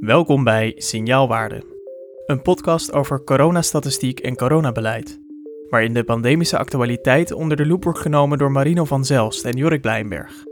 Welkom 0.00 0.44
bij 0.44 0.72
Signaalwaarde, 0.76 1.62
een 2.26 2.42
podcast 2.42 2.92
over 2.92 3.24
coronastatistiek 3.24 4.20
en 4.20 4.36
coronabeleid, 4.36 5.20
waarin 5.70 5.94
de 5.94 6.04
pandemische 6.04 6.58
actualiteit 6.58 7.32
onder 7.32 7.56
de 7.56 7.66
loep 7.66 7.84
wordt 7.84 7.98
genomen 7.98 8.38
door 8.38 8.50
Marino 8.50 8.84
van 8.84 9.04
Zelst 9.04 9.44
en 9.44 9.56
Jorik 9.56 9.80
Blijnberg. 9.80 10.44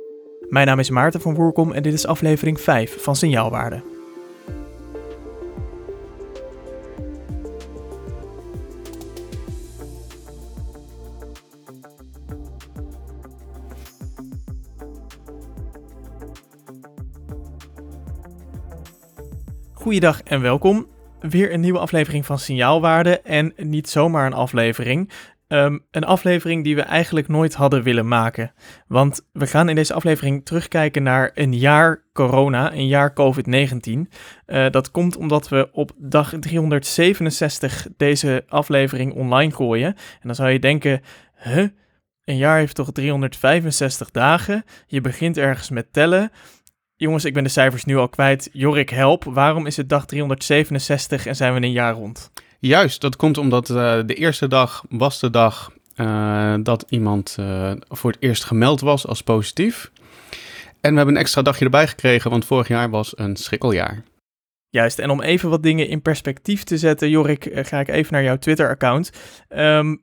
Mijn 0.48 0.66
naam 0.66 0.78
is 0.78 0.90
Maarten 0.90 1.20
van 1.20 1.34
Woerkom 1.34 1.72
en 1.72 1.82
dit 1.82 1.92
is 1.92 2.06
aflevering 2.06 2.60
5 2.60 3.02
van 3.02 3.16
Signaalwaarde. 3.16 3.97
Goeiedag 19.88 20.22
en 20.22 20.40
welkom. 20.40 20.86
Weer 21.20 21.52
een 21.52 21.60
nieuwe 21.60 21.78
aflevering 21.78 22.26
van 22.26 22.38
Signaalwaarde 22.38 23.20
en 23.20 23.52
niet 23.56 23.88
zomaar 23.88 24.26
een 24.26 24.32
aflevering. 24.32 25.10
Ehm, 25.46 25.78
een 25.90 26.04
aflevering 26.04 26.64
die 26.64 26.74
we 26.74 26.82
eigenlijk 26.82 27.28
nooit 27.28 27.54
hadden 27.54 27.82
willen 27.82 28.08
maken. 28.08 28.52
Want 28.86 29.28
we 29.32 29.46
gaan 29.46 29.68
in 29.68 29.74
deze 29.74 29.94
aflevering 29.94 30.44
terugkijken 30.44 31.02
naar 31.02 31.30
een 31.34 31.54
jaar 31.54 32.04
corona, 32.12 32.72
een 32.72 32.86
jaar 32.86 33.12
COVID-19. 33.12 34.10
Eh, 34.46 34.70
dat 34.70 34.90
komt 34.90 35.16
omdat 35.16 35.48
we 35.48 35.68
op 35.72 35.92
dag 35.96 36.34
367 36.40 37.86
deze 37.96 38.44
aflevering 38.48 39.14
online 39.14 39.52
gooien. 39.52 39.94
En 39.94 40.22
dan 40.22 40.34
zou 40.34 40.50
je 40.50 40.58
denken, 40.58 41.00
huh? 41.36 41.66
Een 42.24 42.36
jaar 42.36 42.58
heeft 42.58 42.74
toch 42.74 42.92
365 42.92 44.10
dagen? 44.10 44.64
Je 44.86 45.00
begint 45.00 45.36
ergens 45.36 45.70
met 45.70 45.92
tellen. 45.92 46.30
Jongens, 47.00 47.24
ik 47.24 47.34
ben 47.34 47.42
de 47.42 47.48
cijfers 47.48 47.84
nu 47.84 47.96
al 47.96 48.08
kwijt. 48.08 48.48
Jorik, 48.52 48.90
help. 48.90 49.24
Waarom 49.24 49.66
is 49.66 49.76
het 49.76 49.88
dag 49.88 50.06
367 50.06 51.26
en 51.26 51.36
zijn 51.36 51.54
we 51.54 51.60
een 51.60 51.72
jaar 51.72 51.94
rond? 51.94 52.30
Juist, 52.58 53.00
dat 53.00 53.16
komt 53.16 53.38
omdat 53.38 53.68
uh, 53.68 53.76
de 54.06 54.14
eerste 54.14 54.48
dag 54.48 54.84
was 54.88 55.20
de 55.20 55.30
dag 55.30 55.72
uh, 55.96 56.54
dat 56.62 56.84
iemand 56.88 57.36
uh, 57.40 57.72
voor 57.88 58.10
het 58.10 58.22
eerst 58.22 58.44
gemeld 58.44 58.80
was 58.80 59.06
als 59.06 59.22
positief. 59.22 59.90
En 60.80 60.90
we 60.90 60.96
hebben 60.96 61.14
een 61.14 61.20
extra 61.20 61.42
dagje 61.42 61.64
erbij 61.64 61.86
gekregen, 61.86 62.30
want 62.30 62.44
vorig 62.44 62.68
jaar 62.68 62.90
was 62.90 63.18
een 63.18 63.36
schrikkeljaar. 63.36 64.04
Juist, 64.68 64.98
en 64.98 65.10
om 65.10 65.22
even 65.22 65.50
wat 65.50 65.62
dingen 65.62 65.88
in 65.88 66.02
perspectief 66.02 66.64
te 66.64 66.78
zetten, 66.78 67.10
Jorik, 67.10 67.50
ga 67.52 67.80
ik 67.80 67.88
even 67.88 68.12
naar 68.12 68.22
jouw 68.22 68.38
Twitter-account. 68.38 69.10
Um, 69.48 70.02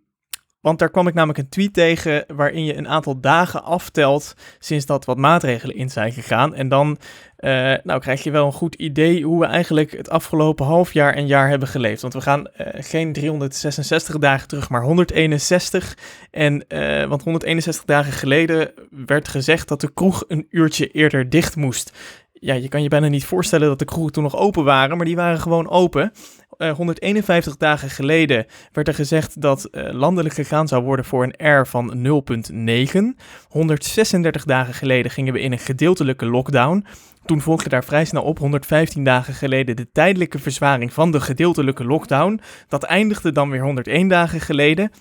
want 0.66 0.80
daar 0.80 0.90
kwam 0.90 1.08
ik 1.08 1.14
namelijk 1.14 1.40
een 1.40 1.50
tweet 1.50 1.74
tegen 1.74 2.26
waarin 2.36 2.66
je 2.66 2.78
een 2.78 2.88
aantal 2.88 3.20
dagen 3.20 3.64
aftelt 3.64 4.34
sinds 4.60 4.86
dat 4.86 5.06
wat 5.06 5.18
maatregelen 5.18 5.76
in 5.76 5.90
zijn 5.90 6.12
gegaan. 6.12 6.56
En 6.56 6.70
dan 6.70 6.98
uh, 7.40 7.74
nou, 7.84 8.00
krijg 8.00 8.24
je 8.24 8.32
wel 8.32 8.46
een 8.46 8.52
goed 8.52 8.76
idee 8.76 9.24
hoe 9.24 9.40
we 9.40 9.46
eigenlijk 9.46 9.92
het 9.92 10.10
afgelopen 10.10 10.66
half 10.66 10.94
jaar 10.94 11.14
en 11.14 11.28
jaar 11.28 11.50
hebben 11.50 11.68
geleefd. 11.68 12.02
Want 12.02 12.14
we 12.14 12.22
gaan 12.22 12.40
uh, 12.40 12.68
geen 12.74 13.14
366 13.14 14.18
dagen 14.18 14.48
terug, 14.48 14.70
maar 14.70 14.84
161. 14.84 15.98
En, 16.32 16.66
uh, 16.68 17.06
want 17.06 17.24
161 17.24 17.86
dagen 17.86 18.12
geleden 18.12 18.72
werd 19.06 19.28
gezegd 19.28 19.68
dat 19.68 19.82
de 19.82 19.94
kroeg 19.94 20.24
een 20.28 20.48
uurtje 20.50 20.88
eerder 20.88 21.30
dicht 21.30 21.56
moest. 21.56 21.92
Ja, 22.34 22.54
je 22.54 22.68
kan 22.68 22.84
je 22.84 22.90
bijna 22.90 23.08
niet 23.08 23.26
voorstellen 23.26 23.68
dat 23.68 23.80
de 23.80 23.86
kroegen 23.86 24.12
toen 24.12 24.24
nog 24.24 24.36
open 24.36 24.64
waren, 24.64 24.98
maar 24.98 25.06
die 25.06 25.16
waren 25.16 25.40
gewoon 25.40 25.70
open. 25.70 26.12
Uh, 26.58 26.72
151 26.72 27.58
dagen 27.58 27.90
geleden 27.90 28.46
werd 28.72 28.88
er 28.88 28.94
gezegd 28.94 29.42
dat 29.42 29.68
uh, 29.72 29.92
landelijk 29.92 30.36
gegaan 30.36 30.68
zou 30.68 30.84
worden 30.84 31.06
voor 31.06 31.24
een 31.24 31.60
R 31.60 31.66
van 31.66 31.94
0,9. 31.98 33.22
136 33.48 34.44
dagen 34.46 34.74
geleden 34.74 35.12
gingen 35.12 35.34
we 35.34 35.40
in 35.40 35.52
een 35.52 35.60
gedeeltelijke 35.60 36.26
lockdown. 36.26 36.86
Toen 37.26 37.42
volgde 37.42 37.70
daar 37.70 37.84
vrij 37.84 38.06
snel 38.06 38.24
op 38.24 38.40
115 38.40 39.04
dagen 39.04 39.34
geleden 39.34 39.76
de 39.76 39.92
tijdelijke 39.92 40.40
verzwaring 40.40 40.94
van 40.94 41.12
de 41.12 41.22
gedeeltelijke 41.22 41.86
lockdown. 41.86 42.40
Dat 42.68 42.84
eindigde 42.84 43.32
dan 43.32 43.50
weer 43.50 43.64
101 43.64 44.08
dagen 44.08 44.42
geleden. 44.42 44.92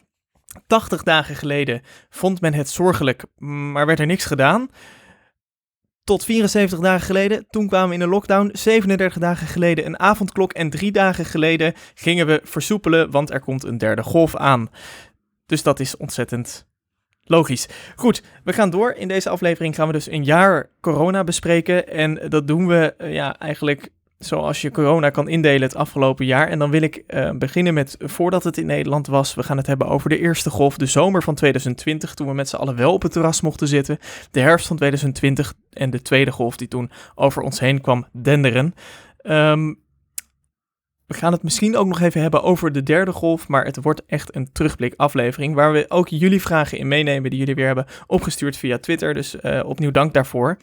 80 0.66 1.03
dagen 1.03 1.37
geleden 1.37 1.82
vond 2.10 2.41
men 2.41 2.54
het 2.54 2.69
zorgelijk, 2.69 3.25
maar 3.38 3.87
werd 3.87 4.00
er 4.00 4.06
niks 4.06 4.25
gedaan. 4.25 4.69
Tot 6.04 6.25
74 6.25 6.78
dagen 6.78 7.06
geleden, 7.06 7.47
toen 7.50 7.69
kwamen 7.69 7.88
we 7.88 7.94
in 7.94 8.00
een 8.00 8.09
lockdown. 8.09 8.50
37 8.53 9.19
dagen 9.19 9.47
geleden 9.47 9.87
een 9.87 9.98
avondklok 9.98 10.53
en 10.53 10.70
drie 10.70 10.92
dagen 10.92 11.25
geleden 11.25 11.75
gingen 11.94 12.26
we 12.26 12.41
versoepelen, 12.42 13.10
want 13.10 13.31
er 13.31 13.41
komt 13.41 13.65
een 13.65 13.78
derde 13.78 14.03
golf 14.03 14.37
aan. 14.37 14.69
Dus 15.47 15.62
dat 15.62 15.81
is 15.81 15.97
ontzettend 15.97 16.66
logisch. 17.22 17.69
Goed, 17.97 18.22
we 18.44 18.53
gaan 18.53 18.70
door. 18.70 18.93
In 18.93 19.09
deze 19.09 19.28
aflevering 19.28 19.75
gaan 19.75 19.87
we 19.87 19.93
dus 19.93 20.10
een 20.10 20.25
jaar 20.25 20.70
corona 20.81 21.25
bespreken. 21.25 21.88
En 21.88 22.28
dat 22.28 22.47
doen 22.47 22.66
we 22.66 22.94
ja, 22.98 23.38
eigenlijk 23.38 23.91
zoals 24.25 24.62
je 24.62 24.71
corona 24.71 25.11
kan 25.11 25.29
indelen 25.29 25.62
het 25.62 25.77
afgelopen 25.77 26.27
jaar. 26.27 26.49
En 26.49 26.59
dan 26.59 26.71
wil 26.71 26.83
ik 26.83 27.03
uh, 27.07 27.31
beginnen 27.31 27.75
met, 27.75 27.97
voordat 27.99 28.45
het 28.45 28.59
in 28.59 28.67
Nederland 28.67 29.07
was, 29.07 29.35
we 29.35 29.43
gaan 29.43 29.57
het 29.57 29.67
hebben 29.67 29.87
over 29.87 30.09
de 30.09 30.19
eerste 30.19 30.51
golf, 30.51 30.77
de 30.77 30.87
zomer 30.87 31.23
van 31.23 31.35
2020, 31.35 32.15
toen 32.15 32.27
we 32.27 32.35
met 32.35 32.49
z'n 32.49 32.57
allen 32.57 32.77
wel 32.77 32.93
op 32.93 33.03
het 33.03 33.12
terras 33.12 33.41
mochten 33.41 33.69
zitten. 33.69 33.99
De 34.31 34.41
herfst 34.41 34.67
van 34.67 34.77
2020 34.77 35.55
en 35.71 35.91
de 35.91 36.03
tweede 36.03 36.33
golf 36.33 36.57
die 36.57 36.69
toen 36.69 36.91
over 37.15 37.43
ons 37.43 37.61
heen 37.61 37.81
kwam 37.81 38.07
denderen. 38.12 38.75
Um, 39.23 39.83
we 41.06 41.15
gaan 41.15 41.33
het 41.33 41.43
misschien 41.43 41.77
ook 41.77 41.87
nog 41.87 42.01
even 42.01 42.21
hebben 42.21 42.43
over 42.43 42.73
de 42.73 42.83
derde 42.83 43.12
golf, 43.12 43.49
maar 43.49 43.65
het 43.65 43.83
wordt 43.83 44.03
echt 44.06 44.35
een 44.37 44.53
terugblik 44.53 44.95
aflevering 44.97 45.55
waar 45.55 45.73
we 45.73 45.85
ook 45.89 46.09
jullie 46.09 46.41
vragen 46.41 46.79
in 46.79 46.89
meenemen 46.89 47.31
die 47.31 47.39
jullie 47.39 47.55
weer 47.55 47.67
hebben 47.67 47.87
opgestuurd 48.06 48.56
via 48.56 48.79
Twitter. 48.79 49.15
Dus 49.15 49.35
uh, 49.43 49.61
opnieuw 49.65 49.91
dank 49.91 50.12
daarvoor. 50.15 50.56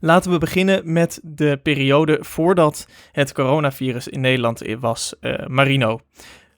Laten 0.00 0.30
we 0.30 0.38
beginnen 0.38 0.92
met 0.92 1.20
de 1.22 1.60
periode 1.62 2.18
voordat 2.20 2.86
het 3.12 3.32
coronavirus 3.32 4.08
in 4.08 4.20
Nederland 4.20 4.62
was. 4.80 5.14
Uh, 5.20 5.46
Marino, 5.46 6.00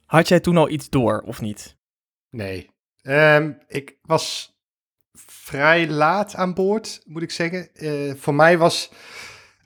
had 0.05 0.29
jij 0.29 0.41
toen 0.41 0.57
al 0.57 0.69
iets 0.69 0.89
door 0.89 1.23
of 1.27 1.41
niet? 1.41 1.77
Nee. 2.31 2.71
Um, 3.03 3.59
ik 3.67 3.99
was 4.03 4.57
vrij 5.27 5.89
laat 5.89 6.35
aan 6.35 6.55
boord, 6.55 7.01
moet 7.05 7.23
ik 7.23 7.31
zeggen. 7.31 7.69
Uh, 7.75 8.15
voor 8.17 8.35
mij 8.35 8.59
was 8.59 8.91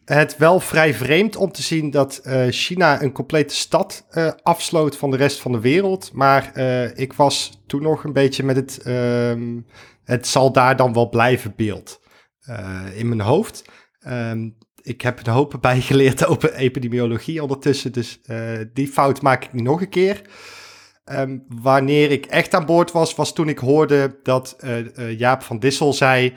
het 0.05 0.37
wel 0.37 0.61
vrij 0.61 0.95
vreemd 0.95 1.37
om 1.37 1.53
te 1.53 1.63
zien 1.63 1.91
dat 1.91 2.21
uh, 2.25 2.47
China 2.49 3.03
een 3.03 3.13
complete 3.13 3.55
stad 3.55 4.07
afsloot 4.43 4.97
van 4.97 5.11
de 5.11 5.17
rest 5.17 5.41
van 5.41 5.53
de 5.53 5.61
wereld. 5.61 6.13
Maar 6.13 6.59
ik 6.97 7.13
was 7.13 7.63
toen 7.67 7.83
nog 7.83 8.05
een 8.05 8.13
beetje 8.13 8.43
met 8.43 8.57
het, 8.57 8.87
um, 8.87 9.67
het 10.05 10.27
zal 10.27 10.53
daar 10.53 10.77
dan 10.77 10.93
wel 10.93 11.09
blijven 11.09 11.53
beeld 11.57 12.02
uh, 12.02 12.02
in 12.94 13.08
mijn 13.08 13.20
hoofd. 13.20 13.64
Um, 14.06 14.56
ik 14.82 15.00
heb 15.00 15.26
een 15.26 15.32
hoop 15.32 15.58
bijgeleerd 15.60 16.26
over 16.26 16.53
epidemiologie 16.53 17.42
ondertussen, 17.42 17.92
dus 17.92 18.20
uh, 18.26 18.58
die 18.72 18.88
fout 18.88 19.22
maak 19.22 19.44
ik 19.44 19.53
niet 19.53 19.64
nog 19.64 19.80
een 19.80 19.88
keer. 19.88 20.22
Um, 21.04 21.44
wanneer 21.48 22.10
ik 22.10 22.26
echt 22.26 22.54
aan 22.54 22.66
boord 22.66 22.92
was, 22.92 23.14
was 23.14 23.34
toen 23.34 23.48
ik 23.48 23.58
hoorde 23.58 24.19
dat 24.22 24.56
uh, 24.64 25.19
Jaap 25.19 25.42
van 25.42 25.58
Dissel 25.58 25.92
zei: 25.92 26.32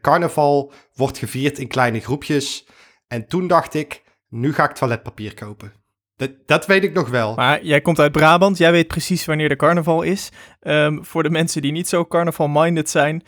carnaval 0.00 0.72
wordt 0.94 1.18
gevierd 1.18 1.58
in 1.58 1.68
kleine 1.68 2.00
groepjes. 2.00 2.66
En 3.08 3.26
toen 3.26 3.46
dacht 3.46 3.74
ik: 3.74 4.02
nu 4.28 4.52
ga 4.52 4.68
ik 4.68 4.74
toiletpapier 4.74 5.34
kopen. 5.34 5.72
Dat, 6.16 6.30
dat, 6.46 6.66
weet 6.66 6.84
ik 6.84 6.92
nog 6.92 7.08
wel. 7.08 7.34
Maar 7.34 7.64
jij 7.64 7.80
komt 7.80 7.98
uit 7.98 8.12
Brabant, 8.12 8.58
jij 8.58 8.72
weet 8.72 8.86
precies 8.86 9.24
wanneer 9.24 9.48
de 9.48 9.56
carnaval 9.56 10.02
is. 10.02 10.32
Um, 10.60 11.04
voor 11.04 11.22
de 11.22 11.30
mensen 11.30 11.62
die 11.62 11.72
niet 11.72 11.88
zo 11.88 12.06
carnaval-minded 12.06 12.90
zijn, 12.90 13.22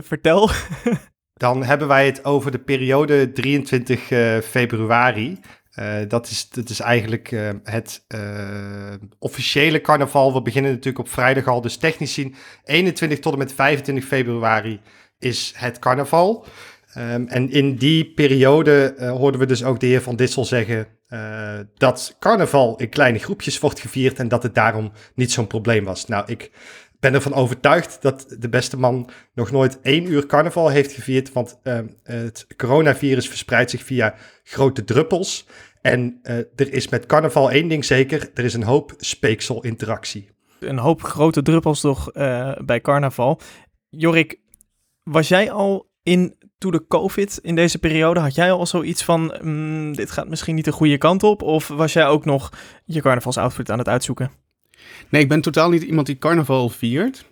vertel. 0.00 0.50
Dan 1.38 1.64
hebben 1.64 1.88
wij 1.88 2.06
het 2.06 2.24
over 2.24 2.50
de 2.50 2.58
periode 2.58 3.32
23 3.32 4.10
uh, 4.10 4.38
februari. 4.38 5.40
Uh, 5.78 5.94
dat, 6.08 6.26
is, 6.26 6.48
dat 6.50 6.68
is 6.68 6.80
eigenlijk 6.80 7.30
uh, 7.30 7.48
het 7.64 8.04
officiële 9.18 9.80
carnaval. 9.80 10.34
We 10.34 10.42
beginnen 10.42 10.70
natuurlijk 10.70 10.98
op 10.98 11.08
vrijdag 11.08 11.46
al. 11.46 11.60
Dus 11.60 11.76
technisch 11.76 12.14
zien 12.14 12.34
21 12.64 13.18
tot 13.18 13.32
en 13.32 13.38
met 13.38 13.52
25 13.52 14.04
februari 14.04 14.80
is 15.18 15.52
het 15.56 15.78
carnaval. 15.78 16.46
Um, 16.96 17.26
en 17.28 17.50
in 17.50 17.74
die 17.76 18.12
periode 18.14 18.94
hoorden 18.98 19.40
we 19.40 19.46
dus 19.46 19.64
ook 19.64 19.80
de 19.80 19.86
heer 19.86 20.02
Van 20.02 20.16
Dissel 20.16 20.44
zeggen 20.44 20.86
dat 21.76 22.16
carnaval 22.18 22.76
in 22.76 22.88
kleine 22.88 23.18
groepjes 23.18 23.58
wordt 23.58 23.80
gevierd 23.80 24.18
en 24.18 24.28
dat 24.28 24.42
het 24.42 24.54
daarom 24.54 24.92
niet 25.14 25.32
zo'n 25.32 25.46
probleem 25.46 25.84
was. 25.84 26.06
Nou, 26.06 26.24
ik 26.26 26.50
ben 27.00 27.14
ervan 27.14 27.34
overtuigd 27.34 28.02
dat 28.02 28.36
de 28.38 28.48
beste 28.48 28.78
man 28.78 29.10
nog 29.34 29.50
nooit 29.50 29.80
één 29.80 30.10
uur 30.10 30.26
carnaval 30.26 30.68
heeft 30.68 30.92
gevierd. 30.92 31.32
Want 31.32 31.58
uh, 31.64 31.78
het 32.02 32.46
coronavirus 32.56 33.28
verspreidt 33.28 33.70
zich 33.70 33.82
via 33.82 34.14
grote 34.42 34.84
druppels. 34.84 35.46
En 35.80 36.20
uh, 36.22 36.36
er 36.36 36.72
is 36.72 36.88
met 36.88 37.06
carnaval 37.06 37.50
één 37.50 37.68
ding 37.68 37.84
zeker: 37.84 38.30
er 38.34 38.44
is 38.44 38.54
een 38.54 38.62
hoop 38.62 38.94
speekselinteractie. 38.96 40.30
Een 40.60 40.78
hoop 40.78 41.02
grote 41.02 41.42
druppels 41.42 41.80
toch 41.80 42.14
uh, 42.14 42.52
bij 42.64 42.80
carnaval. 42.80 43.40
Jorik, 43.88 44.40
was 45.02 45.28
jij 45.28 45.50
al 45.50 45.90
in 46.02 46.36
to 46.58 46.70
de 46.70 46.86
COVID 46.86 47.38
in 47.42 47.54
deze 47.54 47.78
periode? 47.78 48.20
Had 48.20 48.34
jij 48.34 48.52
al 48.52 48.66
zoiets 48.66 49.04
van: 49.04 49.38
mm, 49.42 49.96
dit 49.96 50.10
gaat 50.10 50.28
misschien 50.28 50.54
niet 50.54 50.64
de 50.64 50.72
goede 50.72 50.98
kant 50.98 51.22
op? 51.22 51.42
Of 51.42 51.68
was 51.68 51.92
jij 51.92 52.06
ook 52.06 52.24
nog 52.24 52.52
je 52.84 53.00
carnavalsoutfit 53.00 53.70
aan 53.70 53.78
het 53.78 53.88
uitzoeken? 53.88 54.30
Nee, 55.08 55.22
ik 55.22 55.28
ben 55.28 55.40
totaal 55.40 55.70
niet 55.70 55.82
iemand 55.82 56.06
die 56.06 56.18
carnaval 56.18 56.68
viert. 56.68 57.24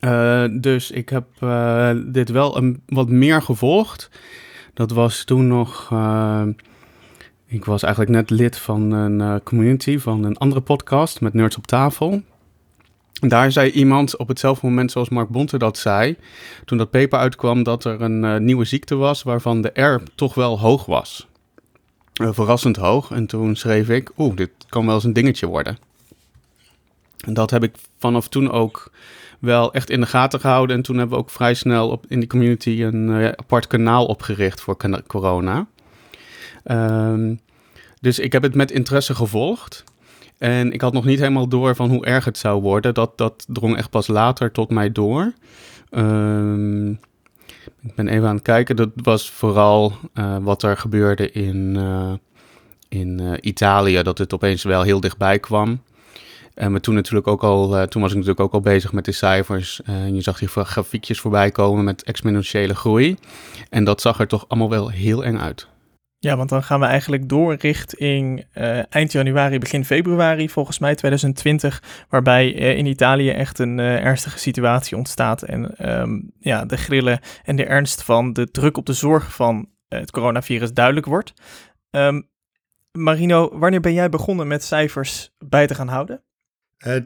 Uh, 0.00 0.44
dus 0.50 0.90
ik 0.90 1.08
heb 1.08 1.26
uh, 1.40 1.90
dit 2.06 2.28
wel 2.28 2.56
een, 2.56 2.82
wat 2.86 3.08
meer 3.08 3.42
gevolgd. 3.42 4.10
Dat 4.74 4.90
was 4.90 5.24
toen 5.24 5.46
nog 5.46 5.90
uh, 5.92 6.42
Ik 7.46 7.64
was 7.64 7.82
eigenlijk 7.82 8.12
net 8.14 8.30
lid 8.30 8.58
van 8.58 8.90
een 8.90 9.42
community 9.42 9.98
van 9.98 10.24
een 10.24 10.36
andere 10.36 10.60
podcast 10.60 11.20
met 11.20 11.34
Nerds 11.34 11.56
op 11.56 11.66
tafel. 11.66 12.22
Daar 13.12 13.52
zei 13.52 13.70
iemand 13.70 14.16
op 14.16 14.28
hetzelfde 14.28 14.66
moment 14.66 14.90
zoals 14.90 15.08
Mark 15.08 15.28
Bonte 15.28 15.58
dat 15.58 15.78
zei, 15.78 16.16
toen 16.64 16.78
dat 16.78 16.90
paper 16.90 17.18
uitkwam, 17.18 17.62
dat 17.62 17.84
er 17.84 18.00
een 18.00 18.44
nieuwe 18.44 18.64
ziekte 18.64 18.94
was 18.94 19.22
waarvan 19.22 19.60
de 19.62 19.80
R 19.82 20.02
toch 20.14 20.34
wel 20.34 20.58
hoog 20.58 20.86
was. 20.86 21.28
Verrassend 22.12 22.76
hoog. 22.76 23.10
En 23.10 23.26
toen 23.26 23.56
schreef 23.56 23.88
ik, 23.88 24.10
oeh, 24.16 24.36
dit 24.36 24.50
kan 24.68 24.86
wel 24.86 24.94
eens 24.94 25.04
een 25.04 25.12
dingetje 25.12 25.46
worden. 25.46 25.87
En 27.26 27.34
dat 27.34 27.50
heb 27.50 27.62
ik 27.62 27.74
vanaf 27.98 28.28
toen 28.28 28.50
ook 28.50 28.90
wel 29.38 29.72
echt 29.72 29.90
in 29.90 30.00
de 30.00 30.06
gaten 30.06 30.40
gehouden. 30.40 30.76
En 30.76 30.82
toen 30.82 30.96
hebben 30.96 31.16
we 31.16 31.22
ook 31.22 31.30
vrij 31.30 31.54
snel 31.54 31.88
op, 31.88 32.04
in 32.08 32.18
die 32.18 32.28
community 32.28 32.82
een 32.82 33.08
uh, 33.08 33.28
apart 33.28 33.66
kanaal 33.66 34.06
opgericht 34.06 34.60
voor 34.60 34.76
corona. 35.06 35.66
Um, 36.64 37.40
dus 38.00 38.18
ik 38.18 38.32
heb 38.32 38.42
het 38.42 38.54
met 38.54 38.70
interesse 38.70 39.14
gevolgd. 39.14 39.84
En 40.38 40.72
ik 40.72 40.80
had 40.80 40.92
nog 40.92 41.04
niet 41.04 41.18
helemaal 41.18 41.48
door 41.48 41.74
van 41.74 41.90
hoe 41.90 42.04
erg 42.04 42.24
het 42.24 42.38
zou 42.38 42.62
worden. 42.62 42.94
Dat, 42.94 43.18
dat 43.18 43.44
drong 43.48 43.76
echt 43.76 43.90
pas 43.90 44.06
later 44.06 44.52
tot 44.52 44.70
mij 44.70 44.92
door. 44.92 45.32
Um, 45.90 46.90
ik 47.82 47.94
ben 47.94 48.08
even 48.08 48.28
aan 48.28 48.34
het 48.34 48.44
kijken. 48.44 48.76
Dat 48.76 48.90
was 48.94 49.30
vooral 49.30 49.92
uh, 50.14 50.36
wat 50.40 50.62
er 50.62 50.76
gebeurde 50.76 51.30
in, 51.30 51.74
uh, 51.78 52.12
in 52.88 53.38
Italië. 53.40 54.02
Dat 54.02 54.18
het 54.18 54.34
opeens 54.34 54.62
wel 54.62 54.82
heel 54.82 55.00
dichtbij 55.00 55.38
kwam. 55.38 55.80
En 56.58 56.72
we 56.72 56.80
toen 56.80 56.94
natuurlijk 56.94 57.26
ook 57.26 57.42
al, 57.42 57.86
toen 57.86 58.02
was 58.02 58.10
ik 58.10 58.16
natuurlijk 58.16 58.40
ook 58.40 58.52
al 58.52 58.60
bezig 58.60 58.92
met 58.92 59.04
de 59.04 59.12
cijfers. 59.12 59.82
En 59.82 60.14
je 60.14 60.20
zag 60.20 60.38
hier 60.38 60.48
grafiekjes 60.48 61.20
voorbij 61.20 61.50
komen 61.50 61.84
met 61.84 62.02
exponentiële 62.02 62.74
groei. 62.74 63.16
En 63.70 63.84
dat 63.84 64.00
zag 64.00 64.20
er 64.20 64.26
toch 64.26 64.44
allemaal 64.48 64.70
wel 64.70 64.88
heel 64.88 65.24
eng 65.24 65.36
uit. 65.36 65.68
Ja, 66.18 66.36
want 66.36 66.48
dan 66.48 66.62
gaan 66.62 66.80
we 66.80 66.86
eigenlijk 66.86 67.28
door 67.28 67.54
richting 67.54 68.44
uh, 68.54 68.94
eind 68.94 69.12
januari, 69.12 69.58
begin 69.58 69.84
februari, 69.84 70.48
volgens 70.48 70.78
mij 70.78 70.94
2020, 70.94 71.82
waarbij 72.08 72.50
in 72.50 72.86
Italië 72.86 73.30
echt 73.30 73.58
een 73.58 73.78
ernstige 73.78 74.38
situatie 74.38 74.96
ontstaat. 74.96 75.42
En 75.42 75.90
um, 76.00 76.30
ja, 76.38 76.64
de 76.64 76.76
grillen 76.76 77.20
en 77.44 77.56
de 77.56 77.64
ernst 77.64 78.02
van 78.02 78.32
de 78.32 78.50
druk 78.50 78.76
op 78.76 78.86
de 78.86 78.92
zorg 78.92 79.34
van 79.34 79.68
het 79.88 80.10
coronavirus 80.10 80.72
duidelijk 80.72 81.06
wordt. 81.06 81.32
Um, 81.90 82.28
Marino, 82.92 83.58
wanneer 83.58 83.80
ben 83.80 83.92
jij 83.92 84.08
begonnen 84.08 84.46
met 84.46 84.64
cijfers 84.64 85.30
bij 85.38 85.66
te 85.66 85.74
gaan 85.74 85.88
houden? 85.88 86.22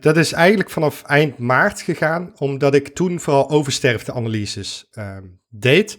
Dat 0.00 0.16
is 0.16 0.32
eigenlijk 0.32 0.70
vanaf 0.70 1.02
eind 1.02 1.38
maart 1.38 1.80
gegaan, 1.80 2.32
omdat 2.38 2.74
ik 2.74 2.88
toen 2.88 3.20
vooral 3.20 3.50
oversterfteanalyses 3.50 4.88
ehm, 4.90 5.24
deed. 5.48 5.96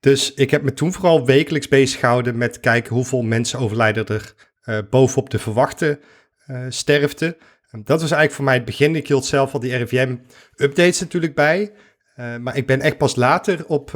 Dus 0.00 0.34
ik 0.34 0.50
heb 0.50 0.62
me 0.62 0.72
toen 0.72 0.92
vooral 0.92 1.26
wekelijks 1.26 1.68
bezig 1.68 2.00
gehouden 2.00 2.38
met 2.38 2.60
kijken 2.60 2.94
hoeveel 2.94 3.22
mensen 3.22 3.58
overlijden 3.58 4.06
er 4.06 4.34
uh, 4.64 4.78
bovenop 4.90 5.30
de 5.30 5.38
verwachte 5.38 6.00
uh, 6.46 6.66
sterfte. 6.68 7.36
dat 7.70 8.00
was 8.00 8.10
eigenlijk 8.10 8.32
voor 8.32 8.44
mij 8.44 8.54
het 8.54 8.64
begin. 8.64 8.96
Ik 8.96 9.08
hield 9.08 9.26
zelf 9.26 9.52
al 9.52 9.60
die 9.60 9.76
RIVM-updates 9.76 11.00
natuurlijk 11.00 11.34
bij. 11.34 11.72
Uh, 12.16 12.36
maar 12.36 12.56
ik 12.56 12.66
ben 12.66 12.80
echt 12.80 12.98
pas 12.98 13.16
later 13.16 13.66
op 13.66 13.90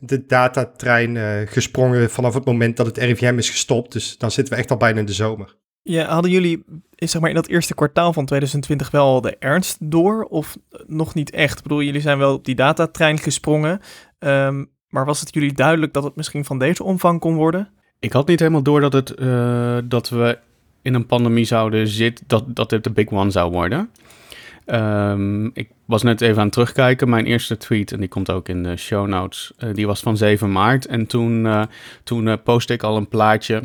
de 0.00 0.26
datatrein 0.26 1.48
gesprongen 1.48 2.10
vanaf 2.10 2.34
het 2.34 2.44
moment 2.44 2.76
dat 2.76 2.86
het 2.86 2.98
RIVM 2.98 3.38
is 3.38 3.50
gestopt. 3.50 3.92
Dus 3.92 4.18
dan 4.18 4.30
zitten 4.30 4.54
we 4.54 4.60
echt 4.60 4.70
al 4.70 4.76
bijna 4.76 4.98
in 4.98 5.06
de 5.06 5.12
zomer. 5.12 5.60
Ja, 5.82 6.06
hadden 6.06 6.30
jullie 6.30 6.64
zeg 7.08 7.20
maar, 7.20 7.30
in 7.30 7.36
dat 7.36 7.46
eerste 7.46 7.74
kwartaal 7.74 8.12
van 8.12 8.26
2020 8.26 8.90
wel 8.90 9.20
de 9.20 9.36
ernst 9.38 9.76
door 9.80 10.24
of 10.24 10.56
nog 10.86 11.14
niet 11.14 11.30
echt? 11.30 11.56
Ik 11.56 11.62
bedoel, 11.62 11.82
jullie 11.82 12.00
zijn 12.00 12.18
wel 12.18 12.34
op 12.34 12.44
die 12.44 12.54
datatrein 12.54 13.18
gesprongen. 13.18 13.80
Um, 14.18 14.70
maar 14.88 15.04
was 15.04 15.20
het 15.20 15.34
jullie 15.34 15.52
duidelijk 15.52 15.92
dat 15.92 16.04
het 16.04 16.16
misschien 16.16 16.44
van 16.44 16.58
deze 16.58 16.84
omvang 16.84 17.20
kon 17.20 17.34
worden? 17.34 17.68
Ik 17.98 18.12
had 18.12 18.26
niet 18.26 18.38
helemaal 18.38 18.62
door 18.62 18.80
dat, 18.80 18.92
het, 18.92 19.20
uh, 19.20 19.78
dat 19.84 20.08
we 20.08 20.38
in 20.82 20.94
een 20.94 21.06
pandemie 21.06 21.44
zouden 21.44 21.88
zitten, 21.88 22.24
dat, 22.28 22.44
dat 22.46 22.70
dit 22.70 22.84
de 22.84 22.90
big 22.90 23.10
one 23.10 23.30
zou 23.30 23.50
worden. 23.50 23.90
Um, 24.66 25.50
ik 25.54 25.70
was 25.84 26.02
net 26.02 26.20
even 26.20 26.36
aan 26.36 26.44
het 26.44 26.52
terugkijken. 26.52 27.08
Mijn 27.08 27.26
eerste 27.26 27.56
tweet, 27.56 27.92
en 27.92 28.00
die 28.00 28.08
komt 28.08 28.30
ook 28.30 28.48
in 28.48 28.62
de 28.62 28.76
show 28.76 29.06
notes, 29.06 29.52
uh, 29.58 29.74
die 29.74 29.86
was 29.86 30.00
van 30.00 30.16
7 30.16 30.52
maart. 30.52 30.86
En 30.86 31.06
toen, 31.06 31.44
uh, 31.44 31.62
toen 32.04 32.42
postte 32.42 32.72
ik 32.72 32.82
al 32.82 32.96
een 32.96 33.08
plaatje 33.08 33.62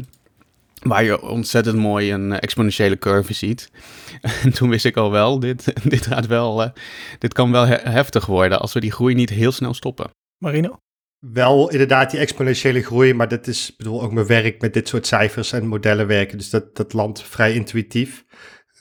waar 0.80 1.04
je 1.04 1.22
ontzettend 1.22 1.78
mooi 1.78 2.14
een 2.14 2.40
exponentiële 2.40 2.98
curve 2.98 3.34
ziet. 3.34 3.72
En 4.44 4.54
toen 4.54 4.70
wist 4.70 4.86
ik 4.86 4.98
al 4.98 5.12
wel, 5.12 5.40
dit, 5.40 5.74
dit, 5.94 6.06
gaat 6.06 6.28
wel, 6.28 6.72
dit 7.20 7.34
kan 7.34 7.52
wel 7.52 7.66
heftig 7.68 8.26
worden 8.26 8.60
als 8.60 8.74
we 8.74 8.80
die 8.80 8.92
groei 8.92 9.14
niet 9.14 9.30
heel 9.30 9.52
snel 9.52 9.74
stoppen. 9.74 10.10
Marino? 10.38 10.80
wel 11.20 11.70
inderdaad 11.70 12.12
die 12.12 12.20
exponentiële 12.20 12.84
groei, 12.84 13.14
maar 13.14 13.28
dat 13.28 13.48
is 13.48 13.76
bedoel 13.78 14.02
ook 14.02 14.12
mijn 14.12 14.28
werk 14.28 14.62
met 14.62 14.74
dit 14.74 14.88
soort 14.88 15.08
cijfers 15.08 15.52
en 15.52 15.68
modellen 15.68 16.08
werken. 16.08 16.38
Dus 16.38 16.50
dat, 16.50 16.76
dat 16.76 16.94
landt 16.94 17.24
vrij 17.24 17.54
intuïtief. 17.54 18.26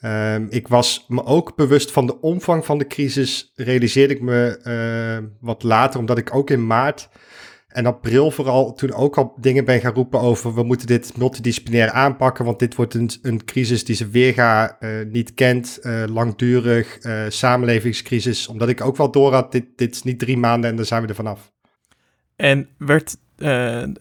Um, 0.04 0.46
ik 0.50 0.69
was 0.69 1.04
me 1.08 1.25
ook 1.25 1.56
bewust 1.56 1.90
van 1.90 2.06
de 2.06 2.20
omvang 2.20 2.64
van 2.64 2.78
de 2.78 2.87
crisis, 2.87 3.52
realiseerde 3.54 4.14
ik 4.14 4.20
me 4.20 4.60
uh, 4.64 5.28
wat 5.40 5.62
later, 5.62 6.00
omdat 6.00 6.19
ik 6.19 6.34
ook 6.34 6.50
in 6.50 6.66
maart 6.66 7.08
en 7.76 7.87
april 7.87 8.31
vooral 8.31 8.75
toen 8.75 8.93
ook 8.93 9.17
al 9.17 9.34
dingen 9.40 9.64
ben 9.64 9.81
gaan 9.81 9.94
roepen 9.94 10.20
over 10.20 10.55
we 10.55 10.62
moeten 10.62 10.87
dit 10.87 11.17
multidisciplinair 11.17 11.90
aanpakken, 11.90 12.44
want 12.44 12.58
dit 12.58 12.75
wordt 12.75 12.94
een, 12.94 13.11
een 13.23 13.44
crisis 13.44 13.84
die 13.84 13.96
ze 13.96 14.08
weerga 14.08 14.76
uh, 14.81 14.90
niet 15.11 15.34
kent, 15.34 15.78
uh, 15.82 16.05
langdurig, 16.12 16.99
samenlevingscrisis, 17.28 18.49
omdat 18.49 18.69
ik 18.69 18.81
ook 18.81 18.96
wel 18.96 19.11
door 19.11 19.32
had, 19.32 19.52
dit, 19.52 19.64
dit 19.76 19.94
is 19.94 20.02
niet 20.02 20.19
drie 20.19 20.37
maanden 20.37 20.70
en 20.70 20.76
dan 20.76 20.84
zijn 20.84 21.02
we 21.02 21.08
er 21.08 21.14
vanaf. 21.14 21.52
En 22.37 22.69
werd 22.78 23.17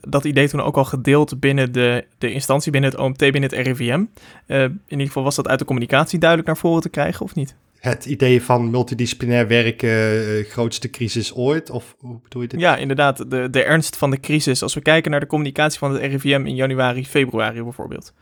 dat 0.02 0.26
idee 0.26 0.50
toen 0.50 0.62
ook 0.62 0.78
al 0.78 0.86
gedeeld 0.86 1.40
binnen 1.40 1.72
de, 1.72 2.06
de 2.18 2.32
instantie, 2.32 2.72
binnen 2.72 2.90
het 2.90 3.00
OMT, 3.00 3.18
binnen 3.18 3.42
het 3.42 3.54
RIVM? 3.54 4.04
In 4.48 4.80
ieder 4.88 5.08
geval 5.08 5.24
was 5.24 5.36
dat 5.36 5.48
uit 5.48 5.60
de 5.60 5.66
communicatie 5.66 6.20
duidelijk 6.20 6.50
naar 6.50 6.60
voren 6.60 6.82
te 6.82 6.90
krijgen, 6.90 7.26
of 7.26 7.36
niet? 7.36 7.56
Het 7.86 8.06
idee 8.06 8.42
van 8.42 8.70
multidisciplinair 8.70 9.48
werken, 9.48 9.90
uh, 9.90 10.46
grootste 10.46 10.90
crisis 10.90 11.34
ooit? 11.34 11.70
Of 11.70 11.96
hoe 11.98 12.20
bedoel 12.22 12.42
je 12.42 12.48
dit? 12.48 12.60
Ja, 12.60 12.78
inderdaad, 12.78 13.32
de, 13.32 13.50
de 13.50 13.64
ernst 13.64 13.98
van 13.98 14.12
de 14.12 14.20
crisis. 14.20 14.62
Als 14.62 14.74
we 14.74 14.82
kijken 14.82 15.12
naar 15.12 15.20
de 15.20 15.28
communicatie 15.28 15.80
van 15.80 15.94
het 15.94 16.02
RIVM 16.02 16.46
in 16.46 16.56
januari, 16.56 17.06
februari 17.06 17.64
bijvoorbeeld. 17.64 18.14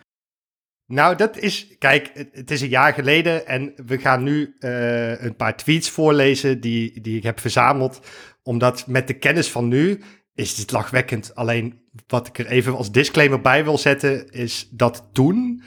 Nou, 0.86 1.15
dat 1.15 1.38
is, 1.38 1.75
kijk, 1.77 2.12
het, 2.13 2.30
het, 2.31 2.51
is 2.51 2.62
een 2.62 2.69
jaar 2.69 2.94
geleden 2.94 3.48
en 3.48 3.74
we 3.86 3.98
gaan 3.98 4.24
nu 4.24 4.56
uh, 4.60 5.21
een 5.21 5.36
paar 5.36 5.57
tweets 5.57 5.89
voorlezen 5.89 6.62
die, 6.62 7.01
die 7.01 7.18
ik 7.18 7.24
heb 7.24 7.39
verzameld 7.39 8.00
omdat 8.44 8.88
met 8.88 9.07
de 9.07 9.13
kennis 9.13 9.50
van 9.50 9.68
nu 9.68 10.01
is 10.36 10.56
dit 10.56 10.71
lachwekkend. 10.71 11.36
Alleen 11.36 11.81
wat 12.07 12.27
ik 12.27 12.39
er 12.39 12.48
even 12.48 12.77
als 12.77 12.92
disclaimer 12.92 13.42
bij 13.42 13.63
wil 13.63 13.77
zetten, 13.77 14.30
is 14.31 14.68
dat 14.71 15.09
toen. 15.11 15.64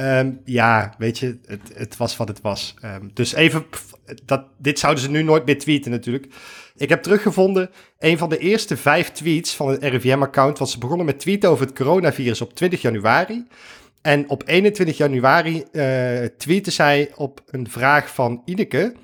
Um, 0.00 0.40
ja, 0.44 0.94
weet 0.98 1.18
je, 1.18 1.38
het, 1.46 1.60
het, 1.74 1.96
was 1.96 2.16
wat 2.16 2.28
het 2.28 2.40
was. 2.40 2.74
Um, 2.84 3.10
dus 3.14 3.32
even, 3.32 3.66
dat, 4.24 4.44
dit 4.58 4.78
zouden 4.78 5.02
ze 5.02 5.10
nu 5.10 5.22
nooit 5.22 5.44
meer 5.44 5.58
tweeten 5.58 5.90
natuurlijk. 5.90 6.26
Ik 6.76 6.88
heb 6.88 7.02
teruggevonden, 7.02 7.70
een 7.98 8.18
van 8.18 8.28
de 8.28 8.38
eerste 8.38 8.76
vijf 8.76 9.10
tweets 9.10 9.54
van 9.54 9.68
het 9.68 9.82
RIVM-account 9.82 10.58
was 10.58 10.78
begonnen 10.78 11.06
met 11.06 11.18
tweeten 11.18 11.50
over 11.50 11.66
het 11.66 11.74
coronavirus 11.74 12.40
op 12.40 12.54
20 12.54 12.82
januari. 12.82 13.46
En 14.02 14.28
op 14.28 14.42
21 14.46 14.96
januari 14.96 15.64
uh, 15.72 16.24
tweette 16.24 16.70
zij 16.70 17.12
op 17.14 17.42
een 17.46 17.70
vraag 17.70 18.14
van 18.14 18.42
Ineke. 18.44 18.94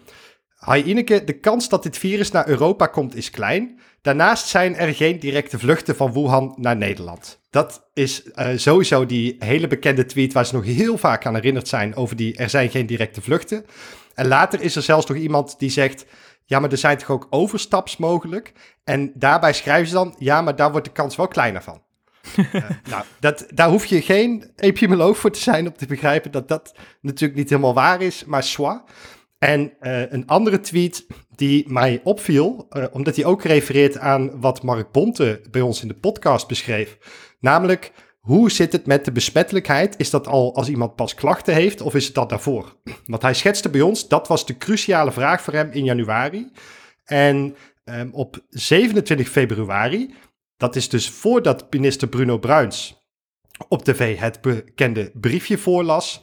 Hi 0.66 0.82
Ineke, 0.82 1.24
de 1.24 1.38
kans 1.38 1.68
dat 1.68 1.82
dit 1.82 1.98
virus 1.98 2.30
naar 2.30 2.48
Europa 2.48 2.86
komt 2.86 3.16
is 3.16 3.30
klein. 3.30 3.80
Daarnaast 4.02 4.46
zijn 4.48 4.76
er 4.76 4.94
geen 4.94 5.18
directe 5.18 5.58
vluchten 5.58 5.96
van 5.96 6.12
Wuhan 6.12 6.54
naar 6.56 6.76
Nederland. 6.76 7.40
Dat 7.54 7.84
is 7.92 8.22
uh, 8.24 8.48
sowieso 8.56 9.06
die 9.06 9.36
hele 9.38 9.66
bekende 9.66 10.06
tweet 10.06 10.32
waar 10.32 10.46
ze 10.46 10.54
nog 10.54 10.64
heel 10.64 10.98
vaak 10.98 11.26
aan 11.26 11.34
herinnerd 11.34 11.68
zijn 11.68 11.96
over 11.96 12.16
die 12.16 12.36
er 12.36 12.50
zijn 12.50 12.70
geen 12.70 12.86
directe 12.86 13.22
vluchten. 13.22 13.64
En 14.14 14.26
later 14.26 14.60
is 14.60 14.76
er 14.76 14.82
zelfs 14.82 15.06
nog 15.06 15.16
iemand 15.16 15.58
die 15.58 15.70
zegt, 15.70 16.06
ja 16.44 16.58
maar 16.58 16.70
er 16.70 16.78
zijn 16.78 16.98
toch 16.98 17.10
ook 17.10 17.26
overstaps 17.30 17.96
mogelijk? 17.96 18.52
En 18.84 19.12
daarbij 19.14 19.52
schrijven 19.52 19.88
ze 19.88 19.94
dan, 19.94 20.14
ja 20.18 20.42
maar 20.42 20.56
daar 20.56 20.70
wordt 20.70 20.86
de 20.86 20.92
kans 20.92 21.16
wel 21.16 21.28
kleiner 21.28 21.62
van. 21.62 21.82
uh, 22.36 22.54
nou, 22.90 23.04
dat, 23.20 23.46
daar 23.48 23.68
hoef 23.68 23.86
je 23.86 24.02
geen 24.02 24.52
epidemioloog 24.56 25.18
voor 25.18 25.32
te 25.32 25.40
zijn 25.40 25.66
om 25.66 25.76
te 25.76 25.86
begrijpen 25.86 26.30
dat 26.30 26.48
dat 26.48 26.74
natuurlijk 27.00 27.38
niet 27.38 27.50
helemaal 27.50 27.74
waar 27.74 28.02
is, 28.02 28.24
maar 28.24 28.42
soit. 28.42 28.82
En 29.38 29.72
uh, 29.80 30.12
een 30.12 30.26
andere 30.26 30.60
tweet 30.60 31.06
die 31.34 31.72
mij 31.72 32.00
opviel, 32.04 32.66
uh, 32.70 32.84
omdat 32.92 33.16
hij 33.16 33.24
ook 33.24 33.42
refereert 33.42 33.98
aan 33.98 34.40
wat 34.40 34.62
Mark 34.62 34.92
Bonte 34.92 35.40
bij 35.50 35.60
ons 35.60 35.82
in 35.82 35.88
de 35.88 35.94
podcast 35.94 36.48
beschreef. 36.48 36.98
Namelijk, 37.44 37.92
hoe 38.20 38.50
zit 38.50 38.72
het 38.72 38.86
met 38.86 39.04
de 39.04 39.12
besmettelijkheid? 39.12 39.94
Is 39.98 40.10
dat 40.10 40.26
al 40.26 40.54
als 40.54 40.68
iemand 40.68 40.94
pas 40.94 41.14
klachten 41.14 41.54
heeft 41.54 41.80
of 41.80 41.94
is 41.94 42.04
het 42.04 42.14
dat 42.14 42.28
daarvoor? 42.28 42.76
Want 43.06 43.22
hij 43.22 43.34
schetste 43.34 43.68
bij 43.68 43.80
ons, 43.80 44.08
dat 44.08 44.28
was 44.28 44.46
de 44.46 44.56
cruciale 44.56 45.12
vraag 45.12 45.42
voor 45.42 45.52
hem 45.52 45.70
in 45.70 45.84
januari. 45.84 46.50
En 47.04 47.56
um, 47.84 48.10
op 48.12 48.44
27 48.48 49.28
februari, 49.28 50.14
dat 50.56 50.76
is 50.76 50.88
dus 50.88 51.10
voordat 51.10 51.66
minister 51.70 52.08
Bruno 52.08 52.38
Bruins 52.38 53.02
op 53.68 53.84
tv 53.84 54.18
het 54.18 54.40
bekende 54.40 55.10
briefje 55.14 55.58
voorlas, 55.58 56.22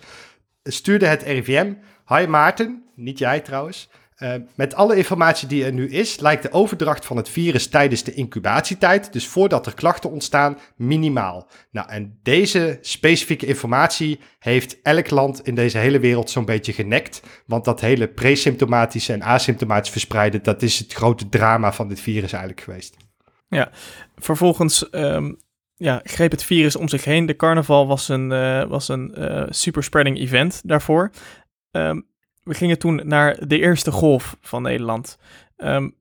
stuurde 0.63 1.05
het 1.05 1.23
RIVM 1.23 1.73
Hi 2.07 2.25
Maarten, 2.27 2.83
niet 2.95 3.17
jij 3.17 3.39
trouwens. 3.39 3.89
Uh, 4.23 4.33
met 4.55 4.75
alle 4.75 4.95
informatie 4.95 5.47
die 5.47 5.65
er 5.65 5.73
nu 5.73 5.89
is, 5.89 6.19
lijkt 6.19 6.43
de 6.43 6.51
overdracht 6.51 7.05
van 7.05 7.17
het 7.17 7.29
virus 7.29 7.67
tijdens 7.67 8.03
de 8.03 8.13
incubatietijd, 8.13 9.13
dus 9.13 9.27
voordat 9.27 9.65
er 9.65 9.73
klachten 9.73 10.11
ontstaan, 10.11 10.57
minimaal. 10.75 11.47
Nou, 11.71 11.89
en 11.89 12.19
deze 12.23 12.77
specifieke 12.81 13.45
informatie 13.45 14.19
heeft 14.39 14.81
elk 14.81 15.09
land 15.09 15.47
in 15.47 15.55
deze 15.55 15.77
hele 15.77 15.99
wereld 15.99 16.29
zo'n 16.29 16.45
beetje 16.45 16.73
genekt. 16.73 17.21
Want 17.45 17.65
dat 17.65 17.81
hele 17.81 18.07
presymptomatische 18.07 19.13
en 19.13 19.23
asymptomatisch 19.23 19.91
verspreiden, 19.91 20.43
dat 20.43 20.61
is 20.61 20.79
het 20.79 20.93
grote 20.93 21.29
drama 21.29 21.73
van 21.73 21.87
dit 21.87 21.99
virus 21.99 22.31
eigenlijk 22.31 22.61
geweest. 22.61 22.97
Ja, 23.47 23.71
vervolgens 24.15 24.87
um, 24.91 25.37
ja, 25.75 26.01
greep 26.03 26.31
het 26.31 26.43
virus 26.43 26.75
om 26.75 26.89
zich 26.89 27.03
heen. 27.03 27.25
De 27.25 27.35
carnaval 27.35 27.87
was 27.87 28.09
een, 28.09 28.31
uh, 28.31 28.63
was 28.63 28.87
een 28.87 29.15
uh, 29.17 29.43
superspreading 29.49 30.17
event 30.17 30.61
daarvoor. 30.63 31.11
Um, 31.71 32.09
we 32.43 32.53
gingen 32.53 32.79
toen 32.79 33.01
naar 33.03 33.47
de 33.47 33.59
eerste 33.59 33.91
golf 33.91 34.37
van 34.41 34.61
Nederland. 34.61 35.17
Um, 35.57 35.95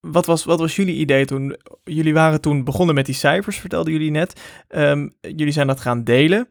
wat, 0.00 0.26
was, 0.26 0.44
wat 0.44 0.58
was 0.58 0.76
jullie 0.76 0.94
idee 0.94 1.24
toen? 1.24 1.56
Jullie 1.84 2.14
waren 2.14 2.40
toen 2.40 2.64
begonnen 2.64 2.94
met 2.94 3.06
die 3.06 3.14
cijfers, 3.14 3.58
vertelden 3.58 3.92
jullie 3.92 4.10
net. 4.10 4.40
Um, 4.68 5.14
jullie 5.20 5.52
zijn 5.52 5.66
dat 5.66 5.80
gaan 5.80 6.04
delen. 6.04 6.48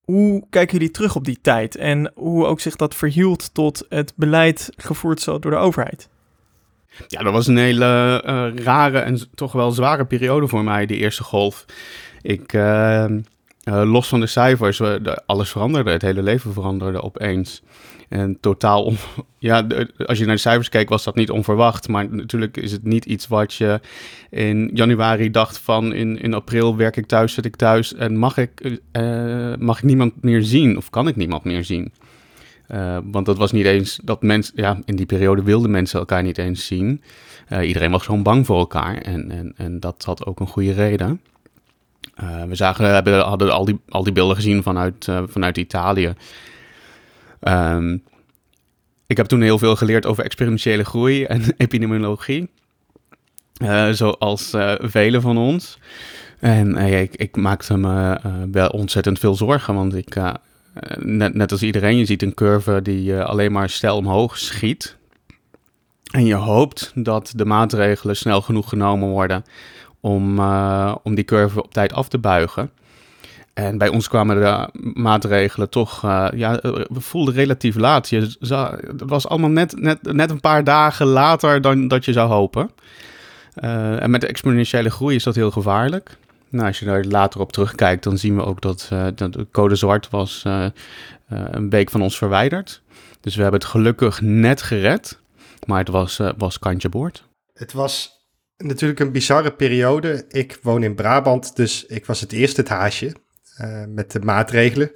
Hoe 0.00 0.46
kijken 0.50 0.78
jullie 0.78 0.92
terug 0.92 1.16
op 1.16 1.24
die 1.24 1.38
tijd 1.40 1.76
en 1.76 2.12
hoe 2.14 2.46
ook 2.46 2.60
zich 2.60 2.76
dat 2.76 2.94
verhield 2.94 3.54
tot 3.54 3.86
het 3.88 4.12
beleid 4.16 4.72
gevoerd 4.76 5.24
door 5.24 5.40
de 5.40 5.56
overheid? 5.56 6.08
Ja, 7.08 7.22
dat 7.22 7.32
was 7.32 7.46
een 7.46 7.56
hele 7.56 8.22
uh, 8.26 8.64
rare 8.64 8.98
en 8.98 9.30
toch 9.34 9.52
wel 9.52 9.70
zware 9.70 10.04
periode 10.04 10.48
voor 10.48 10.64
mij, 10.64 10.86
die 10.86 10.96
eerste 10.96 11.22
golf. 11.22 11.64
Ik, 12.22 12.52
uh, 12.52 13.04
uh, 13.68 13.82
los 13.84 14.08
van 14.08 14.20
de 14.20 14.26
cijfers, 14.26 14.80
alles 15.26 15.50
veranderde, 15.50 15.90
het 15.90 16.02
hele 16.02 16.22
leven 16.22 16.52
veranderde 16.52 17.02
opeens. 17.02 17.62
En 18.08 18.40
totaal, 18.40 18.84
on, 18.84 18.96
ja, 19.38 19.66
als 20.06 20.18
je 20.18 20.24
naar 20.24 20.34
de 20.34 20.40
cijfers 20.40 20.68
keek, 20.68 20.88
was 20.88 21.04
dat 21.04 21.14
niet 21.14 21.30
onverwacht. 21.30 21.88
Maar 21.88 22.08
natuurlijk 22.10 22.56
is 22.56 22.72
het 22.72 22.84
niet 22.84 23.04
iets 23.04 23.26
wat 23.26 23.54
je 23.54 23.80
in 24.30 24.70
januari 24.74 25.30
dacht 25.30 25.58
van 25.58 25.92
in, 25.92 26.20
in 26.20 26.34
april 26.34 26.76
werk 26.76 26.96
ik 26.96 27.06
thuis, 27.06 27.34
zit 27.34 27.44
ik 27.44 27.56
thuis 27.56 27.94
en 27.94 28.16
mag 28.16 28.36
ik, 28.36 28.78
uh, 28.92 29.54
mag 29.58 29.78
ik 29.78 29.84
niemand 29.84 30.22
meer 30.22 30.42
zien 30.42 30.76
of 30.76 30.90
kan 30.90 31.08
ik 31.08 31.16
niemand 31.16 31.44
meer 31.44 31.64
zien. 31.64 31.92
Want 33.04 33.26
dat 33.26 33.36
was 33.36 33.52
niet 33.52 33.66
eens 33.66 34.00
dat 34.04 34.22
mensen, 34.22 34.52
ja, 34.56 34.78
in 34.84 34.96
die 34.96 35.06
periode 35.06 35.42
wilden 35.42 35.70
mensen 35.70 35.98
elkaar 35.98 36.22
niet 36.22 36.38
eens 36.38 36.66
zien. 36.66 37.02
Iedereen 37.62 37.90
was 37.90 38.04
gewoon 38.04 38.22
bang 38.22 38.46
voor 38.46 38.58
elkaar 38.58 38.96
en, 38.96 39.30
en, 39.30 39.52
en 39.56 39.80
dat 39.80 40.04
had 40.04 40.26
ook 40.26 40.40
een 40.40 40.46
goede 40.46 40.72
reden. 40.72 41.20
Uh, 42.22 42.44
we 42.44 42.54
zagen, 42.54 42.94
hebben, 42.94 43.20
hadden 43.20 43.52
al 43.52 43.64
die, 43.64 43.80
al 43.88 44.02
die 44.02 44.12
beelden 44.12 44.36
gezien 44.36 44.62
vanuit, 44.62 45.08
vanuit 45.26 45.56
Italië. 45.56 46.14
Um, 47.40 48.02
ik 49.06 49.16
heb 49.16 49.26
toen 49.26 49.40
heel 49.40 49.58
veel 49.58 49.76
geleerd 49.76 50.06
over 50.06 50.24
experientiële 50.24 50.84
groei 50.84 51.24
en 51.24 51.42
epidemiologie. 51.56 52.48
Uh, 53.62 53.90
zoals 53.90 54.54
velen 54.78 55.22
van 55.22 55.38
ons. 55.38 55.78
En 56.38 56.76
ik, 56.76 57.16
ik, 57.16 57.36
maakte 57.36 57.76
me 57.76 58.18
wel 58.50 58.68
ontzettend 58.68 59.18
veel 59.18 59.34
zorgen, 59.34 59.74
want 59.74 59.94
ik, 59.94 60.16
net, 60.98 61.34
net, 61.34 61.52
als 61.52 61.62
iedereen, 61.62 61.96
je 61.96 62.04
ziet 62.04 62.22
een 62.22 62.34
curve 62.34 62.82
die 62.82 63.16
alleen 63.16 63.52
maar 63.52 63.70
stijl 63.70 63.96
omhoog 63.96 64.38
schiet. 64.38 64.96
En 66.10 66.24
je 66.24 66.34
hoopt 66.34 66.92
dat 66.94 67.32
de 67.36 67.44
maatregelen 67.44 68.16
snel 68.16 68.40
genoeg 68.40 68.68
genomen 68.68 69.08
worden 69.08 69.44
om, 70.06 70.40
om 71.02 71.14
die 71.14 71.24
curve 71.24 71.62
op 71.62 71.72
tijd 71.72 71.92
af 71.92 72.08
te 72.08 72.18
buigen. 72.18 72.70
En 73.54 73.78
bij 73.78 73.88
ons 73.88 74.08
kwamen 74.08 74.36
de 74.36 74.68
maatregelen 75.00 75.70
toch, 75.70 76.04
uh, 76.04 76.28
ja, 76.34 76.60
eh, 76.60 76.72
we 76.72 77.00
voelden 77.00 77.34
relatief 77.34 77.76
laat. 77.76 78.08
Je 78.08 78.36
het 78.40 79.02
was 79.06 79.28
allemaal 79.28 79.50
net, 79.50 79.80
net, 79.80 80.12
net 80.12 80.30
een 80.30 80.40
paar 80.40 80.64
dagen 80.64 81.06
later 81.06 81.60
dan 81.60 81.88
dat 81.88 82.04
je 82.04 82.12
zou 82.12 82.28
hopen. 82.28 82.70
En 83.54 84.10
met 84.10 84.20
de 84.20 84.26
exponentiële 84.26 84.90
groei 84.90 85.14
is 85.14 85.22
dat 85.22 85.34
heel 85.34 85.50
gevaarlijk. 85.50 86.16
Nou, 86.48 86.66
als 86.66 86.78
je 86.78 86.84
daar 86.84 87.04
later 87.04 87.40
op 87.40 87.52
terugkijkt, 87.52 88.02
dan 88.02 88.18
zien 88.18 88.36
we 88.36 88.44
ook 88.44 88.60
dat, 88.60 88.88
dat 89.14 89.32
de 89.32 89.46
code 89.52 89.76
zwart 89.76 90.10
was 90.10 90.44
een 91.28 91.70
week 91.70 91.90
van 91.90 92.02
ons 92.02 92.18
verwijderd. 92.18 92.82
Dus 93.20 93.36
we 93.36 93.42
hebben 93.42 93.60
het 93.60 93.68
gelukkig 93.68 94.20
net 94.20 94.62
gered, 94.62 95.18
maar 95.66 95.78
het 95.78 95.88
was, 95.88 96.20
was 96.36 96.58
kantje 96.58 96.88
boord. 96.88 97.24
Het 97.54 97.72
was 97.72 98.15
natuurlijk 98.56 99.00
een 99.00 99.12
bizarre 99.12 99.54
periode. 99.54 100.24
Ik 100.28 100.58
woon 100.62 100.82
in 100.82 100.94
Brabant, 100.94 101.56
dus 101.56 101.86
ik 101.86 102.06
was 102.06 102.20
het 102.20 102.32
eerste 102.32 102.60
het 102.60 102.70
haasje. 102.70 103.14
Eh, 103.56 103.84
met 103.88 104.12
de 104.12 104.20
maatregelen. 104.20 104.92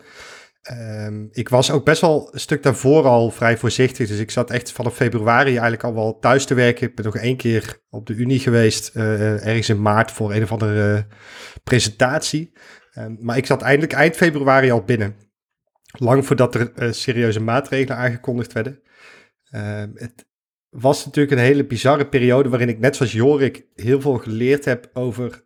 Um, 0.72 1.28
ik 1.32 1.48
was 1.48 1.70
ook 1.70 1.84
best 1.84 2.00
wel 2.00 2.28
een 2.32 2.40
stuk 2.40 2.62
daarvoor 2.62 3.04
al 3.04 3.30
vrij 3.30 3.56
voorzichtig. 3.56 4.08
Dus 4.08 4.18
ik 4.18 4.30
zat 4.30 4.50
echt 4.50 4.72
vanaf 4.72 4.94
februari 4.94 5.50
eigenlijk 5.50 5.84
al 5.84 5.94
wel 5.94 6.18
thuis 6.18 6.44
te 6.44 6.54
werken. 6.54 6.88
Ik 6.88 6.94
ben 6.94 7.04
nog 7.04 7.16
één 7.16 7.36
keer 7.36 7.80
op 7.90 8.06
de 8.06 8.14
Unie 8.14 8.38
geweest, 8.38 8.96
uh, 8.96 9.46
ergens 9.46 9.68
in 9.68 9.82
maart 9.82 10.10
voor 10.10 10.34
een 10.34 10.42
of 10.42 10.52
andere 10.52 10.96
uh, 10.96 11.02
presentatie. 11.64 12.52
Um, 12.98 13.16
maar 13.20 13.36
ik 13.36 13.46
zat 13.46 13.62
eindelijk 13.62 13.92
eind 13.92 14.16
februari 14.16 14.70
al 14.70 14.84
binnen. 14.84 15.16
Lang 15.98 16.26
voordat 16.26 16.54
er 16.54 16.94
serieuze 16.94 17.40
maatregelen 17.40 17.96
aangekondigd 17.96 18.52
werden. 18.52 18.80
Um, 19.54 19.92
het 19.94 20.26
was 20.70 21.04
natuurlijk 21.04 21.36
een 21.36 21.46
hele 21.46 21.66
bizarre 21.66 22.06
periode 22.06 22.48
waarin 22.48 22.68
ik 22.68 22.78
net 22.78 22.96
zoals 22.96 23.12
Jorik 23.12 23.66
heel 23.74 24.00
veel 24.00 24.18
geleerd 24.18 24.64
heb 24.64 24.90
over 24.92 25.44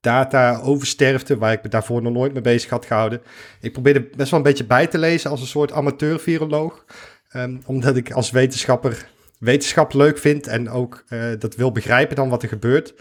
data 0.00 0.60
oversterfte, 0.60 1.38
waar 1.38 1.52
ik 1.52 1.62
me 1.62 1.68
daarvoor 1.68 2.02
nog 2.02 2.12
nooit 2.12 2.32
mee 2.32 2.42
bezig 2.42 2.70
had 2.70 2.86
gehouden. 2.86 3.22
Ik 3.60 3.72
probeerde 3.72 4.08
best 4.16 4.30
wel 4.30 4.40
een 4.40 4.46
beetje 4.46 4.66
bij 4.66 4.86
te 4.86 4.98
lezen 4.98 5.30
als 5.30 5.40
een 5.40 5.46
soort 5.46 5.72
amateur-viroloog. 5.72 6.84
Um, 7.36 7.60
omdat 7.66 7.96
ik 7.96 8.12
als 8.12 8.30
wetenschapper 8.30 9.08
wetenschap 9.38 9.92
leuk 9.92 10.18
vind 10.18 10.46
en 10.46 10.70
ook 10.70 11.04
uh, 11.08 11.32
dat 11.38 11.54
wil 11.54 11.72
begrijpen 11.72 12.16
dan 12.16 12.28
wat 12.28 12.42
er 12.42 12.48
gebeurt. 12.48 12.94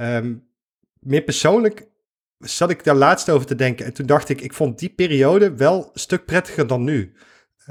Um, 0.00 0.48
meer 1.00 1.22
persoonlijk 1.22 1.86
zat 2.38 2.70
ik 2.70 2.84
daar 2.84 2.94
laatst 2.94 3.30
over 3.30 3.46
te 3.46 3.54
denken. 3.54 3.86
En 3.86 3.92
toen 3.92 4.06
dacht 4.06 4.28
ik, 4.28 4.40
ik 4.40 4.52
vond 4.52 4.78
die 4.78 4.94
periode 4.94 5.54
wel 5.54 5.90
een 5.92 6.00
stuk 6.00 6.24
prettiger 6.24 6.66
dan 6.66 6.84
nu. 6.84 7.12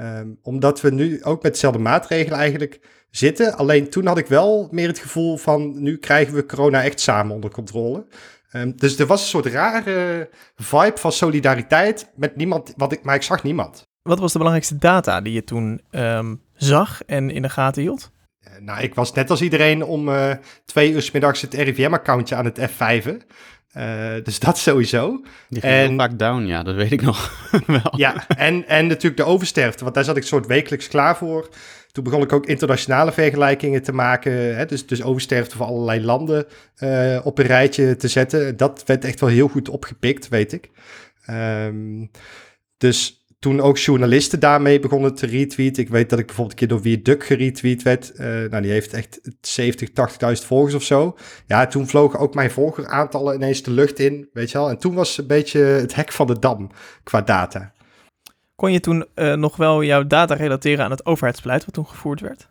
Um, 0.00 0.38
omdat 0.42 0.80
we 0.80 0.90
nu 0.90 1.24
ook 1.24 1.42
met 1.42 1.52
dezelfde 1.52 1.80
maatregelen 1.80 2.38
eigenlijk 2.38 2.80
zitten. 3.10 3.56
Alleen 3.56 3.90
toen 3.90 4.06
had 4.06 4.18
ik 4.18 4.26
wel 4.26 4.68
meer 4.70 4.88
het 4.88 4.98
gevoel 4.98 5.36
van, 5.36 5.82
nu 5.82 5.98
krijgen 5.98 6.34
we 6.34 6.46
corona 6.46 6.82
echt 6.82 7.00
samen 7.00 7.34
onder 7.34 7.50
controle. 7.50 8.06
Um, 8.52 8.76
dus 8.76 8.98
er 8.98 9.06
was 9.06 9.20
een 9.20 9.26
soort 9.26 9.46
rare 9.46 10.28
vibe 10.56 10.96
van 10.98 11.12
solidariteit 11.12 12.10
met 12.14 12.36
niemand, 12.36 12.72
wat 12.76 12.92
ik, 12.92 13.02
maar 13.02 13.14
ik 13.14 13.22
zag 13.22 13.42
niemand. 13.42 13.82
Wat 14.02 14.18
was 14.18 14.32
de 14.32 14.38
belangrijkste 14.38 14.78
data 14.78 15.20
die 15.20 15.32
je 15.32 15.44
toen 15.44 15.80
um, 15.90 16.40
zag 16.54 17.02
en 17.04 17.30
in 17.30 17.42
de 17.42 17.48
gaten 17.48 17.82
hield? 17.82 18.10
Uh, 18.40 18.52
nou, 18.60 18.80
ik 18.80 18.94
was 18.94 19.12
net 19.12 19.30
als 19.30 19.42
iedereen 19.42 19.84
om 19.84 20.08
uh, 20.08 20.32
twee 20.64 20.92
uur 20.92 21.02
s 21.02 21.10
middags 21.10 21.40
het 21.40 21.54
RIVM-accountje 21.54 22.34
aan 22.34 22.44
het 22.44 22.60
F5'en. 22.60 23.20
Uh, 23.76 24.12
dus 24.22 24.38
dat 24.38 24.58
sowieso. 24.58 25.20
Die 25.48 25.60
ging 25.60 25.72
en, 25.72 25.88
heel 25.88 25.96
vaak 25.96 26.18
down, 26.18 26.46
ja, 26.46 26.62
dat 26.62 26.74
weet 26.74 26.92
ik 26.92 27.02
nog 27.02 27.48
wel. 27.66 27.92
Ja, 27.96 28.28
en, 28.28 28.68
en 28.68 28.86
natuurlijk 28.86 29.16
de 29.16 29.24
oversterfte, 29.24 29.82
want 29.82 29.94
daar 29.94 30.04
zat 30.04 30.16
ik 30.16 30.22
soort 30.22 30.46
wekelijks 30.46 30.88
klaar 30.88 31.16
voor. 31.16 31.48
Toen 31.92 32.04
begon 32.04 32.22
ik 32.22 32.32
ook 32.32 32.46
internationale 32.46 33.12
vergelijkingen 33.12 33.82
te 33.82 33.92
maken. 33.92 34.56
Hè, 34.56 34.66
dus, 34.66 34.86
dus 34.86 35.02
oversterfte 35.02 35.56
van 35.56 35.66
allerlei 35.66 36.04
landen 36.04 36.46
uh, 36.78 37.20
op 37.24 37.38
een 37.38 37.46
rijtje 37.46 37.96
te 37.96 38.08
zetten. 38.08 38.56
Dat 38.56 38.82
werd 38.86 39.04
echt 39.04 39.20
wel 39.20 39.28
heel 39.28 39.48
goed 39.48 39.68
opgepikt, 39.68 40.28
weet 40.28 40.52
ik. 40.52 40.70
Um, 41.30 42.10
dus 42.78 43.25
toen 43.46 43.60
ook 43.60 43.78
journalisten 43.78 44.40
daarmee 44.40 44.80
begonnen 44.80 45.14
te 45.14 45.26
retweeten. 45.26 45.82
Ik 45.82 45.88
weet 45.88 46.10
dat 46.10 46.18
ik 46.18 46.26
bijvoorbeeld 46.26 46.60
een 46.60 46.66
keer 46.66 46.76
door 46.76 46.84
Wie 46.84 47.02
Duck 47.02 47.24
geretweet 47.24 47.82
werd. 47.82 48.12
Uh, 48.14 48.26
nou, 48.26 48.62
die 48.62 48.70
heeft 48.70 48.92
echt 48.92 49.20
70, 49.40 49.88
80.000 50.40 50.46
volgers 50.46 50.74
of 50.74 50.82
zo. 50.82 51.16
Ja, 51.46 51.66
toen 51.66 51.86
vlogen 51.86 52.18
ook 52.18 52.34
mijn 52.34 52.50
volgeraantallen 52.50 53.34
ineens 53.34 53.62
de 53.62 53.70
lucht 53.70 53.98
in, 53.98 54.28
weet 54.32 54.50
je 54.50 54.58
wel. 54.58 54.68
En 54.68 54.78
toen 54.78 54.94
was 54.94 55.18
een 55.18 55.26
beetje 55.26 55.60
het 55.60 55.94
hek 55.94 56.12
van 56.12 56.26
de 56.26 56.38
dam 56.38 56.70
qua 57.02 57.20
data. 57.22 57.72
Kon 58.54 58.72
je 58.72 58.80
toen 58.80 59.06
uh, 59.14 59.34
nog 59.34 59.56
wel 59.56 59.82
jouw 59.82 60.06
data 60.06 60.34
relateren 60.34 60.84
aan 60.84 60.90
het 60.90 61.06
overheidsbeleid 61.06 61.64
wat 61.64 61.74
toen 61.74 61.86
gevoerd 61.86 62.20
werd? 62.20 62.48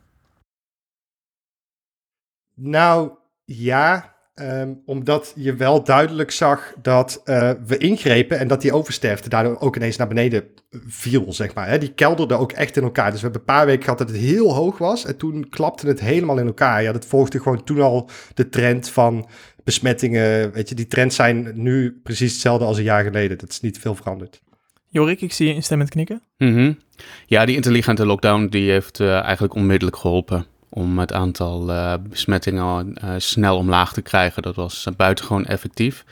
Nou 2.54 3.12
ja, 3.46 4.15
um, 4.42 4.82
omdat 4.86 5.34
je 5.36 5.56
wel 5.56 5.84
duidelijk 5.84 6.32
zag 6.32 6.74
dat 6.82 7.22
uh, 7.26 7.52
we 7.66 7.78
ingrepen 7.78 8.40
en 8.40 8.48
dat 8.48 8.62
die 8.62 8.74
oversterfte 8.74 9.30
daardoor 9.30 9.60
ook 9.60 9.76
ineens 9.76 9.98
naar 9.98 10.08
beneden 10.08 10.44
viel, 10.88 11.34
zeg 11.34 11.54
maar. 11.54 11.68
Hè. 11.68 11.78
Die 11.78 11.94
kelderde 11.94 12.38
ook 12.38 12.52
echt 12.52 12.78
in 12.78 12.84
elkaar. 12.84 13.12
Dus 13.12 13.22
we 13.22 13.24
hebben 13.24 13.40
een 13.40 13.56
paar 13.56 13.66
weken 13.66 13.84
gehad 13.84 13.98
dat 13.98 14.10
het 14.10 14.18
heel 14.18 14.54
hoog 14.54 14.78
was 14.78 15.06
en 15.06 15.18
toen 15.18 15.50
klapte 15.50 15.88
het 15.88 16.00
helemaal 16.00 16.38
in 16.38 16.46
elkaar. 16.46 16.84
Ja, 16.84 16.92
dat 16.92 17.06
volgde 17.06 17.40
gewoon 17.40 17.64
toen 17.64 17.82
al 17.82 18.10
de 18.34 18.50
trend 18.50 18.90
van 18.90 19.30
besmettingen. 19.64 20.52
Weet 20.52 20.70
je, 20.70 20.76
die 20.76 20.88
trends 20.88 21.16
zijn 21.16 21.52
nu 21.54 22.00
precies 22.04 22.32
hetzelfde 22.32 22.66
als 22.66 22.78
een 22.78 22.84
jaar 22.84 23.04
geleden. 23.04 23.38
Dat 23.38 23.50
is 23.50 23.62
niet 23.62 23.80
veel 23.80 23.96
veranderd. 23.96 24.42
Jorik, 24.90 25.22
ik 25.22 25.34
zie 25.34 25.48
je 25.48 25.54
instemmend 25.54 25.90
knikken. 25.90 26.22
Mm 26.38 26.54
-hmm. 26.54 26.78
Ja, 27.26 27.46
die 27.46 27.56
intelligente 27.56 28.06
lockdown 28.06 28.48
die 28.48 28.72
heeft 28.72 29.00
uh, 29.00 29.22
eigenlijk 29.22 29.54
onmiddellijk 29.54 29.98
geholpen 29.98 30.46
om 30.70 31.00
het 31.00 31.14
aantal 31.14 31.70
uh, 31.70 31.94
besmettingen 32.10 32.98
uh, 33.04 33.14
snel 33.18 33.58
omlaag 33.58 33.94
te 33.94 34.02
krijgen. 34.02 34.42
Dat 34.42 34.56
was 34.56 34.88
buitengewoon 34.98 35.46
effectief. 35.46 36.06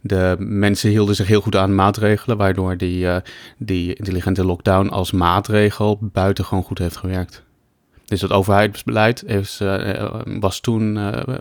De 0.00 0.36
mensen 0.38 0.90
hielden 0.90 1.14
zich 1.14 1.26
heel 1.26 1.40
goed 1.40 1.56
aan 1.56 1.74
maatregelen, 1.74 2.36
waardoor 2.36 2.76
die, 2.76 3.06
die 3.58 3.94
intelligente 3.94 4.44
lockdown 4.44 4.88
als 4.88 5.10
maatregel 5.10 5.98
buitengewoon 6.00 6.64
goed 6.64 6.78
heeft 6.78 6.96
gewerkt. 6.96 7.42
Dus 8.04 8.20
het 8.20 8.32
overheidsbeleid 8.32 9.24
is, 9.24 9.60
was 10.24 10.60
toen 10.60 10.98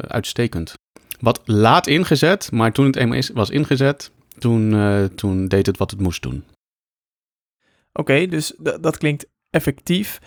uitstekend. 0.08 0.74
Wat 1.20 1.42
laat 1.46 1.88
ingezet, 1.88 2.52
maar 2.52 2.72
toen 2.72 2.86
het 2.86 2.96
eenmaal 2.96 3.18
is, 3.18 3.30
was 3.30 3.50
ingezet, 3.50 4.12
toen, 4.38 4.76
toen 5.16 5.48
deed 5.48 5.66
het 5.66 5.78
wat 5.78 5.92
het 5.92 6.00
moest 6.00 6.22
doen. 6.22 6.44
Oké, 7.94 8.28
dus 8.28 8.54
dat 8.58 8.98
klinkt 8.98 9.26
effectief. 9.50 10.20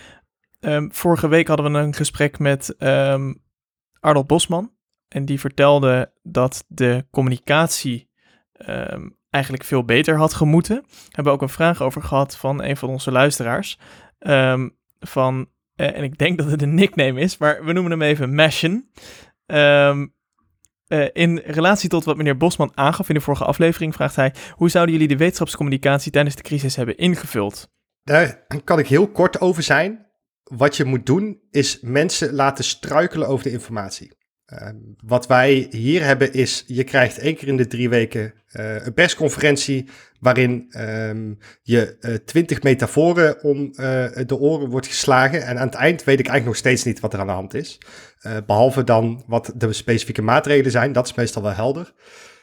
Um, 0.65 0.93
vorige 0.93 1.29
week 1.29 1.47
hadden 1.47 1.73
we 1.73 1.79
een 1.79 1.95
gesprek 1.95 2.39
met 2.39 2.75
um, 2.79 3.43
Arnold 4.01 4.27
Bosman. 4.27 4.73
En 5.09 5.25
die 5.25 5.41
vertelde 5.41 6.13
dat 6.23 6.65
de 6.69 7.07
communicatie 7.11 8.11
um, 8.69 9.17
eigenlijk 9.31 9.65
veel 9.65 9.85
beter 9.85 10.17
had 10.17 10.35
gemoeten. 10.35 10.77
We 10.87 11.09
hebben 11.11 11.33
ook 11.33 11.43
een 11.43 11.49
vraag 11.49 11.83
over 11.83 12.03
gehad 12.03 12.37
van 12.37 12.63
een 12.63 12.77
van 12.77 12.89
onze 12.89 13.13
luisteraars. 13.13 13.79
van, 15.01 15.49
uh, 15.77 15.97
en 15.97 16.03
ik 16.03 16.19
denk 16.19 16.39
dat 16.39 16.51
het 16.51 16.63
een 16.63 16.75
nickname 16.75 17.21
is, 17.21 17.39
maar 17.39 17.65
we 17.65 17.73
noemen 17.73 17.93
hem 17.93 18.03
even 18.03 18.35
Mashen. 18.35 18.91
Uh, 19.47 20.05
in 21.13 21.43
relatie 21.45 21.89
tot 21.89 22.05
wat 22.05 22.17
meneer 22.17 22.37
Bosman 22.37 22.73
aangaf 22.75 23.09
in 23.09 23.15
de 23.15 23.21
vorige 23.21 23.45
aflevering, 23.45 23.95
vraagt 23.95 24.17
hij: 24.17 24.35
hoe 24.51 24.71
zouden 24.71 24.95
jullie 24.95 25.09
de 25.09 25.17
wetenschapscommunicatie 25.17 26.13
tijdens 26.13 26.37
de 26.37 26.43
crisis 26.43 26.77
hebben 26.77 26.97
ingevuld? 26.97 27.71
Daar 28.03 28.47
kan 28.65 28.79
ik 28.79 28.87
heel 28.87 29.09
kort 29.09 29.41
over 29.41 29.63
zijn. 29.63 30.12
Wat 30.57 30.77
je 30.77 30.85
moet 30.85 31.07
doen, 31.07 31.41
is 31.51 31.79
mensen 31.81 32.33
laten 32.33 32.65
struikelen 32.65 33.29
over 33.29 33.45
de 33.45 33.51
informatie. 33.51 34.13
Uh, 34.53 34.69
wat 35.05 35.27
wij 35.27 35.67
hier 35.71 36.05
hebben 36.05 36.33
is, 36.33 36.65
je 36.67 36.85
krijgt 36.85 37.19
één 37.19 37.37
keer 37.37 37.49
in 37.49 37.57
de 37.57 37.67
drie 37.67 37.89
weken 37.89 38.35
uh, 38.53 38.85
een 38.85 38.95
persconferentie 38.95 39.89
waarin 40.21 40.67
um, 40.79 41.39
je 41.63 41.97
uh, 42.01 42.15
twintig 42.15 42.63
metaforen 42.63 43.43
om 43.43 43.73
de 44.27 44.37
oren 44.39 44.69
wordt 44.69 44.87
geslagen. 44.87 45.43
En 45.43 45.59
aan 45.59 45.67
het 45.67 45.75
eind 45.75 46.05
weet 46.05 46.19
ik 46.19 46.27
eigenlijk 46.27 46.45
nog 46.45 46.57
steeds 46.57 46.85
niet 46.85 47.01
wat 47.01 47.13
er 47.13 47.21
aan 47.21 47.27
de 47.27 47.33
hand 47.33 47.55
is. 47.55 47.79
behalve 48.47 48.85
dan 48.85 49.25
wat 49.27 49.53
de 49.57 49.73
specifieke 49.73 50.23
maatregelen 50.23 50.71
zijn, 50.71 50.93
dat 50.93 51.07
is 51.07 51.15
meestal 51.15 51.43
wel 51.43 51.55
helder. 51.55 51.93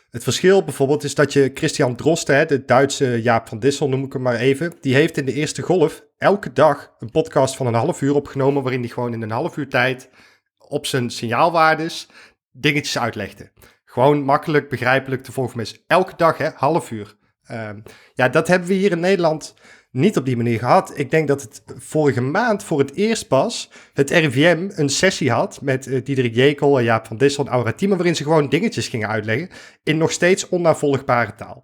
Het 0.09 0.23
verschil 0.23 0.63
bijvoorbeeld 0.63 1.03
is 1.03 1.15
dat 1.15 1.33
je 1.33 1.51
Christian 1.53 1.95
Drost, 1.95 2.27
hè, 2.27 2.45
de 2.45 2.65
Duitse 2.65 3.21
Jaap 3.21 3.47
van 3.47 3.59
Dissel 3.59 3.89
noem 3.89 4.03
ik 4.03 4.13
hem 4.13 4.21
maar 4.21 4.35
even, 4.35 4.73
die 4.81 4.95
heeft 4.95 5.17
in 5.17 5.25
de 5.25 5.33
eerste 5.33 5.61
golf 5.61 6.03
elke 6.17 6.53
dag 6.53 6.95
een 6.99 7.11
podcast 7.11 7.55
van 7.55 7.67
een 7.67 7.73
half 7.73 8.01
uur 8.01 8.15
opgenomen 8.15 8.61
waarin 8.63 8.79
hij 8.79 8.89
gewoon 8.89 9.13
in 9.13 9.21
een 9.21 9.31
half 9.31 9.57
uur 9.57 9.69
tijd 9.69 10.09
op 10.57 10.85
zijn 10.85 11.09
signaalwaardes 11.09 12.07
dingetjes 12.51 12.99
uitlegde. 12.99 13.51
Gewoon 13.85 14.21
makkelijk, 14.21 14.69
begrijpelijk 14.69 15.23
te 15.23 15.31
volgen 15.31 15.57
mensen. 15.57 15.79
Elke 15.87 16.13
dag, 16.15 16.37
hè, 16.37 16.49
half 16.55 16.91
uur. 16.91 17.17
Um, 17.51 17.83
ja, 18.13 18.29
dat 18.29 18.47
hebben 18.47 18.67
we 18.67 18.73
hier 18.73 18.91
in 18.91 18.99
Nederland 18.99 19.53
niet 19.91 20.17
op 20.17 20.25
die 20.25 20.38
manier 20.38 20.60
gehad. 20.60 20.98
Ik 20.98 21.12
denk 21.12 21.27
dat 21.27 21.41
het 21.41 21.63
vorige 21.77 22.22
maand 22.22 22.63
voor 22.63 22.79
het 22.79 22.96
eerst 22.96 23.27
pas 23.27 23.72
het 23.93 24.10
RIVM 24.10 24.69
een 24.75 24.89
sessie 24.89 25.31
had 25.31 25.62
met 25.62 25.88
uh, 25.88 26.03
Diederik 26.03 26.36
Jekel 26.36 26.77
en 26.77 26.84
Jaap 26.84 27.08
van 27.08 27.17
Dissel 27.17 27.46
en 27.46 27.51
Aura 27.51 27.74
waarin 27.79 28.15
ze 28.15 28.24
gewoon 28.24 28.50
dingetjes 28.50 28.88
gingen 28.88 29.10
uitleggen 29.10 29.50
in 29.84 29.98
nog 29.98 30.12
steeds 30.12 30.50
onnavolgbare 30.50 31.36
taal. 31.36 31.63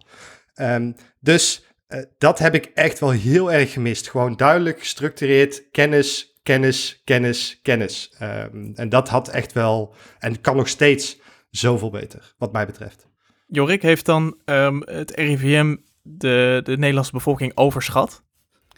Um, 0.56 0.96
dus 1.20 1.66
uh, 1.88 2.00
dat 2.18 2.40
heb 2.40 2.54
ik 2.54 2.66
echt 2.74 3.00
wel 3.00 3.12
heel 3.12 3.52
erg 3.52 3.74
gemist. 3.74 4.10
Gewoon 4.10 4.36
duidelijk, 4.36 4.80
gestructureerd, 4.80 5.70
kennis, 5.72 6.40
kennis, 6.44 7.02
kennis, 7.04 7.60
kennis. 7.62 8.16
Um, 8.22 8.72
en 8.76 8.90
dat 8.90 9.10
had 9.10 9.28
echt 9.28 9.54
wel, 9.54 9.96
en 10.20 10.42
kan 10.42 10.56
nog 10.56 10.68
steeds 10.68 11.20
zoveel 11.50 11.90
beter, 11.90 12.36
wat 12.38 12.52
mij 12.52 12.66
betreft. 12.66 13.08
Jorik, 13.48 13.82
heeft 13.82 14.06
dan 14.06 14.38
um, 14.46 14.82
het 14.86 15.12
RIVM 15.12 15.76
de, 16.08 16.62
de 16.64 16.78
Nederlandse 16.78 17.12
bevolking 17.12 17.52
overschat? 17.56 18.24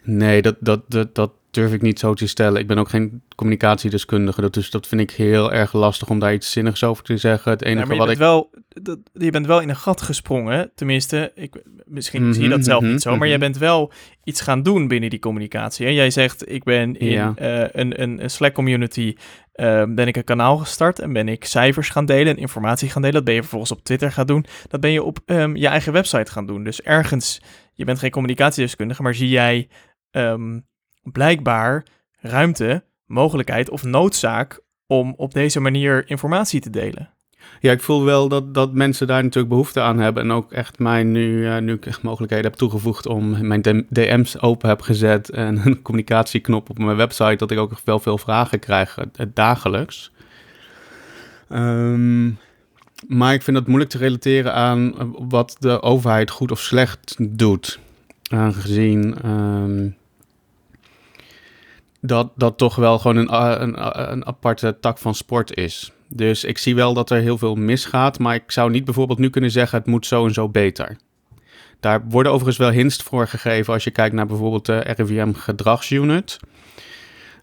Nee, 0.02 0.42
dat, 0.42 0.56
dat, 0.60 0.90
dat, 0.90 1.14
dat 1.14 1.32
durf 1.50 1.72
ik 1.72 1.82
niet 1.82 1.98
zo 1.98 2.14
te 2.14 2.26
stellen. 2.26 2.60
Ik 2.60 2.66
ben 2.66 2.78
ook 2.78 2.88
geen 2.88 3.22
communicatiedeskundige, 3.36 4.50
dus 4.50 4.70
dat 4.70 4.86
vind 4.86 5.00
ik 5.00 5.10
heel 5.10 5.52
erg 5.52 5.72
lastig 5.72 6.08
om 6.08 6.18
daar 6.18 6.32
iets 6.32 6.50
zinnigs 6.50 6.84
over 6.84 7.04
te 7.04 7.16
zeggen. 7.16 7.50
Het 7.50 7.62
enige 7.62 7.92
ja, 7.92 7.98
wat 7.98 8.10
ik... 8.10 8.18
Wel, 8.18 8.50
dat, 8.68 8.98
je 9.12 9.30
bent 9.30 9.46
wel 9.46 9.60
in 9.60 9.68
een 9.68 9.76
gat 9.76 10.02
gesprongen, 10.02 10.70
tenminste, 10.74 11.32
ik, 11.34 11.62
misschien 11.84 12.20
mm 12.20 12.26
-hmm, 12.26 12.34
zie 12.34 12.42
je 12.42 12.50
dat 12.50 12.64
zelf 12.64 12.78
mm 12.78 12.84
-hmm, 12.84 12.92
niet 12.92 13.02
zo, 13.02 13.08
maar 13.08 13.18
mm 13.18 13.24
-hmm. 13.24 13.32
jij 13.32 13.50
bent 13.50 13.58
wel 13.58 13.92
iets 14.24 14.40
gaan 14.40 14.62
doen 14.62 14.88
binnen 14.88 15.10
die 15.10 15.18
communicatie. 15.18 15.86
Hè? 15.86 15.92
Jij 15.92 16.10
zegt, 16.10 16.50
ik 16.50 16.64
ben 16.64 16.98
in 16.98 17.10
ja. 17.10 17.34
uh, 17.40 17.68
een, 17.72 18.02
een, 18.02 18.22
een 18.22 18.30
Slack-community, 18.30 19.14
uh, 19.54 19.84
ben 19.88 20.06
ik 20.06 20.16
een 20.16 20.24
kanaal 20.24 20.56
gestart 20.56 20.98
en 20.98 21.12
ben 21.12 21.28
ik 21.28 21.44
cijfers 21.44 21.88
gaan 21.88 22.06
delen 22.06 22.36
en 22.36 22.40
informatie 22.40 22.90
gaan 22.90 23.02
delen. 23.02 23.16
Dat 23.16 23.24
ben 23.24 23.34
je 23.34 23.40
vervolgens 23.40 23.72
op 23.72 23.82
Twitter 23.82 24.12
gaan 24.12 24.26
doen. 24.26 24.44
Dat 24.68 24.80
ben 24.80 24.90
je 24.90 25.02
op 25.02 25.18
um, 25.26 25.56
je 25.56 25.66
eigen 25.66 25.92
website 25.92 26.32
gaan 26.32 26.46
doen. 26.46 26.64
Dus 26.64 26.82
ergens, 26.82 27.40
je 27.72 27.84
bent 27.84 27.98
geen 27.98 28.10
communicatiedeskundige, 28.10 29.02
maar 29.02 29.14
zie 29.14 29.28
jij 29.28 29.68
um, 30.10 30.66
blijkbaar 31.02 31.84
ruimte, 32.20 32.84
mogelijkheid 33.06 33.70
of 33.70 33.84
noodzaak 33.84 34.60
om 34.86 35.14
op 35.16 35.34
deze 35.34 35.60
manier 35.60 36.10
informatie 36.10 36.60
te 36.60 36.70
delen. 36.70 37.10
Ja, 37.60 37.72
ik 37.72 37.80
voel 37.80 38.04
wel 38.04 38.28
dat, 38.28 38.54
dat 38.54 38.72
mensen 38.72 39.06
daar 39.06 39.22
natuurlijk 39.22 39.48
behoefte 39.48 39.80
aan 39.80 39.98
hebben. 39.98 40.22
En 40.22 40.30
ook 40.30 40.52
echt 40.52 40.78
mij 40.78 41.02
nu, 41.02 41.46
uh, 41.46 41.58
nu 41.58 41.72
ik 41.72 41.86
echt 41.86 42.02
mogelijkheden 42.02 42.44
heb 42.44 42.58
toegevoegd 42.58 43.06
om 43.06 43.46
mijn 43.46 43.86
DM's 43.88 44.42
open 44.42 44.68
heb 44.68 44.80
gezet 44.80 45.30
en 45.30 45.66
een 45.66 45.82
communicatieknop 45.88 46.70
op 46.70 46.78
mijn 46.78 46.96
website, 46.96 47.36
dat 47.36 47.50
ik 47.50 47.58
ook 47.58 47.72
wel 47.84 47.98
veel 47.98 48.18
vragen 48.18 48.58
krijg 48.58 48.98
uh, 48.98 49.26
dagelijks. 49.34 50.12
Um, 51.52 52.38
maar 53.06 53.34
ik 53.34 53.42
vind 53.42 53.56
het 53.56 53.66
moeilijk 53.66 53.90
te 53.90 53.98
relateren 53.98 54.54
aan 54.54 54.94
wat 55.28 55.56
de 55.58 55.82
overheid 55.82 56.30
goed 56.30 56.50
of 56.50 56.60
slecht 56.60 57.16
doet. 57.38 57.78
Aangezien 58.30 59.28
um, 59.28 59.96
dat 62.00 62.32
dat 62.36 62.58
toch 62.58 62.76
wel 62.76 62.98
gewoon 62.98 63.16
een, 63.16 63.62
een, 63.62 64.10
een 64.12 64.26
aparte 64.26 64.76
tak 64.80 64.98
van 64.98 65.14
sport 65.14 65.56
is. 65.56 65.92
Dus 66.08 66.44
ik 66.44 66.58
zie 66.58 66.74
wel 66.74 66.94
dat 66.94 67.10
er 67.10 67.20
heel 67.20 67.38
veel 67.38 67.54
misgaat, 67.54 68.18
maar 68.18 68.34
ik 68.34 68.50
zou 68.50 68.70
niet 68.70 68.84
bijvoorbeeld 68.84 69.18
nu 69.18 69.30
kunnen 69.30 69.50
zeggen 69.50 69.78
het 69.78 69.86
moet 69.86 70.06
zo 70.06 70.26
en 70.26 70.32
zo 70.32 70.48
beter. 70.48 70.96
Daar 71.80 72.08
worden 72.08 72.32
overigens 72.32 72.58
wel 72.58 72.70
hints 72.70 72.96
voor 72.96 73.26
gegeven 73.26 73.72
als 73.72 73.84
je 73.84 73.90
kijkt 73.90 74.14
naar 74.14 74.26
bijvoorbeeld 74.26 74.66
de 74.66 74.78
RIVM 74.78 75.32
gedragsunit. 75.32 76.38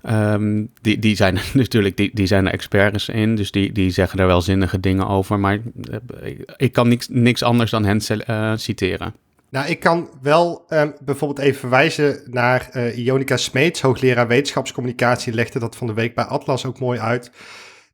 Um, 0.10 0.72
die, 0.82 1.00
die 1.00 1.15
zijn 1.15 1.39
natuurlijk 1.54 1.98
die, 1.98 2.12
die 2.13 2.26
zijn 2.26 2.46
er 2.46 2.54
experts 2.54 3.10
in, 3.10 3.36
dus 3.36 3.52
die, 3.52 3.72
die 3.72 3.89
zeggen 3.89 4.18
daar 4.18 4.28
wel 4.28 4.41
zinnige 4.41 4.80
dingen 4.80 5.08
over. 5.08 5.39
Maar 5.39 5.60
ik 6.58 6.72
kan 6.72 6.88
niks, 6.88 7.08
niks 7.10 7.44
anders 7.44 7.72
dan 7.72 7.86
hen 7.86 8.02
uh, 8.30 8.54
citeren. 8.56 9.13
Nou, 9.56 9.68
ik 9.68 9.80
kan 9.80 10.10
wel 10.22 10.65
um, 10.70 10.96
bijvoorbeeld 11.00 11.39
even 11.39 11.60
verwijzen 11.60 12.22
naar 12.26 12.70
uh, 12.74 12.98
Ionica 12.98 13.38
Smeets, 13.38 13.82
hoogleraar 13.82 14.28
wetenschapscommunicatie, 14.28 15.34
legde 15.34 15.60
dat 15.60 15.76
van 15.76 15.88
de 15.88 15.94
week 15.94 16.15
bij 16.15 16.24
Atlas 16.24 16.65
ook 16.65 16.80
mooi 16.80 17.00
uit. 17.00 17.32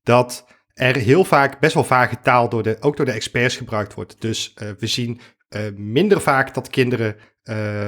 Dat 0.03 0.47
er 0.73 0.95
heel 0.95 1.23
vaak 1.23 1.59
best 1.59 1.73
wel 1.73 1.83
vage 1.83 2.19
taal 2.21 2.49
door 2.49 2.63
de, 2.63 2.77
ook 2.79 2.97
door 2.97 3.05
de 3.05 3.11
experts 3.11 3.57
gebruikt 3.57 3.93
wordt. 3.93 4.21
Dus 4.21 4.55
uh, 4.61 4.69
we 4.79 4.87
zien 4.87 5.19
uh, 5.49 5.61
minder 5.75 6.21
vaak 6.21 6.53
dat 6.53 6.69
kinderen 6.69 7.15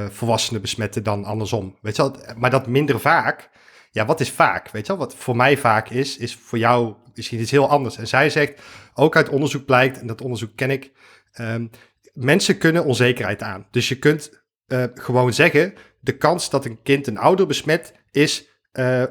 volwassenen 0.10 0.62
besmetten 0.62 1.04
dan 1.04 1.24
andersom. 1.24 1.78
Weet 1.82 1.96
je 1.96 2.02
wel? 2.02 2.16
Maar 2.38 2.50
dat 2.50 2.68
minder 2.68 3.00
vaak, 3.00 3.50
ja, 3.92 4.06
wat 4.06 4.20
is 4.20 4.32
vaak? 4.32 4.70
Weet 4.70 4.88
je 4.88 4.98
wel? 4.98 5.06
Wat 5.06 5.16
voor 5.16 5.36
mij 5.36 5.58
vaak 5.58 5.90
is, 5.90 6.18
is 6.18 6.36
voor 6.36 6.58
jou 6.58 6.94
misschien 7.16 7.40
iets 7.40 7.52
heel 7.52 7.70
anders. 7.70 7.98
En 7.98 8.08
zij 8.08 8.30
zegt, 8.30 8.62
ook 8.94 9.16
uit 9.16 9.30
onderzoek 9.30 9.66
blijkt, 9.66 10.00
en 10.00 10.08
dat 10.08 10.22
onderzoek 10.22 10.56
ken 10.56 10.72
ik, 10.72 10.92
um, 11.40 11.70
mensen 12.14 12.58
kunnen 12.58 12.86
onzekerheid 12.86 13.42
aan. 13.42 13.68
Dus 13.72 13.90
je 13.90 14.00
kunt 14.00 14.44
uh, 14.68 14.84
gewoon 14.94 15.34
zeggen, 15.34 15.74
de 16.00 16.18
kans 16.18 16.50
dat 16.50 16.66
een 16.66 16.82
kind 16.82 17.08
een 17.08 17.18
ouder 17.18 17.48
besmet 17.48 17.94
is 18.12 18.52
uh, 18.74 19.02
uh, 19.02 19.08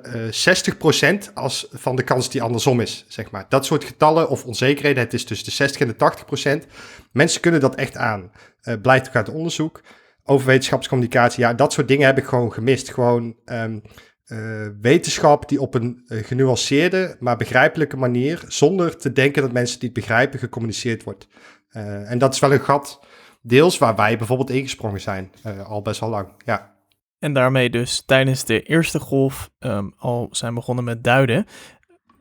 60% 1.28 1.32
als 1.34 1.68
van 1.70 1.96
de 1.96 2.02
kans 2.02 2.30
die 2.30 2.42
andersom 2.42 2.80
is, 2.80 3.04
zeg 3.08 3.30
maar. 3.30 3.46
Dat 3.48 3.66
soort 3.66 3.84
getallen 3.84 4.28
of 4.28 4.44
onzekerheden, 4.44 5.02
het 5.02 5.12
is 5.12 5.24
tussen 5.24 5.46
de 5.46 5.52
60 5.52 5.80
en 5.80 5.88
de 5.88 6.62
80%. 6.64 6.68
Mensen 7.12 7.40
kunnen 7.40 7.60
dat 7.60 7.74
echt 7.74 7.96
aan. 7.96 8.30
Blijkt 8.82 9.08
ook 9.08 9.14
uit 9.14 9.28
onderzoek 9.28 9.82
over 10.24 10.46
wetenschapscommunicatie. 10.46 11.40
Ja, 11.40 11.54
dat 11.54 11.72
soort 11.72 11.88
dingen 11.88 12.06
heb 12.06 12.18
ik 12.18 12.24
gewoon 12.24 12.52
gemist. 12.52 12.92
Gewoon 12.92 13.36
uh, 13.44 14.66
wetenschap 14.80 15.48
die 15.48 15.60
op 15.60 15.74
een 15.74 16.02
genuanceerde, 16.06 17.16
maar 17.20 17.36
begrijpelijke 17.36 17.96
manier, 17.96 18.44
zonder 18.48 18.96
te 18.96 19.12
denken 19.12 19.42
dat 19.42 19.52
mensen 19.52 19.74
het 19.74 19.82
niet 19.82 19.92
begrijpen, 19.92 20.38
gecommuniceerd 20.38 21.02
wordt. 21.02 21.28
Uh, 21.72 22.10
en 22.10 22.18
dat 22.18 22.34
is 22.34 22.40
wel 22.40 22.52
een 22.52 22.60
gat, 22.60 23.00
deels 23.40 23.78
waar 23.78 23.96
wij 23.96 24.18
bijvoorbeeld 24.18 24.50
ingesprongen 24.50 25.00
zijn, 25.00 25.32
al 25.66 25.82
best 25.82 26.00
wel 26.00 26.08
lang. 26.08 26.28
Ja. 26.44 26.74
En 27.18 27.32
daarmee 27.32 27.70
dus 27.70 28.02
tijdens 28.06 28.44
de 28.44 28.62
eerste 28.62 28.98
golf 28.98 29.50
um, 29.58 29.92
al 29.96 30.28
zijn 30.30 30.54
begonnen 30.54 30.84
met 30.84 31.04
duiden. 31.04 31.46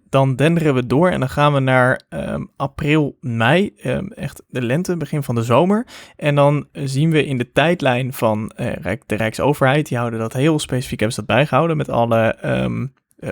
Dan 0.09 0.35
denderen 0.35 0.73
we 0.73 0.85
door 0.85 1.09
en 1.09 1.19
dan 1.19 1.29
gaan 1.29 1.53
we 1.53 1.59
naar 1.59 2.01
um, 2.09 2.51
april, 2.55 3.17
mei, 3.21 3.73
um, 3.83 4.07
echt 4.07 4.43
de 4.47 4.61
lente, 4.61 4.97
begin 4.97 5.23
van 5.23 5.35
de 5.35 5.43
zomer. 5.43 5.87
En 6.15 6.35
dan 6.35 6.67
zien 6.71 7.11
we 7.11 7.25
in 7.25 7.37
de 7.37 7.51
tijdlijn 7.51 8.13
van 8.13 8.51
uh, 8.57 8.93
de 9.05 9.15
Rijksoverheid, 9.15 9.87
die 9.87 9.97
houden 9.97 10.19
dat 10.19 10.33
heel 10.33 10.59
specifiek, 10.59 10.99
hebben 10.99 11.17
ze 11.17 11.25
dat 11.25 11.35
bijgehouden 11.35 11.77
met 11.77 11.89
alle 11.89 12.35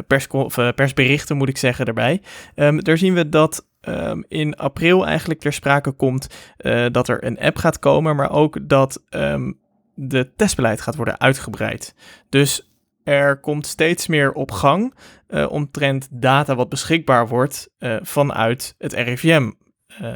pers 0.08 0.28
persberichten, 0.76 1.38
moet 1.38 1.50
ik 1.50 1.58
zeggen, 1.58 1.86
erbij. 1.86 2.22
daar 2.56 2.98
zien 2.98 3.14
we 3.14 3.30
dat 3.30 3.68
Um, 3.90 4.24
in 4.28 4.56
april 4.56 5.06
eigenlijk 5.06 5.40
ter 5.40 5.54
sprake 5.54 5.92
komt 5.92 6.28
uh, 6.58 6.86
dat 6.92 7.08
er 7.08 7.24
een 7.24 7.40
app 7.40 7.58
gaat 7.58 7.80
komen, 7.80 8.16
maar 8.16 8.32
ook 8.32 8.58
dat 8.62 9.04
um, 9.10 9.60
de 9.94 10.32
testbeleid 10.36 10.82
gaat 10.82 10.96
worden 10.96 11.20
uitgebreid. 11.20 11.96
Dus 12.30 12.72
er 13.04 13.40
komt 13.40 13.68
steeds 13.68 14.08
meer 14.08 14.32
op 14.32 14.52
gang 14.52 14.94
uh, 15.30 15.52
omtrent 15.52 16.08
data 16.12 16.56
wat 16.56 16.70
beschikbaar 16.70 17.28
wordt 17.28 17.70
uh, 17.80 17.96
vanuit 18.02 18.76
het 18.78 18.94
RIVM, 18.94 19.52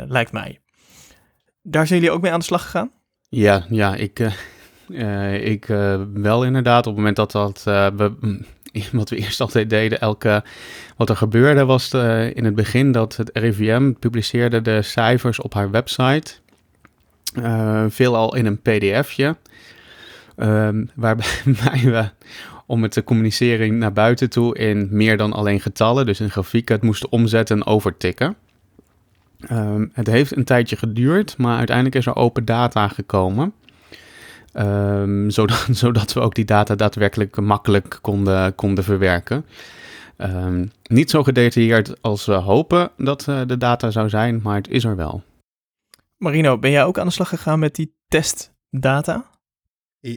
lijkt 0.07 0.31
mij. 0.31 0.59
Daar 1.61 1.87
zijn 1.87 1.99
jullie 1.99 2.15
ook 2.15 2.21
mee 2.21 2.31
aan 2.31 2.39
de 2.39 2.45
slag 2.45 2.63
gegaan? 2.63 2.91
Ja, 3.29 3.65
ja 3.69 3.95
ik, 3.95 4.19
ik 5.41 5.65
wel 6.13 6.45
inderdaad. 6.45 6.87
Op 6.87 6.95
het 6.95 6.95
moment 6.95 7.15
dat 7.15 7.31
dat 7.31 7.63
we, 7.63 8.39
wat 8.91 9.09
we 9.09 9.15
eerst 9.15 9.41
altijd 9.41 9.69
deden, 9.69 9.99
elke, 9.99 10.43
wat 10.97 11.09
er 11.09 11.17
gebeurde 11.17 11.65
was 11.65 11.93
in 12.33 12.45
het 12.45 12.55
begin 12.55 12.91
dat 12.91 13.15
het 13.15 13.29
RIVM 13.33 13.91
publiceerde 13.99 14.61
de 14.61 14.81
cijfers 14.81 15.39
op 15.39 15.53
haar 15.53 15.71
website. 15.71 16.33
veelal 17.89 18.35
in 18.35 18.45
een 18.45 18.61
pdfje. 18.61 19.35
Um, 20.37 20.89
waarbij 20.95 21.25
we 21.83 22.09
om 22.65 22.83
het 22.83 22.91
te 22.91 23.03
communiceren 23.03 23.77
naar 23.77 23.93
buiten 23.93 24.29
toe 24.29 24.57
in 24.57 24.87
meer 24.91 25.17
dan 25.17 25.33
alleen 25.33 25.59
getallen, 25.59 26.05
dus 26.05 26.19
in 26.19 26.29
grafieken, 26.29 26.75
het 26.75 26.83
moesten 26.83 27.11
omzetten 27.11 27.55
en 27.57 27.65
overtikken. 27.65 28.35
Um, 29.51 29.91
het 29.93 30.07
heeft 30.07 30.35
een 30.35 30.43
tijdje 30.43 30.75
geduurd, 30.75 31.37
maar 31.37 31.57
uiteindelijk 31.57 31.95
is 31.95 32.05
er 32.05 32.15
open 32.15 32.45
data 32.45 32.87
gekomen. 32.87 33.53
Um, 34.53 35.29
zodat, 35.29 35.67
zodat 35.81 36.13
we 36.13 36.19
ook 36.19 36.35
die 36.35 36.45
data 36.45 36.75
daadwerkelijk 36.75 37.41
makkelijk 37.41 37.99
konden, 38.01 38.55
konden 38.55 38.83
verwerken. 38.83 39.45
Um, 40.17 40.71
niet 40.83 41.09
zo 41.09 41.23
gedetailleerd 41.23 42.01
als 42.01 42.25
we 42.25 42.33
hopen 42.33 42.91
dat 42.97 43.27
uh, 43.29 43.41
de 43.47 43.57
data 43.57 43.91
zou 43.91 44.09
zijn, 44.09 44.39
maar 44.43 44.55
het 44.55 44.69
is 44.69 44.83
er 44.83 44.95
wel. 44.95 45.23
Marino, 46.17 46.57
ben 46.57 46.71
jij 46.71 46.83
ook 46.83 46.97
aan 46.97 47.07
de 47.07 47.13
slag 47.13 47.29
gegaan 47.29 47.59
met 47.59 47.75
die 47.75 47.95
testdata? 48.07 49.25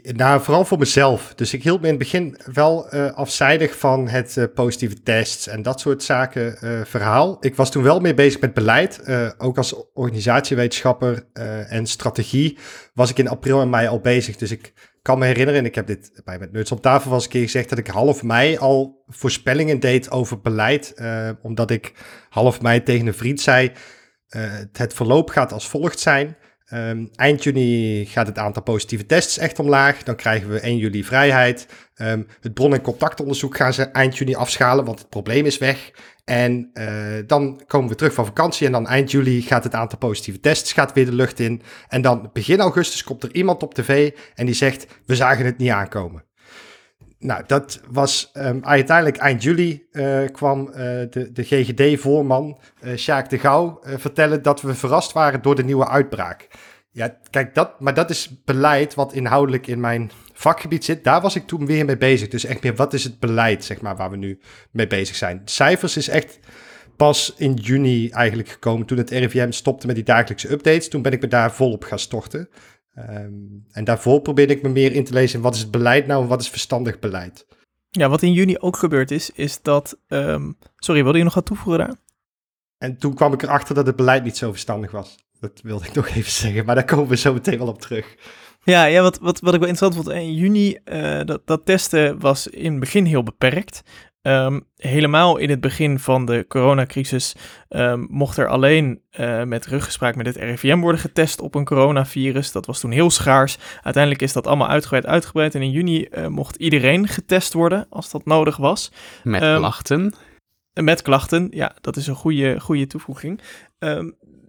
Nou, 0.03 0.43
vooral 0.43 0.65
voor 0.65 0.79
mezelf. 0.79 1.35
Dus 1.35 1.53
ik 1.55 1.63
hield 1.63 1.81
me 1.81 1.87
in 1.87 1.93
het 1.93 2.03
begin 2.03 2.39
wel 2.53 2.95
uh, 2.95 3.13
afzijdig 3.13 3.79
van 3.79 4.09
het 4.09 4.37
uh, 4.37 4.45
positieve 4.55 5.03
tests 5.03 5.47
en 5.47 5.63
dat 5.63 5.81
soort 5.81 6.03
zaken 6.03 6.59
uh, 6.65 6.81
verhaal. 6.85 7.37
Ik 7.41 7.55
was 7.55 7.71
toen 7.71 7.83
wel 7.83 8.01
mee 8.01 8.15
bezig 8.15 8.41
met 8.41 8.55
beleid. 8.55 9.03
ook 9.39 9.57
als 9.57 9.75
organisatiewetenschapper 9.93 11.27
en 11.69 11.87
strategie 11.87 12.59
was 12.95 13.11
ik 13.11 13.19
in 13.19 13.29
april 13.29 13.61
en 13.61 13.71
mei 13.71 13.89
al 13.89 14.01
bezig. 14.01 14.37
Dus 14.37 14.51
ik 14.51 14.73
kan 15.03 15.19
me 15.19 15.27
herinneren, 15.27 15.61
en 15.61 15.67
ik 15.67 15.75
heb 15.75 15.87
dit 15.87 16.21
bij 16.25 16.39
met 16.39 16.53
Nuts 16.53 16.73
op 16.73 16.83
tafel 16.83 17.11
was 17.11 17.25
een 17.25 17.31
keer 17.31 17.43
gezegd, 17.43 17.69
dat 17.69 17.79
ik 17.79 17.87
half 17.87 18.23
mei 18.23 18.57
al 18.57 19.05
voorspellingen 19.09 19.81
deed 19.81 20.11
over 20.11 20.41
beleid. 20.41 20.95
omdat 21.43 21.71
ik 21.71 21.93
half 22.29 22.61
mei 22.61 22.83
tegen 22.83 23.07
een 23.07 23.15
vriend 23.15 23.41
zei, 23.41 23.73
het 24.73 24.95
verloop 24.95 25.31
gaat 25.31 25.53
als 25.53 25.69
volgt 25.69 25.99
zijn. 25.99 26.37
Um, 26.73 27.11
eind 27.17 27.43
juni 27.43 28.07
gaat 28.07 28.27
het 28.27 28.39
aantal 28.39 28.63
positieve 28.63 29.07
tests 29.07 29.39
echt 29.39 29.59
omlaag. 29.59 30.03
Dan 30.03 30.17
krijgen 30.17 30.49
we 30.49 30.61
1 30.61 30.77
juli 30.77 31.05
vrijheid. 31.05 31.67
Um, 31.97 32.27
het 32.41 32.55
bron- 32.55 32.75
en 32.75 32.81
contactonderzoek 32.81 33.57
gaan 33.57 33.73
ze 33.73 33.83
eind 33.83 34.19
juni 34.19 34.35
afschalen, 34.35 34.85
want 34.85 34.99
het 34.99 35.09
probleem 35.09 35.45
is 35.47 35.59
weg. 35.59 35.91
En 36.25 36.71
uh, 36.75 37.19
dan 37.27 37.63
komen 37.67 37.89
we 37.89 37.95
terug 37.95 38.15
van 38.15 38.27
vakantie 38.27 38.67
en 38.67 38.73
dan 38.73 38.87
eind 38.87 39.11
juli 39.11 39.43
gaat 39.43 39.65
het 39.65 39.75
aantal 39.75 39.99
positieve 39.99 40.41
tests 40.41 40.73
gaat 40.73 40.93
weer 40.93 41.05
de 41.05 41.15
lucht 41.15 41.41
in. 41.41 41.63
En 41.89 42.03
dan 42.03 42.31
begin 42.33 42.61
augustus 42.61 43.05
komt 43.05 43.23
er 43.23 43.35
iemand 43.35 43.63
op 43.63 43.75
tv 43.75 44.11
en 44.35 44.47
die 44.47 44.55
zegt, 44.55 44.87
we 45.05 45.17
zagen 45.17 45.45
het 45.45 45.59
niet 45.59 45.71
aankomen. 45.71 46.25
Nou, 47.27 47.43
dat 47.47 47.81
was 47.91 48.31
um, 48.35 48.65
uiteindelijk 48.65 49.17
eind 49.17 49.43
juli 49.43 49.87
uh, 49.93 50.19
kwam 50.33 50.69
uh, 50.69 50.75
de, 51.11 51.31
de 51.33 51.43
GGD-voorman 51.43 52.59
uh, 52.85 52.97
Sjaak 52.97 53.31
de 53.31 53.39
Gouw 53.39 53.81
vertellen 53.83 54.43
dat 54.43 54.61
we 54.61 54.75
verrast 54.75 55.13
waren 55.13 55.43
door 55.43 55.55
de 55.55 55.65
nieuwe 55.65 55.89
uitbraak. 55.89 56.49
Ja, 56.91 57.17
kijk, 57.31 57.55
dat, 57.55 57.81
maar 57.81 57.95
dat 57.95 58.11
is 58.11 58.43
beleid 58.45 58.95
wat 58.95 59.13
inhoudelijk 59.13 59.67
in 59.67 59.81
mijn 59.81 60.11
vakgebied 60.33 60.85
zit. 60.85 61.05
Daar 61.05 61.21
was 61.21 61.37
ik 61.37 61.47
toen 61.47 61.67
weer 61.67 61.85
mee 61.85 61.97
bezig. 61.97 62.29
Dus 62.29 62.45
echt 62.45 62.63
meer, 62.63 62.75
wat 62.75 62.93
is 62.93 63.05
het 63.05 63.21
beleid, 63.21 63.65
zeg 63.65 63.81
maar, 63.81 63.97
waar 63.97 64.11
we 64.11 64.17
nu 64.17 64.41
mee 64.71 64.87
bezig 64.87 65.17
zijn. 65.17 65.43
cijfers 65.45 65.97
is 65.97 66.09
echt 66.09 66.39
pas 66.97 67.35
in 67.37 67.55
juni 67.55 68.09
eigenlijk 68.11 68.49
gekomen, 68.49 68.87
toen 68.87 68.99
het 68.99 69.11
RIVM 69.11 69.51
stopte 69.51 69.87
met 69.87 69.95
die 69.95 70.05
dagelijkse 70.05 70.51
updates. 70.51 70.89
Toen 70.89 71.03
ben 71.03 71.13
ik 71.13 71.21
me 71.21 71.29
daar 71.29 71.53
volop 71.53 71.85
gaan 71.85 71.99
storten. 71.99 72.49
Um, 72.99 73.65
en 73.71 73.85
daarvoor 73.85 74.21
probeerde 74.21 74.55
ik 74.55 74.63
me 74.63 74.69
meer 74.69 74.93
in 74.93 75.05
te 75.05 75.13
lezen 75.13 75.41
wat 75.41 75.55
is 75.55 75.61
het 75.61 75.71
beleid 75.71 76.07
nou 76.07 76.23
en 76.23 76.29
wat 76.29 76.41
is 76.41 76.51
verstandig 76.51 76.99
beleid. 76.99 77.47
Ja, 77.91 78.09
wat 78.09 78.23
in 78.23 78.33
juni 78.33 78.59
ook 78.59 78.77
gebeurd 78.77 79.11
is, 79.11 79.31
is 79.31 79.63
dat... 79.63 79.99
Um, 80.09 80.57
sorry, 80.77 81.03
wilde 81.03 81.19
je 81.19 81.25
nog 81.25 81.35
wat 81.35 81.47
toevoegen 81.47 81.87
daar? 81.87 81.97
En 82.79 82.99
toen 82.99 83.15
kwam 83.15 83.33
ik 83.33 83.43
erachter 83.43 83.75
dat 83.75 83.87
het 83.87 83.97
beleid 83.97 84.25
niet 84.25 84.37
zo 84.37 84.51
verstandig 84.51 84.91
was. 84.91 85.17
Dat 85.41 85.61
wilde 85.63 85.87
ik 85.87 85.95
nog 85.95 86.09
even 86.09 86.33
zeggen, 86.43 86.65
maar 86.65 86.75
daar 86.75 86.85
komen 86.85 87.09
we 87.09 87.17
zo 87.17 87.33
meteen 87.33 87.59
wel 87.59 87.69
op 87.69 87.81
terug. 87.81 88.17
Ja, 88.63 88.85
ja 88.85 89.03
wat, 89.03 89.19
wat, 89.19 89.41
wat 89.41 89.55
ik 89.55 89.61
wel 89.61 89.69
interessant 89.69 89.95
vond, 89.95 90.17
in 90.17 90.35
juni, 90.35 90.79
uh, 90.85 91.21
dat, 91.25 91.47
dat 91.47 91.65
testen 91.65 92.21
was 92.21 92.47
in 92.47 92.71
het 92.71 92.81
begin 92.81 93.05
heel 93.05 93.23
beperkt. 93.23 93.83
Um, 94.27 94.67
helemaal 94.77 95.37
in 95.37 95.51
het 95.51 95.61
begin 95.61 95.99
van 95.99 96.25
de 96.25 96.45
coronacrisis 96.49 97.35
um, 97.69 98.07
mocht 98.11 98.37
er 98.37 98.49
alleen 98.49 99.01
uh, 99.21 99.43
met 99.43 99.67
ruggespraak 99.67 100.17
met 100.17 100.27
het 100.27 100.37
RIVM 100.37 100.79
worden 100.79 101.01
getest 101.01 101.41
op 101.41 101.55
een 101.55 101.65
coronavirus. 101.65 102.53
Dat 102.53 102.67
was 102.67 102.81
toen 102.81 102.91
heel 102.91 103.11
schaars. 103.11 103.59
Uiteindelijk 103.83 104.23
is 104.23 104.33
dat 104.33 104.47
allemaal 104.47 104.69
uitgebreid 104.69 105.07
uitgebreid. 105.07 105.55
En 105.55 105.63
in 105.63 105.71
juni 105.71 106.09
uh, 106.11 106.27
mocht 106.27 106.57
iedereen 106.57 107.09
getest 107.09 107.53
worden 107.53 107.87
als 107.91 108.11
dat 108.11 108.25
nodig 108.25 108.57
was. 108.57 108.93
Met 109.23 109.43
um, 109.43 109.57
klachten. 109.57 110.15
Met 110.73 111.03
klachten, 111.03 111.49
ja, 111.51 111.77
dat 111.81 111.97
is 111.97 112.07
een 112.07 112.15
goede, 112.15 112.61
goede 112.61 112.87
toevoeging. 112.87 113.41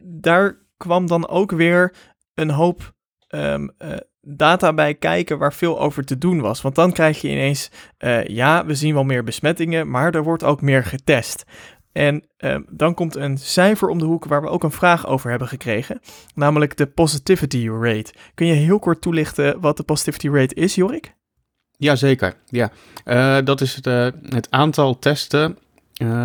daar 0.02 0.58
kwam 0.78 1.08
dan 1.08 1.28
ook 1.28 1.52
weer 1.52 1.94
een 2.34 2.50
hoop 2.50 2.94
um, 3.30 3.72
uh, 3.80 3.98
data 4.28 4.74
bij 4.74 4.94
kijken 4.94 5.38
waar 5.38 5.54
veel 5.54 5.80
over 5.80 6.06
te 6.06 6.18
doen 6.18 6.42
was. 6.42 6.62
Want 6.62 6.76
dan 6.76 6.92
krijg 6.92 7.22
je 7.22 7.30
ineens, 7.30 7.72
uh, 8.00 8.26
ja, 8.26 8.66
we 8.66 8.76
zien 8.76 8.94
wel 8.94 9.04
meer 9.04 9.24
besmettingen, 9.24 9.90
maar 9.90 10.16
er 10.16 10.24
wordt 10.24 10.44
ook 10.44 10.62
meer 10.62 10.84
getest. 10.84 11.44
En 11.92 12.24
uh, 12.38 12.58
dan 12.70 12.94
komt 12.94 13.16
een 13.16 13.38
cijfer 13.38 13.90
om 13.90 14.00
de 14.00 14.06
hoek 14.06 14.26
waar 14.26 14.42
we 14.42 14.50
ook 14.50 14.64
een 14.64 14.72
vraag 14.72 15.08
over 15.08 15.30
hebben 15.30 15.48
gekregen, 15.48 16.00
namelijk 16.36 16.78
de 16.78 16.88
positivity 16.88 17.70
rate. 17.70 18.14
Kun 18.34 18.48
je 18.48 18.54
heel 18.54 18.80
kort 18.80 19.02
toelichten 19.02 19.60
wat 19.60 19.78
de 19.78 19.84
positivity 19.84 20.30
rate 20.30 20.56
is, 20.56 20.76
Jorik? 20.76 21.16
Jazeker, 21.78 22.36
ja. 22.46 22.72
Uh, 23.06 23.38
dat 23.46 23.62
is 23.62 23.76
het, 23.76 23.86
het 24.30 24.48
aantal 24.50 25.00
testen 25.00 25.58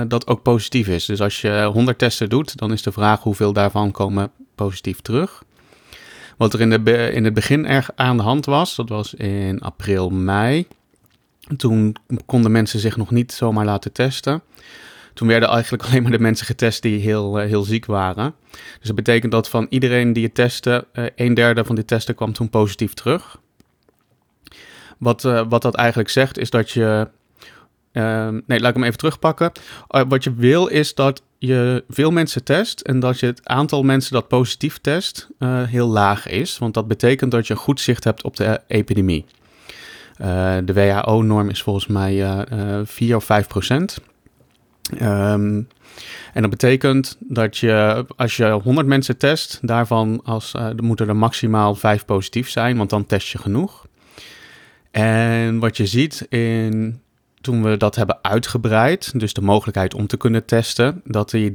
dat 0.08 0.26
ook 0.26 0.42
positief 0.42 0.88
is. 0.88 1.04
Dus 1.04 1.20
als 1.20 1.40
je 1.40 1.70
100 1.72 1.98
testen 1.98 2.28
doet, 2.28 2.56
dan 2.56 2.72
is 2.72 2.82
de 2.82 2.92
vraag 2.92 3.22
hoeveel 3.22 3.52
daarvan 3.52 3.90
komen 3.90 4.30
positief 4.54 5.00
terug. 5.00 5.42
Wat 6.42 6.52
er 6.52 6.60
in, 6.60 6.70
de, 6.70 7.10
in 7.12 7.24
het 7.24 7.34
begin 7.34 7.66
erg 7.66 7.90
aan 7.94 8.16
de 8.16 8.22
hand 8.22 8.46
was, 8.46 8.76
dat 8.76 8.88
was 8.88 9.14
in 9.14 9.60
april, 9.60 10.10
mei. 10.10 10.66
Toen 11.56 11.96
konden 12.26 12.52
mensen 12.52 12.80
zich 12.80 12.96
nog 12.96 13.10
niet 13.10 13.32
zomaar 13.32 13.64
laten 13.64 13.92
testen. 13.92 14.42
Toen 15.14 15.28
werden 15.28 15.48
eigenlijk 15.48 15.82
alleen 15.86 16.02
maar 16.02 16.10
de 16.10 16.18
mensen 16.18 16.46
getest 16.46 16.82
die 16.82 17.00
heel, 17.00 17.40
uh, 17.40 17.46
heel 17.46 17.62
ziek 17.62 17.86
waren. 17.86 18.34
Dus 18.50 18.86
dat 18.86 18.96
betekent 18.96 19.32
dat 19.32 19.48
van 19.48 19.66
iedereen 19.68 20.12
die 20.12 20.22
je 20.22 20.32
testte, 20.32 20.86
uh, 20.92 21.04
een 21.16 21.34
derde 21.34 21.64
van 21.64 21.74
die 21.74 21.84
testen 21.84 22.14
kwam 22.14 22.32
toen 22.32 22.50
positief 22.50 22.94
terug. 22.94 23.40
Wat, 24.98 25.24
uh, 25.24 25.42
wat 25.48 25.62
dat 25.62 25.74
eigenlijk 25.74 26.08
zegt, 26.08 26.38
is 26.38 26.50
dat 26.50 26.70
je 26.70 27.08
Ehm, 27.92 28.40
nee, 28.46 28.60
laat 28.60 28.68
ik 28.68 28.76
hem 28.76 28.84
even 28.84 28.98
terugpakken. 28.98 29.52
Wat 30.08 30.24
je 30.24 30.34
wil 30.34 30.66
is 30.66 30.94
dat 30.94 31.22
je 31.46 31.84
veel 31.88 32.10
mensen 32.10 32.44
test 32.44 32.80
en 32.80 33.00
dat 33.00 33.20
je 33.20 33.26
het 33.26 33.48
aantal 33.48 33.82
mensen 33.82 34.12
dat 34.12 34.28
positief 34.28 34.78
test 34.78 35.28
uh, 35.38 35.62
heel 35.62 35.88
laag 35.88 36.28
is. 36.28 36.58
Want 36.58 36.74
dat 36.74 36.88
betekent 36.88 37.30
dat 37.30 37.46
je 37.46 37.52
een 37.52 37.58
goed 37.58 37.80
zicht 37.80 38.04
hebt 38.04 38.22
op 38.22 38.36
de 38.36 38.60
epidemie. 38.66 39.24
Uh, 40.20 40.56
de 40.64 40.72
WHO-norm 40.72 41.48
is 41.48 41.62
volgens 41.62 41.86
mij 41.86 42.46
4 42.84 43.16
of 43.16 43.24
5 43.24 43.46
procent. 43.46 43.98
Um, 44.92 45.68
en 46.32 46.40
dat 46.40 46.50
betekent 46.50 47.16
dat 47.20 47.58
je, 47.58 48.04
als 48.16 48.36
je 48.36 48.50
100 48.50 48.86
mensen 48.86 49.18
test, 49.18 49.58
daarvan 49.62 50.20
als, 50.24 50.54
moeten 50.76 51.08
er 51.08 51.16
maximaal 51.16 51.74
5 51.74 52.04
positief 52.04 52.50
zijn, 52.50 52.76
want 52.76 52.90
dan 52.90 53.06
test 53.06 53.28
je 53.28 53.38
genoeg. 53.38 53.86
En 54.90 55.58
wat 55.58 55.76
je 55.76 55.86
ziet 55.86 56.26
in 56.28 57.01
toen 57.42 57.62
we 57.62 57.76
dat 57.76 57.94
hebben 57.94 58.18
uitgebreid, 58.22 59.20
dus 59.20 59.32
de 59.32 59.42
mogelijkheid 59.42 59.94
om 59.94 60.06
te 60.06 60.16
kunnen 60.16 60.44
testen, 60.44 61.00
dat 61.04 61.30
die 61.30 61.52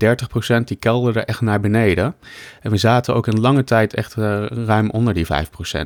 30% 0.60 0.64
die 0.64 0.78
kelderde 0.78 1.20
echt 1.20 1.42
naar 1.42 1.60
beneden. 1.60 2.16
En 2.62 2.72
we 2.72 2.78
zaten 2.78 3.16
ook 3.16 3.28
een 3.28 3.40
lange 3.40 3.64
tijd 3.64 3.94
echt 3.94 4.16
uh, 4.18 4.46
ruim 4.46 4.90
onder 4.90 5.14
die 5.14 5.26
5%. 5.26 5.30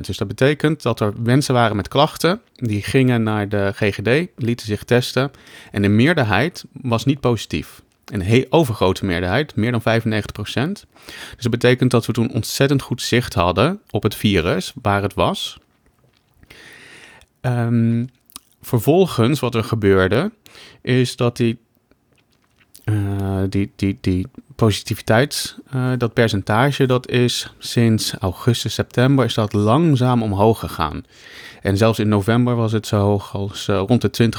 Dus 0.02 0.18
dat 0.18 0.28
betekent 0.28 0.82
dat 0.82 1.00
er 1.00 1.14
mensen 1.24 1.54
waren 1.54 1.76
met 1.76 1.88
klachten, 1.88 2.42
die 2.56 2.84
gingen 2.84 3.24
naar 3.24 3.50
de 3.50 3.72
GGD, 3.76 4.28
lieten 4.36 4.66
zich 4.66 4.84
testen 4.84 5.32
en 5.72 5.82
de 5.82 5.90
meerderheid 5.90 6.66
was 6.82 7.06
niet 7.06 7.20
positief. 7.20 7.82
Een 8.06 8.46
overgrote 8.50 9.06
meerderheid, 9.06 9.56
meer 9.56 9.72
dan 9.72 9.82
95%. 9.82 10.24
Dus 10.34 10.86
dat 11.38 11.52
betekent 11.52 11.92
dat 11.92 12.06
we 12.06 12.14
toen 12.14 12.34
ontzettend 12.34 12.82
goed 12.82 13.02
zicht 13.02 13.34
hadden 13.34 13.80
op 13.90 14.04
het 14.04 14.16
virus, 14.16 14.74
waar 14.82 15.02
het 15.02 15.14
was. 15.14 15.60
Um, 17.42 18.10
vervolgens, 18.62 19.40
wat 19.40 19.56
er 19.56 19.64
gebeurde, 19.64 20.32
is 20.82 21.16
dat 21.16 21.38
die 21.38 21.60
uh, 22.86 23.44
die, 23.50 23.72
die, 23.76 23.98
die 24.02 24.28
positiviteit, 24.56 25.58
uh, 25.76 25.92
dat 25.98 26.14
percentage, 26.14 26.86
dat 26.86 27.10
is 27.10 27.54
sinds 27.58 28.14
augustus, 28.20 28.74
september, 28.74 29.26
is 29.26 29.34
dat 29.34 29.54
langzaam 29.54 30.24
omhoog 30.24 30.60
gegaan. 30.60 31.06
En 31.62 31.78
zelfs 31.78 32.00
in 32.00 32.08
november 32.08 32.56
was 32.56 32.72
het 32.72 32.88
zo 32.88 33.00
hoog 33.00 33.36
als 33.36 33.68
uh, 33.68 33.84
rond 33.88 34.02
de 34.02 34.32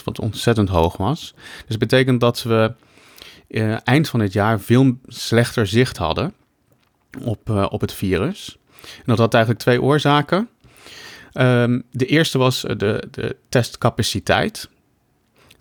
20%, 0.00 0.04
wat 0.04 0.20
ontzettend 0.20 0.68
hoog 0.68 0.96
was. 0.96 1.34
Dus 1.36 1.64
dat 1.68 1.78
betekent 1.78 2.20
dat 2.20 2.42
we 2.42 2.74
eind 3.84 4.08
van 4.08 4.20
het 4.20 4.32
jaar 4.32 4.60
veel 4.60 4.98
slechter 5.06 5.66
zicht 5.66 5.96
hadden 5.96 6.34
op, 7.24 7.68
op 7.70 7.80
het 7.80 7.92
virus. 7.92 8.58
En 8.82 9.02
dat 9.04 9.18
had 9.18 9.34
eigenlijk 9.34 9.62
twee 9.62 9.82
oorzaken. 9.82 10.48
Um, 11.34 11.82
de 11.90 12.06
eerste 12.06 12.38
was 12.38 12.60
de, 12.60 13.08
de 13.10 13.36
testcapaciteit. 13.48 14.68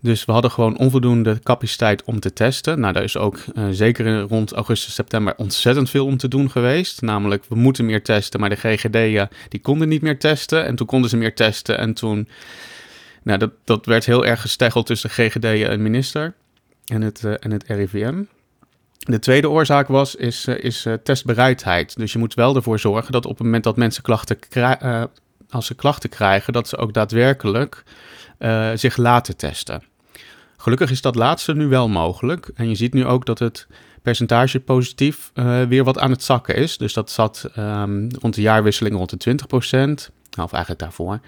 Dus 0.05 0.25
we 0.25 0.31
hadden 0.31 0.51
gewoon 0.51 0.77
onvoldoende 0.77 1.39
capaciteit 1.43 2.03
om 2.03 2.19
te 2.19 2.33
testen. 2.33 2.79
Nou, 2.79 2.93
daar 2.93 3.03
is 3.03 3.17
ook 3.17 3.37
uh, 3.53 3.67
zeker 3.71 4.19
rond 4.19 4.51
augustus, 4.51 4.93
september 4.93 5.33
ontzettend 5.37 5.89
veel 5.89 6.05
om 6.05 6.17
te 6.17 6.27
doen 6.27 6.51
geweest. 6.51 7.01
Namelijk, 7.01 7.45
we 7.49 7.55
moeten 7.55 7.85
meer 7.85 8.03
testen, 8.03 8.39
maar 8.39 8.49
de 8.49 8.55
GGD'en 8.55 9.29
die 9.49 9.61
konden 9.61 9.87
niet 9.87 10.01
meer 10.01 10.19
testen. 10.19 10.65
En 10.65 10.75
toen 10.75 10.87
konden 10.87 11.09
ze 11.09 11.17
meer 11.17 11.35
testen 11.35 11.77
en 11.77 11.93
toen... 11.93 12.27
Nou, 13.23 13.39
dat, 13.39 13.51
dat 13.63 13.85
werd 13.85 14.05
heel 14.05 14.25
erg 14.25 14.41
gesteggeld 14.41 14.85
tussen 14.85 15.09
de 15.09 15.15
GGD'en 15.15 15.69
en 15.69 15.81
minister 15.81 16.33
en 16.85 17.01
het, 17.01 17.21
uh, 17.25 17.33
en 17.39 17.51
het 17.51 17.63
RIVM. 17.67 18.23
De 18.97 19.19
tweede 19.19 19.49
oorzaak 19.49 19.87
was, 19.87 20.15
is, 20.15 20.45
is 20.47 20.87
testbereidheid. 21.03 21.97
Dus 21.97 22.13
je 22.13 22.19
moet 22.19 22.33
wel 22.33 22.55
ervoor 22.55 22.79
zorgen 22.79 23.11
dat 23.11 23.25
op 23.25 23.37
het 23.37 23.43
moment 23.43 23.63
dat 23.63 23.77
mensen 23.77 24.03
klachten 24.03 24.37
als 25.49 25.65
ze 25.65 25.75
klachten 25.75 26.09
krijgen, 26.09 26.53
dat 26.53 26.67
ze 26.67 26.77
ook 26.77 26.93
daadwerkelijk 26.93 27.83
uh, 28.39 28.69
zich 28.75 28.97
laten 28.97 29.37
testen. 29.37 29.83
Gelukkig 30.57 30.91
is 30.91 31.01
dat 31.01 31.15
laatste 31.15 31.53
nu 31.53 31.67
wel 31.67 31.89
mogelijk. 31.89 32.51
En 32.55 32.69
je 32.69 32.75
ziet 32.75 32.93
nu 32.93 33.05
ook 33.05 33.25
dat 33.25 33.39
het 33.39 33.67
percentage 34.01 34.59
positief 34.59 35.31
uh, 35.33 35.63
weer 35.63 35.83
wat 35.83 35.99
aan 35.99 36.11
het 36.11 36.23
zakken 36.23 36.55
is. 36.55 36.77
Dus 36.77 36.93
dat 36.93 37.11
zat 37.11 37.49
um, 37.57 38.07
rond 38.21 38.35
de 38.35 38.41
jaarwisseling 38.41 38.95
rond 38.95 39.09
de 39.09 39.17
20 39.17 39.47
procent. 39.47 40.11
Of 40.43 40.51
eigenlijk 40.51 40.81
daarvoor. 40.81 41.19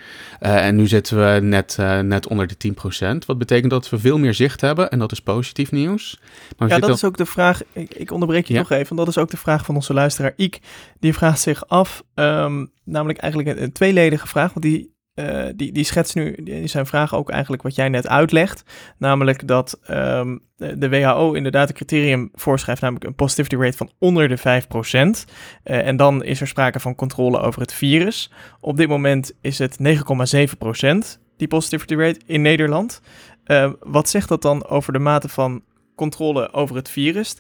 Uh, 0.42 0.66
en 0.66 0.76
nu 0.76 0.88
zitten 0.88 1.18
we 1.18 1.40
net, 1.40 1.78
uh, 1.80 2.00
net 2.00 2.28
onder 2.28 2.48
de 2.48 2.56
10%. 2.58 3.26
Wat 3.26 3.38
betekent 3.38 3.72
dat 3.72 3.90
we 3.90 4.00
veel 4.00 4.18
meer 4.18 4.34
zicht 4.34 4.62
hebben. 4.62 4.90
En 4.90 5.00
dat 5.00 5.12
is 5.12 5.20
positief 5.20 5.72
nieuws. 5.72 6.20
Maar 6.58 6.70
ja, 6.70 6.80
dat 6.80 6.90
is 6.90 7.04
ook 7.04 7.18
de 7.18 7.26
vraag. 7.26 7.62
Ik, 7.72 7.94
ik 7.94 8.12
onderbreek 8.12 8.46
je 8.46 8.54
ja. 8.54 8.60
nog 8.60 8.72
even. 8.72 8.96
Dat 8.96 9.08
is 9.08 9.18
ook 9.18 9.30
de 9.30 9.38
vraag 9.38 9.66
van 9.66 9.76
onze 9.76 9.94
luisteraar 9.94 10.34
Ik. 10.36 10.60
Die 11.00 11.14
vraagt 11.14 11.40
zich 11.40 11.68
af. 11.68 12.04
Um, 12.16 12.72
namelijk 12.84 13.20
eigenlijk 13.20 13.58
een, 13.58 13.64
een 13.64 13.72
tweeledige 13.72 14.28
vraag. 14.28 14.54
Want 14.54 14.66
die 14.66 14.96
uh, 15.20 15.46
die, 15.56 15.72
die 15.72 15.84
schetst 15.84 16.16
nu 16.16 16.32
in 16.32 16.70
zijn 16.70 16.86
vraag 16.86 17.16
ook 17.16 17.30
eigenlijk 17.30 17.62
wat 17.62 17.76
jij 17.76 17.90
net 17.90 18.08
uitlegt. 18.08 18.64
Namelijk 18.98 19.48
dat 19.48 19.80
um, 19.90 20.42
de 20.56 20.90
WHO 20.90 21.34
inderdaad 21.34 21.70
een 21.70 21.76
criterium 21.76 22.30
voorschrijft, 22.34 22.82
namelijk 22.82 23.06
een 23.06 23.16
positivity 23.16 23.56
rate 23.56 23.78
van 23.78 23.92
onder 24.00 24.28
de 24.28 24.38
5%. 24.38 24.42
Uh, 24.42 25.18
en 25.64 25.98
dan 25.98 26.24
is 26.24 26.42
er 26.42 26.48
sprake 26.48 26.80
van 26.80 26.96
controle 26.96 27.40
over 27.40 27.62
het 27.62 27.74
virus. 27.74 28.32
Op 28.60 28.78
dit 28.78 28.88
moment 28.88 29.34
is 29.42 29.60
het 29.60 29.78
9,7% 29.84 30.98
die 31.38 31.48
positivity 31.48 31.96
rate 31.96 32.20
in 32.26 32.42
Nederland. 32.42 33.02
Uh, 33.46 33.72
wat 33.80 34.10
zegt 34.10 34.30
dat 34.30 34.42
dan 34.42 34.68
over 34.68 34.94
de 34.94 35.00
mate 35.00 35.30
van 35.30 35.64
controle 35.96 36.54
over 36.54 36.76
het 36.76 36.90
virus 36.90 37.38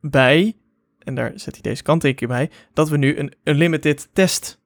bij, 0.00 0.56
en 0.98 1.14
daar 1.14 1.32
zet 1.34 1.52
hij 1.52 1.62
deze 1.62 1.82
kanttekening 1.82 2.32
bij, 2.32 2.50
dat 2.72 2.88
we 2.88 2.96
nu 2.96 3.18
een 3.18 3.34
unlimited 3.44 4.08
test 4.12 4.62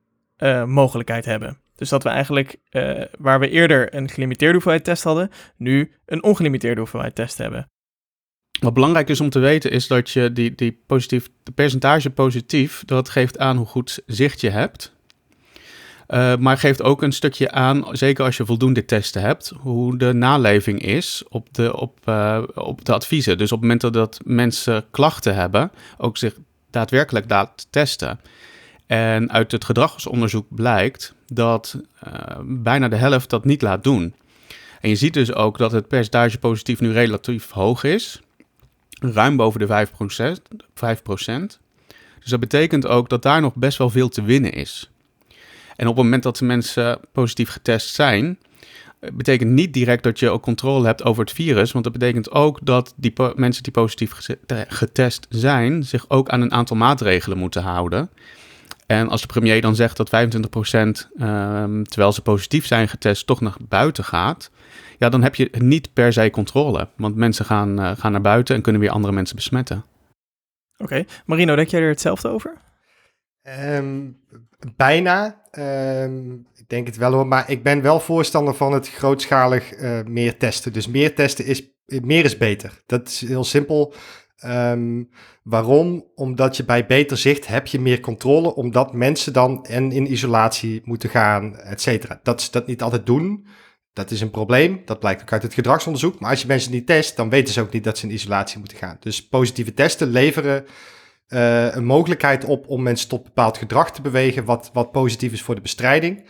mogelijkheid 0.66 1.24
hebben. 1.24 1.58
Dus 1.79 1.88
dat 1.88 2.03
we 2.03 2.09
eigenlijk, 2.09 2.57
uh, 2.71 3.05
waar 3.19 3.41
we 3.41 3.49
eerder 3.49 3.95
een 3.95 4.09
gelimiteerde 4.09 4.53
hoeveelheid 4.53 4.85
test 4.85 5.03
hadden, 5.03 5.31
nu 5.57 5.93
een 6.07 6.23
ongelimiteerde 6.23 6.81
hoeveelheid 6.81 7.14
test 7.14 7.38
hebben. 7.38 7.69
Wat 8.61 8.75
belangrijk 8.75 9.09
is 9.09 9.21
om 9.21 9.31
te 9.31 9.38
weten 9.38 9.71
is 9.71 9.87
dat 9.87 10.11
je 10.11 10.33
die, 10.33 10.55
die 10.55 10.83
positief, 10.87 11.29
de 11.43 11.53
percentage 11.53 12.11
positief, 12.11 12.83
dat 12.85 13.09
geeft 13.09 13.38
aan 13.38 13.57
hoe 13.57 13.67
goed 13.67 14.03
zicht 14.07 14.41
je 14.41 14.51
hebt. 14.51 14.97
Uh, 16.09 16.37
maar 16.37 16.59
geeft 16.59 16.83
ook 16.83 17.03
een 17.03 17.12
stukje 17.12 17.51
aan, 17.51 17.87
zeker 17.93 18.25
als 18.25 18.37
je 18.37 18.47
voldoende 18.47 18.85
testen 18.85 19.23
hebt, 19.23 19.53
hoe 19.59 19.97
de 19.97 20.12
naleving 20.12 20.83
is 20.83 21.23
op 21.29 21.55
de, 21.55 21.77
op, 21.77 21.99
uh, 22.09 22.43
op 22.55 22.85
de 22.85 22.93
adviezen. 22.93 23.38
Dus 23.38 23.53
op 23.53 23.61
het 23.61 23.71
moment 23.71 23.95
dat 23.95 24.21
mensen 24.25 24.85
klachten 24.91 25.35
hebben, 25.35 25.71
ook 25.99 26.17
zich 26.17 26.35
daadwerkelijk 26.71 27.31
laat 27.31 27.67
testen. 27.71 28.21
En 28.88 29.33
uit 29.33 29.53
het 29.53 29.64
gedragsonderzoek 29.64 30.46
blijkt 30.48 31.14
dat 31.27 31.81
uh, 32.07 32.12
bijna 32.42 32.88
de 32.88 32.96
helft 32.96 33.31
dat 33.31 33.44
niet 33.44 33.62
laat 33.62 33.85
doen. 33.85 34.14
En 34.81 34.88
je 34.88 34.96
ziet 34.96 35.14
dus 35.14 35.35
ook 35.35 35.59
dat 35.59 35.72
het 35.72 35.88
percentage 35.88 36.38
positief 36.38 36.81
nu 36.81 36.92
relatief 36.92 37.51
hoog 37.51 37.85
is. 37.85 38.20
Ruim 39.01 39.37
boven 39.37 39.61
de 39.61 39.87
5%. 39.87 39.90
5%. 40.59 41.59
Dus 42.20 42.31
dat 42.31 42.40
betekent 42.40 42.87
ook 42.87 43.09
dat 43.09 43.22
daar 43.22 43.40
nog 43.40 43.55
best 43.55 43.79
wel 43.79 43.90
veel 43.90 44.09
te 44.09 44.22
winnen 44.22 44.53
is. 44.53 44.90
En 45.77 45.87
op 45.87 45.94
het 45.94 46.05
moment 46.05 46.22
dat 46.22 46.37
de 46.37 46.44
mensen 46.44 47.01
positief 47.12 47.48
getest 47.48 47.94
zijn, 47.94 48.38
eh, 49.01 49.11
betekent 49.12 49.51
niet 49.51 49.72
direct 49.72 50.03
dat 50.03 50.18
je 50.18 50.31
ook 50.31 50.42
controle 50.42 50.87
hebt 50.87 51.05
over 51.05 51.24
het 51.24 51.33
virus. 51.33 51.72
Want 51.72 51.85
dat 51.85 51.92
betekent 51.92 52.31
ook 52.31 52.59
dat 52.62 52.94
die 52.96 53.12
mensen 53.35 53.62
die 53.62 53.72
positief 53.72 54.29
getest 54.68 55.27
zijn, 55.29 55.83
zich 55.83 56.05
ook 56.09 56.29
aan 56.29 56.40
een 56.40 56.53
aantal 56.53 56.77
maatregelen 56.77 57.38
moeten 57.38 57.62
houden. 57.62 58.11
En 58.88 59.09
als 59.09 59.20
de 59.20 59.27
premier 59.27 59.61
dan 59.61 59.74
zegt 59.74 59.96
dat 59.96 60.09
25%, 60.09 61.09
um, 61.20 61.85
terwijl 61.85 62.12
ze 62.12 62.22
positief 62.22 62.66
zijn 62.66 62.88
getest, 62.88 63.27
toch 63.27 63.40
naar 63.40 63.57
buiten 63.68 64.05
gaat, 64.05 64.51
ja, 64.98 65.09
dan 65.09 65.22
heb 65.22 65.35
je 65.35 65.51
niet 65.59 65.92
per 65.92 66.12
se 66.12 66.31
controle. 66.31 66.88
Want 66.96 67.16
mensen 67.16 67.44
gaan, 67.44 67.81
uh, 67.81 67.90
gaan 67.96 68.12
naar 68.12 68.20
buiten 68.20 68.55
en 68.55 68.62
kunnen 68.62 68.81
weer 68.81 68.90
andere 68.90 69.12
mensen 69.12 69.37
besmetten. 69.37 69.85
Oké, 70.72 70.83
okay. 70.83 71.07
Marino, 71.27 71.57
denk 71.57 71.68
jij 71.68 71.81
er 71.81 71.88
hetzelfde 71.88 72.29
over? 72.29 72.57
Um, 73.42 74.16
bijna. 74.77 75.40
Um, 75.59 76.46
ik 76.55 76.68
denk 76.68 76.87
het 76.87 76.96
wel 76.96 77.12
hoor, 77.12 77.27
maar 77.27 77.51
ik 77.51 77.62
ben 77.62 77.83
wel 77.83 78.01
voorstander 78.01 78.55
van 78.55 78.72
het 78.72 78.88
grootschalig 78.88 79.79
uh, 79.79 80.01
meer 80.05 80.37
testen. 80.37 80.72
Dus 80.72 80.87
meer 80.87 81.14
testen 81.14 81.44
is, 81.44 81.62
meer 81.87 82.24
is 82.24 82.37
beter. 82.37 82.83
Dat 82.87 83.09
is 83.09 83.20
heel 83.20 83.44
simpel. 83.44 83.94
Um, 84.44 85.11
waarom? 85.42 86.05
Omdat 86.14 86.57
je 86.57 86.64
bij 86.64 86.87
beter 86.87 87.16
zicht 87.16 87.46
heb 87.46 87.66
je 87.66 87.81
meer 87.81 88.01
controle, 88.01 88.55
omdat 88.55 88.92
mensen 88.92 89.33
dan 89.33 89.64
en 89.64 89.92
in 89.92 90.12
isolatie 90.12 90.81
moeten 90.85 91.09
gaan, 91.09 91.57
et 91.57 91.81
cetera. 91.81 92.20
Dat 92.22 92.42
ze 92.42 92.51
dat 92.51 92.66
niet 92.66 92.83
altijd 92.83 93.07
doen, 93.07 93.46
dat 93.92 94.11
is 94.11 94.20
een 94.20 94.31
probleem. 94.31 94.83
Dat 94.85 94.98
blijkt 94.98 95.22
ook 95.22 95.33
uit 95.33 95.42
het 95.42 95.55
gedragsonderzoek. 95.55 96.20
Maar 96.20 96.31
als 96.31 96.40
je 96.40 96.46
mensen 96.46 96.72
niet 96.72 96.87
test, 96.87 97.16
dan 97.16 97.31
weten 97.31 97.55
ze 97.55 97.61
ook 97.61 97.72
niet 97.72 97.85
dat 97.85 97.98
ze 97.98 98.07
in 98.07 98.12
isolatie 98.12 98.59
moeten 98.59 98.79
gaan. 98.79 98.96
Dus 99.01 99.29
positieve 99.29 99.74
testen 99.74 100.09
leveren 100.09 100.64
uh, 101.29 101.74
een 101.74 101.85
mogelijkheid 101.85 102.44
op 102.44 102.68
om 102.68 102.83
mensen 102.83 103.09
tot 103.09 103.24
bepaald 103.24 103.59
gedrag 103.59 103.92
te 103.92 104.03
bewegen, 104.03 104.44
wat, 104.44 104.70
wat 104.72 104.92
positief 104.92 105.33
is 105.33 105.42
voor 105.42 105.55
de 105.55 105.61
bestrijding. 105.61 106.24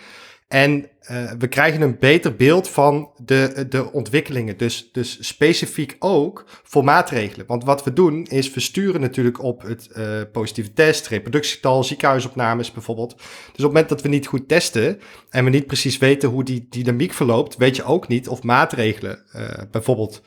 En 0.48 0.88
uh, 1.10 1.32
we 1.38 1.48
krijgen 1.48 1.80
een 1.80 1.98
beter 1.98 2.36
beeld 2.36 2.68
van 2.68 3.10
de, 3.24 3.66
de 3.68 3.92
ontwikkelingen. 3.92 4.56
Dus, 4.56 4.92
dus 4.92 5.26
specifiek 5.26 5.96
ook 5.98 6.44
voor 6.62 6.84
maatregelen. 6.84 7.46
Want 7.46 7.64
wat 7.64 7.84
we 7.84 7.92
doen 7.92 8.24
is, 8.24 8.54
we 8.54 8.60
sturen 8.60 9.00
natuurlijk 9.00 9.42
op 9.42 9.62
het 9.62 9.88
uh, 9.96 10.20
positieve 10.32 10.72
test, 10.72 11.06
reproductiegetal, 11.06 11.84
ziekenhuisopnames 11.84 12.72
bijvoorbeeld. 12.72 13.14
Dus 13.16 13.26
op 13.26 13.54
het 13.54 13.62
moment 13.62 13.88
dat 13.88 14.02
we 14.02 14.08
niet 14.08 14.26
goed 14.26 14.48
testen 14.48 15.00
en 15.30 15.44
we 15.44 15.50
niet 15.50 15.66
precies 15.66 15.98
weten 15.98 16.28
hoe 16.28 16.44
die 16.44 16.66
dynamiek 16.70 17.12
verloopt, 17.12 17.56
weet 17.56 17.76
je 17.76 17.84
ook 17.84 18.08
niet 18.08 18.28
of 18.28 18.42
maatregelen 18.42 19.24
uh, 19.36 19.48
bijvoorbeeld 19.70 20.22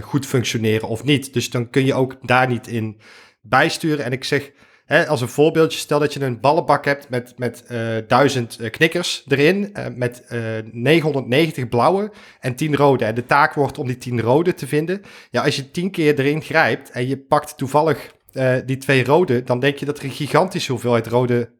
goed 0.00 0.26
functioneren 0.26 0.88
of 0.88 1.04
niet. 1.04 1.32
Dus 1.32 1.50
dan 1.50 1.70
kun 1.70 1.84
je 1.84 1.94
ook 1.94 2.16
daar 2.22 2.48
niet 2.48 2.66
in 2.66 3.00
bijsturen. 3.40 4.04
En 4.04 4.12
ik 4.12 4.24
zeg 4.24 4.52
Als 4.90 5.20
een 5.20 5.28
voorbeeldje, 5.28 5.78
stel 5.78 5.98
dat 5.98 6.12
je 6.12 6.20
een 6.20 6.40
ballenbak 6.40 6.84
hebt 6.84 7.08
met, 7.08 7.34
met 7.36 7.64
uh, 7.68 7.78
duizend 8.08 8.58
uh, 8.60 8.70
knikkers 8.70 9.24
erin, 9.28 9.72
uh, 9.76 9.86
met 9.94 10.24
990 10.72 11.68
blauwe 11.68 12.12
en 12.40 12.54
10 12.54 12.76
rode. 12.76 13.04
En 13.04 13.14
de 13.14 13.26
taak 13.26 13.54
wordt 13.54 13.78
om 13.78 13.86
die 13.86 13.98
10 13.98 14.20
rode 14.20 14.54
te 14.54 14.66
vinden. 14.66 15.02
Ja, 15.30 15.42
als 15.42 15.56
je 15.56 15.70
10 15.70 15.90
keer 15.90 16.18
erin 16.18 16.42
grijpt 16.42 16.90
en 16.90 17.08
je 17.08 17.18
pakt 17.18 17.56
toevallig 17.56 18.18
die 18.66 18.76
twee 18.76 19.04
rode, 19.04 19.42
dan 19.42 19.60
denk 19.60 19.76
je 19.76 19.84
dat 19.84 19.98
er 19.98 20.04
een 20.04 20.10
gigantische 20.10 20.72
hoeveelheid 20.72 21.06
rode 21.06 21.50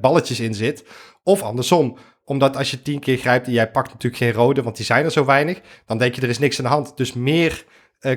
balletjes 0.00 0.40
in 0.40 0.54
zit. 0.54 0.84
Of 1.22 1.42
andersom, 1.42 1.98
omdat 2.24 2.56
als 2.56 2.70
je 2.70 2.82
10 2.82 3.00
keer 3.00 3.16
grijpt 3.16 3.46
en 3.46 3.52
jij 3.52 3.70
pakt 3.70 3.92
natuurlijk 3.92 4.22
geen 4.22 4.32
rode, 4.32 4.62
want 4.62 4.76
die 4.76 4.84
zijn 4.84 5.04
er 5.04 5.12
zo 5.12 5.24
weinig, 5.24 5.60
dan 5.86 5.98
denk 5.98 6.14
je 6.14 6.20
er 6.20 6.28
is 6.28 6.38
niks 6.38 6.58
aan 6.58 6.64
de 6.64 6.70
hand. 6.70 6.96
Dus 6.96 7.12
meer 7.12 7.64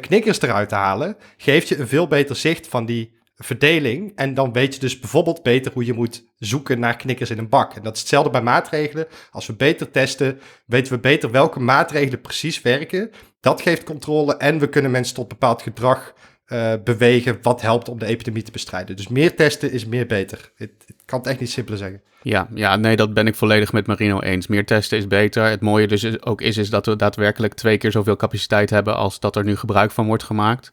knikkers 0.02 0.42
eruit 0.42 0.70
te 0.70 0.76
halen, 0.76 1.18
geeft 1.38 1.68
je 1.68 1.78
een 1.78 1.88
veel 1.88 2.08
beter 2.08 2.36
zicht 2.36 2.68
van 2.68 2.86
die 2.86 3.17
verdeling. 3.38 4.12
En 4.16 4.34
dan 4.34 4.54
weet 4.54 4.74
je 4.74 4.80
dus 4.80 5.00
bijvoorbeeld 5.00 5.44
beter 5.44 5.72
hoe 5.74 5.86
je 5.86 5.94
moet 5.94 6.24
zoeken 6.36 6.80
naar 6.80 6.96
knikkers 6.96 7.30
in 7.30 7.38
een 7.38 7.50
bak. 7.50 7.74
En 7.74 7.84
dat 7.84 7.94
is 7.94 8.00
hetzelfde 8.00 8.30
bij 8.30 8.42
maatregelen. 8.42 9.08
Als 9.32 9.46
we 9.46 9.54
beter 9.54 9.92
testen, 9.92 10.40
weten 10.66 10.94
we 10.94 11.00
beter 11.00 11.32
welke 11.32 11.60
maatregelen 11.60 12.22
precies 12.22 12.62
werken. 12.62 13.12
Dat 13.40 13.62
geeft 13.62 13.84
controle 13.84 14.38
en 14.38 14.60
we 14.60 14.70
kunnen 14.70 14.92
mensen 14.92 15.16
tot 15.16 15.28
bepaald 15.28 15.62
gedrag 15.62 16.14
eh, 16.46 16.74
bewegen 16.84 17.38
wat 17.42 17.62
helpt 17.62 17.90
om 17.90 18.00
de 18.00 18.06
epidemie 18.06 18.44
te 18.44 18.52
bestrijden. 18.52 18.96
Dus 18.96 19.08
meer 19.08 19.36
testen 19.36 19.72
is 19.72 19.86
meer 19.86 20.06
beter. 20.06 20.52
Ik 20.56 20.72
kan 21.06 21.20
het 21.20 21.28
echt 21.28 21.40
niet 21.40 21.52
simpeler 21.52 21.80
zeggen. 21.80 22.02
Ja, 22.22 22.48
ja, 22.54 22.76
nee, 22.76 22.96
dat 22.96 23.14
ben 23.14 23.28
ik 23.28 23.36
volledig 23.36 23.74
met 23.74 23.88
Marino 23.88 24.20
eens. 24.20 24.48
Meer 24.48 24.66
testen 24.66 24.98
is 24.98 25.08
beter. 25.08 25.44
Het 25.44 25.62
mooie 25.62 25.88
dus 25.88 26.22
ook 26.22 26.42
is, 26.42 26.58
is 26.58 26.70
dat 26.70 26.86
we 26.86 26.96
daadwerkelijk 26.96 27.54
twee 27.54 27.78
keer 27.78 27.92
zoveel 27.92 28.16
capaciteit 28.16 28.70
hebben 28.70 28.96
als 28.96 29.20
dat 29.20 29.36
er 29.36 29.44
nu 29.44 29.56
gebruik 29.56 29.92
van 29.92 30.08
wordt 30.08 30.24
gemaakt. 30.24 30.70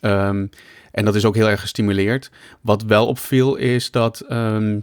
Ehm, 0.00 0.46
en 0.94 1.04
dat 1.04 1.14
is 1.14 1.24
ook 1.24 1.34
heel 1.34 1.48
erg 1.48 1.60
gestimuleerd. 1.60 2.30
Wat 2.60 2.82
wel 2.82 3.06
opviel 3.06 3.54
is 3.54 3.90
dat, 3.90 4.20
ehm, 4.20 4.80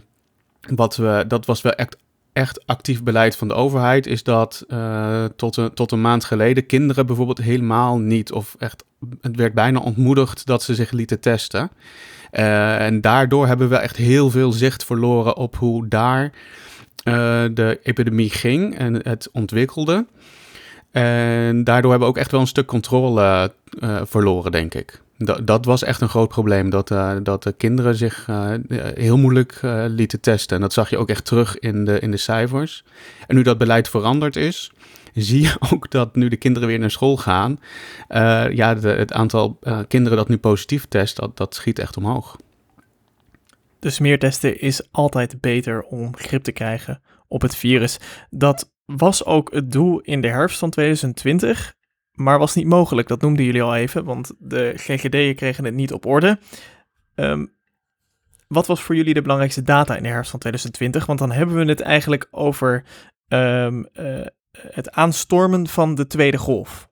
wat 0.74 0.96
we, 0.96 1.24
dat 1.28 1.46
was 1.46 1.62
wel 1.62 1.72
echt, 1.72 1.96
echt 2.32 2.66
actief 2.66 3.02
beleid 3.02 3.36
van 3.36 3.48
de 3.48 3.54
overheid, 3.54 4.06
is 4.06 4.22
dat 4.22 4.64
uh, 4.68 5.24
tot, 5.36 5.56
een, 5.56 5.74
tot 5.74 5.92
een 5.92 6.00
maand 6.00 6.24
geleden 6.24 6.66
kinderen 6.66 7.06
bijvoorbeeld 7.06 7.38
helemaal 7.38 7.98
niet, 7.98 8.32
of 8.32 8.56
echt, 8.58 8.84
het 9.20 9.36
werd 9.36 9.54
bijna 9.54 9.78
ontmoedigd 9.78 10.46
dat 10.46 10.62
ze 10.62 10.74
zich 10.74 10.90
lieten 10.90 11.20
testen. 11.20 11.70
Uh, 12.32 12.80
en 12.80 13.00
daardoor 13.00 13.46
hebben 13.46 13.68
we 13.68 13.76
echt 13.76 13.96
heel 13.96 14.30
veel 14.30 14.52
zicht 14.52 14.84
verloren 14.84 15.36
op 15.36 15.56
hoe 15.56 15.88
daar 15.88 16.24
uh, 16.24 16.34
de 17.52 17.80
epidemie 17.82 18.30
ging 18.30 18.78
en 18.78 18.94
het 18.94 19.28
ontwikkelde. 19.32 20.06
En 20.90 21.64
daardoor 21.64 21.90
hebben 21.90 22.08
we 22.08 22.14
ook 22.14 22.20
echt 22.20 22.30
wel 22.30 22.40
een 22.40 22.46
stuk 22.46 22.66
controle 22.66 23.52
verloren, 24.04 24.52
denk 24.52 24.74
ik. 24.74 25.00
Dat, 25.44 25.64
was 25.64 25.82
echt 25.82 26.00
een 26.00 26.08
groot 26.08 26.28
probleem, 26.28 26.70
dat, 26.70 26.90
uh, 26.90 27.16
dat 27.22 27.42
de 27.42 27.52
kinderen 27.52 27.94
zich 27.94 28.26
uh, 28.30 28.54
heel 28.94 29.18
moeilijk 29.18 29.60
lieten 29.88 30.20
testen. 30.20 30.56
En 30.56 30.62
dat 30.62 30.72
zag 30.72 30.90
je 30.90 30.98
ook 30.98 31.08
echt 31.08 31.24
terug 31.24 31.58
in 31.58 31.84
de, 31.84 31.98
in 31.98 32.10
de 32.10 32.16
cijfers. 32.16 32.84
En 33.26 33.36
nu 33.36 33.42
dat 33.42 33.58
beleid 33.58 33.88
veranderd 33.88 34.36
is, 34.36 34.72
zie 35.14 35.42
je 35.42 35.56
ook 35.72 35.90
dat 35.90 36.16
nu 36.16 36.28
de 36.28 36.36
kinderen 36.36 36.68
weer 36.68 36.78
naar 36.78 36.90
school 36.90 37.16
gaan. 37.16 37.60
ja, 38.52 38.76
het 38.76 39.12
aantal 39.12 39.58
kinderen 39.88 40.18
dat 40.18 40.28
nu 40.28 40.38
positief 40.38 40.86
test, 40.88 41.16
dat, 41.16 41.36
dat 41.36 41.54
schiet 41.54 41.78
echt 41.78 41.96
omhoog. 41.96 42.36
Dus 43.78 43.98
meer 43.98 44.18
testen 44.18 44.60
is 44.60 44.88
altijd 44.90 45.40
beter 45.40 45.82
om 45.82 46.16
grip 46.16 46.42
te 46.42 46.52
krijgen 46.52 47.02
op 47.28 47.42
het 47.42 47.56
virus. 47.56 47.98
Dat 48.30 48.70
was 48.84 49.24
ook 49.24 49.52
het 49.52 49.72
doel 49.72 50.00
in 50.00 50.20
de 50.20 50.28
herfst 50.28 50.58
van 50.58 50.70
2020, 50.70 51.74
maar 52.14 52.38
was 52.38 52.54
niet 52.54 52.66
mogelijk. 52.66 53.08
Dat 53.08 53.20
noemden 53.20 53.44
jullie 53.44 53.62
al 53.62 53.74
even, 53.74 54.04
want 54.04 54.32
de 54.38 54.72
GGD'en 54.76 55.34
kregen 55.34 55.64
het 55.64 55.74
niet 55.74 55.92
op 55.92 56.06
orde. 56.06 56.38
Um, 57.14 57.52
wat 58.52 58.66
was 58.66 58.82
voor 58.82 58.96
jullie 58.96 59.14
de 59.14 59.22
belangrijkste 59.22 59.62
data 59.62 59.96
in 59.96 60.02
de 60.02 60.08
herfst 60.08 60.30
van 60.30 60.40
2020? 60.40 61.06
Want 61.06 61.18
dan 61.18 61.32
hebben 61.32 61.56
we 61.56 61.64
het 61.64 61.80
eigenlijk 61.80 62.28
over 62.30 62.84
um, 63.28 63.86
uh, 63.94 64.26
het 64.52 64.90
aanstormen 64.90 65.68
van 65.68 65.94
de 65.94 66.06
tweede 66.06 66.38
golf. 66.38 66.90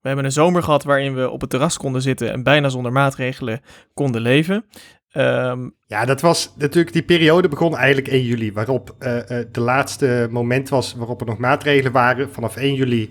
We 0.00 0.12
hebben 0.12 0.24
een 0.24 0.32
zomer 0.32 0.62
gehad 0.62 0.84
waarin 0.84 1.14
we 1.14 1.30
op 1.30 1.40
het 1.40 1.50
terras 1.50 1.76
konden 1.76 2.02
zitten 2.02 2.32
en 2.32 2.42
bijna 2.42 2.68
zonder 2.68 2.92
maatregelen 2.92 3.60
konden 3.94 4.20
leven. 4.20 4.64
Um, 5.12 5.74
ja, 5.86 6.04
dat 6.04 6.20
was 6.20 6.52
natuurlijk, 6.56 6.92
die 6.92 7.02
periode 7.02 7.48
begon 7.48 7.76
eigenlijk 7.76 8.08
1 8.08 8.22
juli, 8.22 8.52
waarop 8.52 8.90
uh, 8.90 9.18
de 9.52 9.60
laatste 9.60 10.28
moment 10.30 10.68
was 10.68 10.94
waarop 10.94 11.20
er 11.20 11.26
nog 11.26 11.38
maatregelen 11.38 11.92
waren. 11.92 12.32
Vanaf 12.32 12.56
1 12.56 12.74
juli 12.74 13.10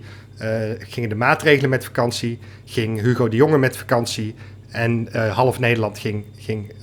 gingen 0.79 1.09
de 1.09 1.15
maatregelen 1.15 1.69
met 1.69 1.85
vakantie, 1.85 2.39
ging 2.65 3.01
Hugo 3.01 3.27
de 3.27 3.35
Jonge 3.35 3.57
met 3.57 3.77
vakantie 3.77 4.35
en 4.69 5.07
half 5.31 5.59
Nederland 5.59 5.99
ging, 5.99 6.25
ging 6.37 6.73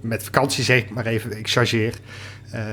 met 0.00 0.24
vakantie, 0.24 0.64
zeg 0.64 0.88
maar 0.88 1.06
even, 1.06 1.38
ik 1.38 1.48
chargeer. 1.48 1.94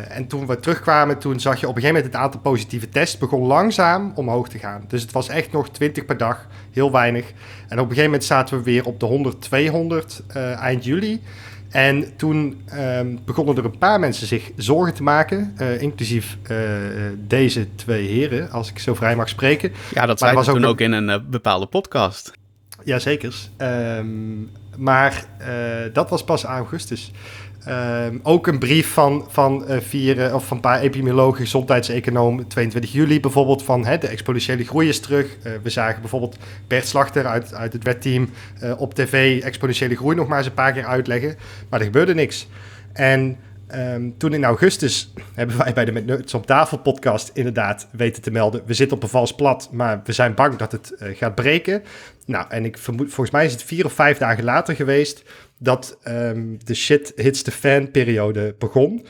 en 0.07 0.27
toen 0.27 0.47
we 0.47 0.59
terugkwamen, 0.59 1.17
toen 1.17 1.39
zag 1.39 1.59
je 1.59 1.67
op 1.67 1.75
een 1.75 1.81
gegeven 1.81 1.95
moment 1.95 2.13
het 2.13 2.23
aantal 2.23 2.39
positieve 2.39 2.89
tests 2.89 3.17
begon 3.17 3.47
langzaam 3.47 4.11
omhoog 4.15 4.49
te 4.49 4.59
gaan. 4.59 4.83
Dus 4.87 5.01
het 5.01 5.11
was 5.11 5.29
echt 5.29 5.51
nog 5.51 5.69
20 5.69 6.05
per 6.05 6.17
dag, 6.17 6.47
heel 6.71 6.91
weinig. 6.91 7.25
En 7.67 7.79
op 7.79 7.83
een 7.83 7.89
gegeven 7.89 8.03
moment 8.03 8.23
zaten 8.23 8.57
we 8.57 8.63
weer 8.63 8.85
op 8.85 8.99
de 8.99 9.05
100, 9.05 9.41
200 9.41 10.23
eind 10.59 10.83
juli. 10.83 11.21
En 11.71 12.15
toen 12.15 12.61
um, 12.73 13.19
begonnen 13.25 13.57
er 13.57 13.65
een 13.65 13.77
paar 13.77 13.99
mensen 13.99 14.27
zich 14.27 14.51
zorgen 14.55 14.93
te 14.93 15.03
maken, 15.03 15.55
uh, 15.57 15.81
inclusief 15.81 16.37
uh, 16.51 16.57
deze 17.17 17.67
twee 17.75 18.07
heren, 18.07 18.51
als 18.51 18.69
ik 18.69 18.79
zo 18.79 18.93
vrij 18.93 19.15
mag 19.15 19.29
spreken. 19.29 19.71
Ja, 19.93 20.05
dat 20.05 20.19
zei 20.19 20.35
was 20.35 20.45
toen 20.45 20.65
ook 20.65 20.81
in 20.81 20.91
een 20.91 21.09
uh, 21.09 21.15
bepaalde 21.29 21.65
podcast. 21.65 22.31
Jazeker. 22.83 23.35
Um, 23.57 24.49
maar 24.77 25.25
dat 25.93 26.09
was 26.09 26.23
pas 26.23 26.43
augustus. 26.43 27.11
Um, 27.67 28.19
ook 28.23 28.47
een 28.47 28.59
brief 28.59 28.93
van, 28.93 29.25
van, 29.29 29.65
uh, 29.69 29.77
vier, 29.79 30.33
of 30.33 30.45
van 30.45 30.57
een 30.57 30.63
paar 30.63 30.79
epidemiologen, 30.79 31.41
gezondheidseconoom, 31.41 32.47
22 32.47 32.91
juli 32.91 33.19
bijvoorbeeld, 33.19 33.63
van 33.63 33.85
hè, 33.85 33.97
de 33.97 34.07
exponentiële 34.07 34.65
groei 34.65 34.87
is 34.87 34.99
terug. 34.99 35.25
Uh, 35.25 35.51
we 35.63 35.69
zagen 35.69 36.01
bijvoorbeeld 36.01 36.37
Bert 36.67 36.87
Slachter 36.87 37.25
uit, 37.25 37.53
uit 37.53 37.73
het 37.73 37.83
wetteam 37.83 38.29
op 38.77 38.93
tv 38.93 39.41
exponentiële 39.41 39.95
groei 39.95 40.15
nog 40.15 40.27
maar 40.27 40.37
eens 40.37 40.47
een 40.47 40.53
paar 40.53 40.73
keer 40.73 40.85
uitleggen. 40.85 41.35
Maar 41.69 41.79
er 41.79 41.85
gebeurde 41.85 42.13
niks. 42.13 42.47
En 42.93 43.37
um, 43.75 44.17
toen 44.17 44.33
in 44.33 44.43
augustus 44.43 45.13
hebben 45.33 45.57
wij 45.57 45.73
bij 45.73 45.85
de 45.85 45.91
Met 45.91 46.05
Nerds 46.05 46.33
op 46.33 46.45
tafel 46.45 46.77
podcast 46.77 47.31
inderdaad 47.33 47.87
weten 47.91 48.21
te 48.21 48.31
melden. 48.31 48.61
We 48.65 48.73
zitten 48.73 48.97
op 48.97 49.03
een 49.03 49.09
vals 49.09 49.35
plat, 49.35 49.69
maar 49.71 50.01
we 50.03 50.11
zijn 50.11 50.33
bang 50.33 50.55
dat 50.55 50.71
het 50.71 50.93
gaat 50.97 51.35
breken. 51.35 51.83
Nou, 52.25 52.45
en 52.49 52.65
ik 52.65 52.77
vermoed, 52.77 53.07
volgens 53.07 53.31
mij 53.31 53.45
is 53.45 53.51
het 53.51 53.63
vier 53.63 53.85
of 53.85 53.93
vijf 53.93 54.17
dagen 54.17 54.43
later 54.43 54.75
geweest 54.75 55.23
dat 55.63 55.97
um, 56.07 56.57
de 56.65 56.73
shit 56.73 57.13
hits 57.15 57.41
the 57.41 57.51
fan 57.51 57.91
periode 57.91 58.55
begon. 58.59 59.05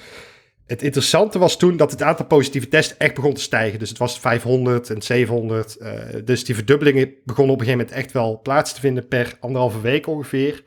Het 0.65 0.81
interessante 0.81 1.39
was 1.39 1.57
toen 1.57 1.77
dat 1.77 1.91
het 1.91 2.01
aantal 2.01 2.25
positieve 2.25 2.67
tests 2.67 2.97
echt 2.97 3.13
begon 3.13 3.33
te 3.33 3.41
stijgen. 3.41 3.79
Dus 3.79 3.89
het 3.89 3.97
was 3.97 4.19
500 4.19 4.89
en 4.89 5.01
700. 5.01 5.77
Uh, 5.79 5.91
dus 6.25 6.43
die 6.43 6.55
verdubbelingen 6.55 7.13
begonnen 7.23 7.53
op 7.53 7.59
een 7.59 7.65
gegeven 7.65 7.87
moment 7.87 8.05
echt 8.05 8.13
wel 8.13 8.41
plaats 8.41 8.73
te 8.73 8.79
vinden 8.79 9.07
per 9.07 9.37
anderhalve 9.39 9.81
week 9.81 10.07
ongeveer. 10.07 10.63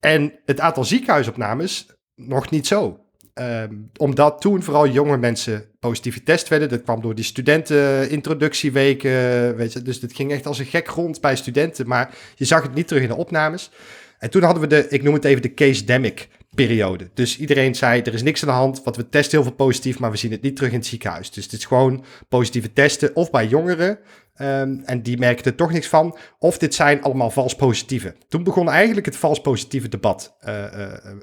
En 0.00 0.32
het 0.44 0.60
aantal 0.60 0.84
ziekenhuisopnames 0.84 1.86
nog 2.14 2.50
niet 2.50 2.66
zo. 2.66 3.00
Um, 3.34 3.90
omdat 3.96 4.40
toen 4.40 4.62
vooral 4.62 4.88
jonge 4.88 5.16
mensen 5.16 5.64
positief 5.80 6.14
getest 6.14 6.48
werden. 6.48 6.68
Dat 6.68 6.82
kwam 6.82 7.00
door 7.00 7.14
die 7.14 7.24
studentenintroductieweken. 7.24 9.56
Weet 9.56 9.72
je, 9.72 9.82
dus 9.82 10.00
het 10.00 10.12
ging 10.12 10.32
echt 10.32 10.46
als 10.46 10.58
een 10.58 10.66
gek 10.66 10.86
rond 10.86 11.20
bij 11.20 11.36
studenten. 11.36 11.88
Maar 11.88 12.14
je 12.34 12.44
zag 12.44 12.62
het 12.62 12.74
niet 12.74 12.88
terug 12.88 13.02
in 13.02 13.08
de 13.08 13.16
opnames. 13.16 13.70
En 14.18 14.30
toen 14.30 14.42
hadden 14.42 14.62
we 14.62 14.68
de, 14.68 14.86
ik 14.88 15.02
noem 15.02 15.14
het 15.14 15.24
even 15.24 15.42
de 15.42 15.54
case-demic 15.54 16.28
periode. 16.54 17.10
Dus 17.14 17.38
iedereen 17.38 17.74
zei, 17.74 18.02
er 18.02 18.14
is 18.14 18.22
niks 18.22 18.42
aan 18.42 18.48
de 18.48 18.54
hand, 18.54 18.82
want 18.82 18.96
we 18.96 19.08
testen 19.08 19.38
heel 19.38 19.46
veel 19.46 19.56
positief, 19.56 19.98
maar 19.98 20.10
we 20.10 20.16
zien 20.16 20.30
het 20.30 20.42
niet 20.42 20.56
terug 20.56 20.70
in 20.70 20.78
het 20.78 20.86
ziekenhuis. 20.86 21.30
Dus 21.30 21.44
het 21.44 21.52
is 21.52 21.64
gewoon 21.64 22.04
positieve 22.28 22.72
testen, 22.72 23.16
of 23.16 23.30
bij 23.30 23.46
jongeren, 23.46 23.98
um, 24.40 24.82
en 24.84 25.02
die 25.02 25.18
merken 25.18 25.44
er 25.44 25.54
toch 25.54 25.72
niks 25.72 25.86
van, 25.86 26.16
of 26.38 26.58
dit 26.58 26.74
zijn 26.74 27.02
allemaal 27.02 27.30
vals 27.30 27.54
positieve. 27.54 28.14
Toen 28.28 28.42
begon 28.42 28.70
eigenlijk 28.70 29.06
het 29.06 29.16
vals 29.16 29.40
positieve 29.40 29.88
debat 29.88 30.36
uh, 30.46 30.64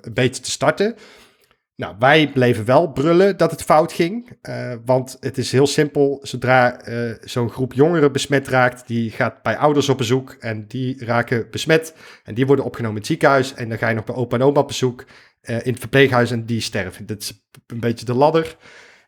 een 0.01 0.13
beetje 0.13 0.41
te 0.41 0.51
starten. 0.51 0.95
Nou, 1.75 1.95
wij 1.99 2.31
bleven 2.31 2.65
wel 2.65 2.91
brullen 2.91 3.37
dat 3.37 3.51
het 3.51 3.63
fout 3.63 3.93
ging. 3.93 4.37
Uh, 4.41 4.73
want 4.85 5.17
het 5.19 5.37
is 5.37 5.51
heel 5.51 5.67
simpel. 5.67 6.19
Zodra 6.21 6.87
uh, 6.87 7.11
zo'n 7.21 7.49
groep 7.49 7.73
jongeren 7.73 8.11
besmet 8.11 8.47
raakt, 8.47 8.87
die 8.87 9.11
gaat 9.11 9.41
bij 9.41 9.57
ouders 9.57 9.89
op 9.89 9.97
bezoek 9.97 10.35
en 10.39 10.67
die 10.67 11.05
raken 11.05 11.47
besmet. 11.51 11.95
En 12.23 12.33
die 12.33 12.45
worden 12.45 12.65
opgenomen 12.65 12.95
in 12.95 13.01
het 13.01 13.11
ziekenhuis. 13.11 13.53
En 13.53 13.69
dan 13.69 13.77
ga 13.77 13.89
je 13.89 13.95
nog 13.95 14.03
bij 14.03 14.15
opa 14.15 14.35
en 14.35 14.43
oma 14.43 14.59
op 14.59 14.67
bezoek 14.67 15.05
uh, 15.41 15.55
in 15.65 15.71
het 15.71 15.79
verpleeghuis 15.79 16.31
en 16.31 16.45
die 16.45 16.61
sterven. 16.61 17.05
Dat 17.05 17.21
is 17.21 17.45
een 17.67 17.79
beetje 17.79 18.05
de 18.05 18.13
ladder. 18.13 18.57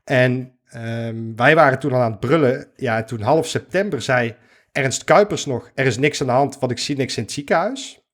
En 0.04 0.60
um, 0.76 1.36
wij 1.36 1.56
waren 1.56 1.80
toen 1.80 1.92
al 1.92 2.02
aan 2.02 2.12
het 2.12 2.20
brullen. 2.20 2.68
Ja, 2.76 3.04
toen 3.04 3.22
half 3.22 3.48
september 3.48 4.02
zei 4.02 4.36
Ernst 4.72 5.04
Kuipers 5.04 5.46
nog: 5.46 5.72
Er 5.74 5.86
is 5.86 5.98
niks 5.98 6.22
aan 6.22 6.28
de 6.28 6.34
hand, 6.34 6.60
want 6.60 6.72
ik 6.72 6.80
zie 6.80 6.98
niks 6.98 7.18
in 7.18 7.24
het 7.24 7.32
ziekenhuis. 7.32 8.07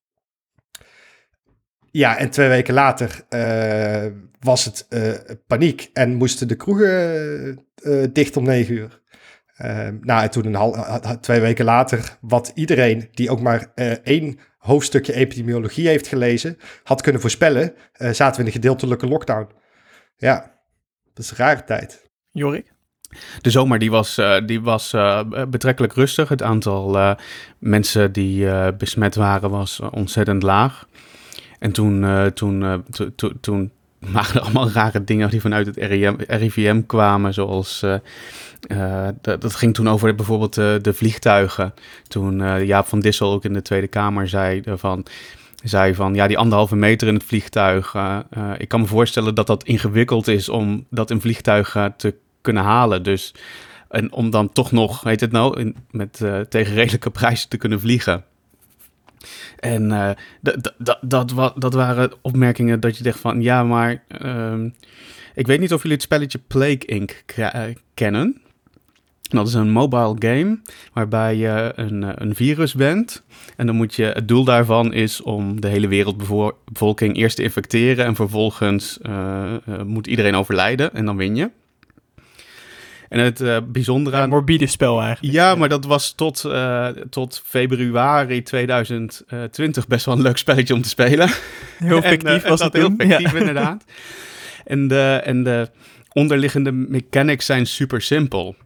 Ja, 1.96 2.18
en 2.18 2.30
twee 2.30 2.48
weken 2.48 2.74
later 2.74 3.24
uh, 3.30 4.12
was 4.40 4.64
het 4.64 4.86
uh, 4.88 5.12
paniek 5.46 5.90
en 5.92 6.14
moesten 6.14 6.48
de 6.48 6.54
kroegen 6.54 7.66
uh, 7.82 8.04
dicht 8.12 8.36
om 8.36 8.44
negen 8.44 8.74
uur. 8.74 9.00
nou, 10.00 10.22
en 10.22 10.30
toen 10.30 10.46
een 10.46 10.54
hal, 10.54 11.00
twee 11.20 11.40
weken 11.40 11.64
later, 11.64 12.16
wat 12.20 12.52
iedereen 12.54 13.08
die 13.12 13.30
ook 13.30 13.40
maar 13.40 13.72
één 14.02 14.38
hoofdstukje 14.58 15.12
epidemiologie 15.12 15.88
heeft 15.88 16.06
gelezen, 16.06 16.56
had 16.82 17.02
kunnen 17.02 17.20
voorspellen, 17.20 17.74
zaten 17.92 18.34
we 18.34 18.40
in 18.40 18.46
een 18.46 18.52
gedeeltelijke 18.52 19.06
lockdown. 19.06 19.48
Ja, 20.16 20.60
dat 21.12 21.24
is 21.24 21.30
een 21.30 21.36
rare 21.36 21.64
tijd. 21.64 22.10
Jorik? 22.30 22.72
De 23.40 23.50
zomer 23.50 23.78
die 23.78 23.90
was, 23.90 24.18
uh, 24.18 24.36
die 24.46 24.60
was 24.60 24.92
uh, 24.92 25.22
betrekkelijk 25.48 25.92
rustig. 25.92 26.28
Het 26.28 26.42
aantal 26.42 26.96
uh, 26.96 27.14
mensen 27.58 28.12
die 28.12 28.72
besmet 28.72 29.14
waren 29.14 29.50
was 29.50 29.80
ontzettend 29.80 30.42
laag. 30.42 30.86
En 31.64 31.72
toen, 31.72 32.02
uh, 32.02 32.26
toen, 32.26 32.62
uh, 32.62 32.74
to, 32.90 33.08
to, 33.14 33.32
toen 33.40 33.70
waren 33.98 34.34
er 34.34 34.40
allemaal 34.40 34.70
rare 34.70 35.04
dingen 35.04 35.30
die 35.30 35.40
vanuit 35.40 35.66
het 35.66 35.76
RIVM 36.28 36.82
kwamen, 36.86 37.34
zoals... 37.34 37.82
Uh, 37.82 39.08
dat, 39.20 39.54
ging 39.54 39.74
toen 39.74 39.88
over 39.88 40.14
bijvoorbeeld 40.14 40.54
de 40.54 40.92
vliegtuigen. 40.92 41.74
Toen 42.08 42.64
Jaap 42.66 42.86
van 42.86 43.00
Dissel 43.00 43.32
ook 43.32 43.44
in 43.44 43.52
de 43.52 43.62
Tweede 43.62 43.86
Kamer 43.86 44.28
zei 44.28 44.62
van 44.66 45.06
zei 45.62 45.94
van 45.94 46.14
ja, 46.14 46.26
die 46.26 46.38
anderhalve 46.38 46.76
meter 46.76 47.08
in 47.08 47.14
het 47.14 47.24
vliegtuig. 47.24 47.94
Ik 48.58 48.68
kan 48.68 48.80
me 48.80 48.86
voorstellen 48.86 49.34
dat 49.34 49.46
dat 49.46 49.64
ingewikkeld 49.64 50.28
is 50.28 50.48
om 50.48 50.86
dat 50.90 51.10
in 51.10 51.20
vliegtuigen 51.20 51.94
te 51.96 52.14
kunnen 52.40 52.62
halen. 52.62 53.02
Dus 53.02 53.34
en 53.88 54.12
om 54.12 54.30
dan 54.30 54.52
toch 54.52 54.72
nog, 54.72 55.02
weet 55.02 55.20
het 55.20 55.32
nou, 55.32 55.72
met 55.90 56.16
tegen 56.48 56.74
redelijke 56.74 57.10
prijzen 57.10 57.48
te 57.48 57.56
kunnen 57.56 57.80
vliegen. 57.80 58.24
En 59.58 59.90
uh, 59.90 60.10
dat, 60.40 61.32
dat 61.56 61.74
waren 61.74 62.12
opmerkingen 62.22 62.80
dat 62.80 62.96
je 62.96 63.04
dacht 63.04 63.20
van, 63.20 63.42
ja, 63.42 63.64
maar 63.64 64.02
uh, 64.24 64.54
ik 65.34 65.46
weet 65.46 65.60
niet 65.60 65.72
of 65.72 65.78
jullie 65.78 65.96
het 65.96 66.02
spelletje 66.02 66.40
Plague 66.46 66.84
Inc. 66.86 67.24
kennen. 67.94 68.38
Dat 69.22 69.48
is 69.48 69.54
een 69.54 69.70
mobile 69.70 70.16
game 70.18 70.58
waarbij 70.92 71.36
je 71.36 71.72
een, 71.74 72.22
een 72.22 72.34
virus 72.34 72.74
bent. 72.74 73.22
En 73.56 73.66
dan 73.66 73.76
moet 73.76 73.94
je, 73.94 74.04
het 74.04 74.28
doel 74.28 74.44
daarvan 74.44 74.92
is 74.92 75.22
om 75.22 75.60
de 75.60 75.68
hele 75.68 75.88
wereldbevolking 75.88 77.16
eerst 77.16 77.36
te 77.36 77.42
infecteren. 77.42 78.04
En 78.04 78.14
vervolgens 78.14 78.98
moet 79.84 80.06
iedereen 80.06 80.34
overlijden 80.34 80.94
en 80.94 81.04
dan 81.04 81.16
win 81.16 81.36
je. 81.36 81.50
En 83.08 83.18
het 83.18 83.40
uh, 83.40 83.56
bijzondere 83.66 84.16
aan... 84.16 84.22
Een 84.22 84.28
morbide 84.28 84.66
spel 84.66 85.00
eigenlijk. 85.00 85.34
Ja, 85.34 85.54
maar 85.54 85.68
dat 85.68 85.84
was 85.84 86.12
tot, 86.12 86.42
uh, 86.46 86.86
tot 86.86 87.42
februari 87.44 88.42
2020 88.42 89.86
best 89.86 90.06
wel 90.06 90.14
een 90.14 90.22
leuk 90.22 90.36
spelletje 90.36 90.74
om 90.74 90.82
te 90.82 90.88
spelen. 90.88 91.28
Heel 91.78 92.02
fictief 92.12 92.42
en, 92.42 92.50
was 92.50 92.60
het 92.60 92.72
heel 92.72 92.94
fictief 92.98 93.32
ja. 93.32 93.38
inderdaad. 93.38 93.84
En 94.64 94.88
de, 94.88 95.20
en 95.24 95.42
de 95.42 95.70
onderliggende 96.12 96.72
mechanics 96.72 97.46
zijn 97.46 97.66
super 97.66 98.02
simpel. 98.02 98.56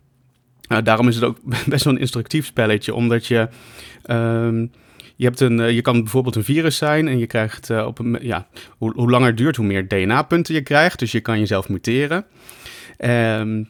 Nou, 0.68 0.82
daarom 0.82 1.08
is 1.08 1.14
het 1.14 1.24
ook 1.24 1.38
best 1.66 1.84
wel 1.84 1.94
een 1.94 2.00
instructief 2.00 2.46
spelletje, 2.46 2.94
omdat 2.94 3.26
je... 3.26 3.48
Um, 4.10 4.70
je, 5.16 5.24
hebt 5.24 5.40
een, 5.40 5.74
je 5.74 5.82
kan 5.82 6.02
bijvoorbeeld 6.02 6.36
een 6.36 6.44
virus 6.44 6.76
zijn 6.76 7.08
en 7.08 7.18
je 7.18 7.26
krijgt 7.26 7.70
uh, 7.70 7.86
op 7.86 7.98
een, 7.98 8.18
ja, 8.20 8.46
hoe, 8.70 8.92
hoe 8.94 9.10
langer 9.10 9.28
het 9.28 9.36
duurt, 9.36 9.56
hoe 9.56 9.66
meer 9.66 9.88
DNA-punten 9.88 10.54
je 10.54 10.62
krijgt. 10.62 10.98
Dus 10.98 11.12
je 11.12 11.20
kan 11.20 11.38
jezelf 11.38 11.68
muteren. 11.68 12.24
Um, 12.98 13.68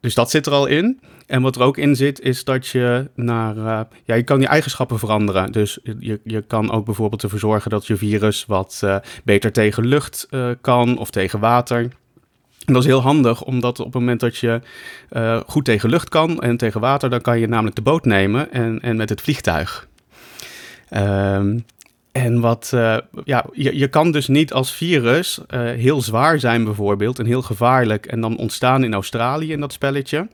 dus 0.00 0.14
dat 0.14 0.30
zit 0.30 0.46
er 0.46 0.52
al 0.52 0.66
in. 0.66 1.00
En 1.26 1.42
wat 1.42 1.56
er 1.56 1.62
ook 1.62 1.76
in 1.76 1.96
zit, 1.96 2.20
is 2.20 2.44
dat 2.44 2.66
je 2.66 3.10
naar. 3.14 3.56
Uh, 3.56 3.80
ja, 4.04 4.14
je 4.14 4.22
kan 4.22 4.40
je 4.40 4.46
eigenschappen 4.46 4.98
veranderen. 4.98 5.52
Dus 5.52 5.78
je, 5.98 6.20
je 6.24 6.42
kan 6.42 6.70
ook 6.70 6.84
bijvoorbeeld 6.84 7.22
ervoor 7.22 7.38
zorgen 7.38 7.70
dat 7.70 7.86
je 7.86 7.96
virus 7.96 8.44
wat 8.46 8.80
uh, 8.84 8.96
beter 9.24 9.52
tegen 9.52 9.86
lucht 9.86 10.26
uh, 10.30 10.50
kan 10.60 10.98
of 10.98 11.10
tegen 11.10 11.40
water. 11.40 11.88
Dat 12.64 12.76
is 12.76 12.86
heel 12.86 13.00
handig, 13.00 13.42
omdat 13.42 13.78
op 13.78 13.84
het 13.84 13.94
moment 13.94 14.20
dat 14.20 14.36
je 14.36 14.60
goed 15.46 15.64
tegen 15.64 15.90
lucht 15.90 16.08
kan 16.08 16.40
en 16.40 16.56
tegen 16.56 16.80
water, 16.80 17.10
dan 17.10 17.20
kan 17.20 17.38
je 17.38 17.46
namelijk 17.46 17.76
de 17.76 17.82
boot 17.82 18.04
nemen 18.04 18.52
en, 18.52 18.80
en 18.80 18.96
met 18.96 19.08
het 19.08 19.20
vliegtuig. 19.20 19.88
Um, 20.96 21.64
en 22.12 22.40
wat, 22.40 22.70
uh, 22.74 22.96
ja, 23.24 23.44
je, 23.52 23.78
je 23.78 23.88
kan 23.88 24.12
dus 24.12 24.28
niet 24.28 24.52
als 24.52 24.72
virus 24.72 25.38
uh, 25.48 25.60
heel 25.60 26.02
zwaar 26.02 26.40
zijn 26.40 26.64
bijvoorbeeld 26.64 27.18
en 27.18 27.26
heel 27.26 27.42
gevaarlijk 27.42 28.06
en 28.06 28.20
dan 28.20 28.36
ontstaan 28.36 28.84
in 28.84 28.94
Australië 28.94 29.52
in 29.52 29.60
dat 29.60 29.72
spelletje. 29.72 30.28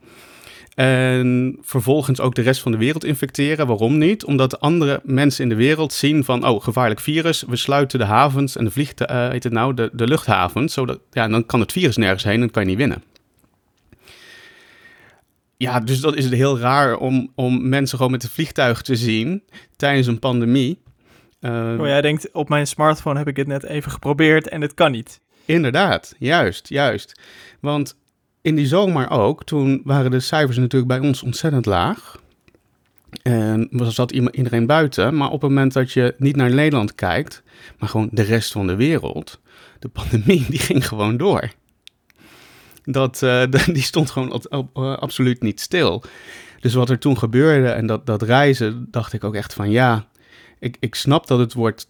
En 0.75 1.57
vervolgens 1.61 2.19
ook 2.19 2.35
de 2.35 2.41
rest 2.41 2.61
van 2.61 2.71
de 2.71 2.77
wereld 2.77 3.03
infecteren. 3.03 3.67
Waarom 3.67 3.97
niet? 3.97 4.25
Omdat 4.25 4.59
andere 4.59 5.01
mensen 5.03 5.43
in 5.43 5.49
de 5.49 5.55
wereld 5.55 5.93
zien 5.93 6.23
van, 6.23 6.47
oh, 6.47 6.63
gevaarlijk 6.63 6.99
virus, 6.99 7.43
we 7.47 7.55
sluiten 7.55 7.99
de 7.99 8.05
havens 8.05 8.55
en 8.55 8.65
de 8.65 8.71
vliegt, 8.71 9.01
uh, 9.01 9.29
heet 9.29 9.43
het 9.43 9.53
nou, 9.53 9.73
de, 9.73 9.89
de 9.93 10.07
luchthavens. 10.07 10.73
Zodat, 10.73 10.99
ja, 11.11 11.27
dan 11.27 11.45
kan 11.45 11.59
het 11.59 11.71
virus 11.71 11.97
nergens 11.97 12.23
heen 12.23 12.41
en 12.41 12.51
kan 12.51 12.63
je 12.63 12.69
niet 12.69 12.77
winnen. 12.77 13.03
Ja, 15.57 15.79
dus 15.79 15.99
dat 15.99 16.15
is 16.15 16.23
het 16.23 16.33
heel 16.33 16.59
raar 16.59 16.97
om, 16.97 17.31
om 17.35 17.69
mensen 17.69 17.97
gewoon 17.97 18.11
met 18.11 18.23
een 18.23 18.29
vliegtuig 18.29 18.81
te 18.81 18.95
zien 18.95 19.43
tijdens 19.75 20.07
een 20.07 20.19
pandemie. 20.19 20.79
Uh, 21.41 21.75
oh, 21.79 21.85
jij 21.85 22.01
denkt, 22.01 22.31
op 22.31 22.49
mijn 22.49 22.67
smartphone 22.67 23.17
heb 23.17 23.27
ik 23.27 23.37
het 23.37 23.47
net 23.47 23.63
even 23.63 23.91
geprobeerd 23.91 24.47
en 24.47 24.61
het 24.61 24.73
kan 24.73 24.91
niet. 24.91 25.21
Inderdaad, 25.45 26.15
juist, 26.19 26.69
juist. 26.69 27.19
Want 27.59 27.95
in 28.41 28.55
die 28.55 28.67
zomer 28.67 29.09
ook, 29.09 29.43
toen 29.43 29.81
waren 29.83 30.11
de 30.11 30.19
cijfers 30.19 30.57
natuurlijk 30.57 30.99
bij 30.99 31.07
ons 31.07 31.23
ontzettend 31.23 31.65
laag. 31.65 32.21
En 33.21 33.69
zat 33.71 34.11
iedereen 34.11 34.65
buiten. 34.65 35.17
Maar 35.17 35.29
op 35.29 35.41
het 35.41 35.49
moment 35.49 35.73
dat 35.73 35.91
je 35.91 36.15
niet 36.17 36.35
naar 36.35 36.53
Nederland 36.53 36.95
kijkt, 36.95 37.43
maar 37.79 37.89
gewoon 37.89 38.09
de 38.11 38.21
rest 38.21 38.51
van 38.51 38.67
de 38.67 38.75
wereld, 38.75 39.39
de 39.79 39.87
pandemie 39.89 40.45
die 40.49 40.59
ging 40.59 40.87
gewoon 40.87 41.17
door. 41.17 41.51
Dat, 42.83 43.21
uh, 43.23 43.43
die 43.65 43.81
stond 43.81 44.11
gewoon 44.11 44.43
uh, 44.49 44.97
absoluut 44.97 45.41
niet 45.41 45.61
stil. 45.61 46.03
Dus 46.59 46.73
wat 46.73 46.89
er 46.89 46.99
toen 46.99 47.17
gebeurde 47.17 47.69
en 47.69 47.85
dat, 47.85 48.05
dat 48.05 48.21
reizen, 48.21 48.87
dacht 48.91 49.13
ik 49.13 49.23
ook 49.23 49.35
echt 49.35 49.53
van 49.53 49.69
ja, 49.71 50.07
ik, 50.59 50.77
ik 50.79 50.95
snap 50.95 51.27
dat 51.27 51.39
het 51.39 51.53
wordt 51.53 51.87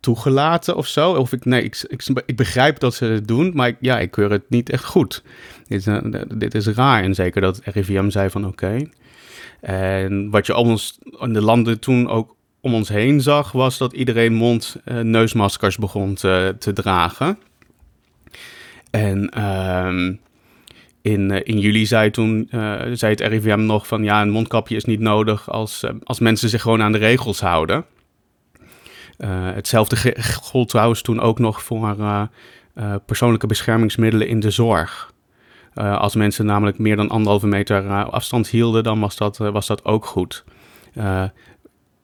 toegelaten 0.00 0.76
of 0.76 0.86
zo. 0.86 1.12
Of 1.12 1.32
ik, 1.32 1.44
nee, 1.44 1.62
ik, 1.62 1.84
ik, 1.88 2.06
ik 2.26 2.36
begrijp 2.36 2.78
dat 2.78 2.94
ze 2.94 3.04
het 3.04 3.28
doen, 3.28 3.50
maar 3.54 3.68
ik, 3.68 3.76
ja, 3.80 3.98
ik 3.98 4.10
keur 4.10 4.30
het 4.30 4.50
niet 4.50 4.70
echt 4.70 4.84
goed. 4.84 5.22
Dit, 5.68 5.86
uh, 5.86 6.22
dit 6.34 6.54
is 6.54 6.66
raar. 6.66 7.02
En 7.02 7.14
zeker 7.14 7.40
dat 7.40 7.60
RIVM 7.64 8.10
zei 8.10 8.30
van 8.30 8.46
oké. 8.46 8.88
En 9.60 10.30
wat 10.30 10.46
je 10.46 10.54
ons 10.54 10.98
in 11.20 11.32
de 11.32 11.40
landen 11.40 11.80
toen 11.80 12.08
ook 12.08 12.36
om 12.60 12.74
ons 12.74 12.88
heen 12.88 13.20
zag, 13.20 13.52
was 13.52 13.78
dat 13.78 13.92
iedereen 13.92 14.34
mond-neusmaskers 14.34 15.74
uh, 15.74 15.80
begon 15.80 16.14
te, 16.14 16.56
te, 16.58 16.72
dragen. 16.72 17.38
En 18.90 19.44
um, 19.44 20.20
in, 21.04 21.30
uh, 21.30 21.40
in 21.42 21.58
juli 21.58 21.86
zei 21.86 22.10
toen 22.10 22.48
uh, 22.50 22.80
zei 22.92 23.12
het 23.12 23.20
RIVM 23.20 23.60
nog 23.60 23.86
van 23.86 24.02
ja, 24.02 24.22
een 24.22 24.30
mondkapje 24.30 24.76
is 24.76 24.84
niet 24.84 25.00
nodig 25.00 25.50
als, 25.50 25.82
uh, 25.82 25.90
als 26.04 26.18
mensen 26.18 26.48
zich 26.48 26.62
gewoon 26.62 26.82
aan 26.82 26.92
de 26.92 26.98
regels 26.98 27.40
houden. 27.40 27.84
hetzelfde 29.54 30.16
gold 30.42 30.68
trouwens 30.68 31.02
toen 31.02 31.20
ook 31.20 31.38
nog 31.38 31.62
voor 31.62 31.96
persoonlijke 33.06 33.46
beschermingsmiddelen 33.46 34.28
in 34.28 34.40
de 34.40 34.50
zorg. 34.50 35.12
als 35.74 36.14
mensen 36.14 36.46
namelijk 36.46 36.78
meer 36.78 36.96
dan 36.96 37.08
anderhalve 37.08 37.46
meter 37.46 38.04
afstand 38.04 38.48
hielden, 38.48 38.82
dan 38.82 39.00
was 39.00 39.16
dat, 39.16 39.36
was 39.36 39.66
dat 39.66 39.84
ook 39.84 40.06
goed 40.06 40.44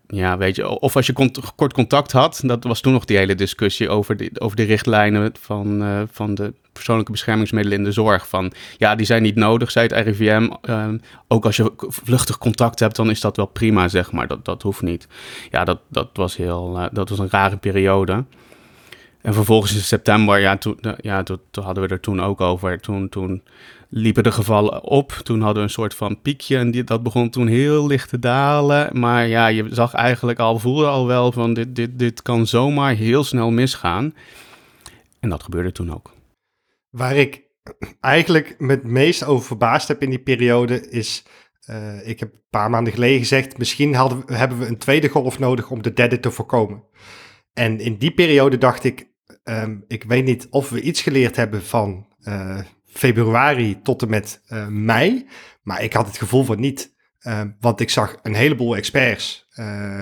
ja, 0.07 0.39
weet 0.39 0.57
je, 0.57 0.69
of 0.69 0.97
als 0.97 1.07
je 1.07 1.31
kort 1.57 1.73
contact 1.73 2.13
had, 2.13 2.41
dat 2.45 2.65
was 2.65 2.81
toen 2.81 2.93
nog 2.93 3.05
die 3.05 3.17
hele 3.17 3.35
discussie 3.35 3.89
over 3.89 4.17
de, 4.17 4.31
over 4.35 4.57
de 4.57 4.63
richtlijnen 4.63 5.33
van, 5.41 5.83
van 6.11 6.35
de 6.35 6.53
persoonlijke 6.73 7.13
beschermingsmiddelen 7.13 7.79
in 7.79 7.85
de 7.85 7.93
zorg. 7.93 8.29
Van 8.29 8.53
ja, 8.77 8.95
die 8.95 9.07
zijn 9.07 9.23
niet 9.23 9.35
nodig, 9.35 9.71
zei 9.71 9.87
het 9.87 10.07
RIVM. 10.07 10.51
Ehm, 10.63 10.99
ook 11.29 11.45
als 11.45 11.57
je 11.57 11.73
vluchtig 11.79 12.39
contact 12.39 12.79
hebt, 12.79 12.97
dan 12.97 13.11
is 13.11 13.21
dat 13.21 13.37
wel 13.37 13.47
prima, 13.47 13.89
zeg 13.89 14.13
maar. 14.13 14.27
Dat, 14.27 14.45
dat 14.45 14.63
hoeft 14.63 14.83
niet. 14.83 15.09
Ja, 15.51 15.65
dat, 15.65 15.81
dat, 15.89 16.09
was 16.13 16.37
heel, 16.37 16.79
uh, 16.79 16.87
dat 16.93 17.09
was 17.09 17.19
een 17.19 17.31
rare 17.31 17.57
periode. 17.57 18.25
En 19.21 19.35
vervolgens 19.35 19.75
in 19.75 19.81
september, 19.81 20.39
ja, 20.39 20.57
toen, 20.57 20.79
ja, 21.01 21.23
toen, 21.23 21.39
toen 21.51 21.65
hadden 21.65 21.83
we 21.83 21.89
er 21.89 22.01
toen 22.01 22.23
ook 22.23 22.41
over. 22.41 22.81
Toen, 22.81 23.09
toen 23.09 23.43
liepen 23.89 24.23
de 24.23 24.33
gevallen 24.33 24.83
op. 24.83 25.13
Toen 25.13 25.41
hadden 25.41 25.57
we 25.57 25.63
een 25.63 25.75
soort 25.75 25.95
van 25.95 26.21
piekje 26.21 26.57
en 26.57 26.71
die, 26.71 26.85
dat 26.85 27.03
begon 27.03 27.31
toen 27.31 27.47
heel 27.47 27.87
licht 27.87 28.09
te 28.09 28.19
dalen. 28.19 28.99
Maar 28.99 29.27
ja, 29.27 29.47
je 29.47 29.67
zag 29.71 29.93
eigenlijk 29.93 30.39
al, 30.39 30.59
voelde 30.59 30.87
al 30.87 31.07
wel 31.07 31.33
van 31.33 31.55
dit, 31.55 31.77
dit, 31.77 31.99
dit 31.99 32.23
kan 32.23 32.47
zomaar 32.47 32.95
heel 32.95 33.25
snel 33.25 33.51
misgaan. 33.51 34.15
En 35.21 35.29
dat 35.29 35.43
gebeurde 35.43 35.73
toen 35.73 35.93
ook. 35.95 36.13
Waar 36.91 37.17
ik 37.17 37.43
eigenlijk 38.01 38.55
me 38.59 38.71
het 38.71 38.85
meest 38.85 39.25
over 39.25 39.47
verbaasd 39.47 39.89
heb 39.89 40.03
in 40.03 40.11
die 40.11 40.23
periode 40.23 40.91
is... 40.91 41.25
Uh, 41.71 42.09
ik 42.09 42.21
heb 42.21 42.33
een 42.33 42.43
paar 42.51 42.71
maanden 42.71 42.93
geleden 42.93 43.19
gezegd, 43.19 43.59
misschien 43.59 43.95
hadden, 43.95 44.23
hebben 44.27 44.59
we 44.59 44.67
een 44.67 44.79
tweede 44.79 45.09
golf 45.09 45.39
nodig 45.39 45.71
om 45.71 45.83
de 45.83 45.93
derde 45.93 46.21
te 46.21 46.31
voorkomen. 46.31 46.85
En 47.53 47.81
in 47.81 47.97
die 47.97 48.11
periode 48.11 48.59
dacht 48.59 48.85
ik, 48.85 49.11
um, 49.45 49.85
ik 49.89 50.05
weet 50.05 50.25
niet 50.25 50.47
of 50.51 50.71
we 50.71 50.81
iets 50.81 51.03
geleerd 51.03 51.37
hebben 51.37 51.63
van 51.63 52.07
uh, 52.23 52.59
februari 52.85 53.83
tot 53.83 54.03
en 54.03 54.09
met 54.09 54.41
uh, 54.49 54.67
mei. 54.67 55.27
Maar 55.63 55.83
ik 55.83 55.93
had 55.93 56.07
het 56.07 56.19
gevoel 56.19 56.45
van 56.45 56.61
niet. 56.61 56.95
Uh, 57.21 57.41
want 57.61 57.81
ik 57.81 57.91
zag 57.91 58.17
een 58.23 58.35
heleboel 58.35 58.77
experts 58.77 59.49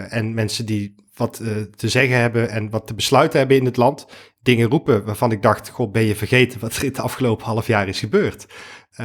en 0.09 0.35
mensen 0.35 0.67
die 0.67 0.95
wat 1.15 1.37
te 1.77 1.89
zeggen 1.89 2.17
hebben 2.21 2.51
en 2.51 2.71
wat 2.71 2.87
te 2.87 2.95
besluiten 2.95 3.39
hebben 3.39 3.57
in 3.57 3.65
het 3.65 3.77
land. 3.77 4.07
Dingen 4.43 4.71
roepen 4.71 5.05
waarvan 5.05 5.33
ik 5.33 5.43
dacht, 5.43 5.69
god, 5.69 5.93
ben 5.93 6.03
je 6.03 6.15
vergeten 6.15 6.61
wat 6.61 6.77
er 6.77 6.83
in 6.83 6.89
het 6.89 6.99
afgelopen 6.99 7.47
half 7.47 7.67
jaar 7.67 7.89
is 7.89 7.99
gebeurd. 7.99 8.47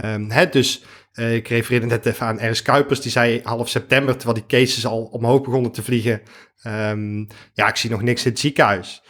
Um, 0.05 0.31
hè, 0.31 0.49
dus 0.49 0.83
ik 1.13 1.47
refereerde 1.47 1.85
net 1.85 2.05
even 2.05 2.25
aan 2.25 2.39
Ernst 2.39 2.61
Kuipers, 2.61 3.01
die 3.01 3.11
zei 3.11 3.39
half 3.43 3.69
september, 3.69 4.17
terwijl 4.17 4.45
die 4.47 4.59
cases 4.59 4.85
al 4.85 5.03
omhoog 5.03 5.41
begonnen 5.41 5.71
te 5.71 5.83
vliegen. 5.83 6.21
Um, 6.67 7.27
ja, 7.53 7.67
ik 7.67 7.75
zie 7.75 7.89
nog 7.89 8.01
niks 8.01 8.25
in 8.25 8.31
het 8.31 8.39
ziekenhuis. 8.39 9.03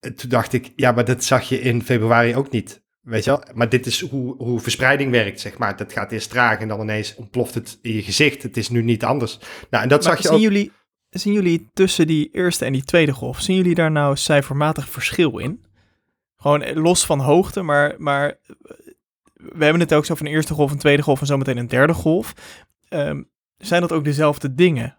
En 0.00 0.14
toen 0.14 0.30
dacht 0.30 0.52
ik, 0.52 0.72
ja, 0.76 0.92
maar 0.92 1.04
dat 1.04 1.24
zag 1.24 1.48
je 1.48 1.60
in 1.60 1.82
februari 1.82 2.36
ook 2.36 2.50
niet. 2.50 2.82
Weet 3.00 3.24
je 3.24 3.30
wel? 3.30 3.42
Maar 3.54 3.68
dit 3.68 3.86
is 3.86 4.00
hoe, 4.00 4.34
hoe 4.36 4.60
verspreiding 4.60 5.10
werkt, 5.10 5.40
zeg 5.40 5.58
maar. 5.58 5.76
Dat 5.76 5.92
gaat 5.92 6.12
eerst 6.12 6.30
traag 6.30 6.58
en 6.58 6.68
dan 6.68 6.80
ineens 6.80 7.14
ontploft 7.14 7.54
het 7.54 7.78
in 7.82 7.92
je 7.92 8.02
gezicht. 8.02 8.42
Het 8.42 8.56
is 8.56 8.68
nu 8.68 8.82
niet 8.82 9.04
anders. 9.04 9.38
Nou, 9.70 9.82
en 9.82 9.88
dat 9.88 10.04
maar 10.04 10.16
zag 10.16 10.22
je 10.22 10.30
ook... 10.30 10.40
Jullie, 10.40 10.72
zien 11.20 11.32
jullie 11.32 11.70
tussen 11.72 12.06
die 12.06 12.28
eerste 12.32 12.64
en 12.64 12.72
die 12.72 12.84
tweede 12.84 13.12
golf, 13.12 13.40
zien 13.40 13.56
jullie 13.56 13.74
daar 13.74 13.90
nou 13.90 14.16
cijfermatig 14.16 14.88
verschil 14.88 15.38
in? 15.38 15.64
Gewoon 16.36 16.72
los 16.72 17.06
van 17.06 17.20
hoogte, 17.20 17.62
maar, 17.62 17.94
maar 17.98 18.38
we 19.34 19.64
hebben 19.64 19.80
het 19.80 19.94
ook 19.94 20.04
zo 20.04 20.14
van 20.14 20.26
een 20.26 20.32
eerste 20.32 20.54
golf, 20.54 20.70
een 20.70 20.78
tweede 20.78 21.02
golf 21.02 21.20
en 21.20 21.26
zometeen 21.26 21.56
een 21.56 21.68
derde 21.68 21.94
golf. 21.94 22.34
Um, 22.88 23.30
zijn 23.58 23.80
dat 23.80 23.92
ook 23.92 24.04
dezelfde 24.04 24.54
dingen? 24.54 24.96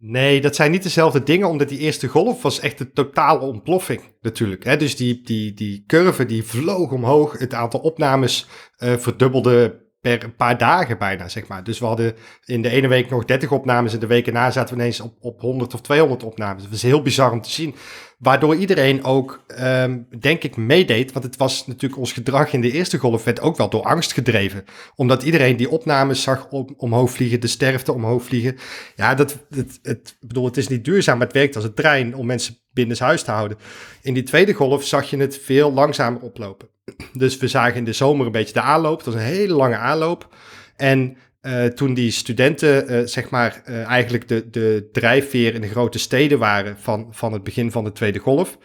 Nee, 0.00 0.40
dat 0.40 0.54
zijn 0.54 0.70
niet 0.70 0.82
dezelfde 0.82 1.22
dingen, 1.22 1.48
omdat 1.48 1.68
die 1.68 1.78
eerste 1.78 2.08
golf 2.08 2.42
was 2.42 2.60
echt 2.60 2.80
een 2.80 2.92
totale 2.92 3.40
ontploffing 3.40 4.00
natuurlijk. 4.20 4.64
Hè? 4.64 4.76
Dus 4.76 4.96
die, 4.96 5.22
die, 5.22 5.54
die 5.54 5.84
curve 5.86 6.26
die 6.26 6.44
vloog 6.44 6.90
omhoog, 6.90 7.38
het 7.38 7.54
aantal 7.54 7.80
opnames 7.80 8.46
uh, 8.78 8.96
verdubbelde 8.96 9.86
per 10.16 10.30
paar 10.30 10.58
dagen 10.58 10.98
bijna, 10.98 11.28
zeg 11.28 11.46
maar. 11.46 11.64
Dus 11.64 11.78
we 11.78 11.86
hadden 11.86 12.14
in 12.44 12.62
de 12.62 12.68
ene 12.68 12.88
week 12.88 13.10
nog 13.10 13.24
30 13.24 13.50
opnames 13.50 13.92
en 13.92 14.00
de 14.00 14.06
weken 14.06 14.32
na 14.32 14.50
zaten 14.50 14.74
we 14.74 14.80
ineens 14.80 15.00
op, 15.00 15.14
op 15.20 15.40
100 15.40 15.74
of 15.74 15.80
200 15.80 16.22
opnames. 16.22 16.62
Dat 16.62 16.70
was 16.70 16.82
heel 16.82 17.02
bizar 17.02 17.32
om 17.32 17.40
te 17.40 17.50
zien. 17.50 17.74
Waardoor 18.18 18.56
iedereen 18.56 19.04
ook, 19.04 19.44
um, 19.60 20.06
denk 20.20 20.42
ik, 20.42 20.56
meedeed. 20.56 21.12
Want 21.12 21.24
het 21.24 21.36
was 21.36 21.66
natuurlijk 21.66 22.00
ons 22.00 22.12
gedrag 22.12 22.52
in 22.52 22.60
de 22.60 22.70
eerste 22.70 22.98
golf 22.98 23.24
werd 23.24 23.40
ook 23.40 23.56
wel 23.56 23.70
door 23.70 23.82
angst 23.82 24.12
gedreven. 24.12 24.64
Omdat 24.94 25.22
iedereen 25.22 25.56
die 25.56 25.70
opnames 25.70 26.22
zag 26.22 26.48
om, 26.50 26.74
omhoog 26.76 27.10
vliegen, 27.10 27.40
de 27.40 27.46
sterfte 27.46 27.92
omhoog 27.92 28.22
vliegen. 28.22 28.56
Ja, 28.96 29.14
dat, 29.14 29.38
het, 29.50 29.78
het, 29.82 30.16
bedoel, 30.20 30.44
het 30.44 30.56
is 30.56 30.68
niet 30.68 30.84
duurzaam, 30.84 31.18
maar 31.18 31.26
het 31.26 31.36
werkt 31.36 31.56
als 31.56 31.64
een 31.64 31.74
trein 31.74 32.14
om 32.14 32.26
mensen 32.26 32.58
binnen 32.72 32.98
huis 32.98 33.22
te 33.22 33.30
houden. 33.30 33.58
In 34.02 34.14
die 34.14 34.22
tweede 34.22 34.52
golf 34.52 34.84
zag 34.84 35.10
je 35.10 35.16
het 35.16 35.38
veel 35.38 35.72
langzamer 35.72 36.20
oplopen. 36.20 36.68
Dus 37.12 37.36
we 37.36 37.48
zagen 37.48 37.76
in 37.76 37.84
de 37.84 37.92
zomer 37.92 38.26
een 38.26 38.32
beetje 38.32 38.52
de 38.52 38.60
aanloop. 38.60 39.04
Dat 39.04 39.14
was 39.14 39.22
een 39.22 39.28
hele 39.28 39.54
lange 39.54 39.76
aanloop. 39.76 40.34
En 40.76 41.16
uh, 41.42 41.64
toen 41.64 41.94
die 41.94 42.10
studenten, 42.10 42.92
uh, 42.92 43.06
zeg 43.06 43.30
maar, 43.30 43.62
uh, 43.68 43.84
eigenlijk 43.84 44.28
de, 44.28 44.50
de 44.50 44.88
drijfveer 44.92 45.54
in 45.54 45.60
de 45.60 45.68
grote 45.68 45.98
steden 45.98 46.38
waren 46.38 46.76
van, 46.78 47.06
van 47.10 47.32
het 47.32 47.42
begin 47.42 47.70
van 47.70 47.84
de 47.84 47.92
tweede 47.92 48.18
golf. 48.18 48.58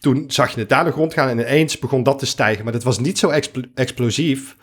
Toen 0.00 0.24
zag 0.30 0.54
je 0.54 0.60
het 0.60 0.68
daar 0.68 0.84
de 0.84 0.92
grond 0.92 1.12
gaan 1.12 1.28
en 1.28 1.38
ineens 1.38 1.78
begon 1.78 2.02
dat 2.02 2.18
te 2.18 2.26
stijgen. 2.26 2.64
Maar 2.64 2.72
dat 2.72 2.82
was 2.82 2.98
niet 2.98 3.18
zo 3.18 3.28
expl 3.28 3.60
explosief, 3.74 4.56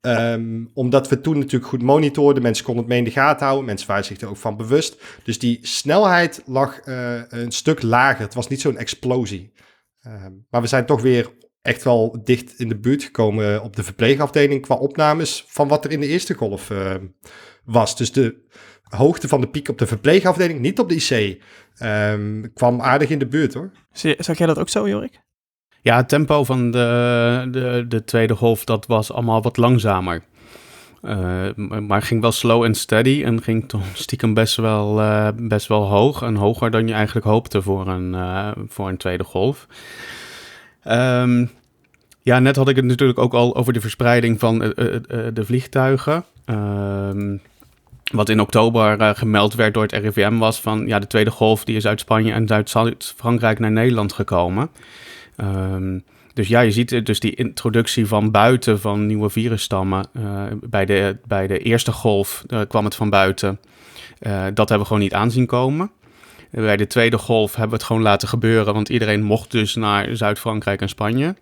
um, 0.00 0.70
omdat 0.74 1.08
we 1.08 1.20
toen 1.20 1.38
natuurlijk 1.38 1.70
goed 1.70 1.82
monitorden. 1.82 2.42
Mensen 2.42 2.64
konden 2.64 2.82
het 2.82 2.92
mee 2.92 3.02
in 3.02 3.08
de 3.08 3.20
gaten 3.20 3.46
houden. 3.46 3.66
Mensen 3.66 3.88
waren 3.88 4.04
zich 4.04 4.20
er 4.20 4.28
ook 4.28 4.36
van 4.36 4.56
bewust. 4.56 5.02
Dus 5.24 5.38
die 5.38 5.58
snelheid 5.62 6.42
lag 6.46 6.80
een 7.28 7.52
stuk 7.52 7.82
lager. 7.82 8.24
Het 8.24 8.34
was 8.34 8.48
niet 8.48 8.60
zo'n 8.60 8.78
explosie. 8.78 9.52
Um, 10.06 10.46
maar 10.50 10.60
we 10.60 10.66
zijn 10.66 10.86
toch 10.86 11.02
weer 11.02 11.30
echt 11.62 11.84
wel 11.84 12.20
dicht 12.24 12.58
in 12.58 12.68
de 12.68 12.78
buurt 12.78 13.02
gekomen 13.02 13.62
op 13.62 13.76
de 13.76 13.82
verpleegafdeling 13.82 14.62
qua 14.62 14.74
opnames 14.74 15.44
van 15.46 15.68
wat 15.68 15.84
er 15.84 15.90
in 15.90 16.00
de 16.00 16.06
eerste 16.06 16.34
golf 16.34 16.70
uh, 16.70 16.94
was. 17.64 17.96
Dus 17.96 18.12
de 18.12 18.48
hoogte 18.82 19.28
van 19.28 19.40
de 19.40 19.48
piek 19.48 19.68
op 19.68 19.78
de 19.78 19.86
verpleegafdeling, 19.86 20.60
niet 20.60 20.78
op 20.78 20.88
de 20.88 20.94
IC, 20.94 21.42
um, 21.82 22.52
kwam 22.52 22.80
aardig 22.80 23.08
in 23.08 23.18
de 23.18 23.26
buurt 23.26 23.54
hoor. 23.54 23.70
Zag 23.92 24.38
jij 24.38 24.46
dat 24.46 24.58
ook 24.58 24.68
zo, 24.68 24.88
Jorik? 24.88 25.20
Ja, 25.82 25.96
het 25.96 26.08
tempo 26.08 26.44
van 26.44 26.70
de, 26.70 27.48
de, 27.50 27.84
de 27.88 28.04
tweede 28.04 28.36
golf, 28.36 28.64
dat 28.64 28.86
was 28.86 29.12
allemaal 29.12 29.42
wat 29.42 29.56
langzamer. 29.56 30.22
Uh, 31.02 31.54
maar 31.80 32.02
ging 32.02 32.20
wel 32.20 32.32
slow 32.32 32.62
en 32.62 32.74
steady 32.74 33.22
en 33.24 33.42
ging 33.42 33.68
toch 33.68 33.82
stiekem 34.04 34.34
best 34.34 34.56
wel, 34.56 35.00
uh, 35.00 35.28
best 35.36 35.66
wel 35.66 35.88
hoog. 35.88 36.22
En 36.22 36.34
hoger 36.34 36.70
dan 36.70 36.86
je 36.86 36.94
eigenlijk 36.94 37.26
hoopte 37.26 37.62
voor 37.62 37.88
een, 37.88 38.12
uh, 38.14 38.50
voor 38.68 38.88
een 38.88 38.96
tweede 38.96 39.24
golf. 39.24 39.66
Um, 40.88 41.50
ja, 42.22 42.38
net 42.38 42.56
had 42.56 42.68
ik 42.68 42.76
het 42.76 42.84
natuurlijk 42.84 43.18
ook 43.18 43.34
al 43.34 43.56
over 43.56 43.72
de 43.72 43.80
verspreiding 43.80 44.38
van 44.38 44.62
uh, 44.62 44.68
uh, 44.76 44.94
de 45.32 45.44
vliegtuigen. 45.44 46.24
Um, 46.46 47.40
wat 48.12 48.28
in 48.28 48.40
oktober 48.40 49.14
gemeld 49.16 49.54
werd 49.54 49.74
door 49.74 49.82
het 49.82 49.92
RIVM 49.92 50.36
was 50.36 50.60
van 50.60 50.86
ja, 50.86 50.98
de 50.98 51.06
tweede 51.06 51.30
golf 51.30 51.64
die 51.64 51.76
is 51.76 51.86
uit 51.86 52.00
Spanje 52.00 52.32
en 52.32 52.46
Zuid-Frankrijk 52.64 53.58
naar 53.58 53.70
Nederland 53.70 54.12
gekomen. 54.12 54.70
Um, 55.36 56.04
dus 56.34 56.48
ja, 56.48 56.60
je 56.60 56.70
ziet 56.70 57.06
dus 57.06 57.20
die 57.20 57.34
introductie 57.34 58.06
van 58.06 58.30
buiten 58.30 58.80
van 58.80 59.06
nieuwe 59.06 59.30
virusstammen. 59.30 60.06
bij, 60.60 60.84
de, 60.84 61.16
bij 61.26 61.46
de 61.46 61.58
eerste 61.58 61.92
golf 61.92 62.44
kwam 62.68 62.84
het 62.84 62.94
van 62.94 63.10
buiten. 63.10 63.60
dat 64.54 64.68
hebben 64.68 64.78
we 64.78 64.84
gewoon 64.84 65.02
niet 65.02 65.14
aanzien 65.14 65.46
komen. 65.46 65.90
Bij 66.50 66.76
de 66.76 66.86
tweede 66.86 67.18
golf 67.18 67.50
hebben 67.50 67.70
we 67.70 67.76
het 67.76 67.84
gewoon 67.84 68.02
laten 68.02 68.28
gebeuren, 68.28 68.74
want 68.74 68.88
iedereen 68.88 69.22
mocht 69.22 69.50
dus 69.50 69.74
naar 69.74 70.16
Zuid-Frankrijk 70.16 70.80
en 70.80 70.88
Spanje. 70.88 71.34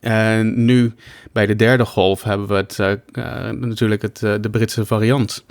En 0.00 0.64
nu 0.64 0.94
bij 1.32 1.46
de 1.46 1.56
derde 1.56 1.84
golf 1.84 2.22
hebben 2.22 2.46
we 2.46 2.54
het, 2.54 2.78
uh, 2.80 2.90
uh, 3.12 3.50
natuurlijk 3.50 4.02
het, 4.02 4.22
uh, 4.24 4.34
de 4.40 4.50
Britse 4.50 4.86
variant. 4.86 5.44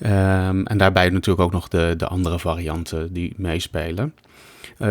Um, 0.00 0.66
en 0.66 0.78
daarbij 0.78 1.08
natuurlijk 1.08 1.46
ook 1.46 1.52
nog 1.52 1.68
de, 1.68 1.94
de 1.96 2.06
andere 2.06 2.38
varianten 2.38 3.12
die 3.12 3.34
meespelen. 3.36 4.14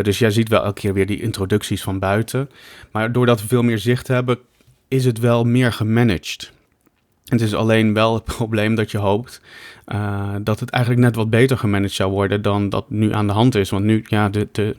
dus 0.02 0.20
jij 0.20 0.32
ziet 0.32 0.50
wel 0.50 0.64
elke 0.64 0.82
keer 0.82 0.94
weer 0.94 1.06
die 1.06 1.22
introducties 1.22 1.82
van 1.82 2.00
buiten. 2.00 2.50
Maar 2.92 3.12
doordat 3.12 3.42
we 3.42 3.48
veel 3.48 3.64
meer 3.64 3.80
zicht 3.80 4.08
hebben, 4.08 4.40
is 4.88 5.06
het 5.06 5.20
wel 5.20 5.44
meer 5.44 5.74
gemanaged. 5.74 6.52
Het 7.32 7.42
is 7.42 7.56
alleen 7.56 7.94
wel 7.94 8.14
het 8.14 8.24
probleem 8.38 8.76
dat 8.76 8.92
je 8.92 8.98
hoopt 8.98 9.42
uh, 9.88 10.36
dat 10.42 10.60
het 10.60 10.70
eigenlijk 10.70 11.04
net 11.04 11.16
wat 11.16 11.30
beter 11.30 11.58
gemanaged 11.58 11.96
zou 11.96 12.12
worden 12.12 12.42
dan 12.42 12.70
dat 12.70 12.90
nu 12.90 13.14
aan 13.14 13.28
de 13.28 13.34
hand 13.34 13.56
is. 13.56 13.70
Want 13.70 13.86
nu, 13.86 14.04
ja, 14.08 14.30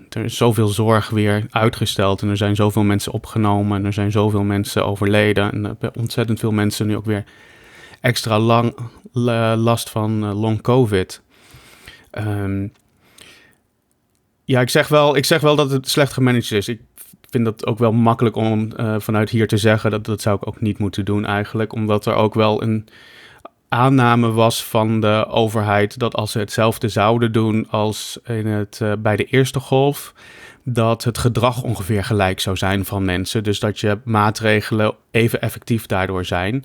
er 0.09 0.25
is 0.25 0.37
zoveel 0.37 0.69
zorg 0.69 1.11
weer 1.11 1.47
uitgesteld 1.51 2.23
en 2.23 2.29
er 2.29 2.37
zijn 2.37 2.57
zoveel 2.57 2.83
mensen 2.83 3.13
opgenomen 3.13 3.79
en 3.79 3.85
er 3.85 3.93
zijn 3.93 4.11
zoveel 4.11 4.43
mensen 4.43 4.87
overleden. 4.87 5.53
En 5.53 5.65
hebben 5.65 5.95
ontzettend 5.97 6.39
veel 6.39 6.51
mensen 6.51 6.87
nu 6.87 6.97
ook 6.97 7.05
weer 7.05 7.25
extra 8.01 8.39
lang 8.39 8.77
last 9.57 9.91
van 9.91 10.25
uh, 10.25 10.41
long 10.41 10.63
COVID. 10.63 11.23
Um, 12.19 12.73
ja, 14.45 14.61
ik 14.61 14.71
zeg, 14.71 14.89
wel, 14.89 15.17
ik 15.17 15.25
zeg 15.25 15.41
wel 15.41 15.57
dat 15.57 15.71
het 15.71 15.89
slecht 15.89 16.13
gemanaged 16.13 16.53
is. 16.53 16.77
Vind 17.33 17.45
dat 17.45 17.67
ook 17.67 17.79
wel 17.79 17.93
makkelijk 17.93 18.37
om 18.37 18.69
uh, 18.77 18.95
vanuit 18.99 19.31
hier 19.31 19.49
te 19.49 19.57
zeggen. 19.57 19.91
Dat, 19.91 20.05
dat 20.05 20.21
zou 20.21 20.37
ik 20.37 20.47
ook 20.47 20.61
niet 20.61 20.79
moeten 20.79 21.05
doen 21.05 21.25
eigenlijk. 21.25 21.73
Omdat 21.73 22.07
er 22.07 22.15
ook 22.15 22.35
wel 22.35 22.63
een 22.63 22.89
aanname 23.69 24.31
was 24.31 24.65
van 24.65 25.01
de 25.01 25.27
overheid 25.29 25.99
dat 25.99 26.15
als 26.15 26.33
ze 26.33 26.39
hetzelfde 26.39 26.89
zouden 26.89 27.33
doen 27.33 27.67
als 27.71 28.19
in 28.25 28.47
het, 28.47 28.81
uh, 28.83 28.93
bij 28.99 29.17
de 29.17 29.25
eerste 29.25 29.61
golf, 29.61 30.15
dat 30.65 31.05
het 31.05 31.19
gedrag 31.19 31.63
ongeveer 31.63 32.05
gelijk 32.05 32.41
zou 32.41 32.57
zijn 32.57 32.85
van 32.85 33.05
mensen. 33.05 33.45
Dus 33.45 33.61
dat 33.61 33.81
je 33.81 33.99
maatregelen 34.05 34.95
even 35.11 35.41
effectief 35.41 35.87
daardoor 35.87 36.25
zijn. 36.25 36.65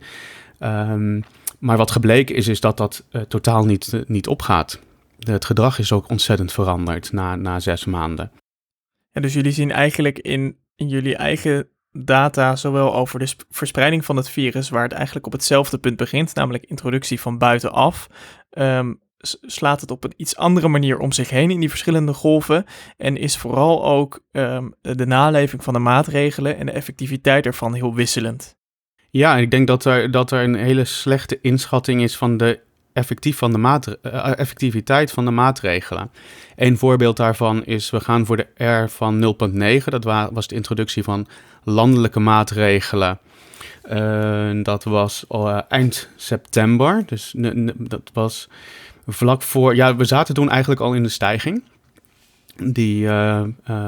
Um, 0.59 1.24
maar 1.59 1.78
wat 1.78 1.91
gebleken 1.91 2.36
is, 2.36 2.47
is 2.47 2.59
dat 2.59 2.78
dat 2.78 3.03
uh, 3.11 3.22
totaal 3.22 3.65
niet, 3.65 4.03
niet 4.07 4.28
opgaat. 4.28 4.80
Het 5.20 5.45
gedrag 5.45 5.80
is 5.80 5.91
ook 5.91 6.09
ontzettend 6.09 6.51
veranderd 6.51 7.11
na, 7.11 7.36
na 7.36 7.59
zes 7.59 7.86
maanden. 7.86 8.32
Dus 9.22 9.34
jullie 9.34 9.51
zien 9.51 9.72
eigenlijk 9.72 10.20
in, 10.20 10.57
in 10.76 10.88
jullie 10.88 11.15
eigen 11.15 11.70
data, 11.91 12.55
zowel 12.55 12.95
over 12.95 13.20
de 13.20 13.36
verspreiding 13.49 14.05
van 14.05 14.15
het 14.15 14.30
virus, 14.30 14.70
waar 14.70 14.84
het 14.84 14.91
eigenlijk 14.91 15.26
op 15.26 15.32
hetzelfde 15.32 15.78
punt 15.78 15.97
begint, 15.97 16.36
namelijk 16.36 16.65
introductie 16.65 17.20
van 17.20 17.38
buitenaf, 17.38 18.07
um, 18.49 18.99
slaat 19.41 19.82
het 19.82 19.91
op 19.91 20.03
een 20.03 20.13
iets 20.18 20.36
andere 20.36 20.68
manier 20.68 20.99
om 20.99 21.11
zich 21.11 21.30
heen 21.30 21.51
in 21.51 21.59
die 21.59 21.70
verschillende 21.70 22.13
golven. 22.13 22.65
En 22.97 23.18
is 23.18 23.38
vooral 23.38 23.86
ook 23.86 24.24
um, 24.32 24.74
de 24.82 25.05
naleving 25.05 25.63
van 25.63 25.74
de 25.74 25.80
maatregelen 25.80 26.57
en 26.57 26.65
de 26.65 26.72
effectiviteit 26.72 27.45
ervan 27.45 27.74
heel 27.74 27.95
wisselend. 27.95 28.55
Ja, 29.09 29.38
ik 29.38 29.51
denk 29.51 29.68
dat 29.68 29.86
er, 29.86 30.11
dat 30.11 30.32
er 30.32 30.43
een 30.43 30.55
hele 30.55 30.86
slechte 30.86 31.41
inschatting 31.41 32.01
is 32.01 32.18
van 32.18 32.38
de 32.38 32.65
effectief 32.98 33.38
van 33.38 33.52
de 33.52 33.58
maatre- 33.58 34.00
uh, 34.04 34.39
effectiviteit 34.39 35.12
van 35.12 35.26
de 35.26 35.32
maatregelen. 35.32 36.12
Een 36.56 36.78
voorbeeld 36.78 37.18
daarvan 37.18 37.66
is, 37.66 37.89
we 37.89 38.00
gaan 38.00 38.26
voor 38.26 38.38
de 38.38 38.66
R 38.66 38.89
van 38.89 39.36
0.9. 39.80 39.84
Dat 39.84 40.04
was 40.32 40.48
de 40.48 40.56
introductie 40.56 41.04
van 41.04 41.28
landelijke 41.64 42.20
maatregelen. 42.20 43.20
Uh, 43.91 44.64
dat 44.64 44.84
was 44.84 45.26
eind 45.68 46.10
september. 46.16 47.04
Dus 47.06 47.34
dat 47.78 48.10
was 48.14 48.50
vlak 49.08 49.41
voor. 49.41 49.76
Ja, 49.76 49.95
we 49.95 50.06
zaten 50.06 50.34
toen 50.34 50.50
eigenlijk 50.50 50.82
al 50.82 50.93
in 50.93 51.04
de 51.04 51.10
stijging. 51.10 51.64
Die, 52.64 53.08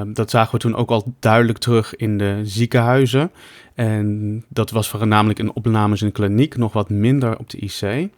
dat 0.05 0.29
zagen 0.29 0.51
we 0.51 0.57
toen 0.57 0.75
ook 0.75 0.89
al 0.89 1.13
duidelijk 1.19 1.57
terug 1.57 1.95
in 1.95 2.17
de 2.17 2.41
ziekenhuizen. 2.43 3.31
En 3.75 4.43
dat 4.47 4.71
was 4.71 4.89
voornamelijk 4.89 5.39
in 5.39 5.53
opnames 5.53 6.01
in 6.01 6.07
de 6.07 6.13
kliniek, 6.13 6.57
nog 6.57 6.73
wat 6.73 6.89
minder 6.89 7.37
op 7.37 7.49
de 7.49 7.57
IC. 7.57 8.09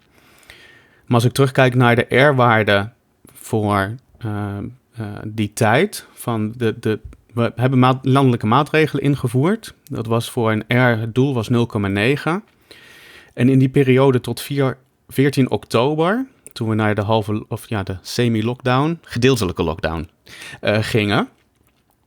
Maar 1.12 1.20
als 1.20 1.30
ik 1.30 1.36
terugkijk 1.36 1.76
naar 1.76 1.96
de 1.96 2.16
R-waarde 2.16 2.90
voor 3.34 3.96
die 5.24 5.54
tijd, 5.54 6.08
van 6.14 6.54
de, 6.58 6.76
de, 6.80 7.00
we 7.34 7.52
hebben 7.56 7.80
maat, 7.80 8.06
landelijke 8.06 8.46
maatregelen 8.46 9.04
ingevoerd. 9.04 9.74
Dat 9.84 10.06
was 10.06 10.30
voor 10.30 10.52
een 10.52 10.64
R, 10.68 11.00
het 11.00 11.16
doel 11.16 11.34
was 11.34 11.50
0,9. 11.52 11.56
En 13.34 13.50
in 13.50 13.60
die 13.60 13.70
periode 13.70 14.22
tot 14.22 14.42
4, 14.42 14.78
14 15.08 15.50
oktober, 15.50 16.26
toen 16.54 16.70
we 16.70 16.76
naar 16.76 16.96
de 16.96 17.02
halve, 17.02 17.46
of 17.48 17.70
ja, 17.70 17.84
de 17.84 17.98
semi-lockdown, 18.02 19.00
gedeeltelijke 19.02 19.64
lockdown, 19.64 20.10
uh, 20.62 20.78
gingen. 20.82 21.28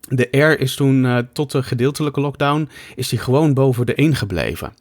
De 0.09 0.28
R 0.30 0.61
is 0.61 0.74
toen 0.74 1.05
uh, 1.05 1.18
tot 1.32 1.52
de 1.52 1.62
gedeeltelijke 1.62 2.20
lockdown, 2.20 2.68
is 2.94 3.09
die 3.09 3.18
gewoon 3.18 3.55
boven 3.55 3.86
de 3.86 3.94
1 3.94 4.16
gebleven. 4.16 4.74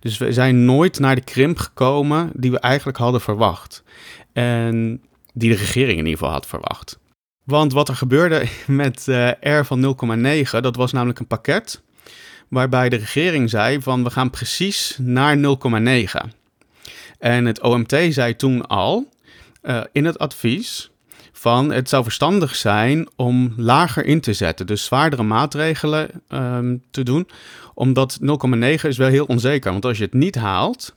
Dus 0.00 0.18
we 0.18 0.32
zijn 0.32 0.64
nooit 0.64 0.98
naar 0.98 1.14
de 1.14 1.24
krimp 1.24 1.58
gekomen 1.58 2.30
die 2.34 2.50
we 2.50 2.58
eigenlijk 2.58 2.98
hadden 2.98 3.20
verwacht. 3.20 3.82
En 4.32 5.00
die 5.32 5.50
de 5.50 5.56
regering 5.56 5.98
in 5.98 6.04
ieder 6.04 6.18
geval 6.18 6.32
had 6.32 6.46
verwacht. 6.46 6.98
Want 7.44 7.72
wat 7.72 7.88
er 7.88 7.96
gebeurde 7.96 8.46
met 8.66 9.06
uh, 9.08 9.30
R 9.40 9.64
van 9.64 9.96
0,9, 10.46 10.60
dat 10.60 10.76
was 10.76 10.92
namelijk 10.92 11.18
een 11.18 11.26
pakket 11.26 11.82
waarbij 12.48 12.88
de 12.88 12.96
regering 12.96 13.50
zei 13.50 13.82
van 13.82 14.04
we 14.04 14.10
gaan 14.10 14.30
precies 14.30 14.96
naar 15.00 15.36
0,9. 15.36 15.44
En 17.18 17.44
het 17.44 17.62
OMT 17.62 17.96
zei 18.08 18.36
toen 18.36 18.66
al 18.66 19.08
uh, 19.62 19.80
in 19.92 20.04
het 20.04 20.18
advies 20.18 20.90
van 21.38 21.72
het 21.72 21.88
zou 21.88 22.02
verstandig 22.02 22.54
zijn 22.54 23.08
om 23.16 23.52
lager 23.56 24.04
in 24.04 24.20
te 24.20 24.32
zetten, 24.32 24.66
dus 24.66 24.84
zwaardere 24.84 25.22
maatregelen 25.22 26.10
um, 26.28 26.82
te 26.90 27.02
doen, 27.02 27.28
omdat 27.74 28.18
0,9 28.20 28.26
is 28.82 28.96
wel 28.96 29.08
heel 29.08 29.24
onzeker. 29.24 29.72
Want 29.72 29.84
als 29.84 29.98
je 29.98 30.04
het 30.04 30.14
niet 30.14 30.34
haalt, 30.34 30.94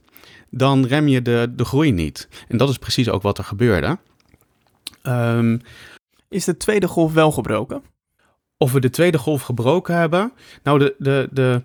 dan 0.49 0.85
rem 0.85 1.07
je 1.07 1.21
de, 1.21 1.51
de 1.55 1.65
groei 1.65 1.91
niet. 1.91 2.27
En 2.47 2.57
dat 2.57 2.69
is 2.69 2.77
precies 2.77 3.09
ook 3.09 3.21
wat 3.21 3.37
er 3.37 3.43
gebeurde. 3.43 3.97
Ehm, 5.01 5.57
Is 6.29 6.45
de 6.45 6.57
tweede 6.57 6.87
golf 6.87 7.13
wel 7.13 7.31
gebroken? 7.31 7.81
of 8.59 8.71
we 8.71 8.79
de 8.79 8.89
tweede 8.89 9.17
golf 9.17 9.41
gebroken 9.41 9.95
hebben. 9.95 10.31
Nou, 10.63 10.79
de, 10.79 10.95
de, 10.97 11.27
de 11.31 11.63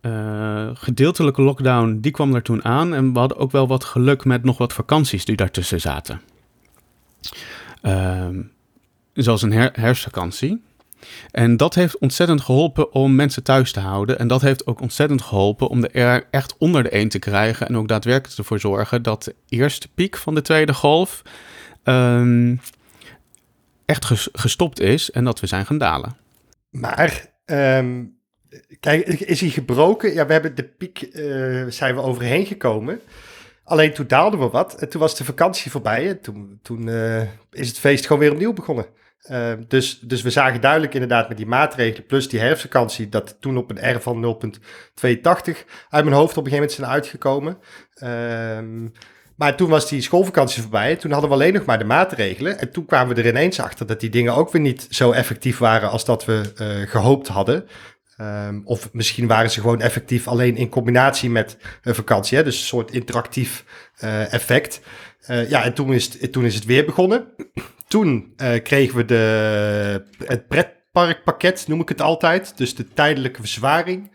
eh, 0.00 0.70
gedeeltelijke 0.74 1.42
lockdown, 1.42 1.98
die 2.00 2.12
kwam 2.12 2.34
er 2.34 2.42
toen 2.42 2.64
aan. 2.64 2.94
En 2.94 3.12
we 3.12 3.18
hadden 3.18 3.38
ook 3.38 3.50
wel 3.50 3.66
wat 3.66 3.84
geluk 3.84 4.24
met 4.24 4.44
nog 4.44 4.58
wat 4.58 4.72
vakanties 4.72 5.24
die 5.24 5.36
daartussen 5.36 5.80
zaten. 5.80 6.20
Ehm, 7.86 8.42
zoals 9.12 9.42
een 9.42 9.52
her 9.52 9.70
herfstvakantie. 9.72 10.62
En 11.30 11.56
dat 11.56 11.74
heeft 11.74 11.98
ontzettend 11.98 12.40
geholpen 12.40 12.92
om 12.92 13.14
mensen 13.14 13.42
thuis 13.42 13.72
te 13.72 13.80
houden. 13.80 14.18
En 14.18 14.28
dat 14.28 14.40
heeft 14.40 14.66
ook 14.66 14.80
ontzettend 14.80 15.22
geholpen 15.22 15.68
om 15.68 15.80
de 15.80 15.88
er 15.88 16.26
echt 16.30 16.54
onder 16.58 16.82
de 16.82 16.88
1 16.88 17.08
te 17.08 17.18
krijgen. 17.18 17.68
En 17.68 17.76
ook 17.76 17.88
daadwerkelijk 17.88 18.38
ervoor 18.38 18.60
zorgen 18.60 19.02
dat 19.02 19.24
de 19.24 19.34
eerste 19.48 19.88
piek 19.94 20.16
van 20.16 20.34
de 20.34 20.42
tweede 20.42 20.74
golf 20.74 21.22
ehm, 21.82 22.56
echt 23.84 24.04
ges- 24.04 24.28
gestopt 24.32 24.80
is 24.80 25.10
en 25.10 25.24
dat 25.24 25.40
we 25.40 25.46
zijn 25.46 25.66
gaan 25.66 25.78
dalen. 25.78 26.16
Maar, 26.70 27.26
ehm, 27.44 28.04
kijk, 28.80 29.06
is 29.06 29.40
hij 29.40 29.50
gebroken? 29.50 30.14
Ja, 30.14 30.26
we 30.26 30.32
hebben 30.32 30.54
de 30.54 30.64
piek, 30.64 31.02
eh, 31.02 31.64
zijn 31.68 31.94
we 31.94 32.00
overheen 32.00 32.46
gekomen. 32.46 33.00
Alleen 33.66 33.92
toen 33.92 34.06
daalden 34.06 34.40
we 34.40 34.48
wat 34.48 34.74
en 34.74 34.88
toen 34.88 35.00
was 35.00 35.16
de 35.16 35.24
vakantie 35.24 35.70
voorbij. 35.70 36.08
En 36.08 36.20
toen 36.20 36.58
toen 36.62 36.88
eh, 36.88 37.22
is 37.50 37.68
het 37.68 37.78
feest 37.78 38.06
gewoon 38.06 38.22
weer 38.22 38.32
opnieuw 38.32 38.52
begonnen. 38.52 38.86
Ehm, 39.22 39.62
dus, 39.68 39.98
dus 40.00 40.22
we 40.22 40.30
zagen 40.30 40.60
duidelijk 40.60 40.94
inderdaad 40.94 41.28
met 41.28 41.36
die 41.36 41.46
maatregelen 41.46 42.06
plus 42.06 42.28
die 42.28 42.40
herfstvakantie... 42.40 43.08
dat 43.08 43.36
toen 43.40 43.56
op 43.56 43.70
een 43.70 43.96
R 43.96 44.00
van 44.00 44.38
0,82 44.40 45.64
uit 45.88 46.04
mijn 46.04 46.16
hoofd 46.16 46.36
op 46.36 46.44
een 46.44 46.50
gegeven 46.50 46.52
moment 46.52 46.72
zijn 46.72 46.88
uitgekomen. 46.88 47.58
Ehm, 47.94 48.88
maar 49.36 49.56
toen 49.56 49.68
was 49.68 49.88
die 49.88 50.00
schoolvakantie 50.00 50.62
voorbij. 50.62 50.96
Toen 50.96 51.10
hadden 51.10 51.30
we 51.30 51.36
alleen 51.36 51.52
nog 51.52 51.64
maar 51.64 51.78
de 51.78 51.84
maatregelen. 51.84 52.58
En 52.58 52.72
toen 52.72 52.86
kwamen 52.86 53.14
we 53.14 53.22
er 53.22 53.28
ineens 53.28 53.60
achter 53.60 53.86
dat 53.86 54.00
die 54.00 54.10
dingen 54.10 54.34
ook 54.34 54.52
weer 54.52 54.62
niet 54.62 54.86
zo 54.90 55.12
effectief 55.12 55.58
waren 55.58 55.90
als 55.90 56.04
dat 56.04 56.24
we 56.24 56.52
eh, 56.56 56.90
gehoopt 56.90 57.28
hadden. 57.28 57.68
Ehm, 58.16 58.60
of 58.64 58.88
misschien 58.92 59.26
waren 59.26 59.50
ze 59.50 59.60
gewoon 59.60 59.80
effectief 59.80 60.28
alleen 60.28 60.56
in 60.56 60.68
combinatie 60.68 61.30
met 61.30 61.56
een 61.82 61.94
vakantie. 61.94 62.36
Hè? 62.36 62.44
Dus 62.44 62.58
een 62.58 62.66
soort 62.66 62.90
interactief 62.90 63.64
eh, 63.96 64.32
effect. 64.32 64.80
Eh, 65.20 65.50
ja, 65.50 65.64
en 65.64 65.74
toen 65.74 65.92
is, 65.92 66.18
het, 66.20 66.32
toen 66.32 66.44
is 66.44 66.54
het 66.54 66.64
weer 66.64 66.84
begonnen. 66.84 67.26
Toen 67.88 68.32
eh, 68.36 68.62
kregen 68.62 68.96
we 68.96 69.04
de, 69.04 70.04
het 70.24 70.48
pretparkpakket, 70.48 71.64
noem 71.68 71.80
ik 71.80 71.88
het 71.88 72.00
altijd. 72.00 72.56
Dus 72.56 72.74
de 72.74 72.92
tijdelijke 72.92 73.40
verzwaring 73.40 74.10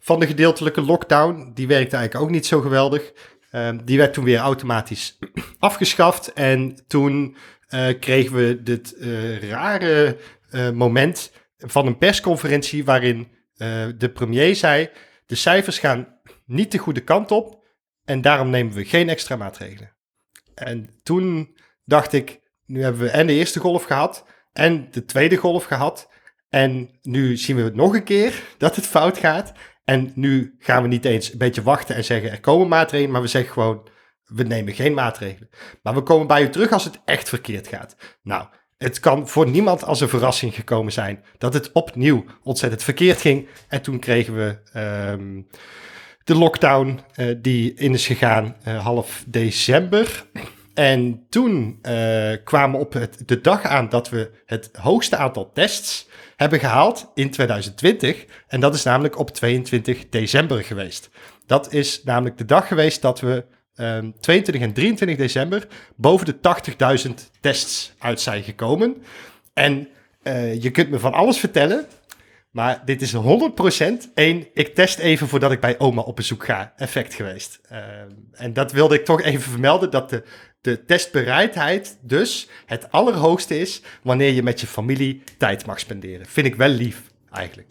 van 0.00 0.20
de 0.20 0.26
gedeeltelijke 0.26 0.80
lockdown. 0.80 1.50
Die 1.54 1.66
werkte 1.66 1.96
eigenlijk 1.96 2.24
ook 2.24 2.34
niet 2.34 2.46
zo 2.46 2.60
geweldig. 2.60 3.12
Ehm, 3.50 3.78
die 3.84 3.98
werd 3.98 4.12
toen 4.12 4.24
weer 4.24 4.38
automatisch 4.38 5.18
afgeschaft. 5.58 6.32
En 6.32 6.84
toen 6.86 7.36
kregen 8.00 8.36
we 8.36 8.62
dit 8.62 8.96
rare 9.40 10.16
moment 10.74 11.32
van 11.58 11.86
een 11.86 11.98
persconferentie 11.98 12.84
waarin 12.84 13.28
eh, 13.60 13.86
de 13.96 14.10
premier 14.10 14.56
zei: 14.56 14.90
de 15.26 15.34
cijfers 15.34 15.78
gaan 15.78 16.18
niet 16.46 16.72
de 16.72 16.78
goede 16.78 17.00
kant 17.00 17.30
op 17.30 17.64
en 18.04 18.20
daarom 18.20 18.50
nemen 18.50 18.74
we 18.74 18.84
geen 18.84 19.08
extra 19.08 19.36
maatregelen. 19.36 19.96
En 20.54 21.00
toen 21.02 21.56
dacht 21.84 22.12
ik: 22.12 22.40
nu 22.66 22.82
hebben 22.82 23.00
we 23.00 23.10
en 23.10 23.26
de 23.26 23.32
eerste 23.32 23.60
golf 23.60 23.84
gehad 23.84 24.26
en 24.52 24.88
de 24.90 25.04
tweede 25.04 25.36
golf 25.36 25.64
gehad. 25.64 26.08
En 26.48 26.98
nu 27.02 27.36
zien 27.36 27.56
we 27.56 27.62
het 27.62 27.74
nog 27.74 27.94
een 27.94 28.04
keer 28.04 28.42
dat 28.58 28.76
het 28.76 28.86
fout 28.86 29.18
gaat. 29.18 29.52
En 29.84 30.12
nu 30.14 30.54
gaan 30.58 30.82
we 30.82 30.88
niet 30.88 31.04
eens 31.04 31.32
een 31.32 31.38
beetje 31.38 31.62
wachten 31.62 31.94
en 31.96 32.04
zeggen 32.04 32.30
er 32.30 32.40
komen 32.40 32.68
maatregelen, 32.68 33.12
maar 33.12 33.22
we 33.22 33.26
zeggen 33.26 33.52
gewoon 33.52 33.88
we 34.24 34.42
nemen 34.42 34.74
geen 34.74 34.94
maatregelen. 34.94 35.50
Maar 35.82 35.94
we 35.94 36.02
komen 36.02 36.26
bij 36.26 36.42
u 36.42 36.48
terug 36.48 36.72
als 36.72 36.84
het 36.84 37.00
echt 37.04 37.28
verkeerd 37.28 37.68
gaat. 37.68 37.96
Nou, 38.22 38.48
het 38.82 39.00
kan 39.00 39.28
voor 39.28 39.48
niemand 39.48 39.84
als 39.84 40.00
een 40.00 40.08
verrassing 40.08 40.54
gekomen 40.54 40.92
zijn 40.92 41.24
dat 41.38 41.54
het 41.54 41.72
opnieuw 41.72 42.24
ontzettend 42.42 42.82
verkeerd 42.82 43.20
ging. 43.20 43.48
En 43.68 43.82
toen 43.82 43.98
kregen 43.98 44.36
we 44.36 44.58
ehm, 44.72 45.40
de 46.24 46.34
lockdown 46.34 47.00
eh, 47.14 47.34
die 47.38 47.74
in 47.74 47.92
is 47.94 48.06
gegaan 48.06 48.56
eh, 48.62 48.84
half 48.84 49.24
december. 49.26 50.24
En 50.74 51.26
toen 51.28 51.78
eh, 51.82 52.32
kwamen 52.44 52.80
op 52.80 53.08
de 53.26 53.40
dag 53.40 53.64
aan 53.64 53.88
dat 53.88 54.08
we 54.08 54.30
het 54.46 54.70
hoogste 54.72 55.16
aantal 55.16 55.52
tests 55.52 56.08
hebben 56.36 56.58
gehaald 56.58 57.10
in 57.14 57.30
2020. 57.30 58.24
En 58.48 58.60
dat 58.60 58.74
is 58.74 58.82
namelijk 58.82 59.18
op 59.18 59.30
22 59.30 60.08
december 60.08 60.64
geweest. 60.64 61.10
Dat 61.46 61.72
is 61.72 62.02
namelijk 62.04 62.38
de 62.38 62.44
dag 62.44 62.68
geweest 62.68 63.02
dat 63.02 63.20
we 63.20 63.44
ehm 63.74 64.10
22 64.20 64.62
en 64.62 64.72
23 64.72 65.16
december 65.16 65.66
boven 65.96 66.26
de 66.26 66.36
80.000 67.06 67.14
tests 67.40 67.92
uit 67.98 68.20
zijn 68.20 68.42
gekomen. 68.42 69.02
En 69.52 69.88
eh, 70.22 70.62
je 70.62 70.70
kunt 70.70 70.90
me 70.90 70.98
van 70.98 71.12
alles 71.12 71.38
vertellen, 71.38 71.86
maar 72.50 72.82
dit 72.84 73.02
is 73.02 73.14
100% 73.14 73.18
één, 74.14 74.46
ik 74.54 74.74
test 74.74 74.98
even 74.98 75.28
voordat 75.28 75.52
ik 75.52 75.60
bij 75.60 75.78
oma 75.78 76.02
op 76.02 76.16
bezoek 76.16 76.44
ga, 76.44 76.72
effect 76.76 77.14
geweest. 77.14 77.60
Ehm, 77.68 78.10
en 78.32 78.52
dat 78.52 78.72
wilde 78.72 78.94
ik 78.94 79.04
toch 79.04 79.22
even 79.22 79.50
vermelden, 79.50 79.90
dat 79.90 80.10
de, 80.10 80.24
de 80.60 80.84
testbereidheid 80.84 81.98
dus 82.02 82.48
het 82.66 82.92
allerhoogste 82.92 83.58
is 83.58 83.82
wanneer 84.02 84.32
je 84.32 84.42
met 84.42 84.60
je 84.60 84.66
familie 84.66 85.22
tijd 85.38 85.66
mag 85.66 85.80
spenderen. 85.80 86.26
Vind 86.26 86.46
ik 86.46 86.54
wel 86.54 86.68
lief, 86.68 87.02
eigenlijk. 87.32 87.68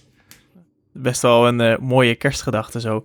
Best 0.92 1.22
wel 1.22 1.48
een 1.48 1.62
eh, 1.62 1.78
mooie 1.78 2.16
kerstgedachte 2.16 2.80
zo. 2.80 3.04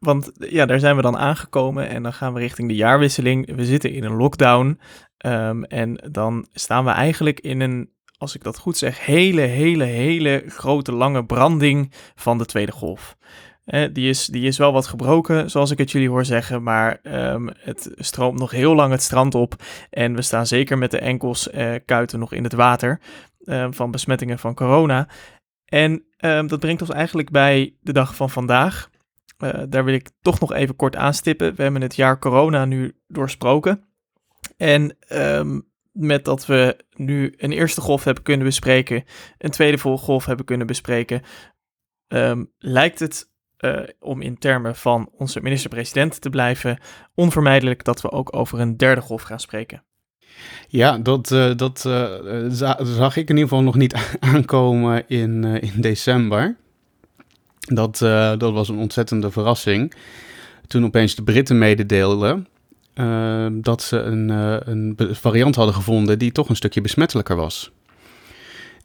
Want 0.00 0.30
ja, 0.34 0.66
daar 0.66 0.78
zijn 0.78 0.96
we 0.96 1.02
dan 1.02 1.16
aangekomen 1.16 1.88
en 1.88 2.02
dan 2.02 2.12
gaan 2.12 2.32
we 2.32 2.40
richting 2.40 2.68
de 2.68 2.74
jaarwisseling. 2.74 3.56
We 3.56 3.64
zitten 3.64 3.92
in 3.92 4.04
een 4.04 4.16
lockdown 4.16 4.80
ehm, 5.16 5.62
en 5.62 6.08
dan 6.10 6.46
staan 6.52 6.84
we 6.84 6.90
eigenlijk 6.90 7.40
in 7.40 7.60
een, 7.60 7.90
als 8.18 8.34
ik 8.34 8.42
dat 8.42 8.58
goed 8.58 8.76
zeg, 8.76 9.06
hele, 9.06 9.40
hele, 9.40 9.84
hele 9.84 10.44
grote 10.46 10.92
lange 10.92 11.24
branding 11.24 11.92
van 12.14 12.38
de 12.38 12.46
tweede 12.46 12.72
golf. 12.72 13.16
Die, 13.92 14.08
is, 14.08 14.26
die 14.26 14.46
is 14.46 14.58
wel 14.58 14.72
wat 14.72 14.86
gebroken, 14.86 15.50
zoals 15.50 15.70
ik 15.70 15.78
het 15.78 15.90
jullie 15.90 16.08
hoor 16.08 16.24
zeggen, 16.24 16.62
maar 16.62 16.98
ehm, 17.02 17.48
het 17.58 17.90
stroomt 17.96 18.38
nog 18.38 18.50
heel 18.50 18.74
lang 18.74 18.92
het 18.92 19.02
strand 19.02 19.34
op. 19.34 19.54
En 19.90 20.14
we 20.14 20.22
staan 20.22 20.46
zeker 20.46 20.78
met 20.78 20.90
de 20.90 20.98
enkels, 20.98 21.50
eh, 21.50 21.74
kuiten 21.84 22.18
nog 22.18 22.32
in 22.32 22.44
het 22.44 22.52
water 22.52 23.00
eh, 23.44 23.66
van 23.70 23.90
besmettingen 23.90 24.38
van 24.38 24.54
corona. 24.54 25.08
En 25.64 26.04
ehm, 26.16 26.46
dat 26.46 26.60
brengt 26.60 26.80
ons 26.80 26.90
eigenlijk 26.90 27.30
bij 27.30 27.74
de 27.80 27.92
dag 27.92 28.14
van 28.14 28.30
vandaag. 28.30 28.89
Eh, 29.40 29.62
daar 29.68 29.84
wil 29.84 29.94
ik 29.94 30.10
toch 30.20 30.40
nog 30.40 30.52
even 30.52 30.76
kort 30.76 30.96
aanstippen. 30.96 31.54
We 31.54 31.62
hebben 31.62 31.82
het 31.82 31.96
jaar 31.96 32.18
corona 32.18 32.64
nu 32.64 32.96
doorsproken. 33.08 33.84
En 34.56 34.96
ehm, 35.00 35.60
met 35.92 36.24
dat 36.24 36.46
we 36.46 36.76
nu 36.96 37.34
een 37.36 37.52
eerste 37.52 37.80
golf 37.80 38.04
hebben 38.04 38.22
kunnen 38.22 38.46
bespreken, 38.46 39.04
een 39.38 39.50
tweede 39.50 39.78
golf 39.78 40.24
hebben 40.26 40.44
kunnen 40.46 40.66
bespreken, 40.66 41.22
ehm, 42.08 42.44
lijkt 42.58 42.98
het 42.98 43.28
eh, 43.56 43.80
om 43.98 44.20
in 44.20 44.38
termen 44.38 44.76
van 44.76 45.10
onze 45.16 45.40
minister-president 45.40 46.20
te 46.20 46.30
blijven 46.30 46.78
onvermijdelijk 47.14 47.84
dat 47.84 48.00
we 48.00 48.10
ook 48.10 48.36
over 48.36 48.60
een 48.60 48.76
derde 48.76 49.00
golf 49.00 49.22
gaan 49.22 49.40
spreken. 49.40 49.84
Ja, 50.68 50.98
dat, 50.98 51.30
eh, 51.30 51.56
dat 51.56 51.78
za- 52.48 52.84
zag 52.84 53.16
ik 53.16 53.28
in 53.28 53.36
ieder 53.36 53.48
geval 53.48 53.62
nog 53.62 53.74
niet 53.74 53.94
aankomen 54.20 55.08
in, 55.08 55.44
in 55.44 55.80
december. 55.80 56.56
Dat, 57.60 58.02
eh, 58.02 58.32
dat 58.38 58.52
was 58.52 58.68
een 58.68 58.78
ontzettende 58.78 59.30
verrassing. 59.30 59.92
Toen 60.66 60.84
opeens 60.84 61.14
de 61.14 61.22
Britten 61.22 61.58
mededeelden 61.58 62.46
eh, 62.94 63.46
dat 63.52 63.82
ze 63.82 63.98
een, 63.98 64.30
eh, 64.30 64.56
een 64.64 64.96
variant 65.10 65.54
hadden 65.54 65.74
gevonden 65.74 66.18
die 66.18 66.32
toch 66.32 66.48
een 66.48 66.56
stukje 66.56 66.80
besmettelijker 66.80 67.36
was. 67.36 67.70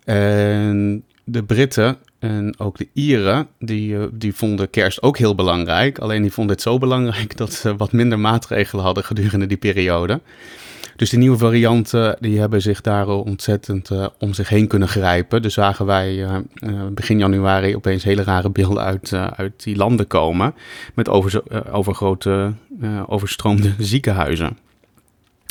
En 0.04 1.04
de 1.24 1.44
Britten 1.44 1.98
en 2.20 2.60
ook 2.60 2.78
de 2.78 2.88
Ieren, 2.94 3.48
die, 3.60 4.18
die 4.18 4.36
vonden 4.36 4.70
kerst 4.70 5.02
ook 5.02 5.18
heel 5.18 5.36
belangrijk. 5.36 6.00
Alleen 6.00 6.22
die 6.22 6.32
vonden 6.32 6.54
het 6.56 6.64
zo 6.64 6.78
belangrijk 6.78 7.38
dat 7.44 7.54
ze 7.54 7.76
wat 7.76 7.92
minder 7.92 8.20
maatregelen 8.20 8.84
hadden 8.84 9.04
gedurende 9.04 9.48
die 9.48 9.58
periode. 9.58 10.22
Dus 10.96 11.10
die 11.10 11.20
nieuwe 11.20 11.38
varianten 11.38 12.18
die 12.20 12.40
hebben 12.40 12.62
zich 12.62 12.82
daar 12.82 13.08
ontzettend 13.08 13.92
eh, 13.92 14.08
om 14.20 14.34
zich 14.34 14.50
heen 14.50 14.68
kunnen 14.68 14.88
grijpen. 14.88 15.42
Dus 15.42 15.54
zagen 15.54 15.86
wij 15.86 16.24
eh, 16.24 16.36
eh, 16.36 16.88
begin 16.92 17.20
januari 17.20 17.76
opeens 17.76 18.04
hele 18.04 18.24
rare 18.24 18.50
beelden 18.50 18.84
uit, 18.84 19.14
uit 19.14 19.64
die 19.64 19.76
landen 19.76 20.08
komen. 20.08 20.56
Met 20.94 21.10
over, 21.10 21.44
overgrote, 21.72 22.54
overstroomde 23.08 23.74
ziekenhuizen. 23.94 24.58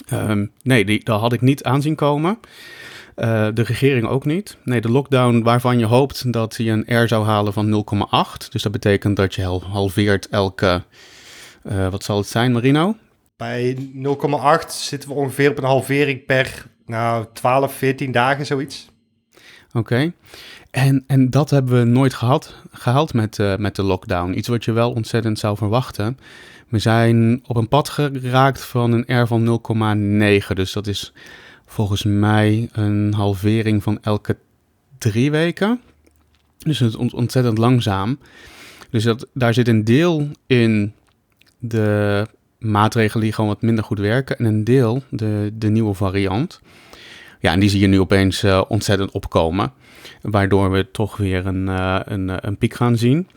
Ehm, 0.09 0.47
nee, 0.62 0.84
die, 0.84 1.05
dat 1.05 1.20
had 1.20 1.32
ik 1.32 1.40
niet 1.40 1.64
aanzien 1.64 1.95
komen. 1.95 2.38
De 3.14 3.62
regering 3.62 4.07
ook 4.07 4.24
niet. 4.24 4.57
Nee, 4.64 4.80
de 4.80 4.90
lockdown 4.90 5.42
waarvan 5.42 5.78
je 5.78 5.84
hoopt 5.84 6.32
dat 6.32 6.57
hij 6.57 6.68
een 6.70 7.03
R 7.05 7.09
zou 7.09 7.24
halen 7.24 7.53
van 7.53 7.84
0,8. 8.42 8.49
Dus 8.51 8.62
dat 8.62 8.72
betekent 8.72 9.16
dat 9.16 9.34
je 9.34 9.42
hal- 9.42 9.64
halveert 9.64 10.28
elke... 10.28 10.82
wat 11.62 12.05
zal 12.05 12.16
het 12.16 12.26
zijn, 12.26 12.53
Marino? 12.53 12.97
Bij 13.37 13.76
0,8 13.76 14.66
zitten 14.68 15.09
we 15.09 15.14
ongeveer 15.14 15.51
op 15.51 15.59
een 15.59 15.64
halvering 15.64 16.24
per 16.24 16.66
nou, 16.87 17.26
12, 17.32 17.74
14 17.74 18.12
dagen, 18.12 18.47
zoiets. 18.47 18.89
Oké. 19.72 20.12
En, 20.70 21.05
en 21.07 21.30
dat 21.30 21.51
hebben 21.51 21.78
we 21.78 21.85
nooit 21.85 22.14
gehad, 22.14 22.55
gehaald 22.72 23.14
met, 23.14 23.39
uh, 23.39 23.57
met 23.57 23.76
de 23.76 23.82
lockdown. 23.82 24.39
Iets 24.39 24.49
wat 24.49 24.64
je 24.64 24.72
wel 24.72 24.93
ontzettend 24.93 25.39
zou 25.39 25.57
verwachten. 25.57 26.18
We 26.68 26.78
zijn 26.78 27.43
op 27.47 27.57
een 27.57 27.68
pad 27.68 27.89
geraakt 27.89 28.64
van 28.64 28.93
een 28.93 29.22
R 29.22 29.26
van 29.26 29.61
0,9. 30.47 30.53
Dus 30.55 30.72
dat 30.72 30.87
is 30.87 31.12
volgens 31.66 32.03
mij 32.03 32.68
een 32.72 33.14
halvering 33.16 33.82
van 33.82 33.99
elke 34.03 34.37
drie 34.99 35.30
weken. 35.30 35.80
Dus 36.59 36.78
het 36.78 36.89
is 36.89 37.12
ontzettend 37.12 37.59
langzaam. 37.59 38.18
Dus 38.91 39.05
dat, 39.05 39.26
daar 39.32 39.55
zit 39.55 39.68
een 39.68 39.85
deel 39.85 40.28
in 40.47 40.95
de 41.59 42.26
maatregelen 42.65 43.25
die 43.25 43.33
gewoon 43.33 43.51
wat 43.51 43.62
minder 43.62 43.85
goed 43.85 43.99
werken. 43.99 44.37
En 44.39 44.45
een 44.45 44.65
deel 44.65 45.03
de, 45.09 45.51
de 45.55 45.69
nieuwe 45.69 45.95
variant. 45.95 46.61
Ja, 47.41 47.53
en 47.53 47.61
die 47.61 47.69
zie 47.69 47.81
je 47.81 47.87
nu 47.87 48.01
opeens 48.01 48.45
uh, 48.45 48.62
ontzettend 48.69 49.11
opkomen. 49.11 49.73
Waardoor 50.23 50.71
we 50.71 50.91
toch 50.91 51.17
weer 51.17 51.47
een, 51.47 51.67
uh, 51.67 52.01
een, 52.05 52.47
een 52.47 52.57
piek 52.57 52.75
gaan 52.75 52.97
zien. 52.97 53.29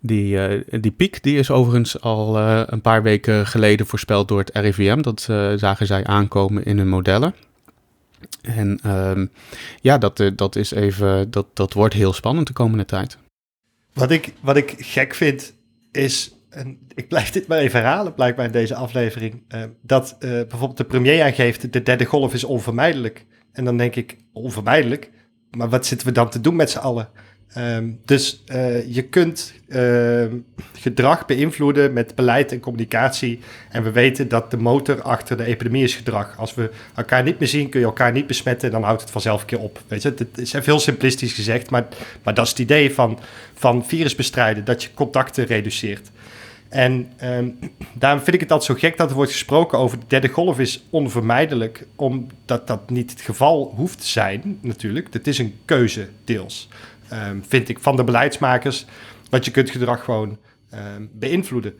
Die, 0.00 0.38
die 0.80 0.90
piek 0.90 1.22
die 1.22 1.38
is 1.38 1.50
overigens 1.50 2.00
al 2.00 2.38
een 2.38 2.80
paar 2.80 3.02
weken 3.02 3.46
geleden 3.46 3.86
voorspeld 3.86 4.28
door 4.28 4.38
het 4.38 4.50
RIVM. 4.52 5.00
Dat 5.00 5.20
zagen 5.56 5.86
zij 5.86 6.04
aankomen 6.04 6.64
in 6.64 6.78
hun 6.78 6.88
modellen. 6.88 7.34
En 8.42 8.90
um, 8.90 9.30
ja, 9.80 9.98
dat, 9.98 10.32
dat 10.36 10.56
is 10.56 10.70
even, 10.70 11.30
dat, 11.30 11.46
dat 11.52 11.72
wordt 11.72 11.94
heel 11.94 12.12
spannend 12.12 12.46
de 12.46 12.52
komende 12.52 12.84
tijd. 12.84 13.18
Wat 13.92 14.10
ik, 14.10 14.32
wat 14.40 14.56
ik 14.56 14.74
gek 14.78 15.14
vind 15.14 15.54
is, 15.92 16.34
en 16.54 16.78
ik 16.94 17.08
blijf 17.08 17.30
dit 17.30 17.46
maar 17.46 17.58
even 17.58 17.80
herhalen 17.80 18.14
blijkbaar 18.14 18.46
in 18.46 18.52
deze 18.52 18.74
aflevering, 18.74 19.42
uh, 19.54 19.62
dat 19.80 20.16
uh, 20.20 20.30
bijvoorbeeld 20.30 20.76
de 20.76 20.84
premier 20.84 21.22
aangeeft, 21.22 21.72
de 21.72 21.82
derde 21.82 22.04
golf 22.04 22.34
is 22.34 22.44
onvermijdelijk. 22.44 23.24
En 23.52 23.64
dan 23.64 23.76
denk 23.76 23.96
ik, 23.96 24.16
onvermijdelijk? 24.32 25.10
Maar 25.50 25.68
wat 25.68 25.86
zitten 25.86 26.06
we 26.06 26.12
dan 26.12 26.30
te 26.30 26.40
doen 26.40 26.56
met 26.56 26.70
z'n 26.70 26.78
allen? 26.78 27.08
Um, 27.58 28.00
dus 28.04 28.42
uh, 28.46 28.94
je 28.94 29.02
kunt 29.02 29.54
uh, 29.68 30.24
gedrag 30.72 31.26
beïnvloeden 31.26 31.92
met 31.92 32.14
beleid 32.14 32.52
en 32.52 32.60
communicatie. 32.60 33.40
En 33.70 33.82
we 33.82 33.90
weten 33.90 34.28
dat 34.28 34.50
de 34.50 34.56
motor 34.56 35.02
achter 35.02 35.36
de 35.36 35.44
epidemie 35.44 35.84
is 35.84 35.94
gedrag. 35.94 36.38
Als 36.38 36.54
we 36.54 36.70
elkaar 36.94 37.22
niet 37.22 37.38
meer 37.38 37.48
zien, 37.48 37.68
kun 37.68 37.80
je 37.80 37.86
elkaar 37.86 38.12
niet 38.12 38.26
besmetten, 38.26 38.70
dan 38.70 38.82
houdt 38.82 39.00
het 39.00 39.10
vanzelf 39.10 39.40
een 39.40 39.46
keer 39.46 39.58
op. 39.58 39.82
Weet 39.88 40.02
je, 40.02 40.14
het 40.16 40.38
is 40.38 40.52
heel 40.52 40.80
simplistisch 40.80 41.32
gezegd, 41.32 41.70
maar, 41.70 41.86
maar 42.22 42.34
dat 42.34 42.44
is 42.44 42.50
het 42.50 42.60
idee 42.60 42.94
van, 42.94 43.18
van 43.54 43.86
virus 43.86 44.14
bestrijden, 44.14 44.64
dat 44.64 44.82
je 44.82 44.94
contacten 44.94 45.44
reduceert. 45.44 46.10
En 46.74 47.12
um, 47.22 47.58
daarom 47.92 48.20
vind 48.20 48.34
ik 48.34 48.40
het 48.40 48.50
altijd 48.50 48.70
zo 48.70 48.86
gek 48.86 48.96
dat 48.96 49.10
er 49.10 49.16
wordt 49.16 49.30
gesproken 49.30 49.78
over 49.78 49.98
de 49.98 50.04
derde 50.08 50.28
golf 50.28 50.58
is 50.58 50.84
onvermijdelijk, 50.90 51.86
omdat 51.96 52.66
dat 52.66 52.90
niet 52.90 53.10
het 53.10 53.20
geval 53.20 53.72
hoeft 53.76 54.00
te 54.00 54.06
zijn, 54.06 54.58
natuurlijk. 54.60 55.12
Het 55.12 55.26
is 55.26 55.38
een 55.38 55.58
keuze, 55.64 56.08
deels 56.24 56.68
um, 57.12 57.44
vind 57.48 57.68
ik, 57.68 57.78
van 57.78 57.96
de 57.96 58.04
beleidsmakers. 58.04 58.84
Want 59.30 59.44
je 59.44 59.50
kunt 59.50 59.70
gedrag 59.70 60.04
gewoon 60.04 60.38
um, 60.74 61.10
beïnvloeden. 61.12 61.74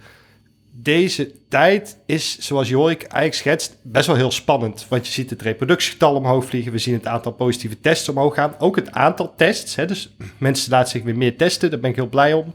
Deze 0.71 1.33
tijd 1.49 1.99
is, 2.07 2.39
zoals 2.39 2.69
Jorik 2.69 3.03
eigenlijk 3.03 3.35
schetst, 3.35 3.77
best 3.83 4.07
wel 4.07 4.17
heel 4.17 4.31
spannend. 4.31 4.87
Want 4.89 5.07
je 5.07 5.13
ziet 5.13 5.31
het 5.31 5.43
reproductiegetal 5.43 6.15
omhoog 6.15 6.45
vliegen. 6.45 6.73
We 6.73 6.79
zien 6.79 6.95
het 6.95 7.07
aantal 7.07 7.33
positieve 7.33 7.81
tests 7.81 8.09
omhoog 8.09 8.35
gaan. 8.35 8.55
Ook 8.59 8.77
het 8.77 8.93
aantal 8.93 9.35
tests. 9.37 9.75
Hè, 9.75 9.87
dus 9.87 10.15
mensen 10.39 10.71
laten 10.71 10.91
zich 10.91 11.03
weer 11.03 11.17
meer 11.17 11.37
testen. 11.37 11.71
Daar 11.71 11.81
ben 11.81 11.91
ik 11.91 11.97
heel 11.97 12.09
blij 12.09 12.33
om. 12.33 12.55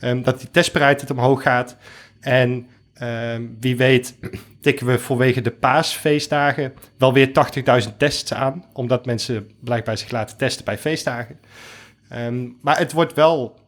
Um, 0.00 0.22
dat 0.22 0.40
die 0.40 0.50
testbereidheid 0.50 1.10
omhoog 1.10 1.42
gaat. 1.42 1.76
En 2.20 2.66
um, 3.02 3.56
wie 3.60 3.76
weet 3.76 4.14
tikken 4.60 4.86
we 4.86 4.98
vanwege 4.98 5.40
de 5.40 5.50
paasfeestdagen 5.50 6.72
wel 6.98 7.12
weer 7.12 7.30
80.000 7.88 7.96
tests 7.96 8.34
aan. 8.34 8.64
Omdat 8.72 9.06
mensen 9.06 9.50
blijkbaar 9.60 9.98
zich 9.98 10.10
laten 10.10 10.36
testen 10.36 10.64
bij 10.64 10.78
feestdagen. 10.78 11.38
Um, 12.12 12.58
maar 12.62 12.78
het 12.78 12.92
wordt 12.92 13.14
wel 13.14 13.58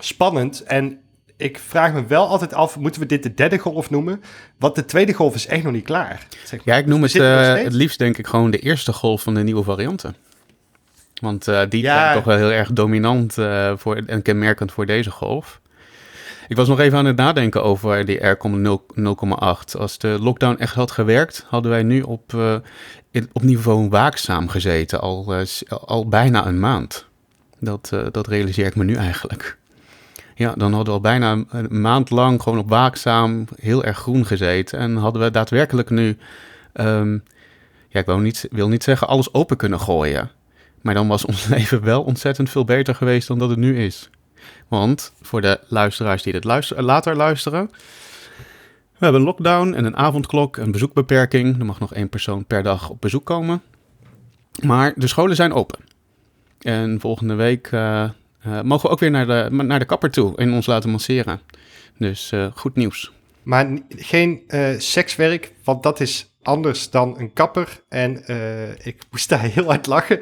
spannend 0.00 0.62
en 0.62 1.00
ik 1.36 1.58
vraag 1.58 1.92
me 1.92 2.06
wel 2.06 2.28
altijd 2.28 2.54
af, 2.54 2.78
moeten 2.78 3.00
we 3.00 3.06
dit 3.06 3.22
de 3.22 3.34
derde 3.34 3.58
golf 3.58 3.90
noemen? 3.90 4.22
Want 4.58 4.74
de 4.74 4.84
tweede 4.84 5.12
golf 5.12 5.34
is 5.34 5.46
echt 5.46 5.62
nog 5.62 5.72
niet 5.72 5.84
klaar. 5.84 6.26
Zeg 6.44 6.64
Ja, 6.64 6.76
ik 6.76 6.86
noem 6.86 7.02
het 7.02 7.14
uh, 7.14 7.54
het 7.54 7.72
liefst 7.72 7.98
denk 7.98 8.18
ik 8.18 8.26
gewoon 8.26 8.50
de 8.50 8.58
eerste 8.58 8.92
golf 8.92 9.22
van 9.22 9.34
de 9.34 9.42
nieuwe 9.42 9.62
varianten. 9.62 10.16
Want 11.22 11.48
uh, 11.48 11.60
die 11.68 11.82
ja. 11.82 12.02
zijn 12.02 12.14
toch 12.14 12.24
wel 12.24 12.36
heel 12.36 12.50
erg 12.50 12.72
dominant 12.72 13.38
uh, 13.38 13.72
voor, 13.76 13.96
en 14.06 14.22
kenmerkend 14.22 14.72
voor 14.72 14.86
deze 14.86 15.10
golf. 15.10 15.60
Ik 16.48 16.56
was 16.56 16.68
nog 16.68 16.80
even 16.80 16.98
aan 16.98 17.04
het 17.04 17.16
nadenken 17.16 17.62
over 17.62 18.04
die 18.04 18.26
R 18.26 18.36
0,8. 18.36 19.78
Als 19.78 19.98
de 19.98 20.16
lockdown 20.20 20.58
echt 20.58 20.74
had 20.74 20.90
gewerkt, 20.90 21.46
hadden 21.48 21.70
wij 21.70 21.82
nu 21.82 22.02
op, 22.02 22.32
in, 23.10 23.28
op 23.32 23.42
niveau 23.42 23.88
waakzaam 23.88 24.48
gezeten, 24.48 25.00
al, 25.00 25.34
al 25.68 26.08
bijna 26.08 26.46
een 26.46 26.60
maand. 26.60 27.06
Dat, 27.58 27.92
dat 28.10 28.26
realiseer 28.26 28.66
ik 28.66 28.76
me 28.76 28.84
nu 28.84 28.94
eigenlijk. 28.94 29.58
Ja, 30.34 30.54
dan 30.56 30.72
hadden 30.72 30.94
we 30.94 31.00
al 31.00 31.00
bijna 31.00 31.44
een 31.48 31.80
maand 31.80 32.10
lang 32.10 32.42
gewoon 32.42 32.58
op 32.58 32.68
waakzaam 32.68 33.44
heel 33.60 33.84
erg 33.84 33.98
groen 33.98 34.26
gezeten. 34.26 34.78
En 34.78 34.96
hadden 34.96 35.22
we 35.22 35.30
daadwerkelijk 35.30 35.90
nu, 35.90 36.16
um, 36.74 37.22
ja, 37.88 38.00
ik 38.00 38.06
wil 38.06 38.18
niet, 38.18 38.48
wil 38.50 38.68
niet 38.68 38.82
zeggen 38.82 39.08
alles 39.08 39.34
open 39.34 39.56
kunnen 39.56 39.80
gooien. 39.80 40.30
Maar 40.82 40.94
dan 40.94 41.08
was 41.08 41.24
ons 41.32 41.46
leven 41.46 41.84
wel 41.84 42.02
ontzettend 42.02 42.50
veel 42.50 42.64
beter 42.64 42.94
geweest 42.94 43.28
dan 43.28 43.38
dat 43.38 43.50
het 43.50 43.58
nu 43.58 43.84
is. 43.84 44.10
Want 44.68 45.12
voor 45.22 45.40
de 45.40 45.60
luisteraars 45.68 46.22
die 46.22 46.32
dit 46.32 46.44
later 46.76 47.16
luisteren. 47.16 47.70
We 49.02 49.08
hebben 49.08 49.20
een 49.20 49.26
lockdown 49.26 49.74
en 49.74 49.84
een 49.84 49.96
avondklok, 49.96 50.56
een 50.56 50.70
bezoekbeperking. 50.70 51.58
Er 51.58 51.64
mag 51.64 51.80
nog 51.80 51.94
één 51.94 52.08
persoon 52.08 52.44
per 52.44 52.62
dag 52.62 52.90
op 52.90 53.00
bezoek 53.00 53.24
komen. 53.24 53.62
Maar 54.60 54.92
de 54.96 55.06
scholen 55.06 55.36
zijn 55.36 55.52
open. 55.52 55.78
En 56.60 57.00
volgende 57.00 57.34
week 57.34 57.70
uh, 57.72 58.08
uh, 58.46 58.60
mogen 58.60 58.86
we 58.86 58.92
ook 58.92 59.00
weer 59.00 59.10
naar 59.10 59.26
de, 59.26 59.48
naar 59.50 59.78
de 59.78 59.84
kapper 59.84 60.10
toe 60.10 60.36
en 60.36 60.52
ons 60.52 60.66
laten 60.66 60.90
masseren. 60.90 61.40
Dus 61.98 62.32
uh, 62.32 62.46
goed 62.54 62.76
nieuws. 62.76 63.12
Maar 63.42 63.78
geen 63.88 64.42
sekswerk, 64.78 65.52
want 65.64 65.82
dat 65.82 66.00
is 66.00 66.32
anders 66.42 66.90
dan 66.90 67.18
een 67.18 67.32
kapper. 67.32 67.82
En 67.88 68.16
ik 68.82 68.96
moest 69.10 69.28
daar 69.28 69.40
heel 69.54 69.64
hard 69.64 69.86
lachen 69.86 70.20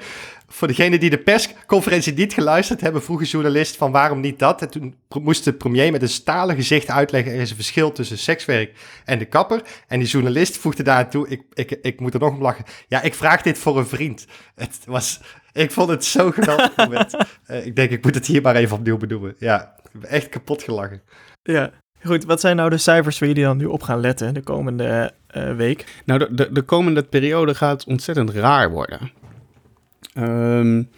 voor 0.53 0.69
degenen 0.69 1.01
die 1.01 1.11
de 1.11 1.19
persconferentie 1.19 2.13
niet 2.13 2.33
geluisterd 2.33 2.81
hebben, 2.81 3.03
vroeg 3.03 3.21
een 3.21 3.27
journalist 3.27 3.77
van 3.77 3.93
waarom 3.93 4.21
niet 4.21 4.39
dat. 4.39 4.63
En 4.63 4.71
toen 4.71 4.95
moest 5.23 5.45
de 5.45 5.53
premier 5.53 5.93
met 5.93 6.03
een 6.03 6.09
stalen 6.09 6.57
gezicht 6.57 6.89
uitleggen, 6.89 7.33
er 7.33 7.41
is 7.41 7.51
een 7.51 7.57
verschil 7.57 7.93
tussen 7.93 8.19
sekswerk 8.19 8.79
en 9.05 9.19
de 9.19 9.25
kapper. 9.25 9.63
En 9.87 9.99
die 9.99 10.09
journalist 10.09 10.57
voegde 10.57 10.83
daartoe, 10.83 11.29
ik, 11.29 11.43
ik, 11.53 11.71
ik 11.71 12.01
moet 12.01 12.15
er 12.15 12.21
nog 12.21 12.35
om 12.35 12.43
lachen, 12.43 12.65
ja, 12.89 13.03
ik 13.03 13.15
vraag 13.15 13.43
dit 13.43 13.59
voor 13.59 13.79
een 13.79 13.87
vriend. 13.87 14.27
Het 14.55 14.79
was, 14.85 15.21
ik 15.53 15.71
vond 15.71 15.89
het 15.89 16.05
zo 16.05 16.31
geweldig 16.31 16.77
moment. 16.77 17.15
uh, 17.47 17.67
ik 17.67 17.77
denk, 17.77 17.91
ik 17.91 18.05
moet 18.05 18.15
het 18.15 18.27
hier 18.27 18.43
maar 18.43 18.57
even 18.57 18.77
opnieuw 18.77 18.97
benoemen. 18.97 19.35
Ja, 19.39 19.75
ik 19.93 20.01
ben 20.01 20.11
echt 20.11 20.29
kapot 20.29 20.63
gelachen. 20.63 21.03
Ja, 21.43 21.73
Goed, 22.05 22.25
wat 22.25 22.41
zijn 22.41 22.57
nou 22.57 22.71
de 22.71 22.79
cijfers 22.79 23.19
waar 23.19 23.29
jullie 23.29 23.45
dan 23.45 23.57
nu 23.57 23.65
op 23.65 23.83
gaan 23.83 24.01
letten 24.01 24.35
de 24.35 24.43
komende 24.43 25.13
uh, 25.37 25.57
week? 25.57 26.03
Nou, 26.05 26.19
de, 26.19 26.35
de, 26.35 26.53
de, 26.53 26.63
komende 26.63 27.03
periode 27.03 27.55
gaat 27.55 27.85
ontzettend 27.85 28.31
raar 28.31 28.71
worden. 28.71 29.11
Um, 30.21 30.91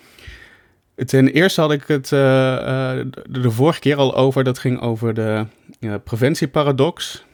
ten 0.95 1.29
eerste 1.29 1.61
had 1.61 1.73
ik 1.73 1.85
het 1.87 2.11
uh, 2.11 2.19
uh, 2.21 3.05
de, 3.29 3.51
vorige 3.51 3.81
keer 3.81 3.97
al 3.97 4.17
over. 4.17 4.45
Dat 4.45 4.59
ging 4.59 4.81
over 4.81 5.15
de 5.15 5.47
preventieparadox. 6.05 7.25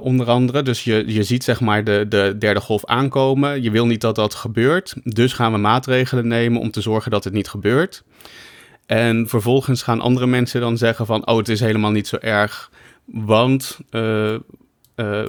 onder 0.00 0.26
andere. 0.26 0.62
Dus 0.62 0.84
je, 0.84 1.04
je 1.06 1.22
ziet 1.22 1.44
zeg 1.44 1.60
maar 1.60 1.84
de, 1.84 2.06
de 2.08 2.36
derde 2.38 2.60
golf 2.60 2.84
aankomen. 2.84 3.62
Je 3.62 3.70
wil 3.70 3.86
niet 3.86 4.00
dat 4.00 4.14
dat 4.14 4.34
gebeurt. 4.34 4.94
Dus 5.04 5.32
gaan 5.32 5.52
we 5.52 5.58
maatregelen 5.58 6.28
nemen 6.28 6.60
om 6.60 6.70
te 6.70 6.80
zorgen 6.80 7.10
dat 7.10 7.24
het 7.24 7.32
niet 7.32 7.48
gebeurt. 7.48 8.04
En 8.86 9.28
vervolgens 9.28 9.82
gaan 9.82 10.00
andere 10.00 10.26
mensen 10.26 10.60
dan 10.60 10.76
zeggen 10.76 11.06
van... 11.06 11.26
oh, 11.26 11.36
het 11.36 11.48
is 11.48 11.60
helemaal 11.60 11.90
niet 11.90 12.08
zo 12.08 12.16
erg, 12.16 12.70
want, 13.04 13.78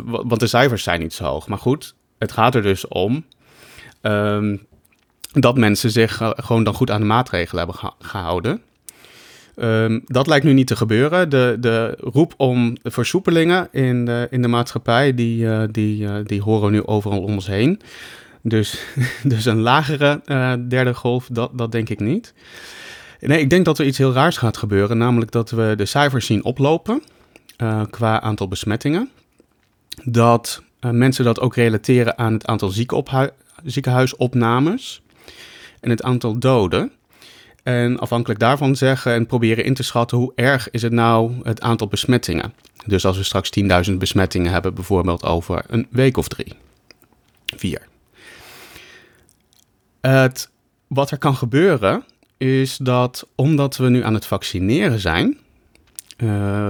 want 0.04 0.40
de 0.40 0.48
cijfers 0.48 0.84
zijn 0.84 1.00
niet 1.00 1.14
zo 1.14 1.24
hoog. 1.24 1.48
Maar 1.48 1.58
goed, 1.58 1.96
het 2.18 2.32
gaat 2.32 2.56
er 2.56 2.62
dus 2.62 2.88
om... 2.88 3.26
Um, 4.02 4.68
dat 5.32 5.58
mensen 5.58 5.92
zich 5.92 6.22
uh, 6.22 6.30
gewoon 6.36 6.64
dan 6.64 6.74
goed 6.74 6.92
aan 6.92 7.00
de 7.00 7.08
maatregelen 7.08 7.66
hebben 7.66 7.94
gehouden. 8.00 8.62
Um, 9.56 10.02
dat 10.06 10.28
lijkt 10.28 10.46
nu 10.46 10.54
niet 10.54 10.68
te 10.68 10.76
gebeuren. 10.76 11.30
De, 11.30 11.58
de 11.60 11.98
roep 12.00 12.34
om 12.38 12.78
versoepelingen 12.84 13.68
in 13.72 14.06
de, 14.06 14.28
in 14.30 14.42
de 14.42 14.48
maatschappij, 14.48 15.14
die, 15.14 15.44
uh, 15.44 15.64
die, 15.72 16.04
uh, 16.04 16.16
die 16.24 16.42
horen 16.42 16.72
nu 16.72 16.86
overal 16.86 17.22
om 17.22 17.34
ons 17.34 17.48
heen. 17.48 17.82
Dus, 18.42 18.84
dus 19.24 19.46
een 19.46 19.60
lagere 19.60 20.22
derde 20.68 20.94
golf, 20.94 21.28
dat, 21.32 21.58
dat 21.58 21.72
denk 21.72 21.90
ik 21.90 22.00
niet. 22.00 22.34
Nee, 23.20 23.40
ik 23.40 23.50
denk 23.50 23.66
dat 23.66 23.80
er 23.80 23.86
iets 23.86 23.98
heel 23.98 24.14
raars 24.14 24.38
gaat 24.38 24.58
gebeuren, 24.58 24.98
namelijk 24.98 25.32
dat 25.32 25.50
we 25.50 25.74
de 25.78 25.86
cijfers 25.86 26.26
zien 26.26 26.44
oplopen 26.44 27.04
qua 27.90 28.22
aantal 28.22 28.48
besmettingen. 28.48 29.10
Dat 30.04 30.62
mensen 30.80 31.26
dat 31.26 31.40
ook 31.40 31.56
relateren 31.56 32.18
aan 32.18 32.34
het 32.34 32.46
aantal 32.46 32.72
ziekenhuisopnames 33.64 35.02
en 35.82 35.90
het 35.90 36.04
aantal 36.04 36.40
doden. 36.40 36.92
En 37.64 38.00
afhankelijk 38.00 38.40
daarvan 38.40 38.76
zeggen 38.76 39.14
en 39.14 39.26
proberen 39.26 39.64
in 39.64 39.74
te 39.74 39.84
schatten 39.84 40.18
hoe 40.18 40.32
erg 40.36 40.70
is 40.70 40.82
het 40.82 40.92
nou 40.92 41.34
het 41.44 41.62
aantal 41.62 41.88
besmettingen. 41.88 42.54
Dus 42.86 43.06
als 43.06 43.18
we 43.18 43.24
straks 43.24 43.50
10.000 43.90 43.94
besmettingen 43.98 44.52
hebben, 44.52 44.74
bijvoorbeeld 44.74 45.24
over 45.24 45.64
een 45.68 45.88
week 45.90 46.18
of 46.18 46.28
drie, 46.28 46.54
vier. 47.56 47.88
Het 50.02 50.50
wat 50.88 51.12
er 51.12 51.18
kan 51.18 51.36
gebeuren 51.36 52.04
is 52.38 52.78
dat 52.78 53.28
omdat 53.36 53.78
we 53.78 53.90
nu 53.90 54.04
aan 54.04 54.14
het 54.14 54.26
vaccineren 54.26 55.00
zijn, 55.00 55.38
uh, 56.18 56.30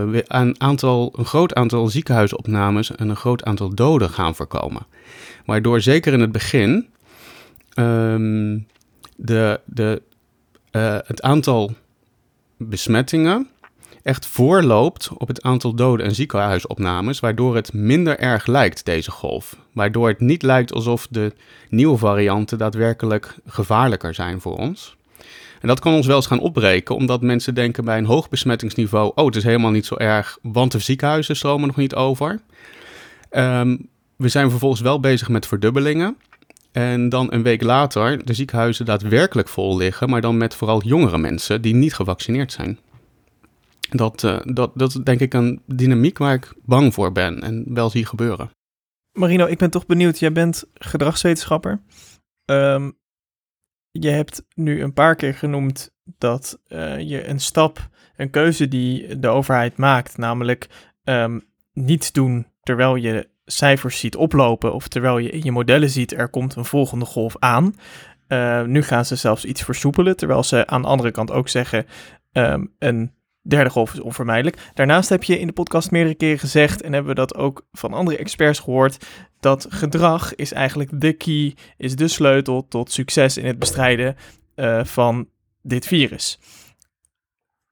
we 0.09 0.23
een, 0.27 0.55
aantal, 0.57 1.13
een 1.17 1.25
groot 1.25 1.53
aantal 1.53 1.87
ziekenhuisopnames 1.87 2.95
en 2.95 3.09
een 3.09 3.15
groot 3.15 3.43
aantal 3.43 3.75
doden 3.75 4.09
gaan 4.09 4.35
voorkomen. 4.35 4.85
Waardoor 5.45 5.81
zeker 5.81 6.13
in 6.13 6.19
het 6.19 6.31
begin 6.31 6.87
um, 7.75 8.67
de, 9.21 9.59
de, 9.65 10.01
uh, 10.71 10.97
het 11.05 11.21
aantal 11.21 11.71
besmettingen 12.57 13.49
echt 14.03 14.25
voorloopt 14.25 15.09
op 15.17 15.27
het 15.27 15.41
aantal 15.41 15.73
doden 15.73 16.05
en 16.05 16.15
ziekenhuisopnames, 16.15 17.19
waardoor 17.19 17.55
het 17.55 17.73
minder 17.73 18.19
erg 18.19 18.45
lijkt, 18.45 18.85
deze 18.85 19.11
golf. 19.11 19.55
Waardoor 19.73 20.07
het 20.07 20.19
niet 20.19 20.43
lijkt 20.43 20.73
alsof 20.73 21.07
de 21.09 21.33
nieuwe 21.69 21.97
varianten 21.97 22.57
daadwerkelijk 22.57 23.35
gevaarlijker 23.47 24.13
zijn 24.13 24.41
voor 24.41 24.57
ons. 24.57 24.97
En 25.61 25.67
dat 25.67 25.79
kan 25.79 25.93
ons 25.93 26.07
wel 26.07 26.15
eens 26.15 26.27
gaan 26.27 26.39
opbreken, 26.39 26.95
omdat 26.95 27.21
mensen 27.21 27.55
denken 27.55 27.85
bij 27.85 27.97
een 27.97 28.05
hoog 28.05 28.29
besmettingsniveau: 28.29 29.11
oh, 29.15 29.25
het 29.25 29.35
is 29.35 29.43
helemaal 29.43 29.71
niet 29.71 29.85
zo 29.85 29.95
erg, 29.95 30.37
want 30.41 30.71
de 30.71 30.79
ziekenhuizen 30.79 31.35
stromen 31.35 31.67
nog 31.67 31.75
niet 31.75 31.95
over. 31.95 32.39
Um, 33.31 33.89
we 34.15 34.29
zijn 34.29 34.49
vervolgens 34.49 34.81
wel 34.81 34.99
bezig 34.99 35.29
met 35.29 35.47
verdubbelingen. 35.47 36.17
En 36.71 37.09
dan 37.09 37.33
een 37.33 37.43
week 37.43 37.61
later 37.61 38.25
de 38.25 38.33
ziekenhuizen 38.33 38.85
daadwerkelijk 38.85 39.47
vol 39.47 39.77
liggen, 39.77 40.09
maar 40.09 40.21
dan 40.21 40.37
met 40.37 40.55
vooral 40.55 40.83
jongere 40.83 41.17
mensen 41.17 41.61
die 41.61 41.75
niet 41.75 41.93
gevaccineerd 41.93 42.51
zijn. 42.51 42.79
Dat, 43.89 44.23
uh, 44.23 44.39
dat, 44.43 44.71
dat 44.75 44.89
is 44.89 44.95
denk 44.95 45.19
ik 45.19 45.33
een 45.33 45.61
dynamiek 45.65 46.17
waar 46.17 46.33
ik 46.33 46.53
bang 46.65 46.93
voor 46.93 47.11
ben 47.11 47.41
en 47.41 47.65
wel 47.73 47.89
zie 47.89 48.05
gebeuren. 48.05 48.49
Marino, 49.11 49.45
ik 49.45 49.57
ben 49.57 49.69
toch 49.69 49.85
benieuwd. 49.85 50.19
Jij 50.19 50.31
bent 50.31 50.63
gedragswetenschapper. 50.73 51.81
Um, 52.45 52.97
je 53.91 54.09
hebt 54.09 54.45
nu 54.53 54.81
een 54.81 54.93
paar 54.93 55.15
keer 55.15 55.33
genoemd 55.33 55.91
dat 56.17 56.59
uh, 56.67 56.99
je 56.99 57.27
een 57.27 57.39
stap, 57.39 57.89
een 58.15 58.29
keuze 58.29 58.67
die 58.67 59.19
de 59.19 59.27
overheid 59.27 59.77
maakt, 59.77 60.17
namelijk 60.17 60.67
um, 61.03 61.43
niets 61.73 62.11
doen 62.11 62.47
terwijl 62.61 62.95
je 62.95 63.29
cijfers 63.51 63.99
ziet 63.99 64.15
oplopen 64.15 64.73
of 64.73 64.87
terwijl 64.87 65.17
je 65.17 65.29
in 65.29 65.43
je 65.43 65.51
modellen 65.51 65.89
ziet 65.89 66.13
er 66.13 66.29
komt 66.29 66.55
een 66.55 66.65
volgende 66.65 67.05
golf 67.05 67.35
aan. 67.39 67.75
Uh, 68.27 68.63
nu 68.63 68.83
gaan 68.83 69.05
ze 69.05 69.15
zelfs 69.15 69.45
iets 69.45 69.63
versoepelen, 69.63 70.17
terwijl 70.17 70.43
ze 70.43 70.67
aan 70.67 70.81
de 70.81 70.87
andere 70.87 71.11
kant 71.11 71.31
ook 71.31 71.49
zeggen 71.49 71.85
um, 72.31 72.73
een 72.79 73.13
derde 73.41 73.69
golf 73.69 73.93
is 73.93 73.99
onvermijdelijk. 73.99 74.71
Daarnaast 74.73 75.09
heb 75.09 75.23
je 75.23 75.39
in 75.39 75.47
de 75.47 75.53
podcast 75.53 75.91
meerdere 75.91 76.15
keren 76.15 76.39
gezegd, 76.39 76.81
en 76.81 76.93
hebben 76.93 77.11
we 77.11 77.19
dat 77.19 77.35
ook 77.35 77.67
van 77.71 77.93
andere 77.93 78.17
experts 78.17 78.59
gehoord, 78.59 79.05
dat 79.39 79.65
gedrag 79.69 80.35
is 80.35 80.51
eigenlijk 80.51 81.01
de 81.01 81.13
key, 81.13 81.55
is 81.77 81.95
de 81.95 82.07
sleutel 82.07 82.67
tot 82.67 82.91
succes 82.91 83.37
in 83.37 83.45
het 83.45 83.59
bestrijden 83.59 84.15
uh, 84.55 84.83
van 84.83 85.29
dit 85.61 85.85
virus. 85.87 86.39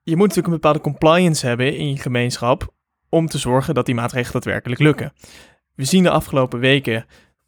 Je 0.03 0.15
moet 0.15 0.27
natuurlijk 0.27 0.47
een 0.47 0.61
bepaalde 0.61 0.79
compliance 0.79 1.47
hebben 1.47 1.77
in 1.77 1.89
je 1.89 1.97
gemeenschap 1.97 2.73
om 3.09 3.27
te 3.27 3.37
zorgen 3.37 3.73
dat 3.73 3.85
die 3.85 3.95
maatregelen 3.95 4.31
daadwerkelijk 4.31 4.81
lukken. 4.81 5.13
We 5.77 5.83
zien 5.85 6.03
de 6.03 6.09
afgelopen 6.09 6.59
weken, 6.59 7.05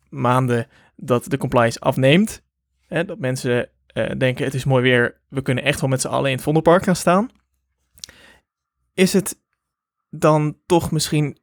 maanden, 0.10 0.68
dat 0.96 1.30
de 1.30 1.38
compliance 1.38 1.80
afneemt. 1.80 2.44
Hè, 2.88 3.06
dat 3.06 3.20
mensen 3.20 3.70
uh, 3.94 4.12
denken, 4.18 4.46
het 4.46 4.54
is 4.54 4.64
mooi 4.64 4.84
weer, 4.84 5.22
we 5.30 5.42
kunnen 5.42 5.64
echt 5.64 5.82
wel 5.82 5.90
met 5.90 6.02
z'n 6.02 6.08
allen 6.08 6.30
in 6.30 6.36
het 6.36 6.44
Vondelpark 6.44 6.84
gaan 6.84 6.96
staan. 6.96 7.30
Is 8.94 9.14
het 9.14 9.40
dan 10.10 10.58
toch 10.66 10.92
misschien, 10.92 11.38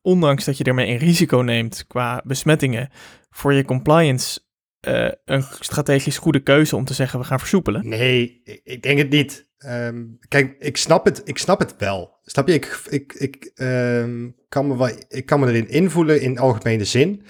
ondanks 0.00 0.44
dat 0.44 0.56
je 0.56 0.64
ermee 0.64 0.88
een 0.88 0.98
risico 0.98 1.38
neemt 1.38 1.86
qua 1.86 2.22
besmettingen, 2.24 2.90
voor 3.30 3.52
je 3.52 3.64
compliance 3.64 4.40
uh, 4.88 5.10
een 5.24 5.42
strategisch 5.42 6.18
goede 6.18 6.40
keuze 6.40 6.76
om 6.76 6.84
te 6.84 6.94
zeggen 6.94 7.18
we 7.18 7.24
gaan 7.24 7.38
versoepelen? 7.38 7.88
Nee, 7.88 8.42
ik 8.64 8.82
denk 8.82 8.98
het 8.98 9.10
niet. 9.10 9.50
Um, 9.66 10.18
kijk, 10.28 10.56
ik 10.58 10.76
snap 10.76 11.04
het, 11.04 11.20
ik 11.24 11.38
snap 11.38 11.58
het 11.58 11.76
wel. 11.78 12.18
Snap 12.22 12.48
je? 12.48 12.54
Ik, 12.54 12.82
ik, 12.88 13.12
ik, 13.12 13.50
um, 13.54 14.36
kan 14.52 14.66
me 14.66 14.76
wel, 14.76 14.90
ik 15.08 15.26
kan 15.26 15.40
me 15.40 15.46
erin 15.46 15.68
invoelen 15.68 16.20
in 16.20 16.38
algemene 16.38 16.84
zin. 16.84 17.22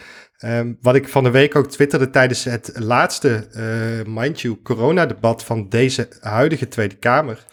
Um, 0.44 0.78
wat 0.80 0.94
ik 0.94 1.08
van 1.08 1.24
de 1.24 1.30
week 1.30 1.56
ook 1.56 1.70
twitterde 1.70 2.10
tijdens 2.10 2.44
het 2.44 2.72
laatste, 2.74 3.48
uh, 3.56 4.14
mind 4.14 4.40
you, 4.40 4.62
coronadebat 4.62 5.44
van 5.44 5.68
deze 5.68 6.08
huidige 6.20 6.68
Tweede 6.68 6.96
Kamer. 6.96 7.44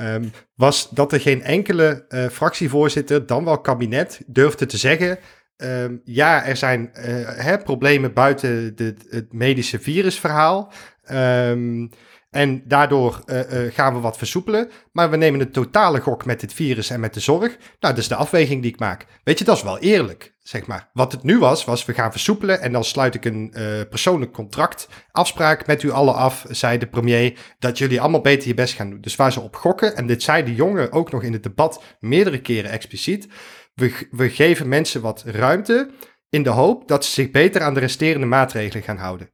Um, 0.00 0.30
was 0.54 0.90
dat 0.90 1.12
er 1.12 1.20
geen 1.20 1.42
enkele 1.42 2.04
uh, 2.08 2.28
fractievoorzitter, 2.28 3.26
dan 3.26 3.44
wel 3.44 3.60
kabinet, 3.60 4.20
durfde 4.26 4.66
te 4.66 4.76
zeggen. 4.76 5.18
Um, 5.56 6.00
ja, 6.04 6.44
er 6.44 6.56
zijn 6.56 6.90
uh, 6.94 7.02
hè, 7.24 7.58
problemen 7.58 8.12
buiten 8.12 8.74
het 9.08 9.32
medische 9.32 9.78
virusverhaal. 9.78 10.72
Um, 11.12 11.90
en 12.32 12.62
daardoor 12.64 13.22
uh, 13.26 13.64
uh, 13.64 13.72
gaan 13.72 13.94
we 13.94 14.00
wat 14.00 14.18
versoepelen. 14.18 14.70
Maar 14.92 15.10
we 15.10 15.16
nemen 15.16 15.40
een 15.40 15.52
totale 15.52 16.00
gok 16.00 16.24
met 16.24 16.40
dit 16.40 16.52
virus 16.52 16.90
en 16.90 17.00
met 17.00 17.14
de 17.14 17.20
zorg. 17.20 17.48
Nou, 17.58 17.94
dat 17.94 17.98
is 17.98 18.08
de 18.08 18.14
afweging 18.14 18.62
die 18.62 18.72
ik 18.72 18.78
maak. 18.78 19.06
Weet 19.24 19.38
je, 19.38 19.44
dat 19.44 19.56
is 19.56 19.62
wel 19.62 19.78
eerlijk, 19.78 20.34
zeg 20.42 20.66
maar. 20.66 20.90
Wat 20.92 21.12
het 21.12 21.22
nu 21.22 21.38
was, 21.38 21.64
was 21.64 21.84
we 21.84 21.94
gaan 21.94 22.10
versoepelen. 22.10 22.60
En 22.60 22.72
dan 22.72 22.84
sluit 22.84 23.14
ik 23.14 23.24
een 23.24 23.54
uh, 23.56 23.80
persoonlijk 23.90 24.32
contract, 24.32 24.88
afspraak 25.10 25.66
met 25.66 25.82
u 25.82 25.90
allen 25.90 26.14
af, 26.14 26.44
zei 26.48 26.78
de 26.78 26.86
premier. 26.86 27.38
Dat 27.58 27.78
jullie 27.78 28.00
allemaal 28.00 28.20
beter 28.20 28.48
je 28.48 28.54
best 28.54 28.74
gaan 28.74 28.90
doen. 28.90 29.00
Dus 29.00 29.16
waar 29.16 29.32
ze 29.32 29.40
op 29.40 29.56
gokken, 29.56 29.96
en 29.96 30.06
dit 30.06 30.22
zei 30.22 30.44
de 30.44 30.54
jongen 30.54 30.92
ook 30.92 31.10
nog 31.10 31.22
in 31.22 31.32
het 31.32 31.42
debat 31.42 31.82
meerdere 32.00 32.40
keren 32.40 32.70
expliciet. 32.70 33.28
We, 33.74 34.08
we 34.10 34.30
geven 34.30 34.68
mensen 34.68 35.00
wat 35.00 35.22
ruimte 35.26 35.90
in 36.28 36.42
de 36.42 36.50
hoop 36.50 36.88
dat 36.88 37.04
ze 37.04 37.10
zich 37.10 37.30
beter 37.30 37.62
aan 37.62 37.74
de 37.74 37.80
resterende 37.80 38.26
maatregelen 38.26 38.82
gaan 38.82 38.96
houden. 38.96 39.30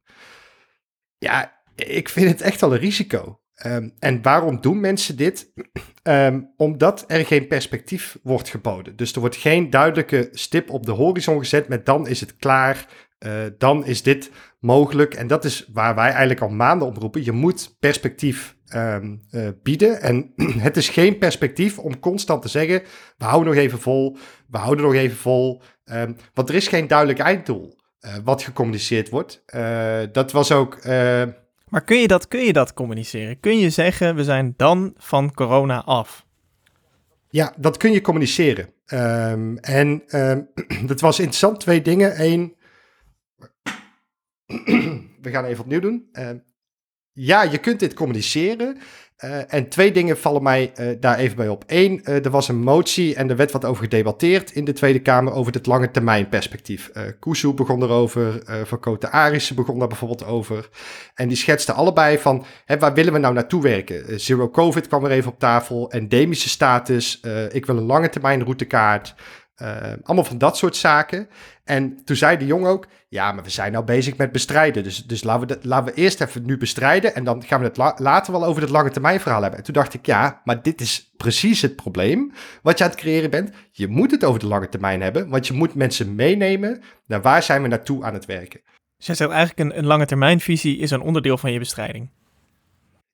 Ja, 1.17 1.58
ik 1.87 2.09
vind 2.09 2.29
het 2.29 2.41
echt 2.41 2.61
wel 2.61 2.73
een 2.73 2.79
risico. 2.79 3.39
Um, 3.65 3.93
en 3.99 4.21
waarom 4.21 4.61
doen 4.61 4.79
mensen 4.79 5.17
dit? 5.17 5.51
Um, 6.03 6.51
omdat 6.57 7.03
er 7.07 7.25
geen 7.25 7.47
perspectief 7.47 8.17
wordt 8.23 8.49
geboden. 8.49 8.95
Dus 8.95 9.13
er 9.13 9.19
wordt 9.19 9.35
geen 9.35 9.69
duidelijke 9.69 10.29
stip 10.31 10.69
op 10.69 10.85
de 10.85 10.91
horizon 10.91 11.39
gezet 11.39 11.67
met 11.67 11.85
dan 11.85 12.07
is 12.07 12.19
het 12.19 12.35
klaar, 12.35 12.85
uh, 13.19 13.31
dan 13.57 13.85
is 13.85 14.03
dit 14.03 14.31
mogelijk. 14.59 15.13
En 15.13 15.27
dat 15.27 15.45
is 15.45 15.69
waar 15.73 15.95
wij 15.95 16.09
eigenlijk 16.09 16.41
al 16.41 16.49
maanden 16.49 16.87
op 16.87 16.97
roepen. 16.97 17.23
Je 17.23 17.31
moet 17.31 17.75
perspectief 17.79 18.55
um, 18.75 19.21
uh, 19.31 19.47
bieden. 19.63 20.01
En 20.01 20.33
het 20.67 20.77
is 20.77 20.89
geen 20.89 21.17
perspectief 21.17 21.79
om 21.79 21.99
constant 21.99 22.41
te 22.41 22.49
zeggen, 22.49 22.81
we 23.17 23.25
houden 23.25 23.53
nog 23.53 23.61
even 23.63 23.79
vol, 23.79 24.17
we 24.47 24.57
houden 24.57 24.85
nog 24.85 24.93
even 24.93 25.17
vol. 25.17 25.61
want 26.33 26.49
er 26.49 26.55
is 26.55 26.67
geen 26.67 26.87
duidelijk 26.87 27.19
einddoel 27.19 27.77
uh, 28.01 28.15
wat 28.23 28.43
gecommuniceerd 28.43 29.09
wordt. 29.09 29.43
dat 30.11 30.31
was 30.31 30.51
ook 30.51 30.79
maar 31.69 31.83
kun 31.83 31.97
je, 31.97 32.07
dat, 32.07 32.27
kun 32.27 32.39
je 32.39 32.53
dat 32.53 32.73
communiceren? 32.73 33.39
Kun 33.39 33.59
je 33.59 33.69
zeggen, 33.69 34.15
we 34.15 34.23
zijn 34.23 34.53
dan 34.57 34.93
van 34.97 35.33
corona 35.33 35.83
af? 35.83 36.25
Ja, 37.29 37.53
dat 37.57 37.77
kun 37.77 37.91
je 37.91 38.01
communiceren. 38.01 38.73
Um, 38.93 39.57
en 39.57 40.03
um, 40.19 40.49
dat 40.85 40.99
was 40.99 41.19
interessant. 41.19 41.59
Twee 41.59 41.81
dingen. 41.81 42.23
Eén, 42.23 42.55
we 45.21 45.29
gaan 45.29 45.45
even 45.45 45.63
opnieuw 45.63 45.79
doen. 45.79 46.09
Um, 46.11 46.43
ja, 47.11 47.41
je 47.41 47.57
kunt 47.57 47.79
dit 47.79 47.93
communiceren. 47.93 48.77
Uh, 49.25 49.53
en 49.53 49.69
twee 49.69 49.91
dingen 49.91 50.17
vallen 50.17 50.43
mij 50.43 50.71
uh, 50.79 50.87
daar 50.99 51.17
even 51.17 51.35
bij 51.35 51.47
op. 51.47 51.63
Eén, 51.67 52.01
uh, 52.03 52.25
er 52.25 52.29
was 52.29 52.47
een 52.47 52.59
motie 52.59 53.15
en 53.15 53.29
er 53.29 53.35
werd 53.35 53.51
wat 53.51 53.65
over 53.65 53.83
gedebatteerd 53.83 54.51
in 54.51 54.65
de 54.65 54.73
Tweede 54.73 54.99
Kamer 54.99 55.33
over 55.33 55.53
het 55.53 55.65
lange 55.65 55.91
termijn 55.91 56.29
perspectief. 56.29 56.91
Uh, 56.93 57.53
begon 57.55 57.83
erover, 57.83 58.43
Van 58.65 58.79
Cote 58.79 59.09
Arissen 59.09 59.55
begon 59.55 59.79
daar 59.79 59.87
bijvoorbeeld 59.87 60.25
over. 60.25 60.69
En 61.15 61.27
die 61.27 61.37
schetsten 61.37 61.75
allebei 61.75 62.17
van, 62.17 62.45
hè, 62.65 62.77
waar 62.77 62.93
willen 62.93 63.13
we 63.13 63.19
nou 63.19 63.33
naartoe 63.33 63.61
werken? 63.61 64.19
Zero 64.19 64.49
COVID 64.49 64.87
kwam 64.87 65.05
er 65.05 65.11
even 65.11 65.31
op 65.31 65.39
tafel, 65.39 65.91
endemische 65.91 66.49
status, 66.49 67.21
ik 67.51 67.65
wil 67.65 67.77
een 67.77 67.83
lange 67.83 68.09
termijn 68.09 68.43
routekaart. 68.43 69.15
Allemaal 70.03 70.23
van 70.23 70.37
dat 70.37 70.57
soort 70.57 70.75
zaken. 70.75 71.27
En 71.63 72.03
toen 72.05 72.15
zei 72.15 72.37
de 72.37 72.45
jong 72.45 72.65
ook, 72.65 72.87
ja, 73.09 73.31
maar 73.31 73.43
we 73.43 73.49
zijn 73.49 73.71
nou 73.71 73.85
bezig 73.85 74.17
met 74.17 74.31
bestrijden. 74.31 74.83
Dus, 74.83 75.05
dus 75.05 75.23
laten, 75.23 75.47
we 75.47 75.57
laten 75.61 75.93
we 75.93 76.01
eerst 76.01 76.21
even 76.21 76.45
nu 76.45 76.57
bestrijden 76.57 77.15
en 77.15 77.23
dan 77.23 77.43
gaan 77.43 77.59
we 77.59 77.65
het 77.65 77.99
later 77.99 78.31
wel 78.31 78.45
over 78.45 78.61
het 78.61 78.71
lange 78.71 78.89
termijn 78.89 79.19
verhaal 79.19 79.41
hebben. 79.41 79.59
En 79.59 79.65
toen 79.65 79.73
dacht 79.73 79.93
ik, 79.93 80.05
ja, 80.05 80.41
maar 80.43 80.61
dit 80.61 80.81
is 80.81 81.11
precies 81.17 81.61
het 81.61 81.75
probleem 81.75 82.31
wat 82.61 82.77
je 82.77 82.83
aan 82.83 82.89
het 82.89 82.99
creëren 82.99 83.29
bent. 83.29 83.51
Je 83.71 83.87
moet 83.87 84.11
het 84.11 84.23
over 84.23 84.39
de 84.39 84.47
lange 84.47 84.69
termijn 84.69 85.01
hebben, 85.01 85.29
want 85.29 85.47
je 85.47 85.53
moet 85.53 85.75
mensen 85.75 86.15
meenemen 86.15 86.81
naar 87.05 87.21
waar 87.21 87.43
zijn 87.43 87.61
we 87.61 87.67
naartoe 87.67 88.03
aan 88.03 88.13
het 88.13 88.25
werken. 88.25 88.61
Dus 88.97 89.07
jij 89.07 89.15
zegt 89.15 89.31
eigenlijk 89.31 89.69
een, 89.69 89.77
een 89.77 89.85
lange 89.85 90.05
termijnvisie 90.05 90.77
is 90.77 90.91
een 90.91 91.01
onderdeel 91.01 91.37
van 91.37 91.51
je 91.51 91.59
bestrijding. 91.59 92.09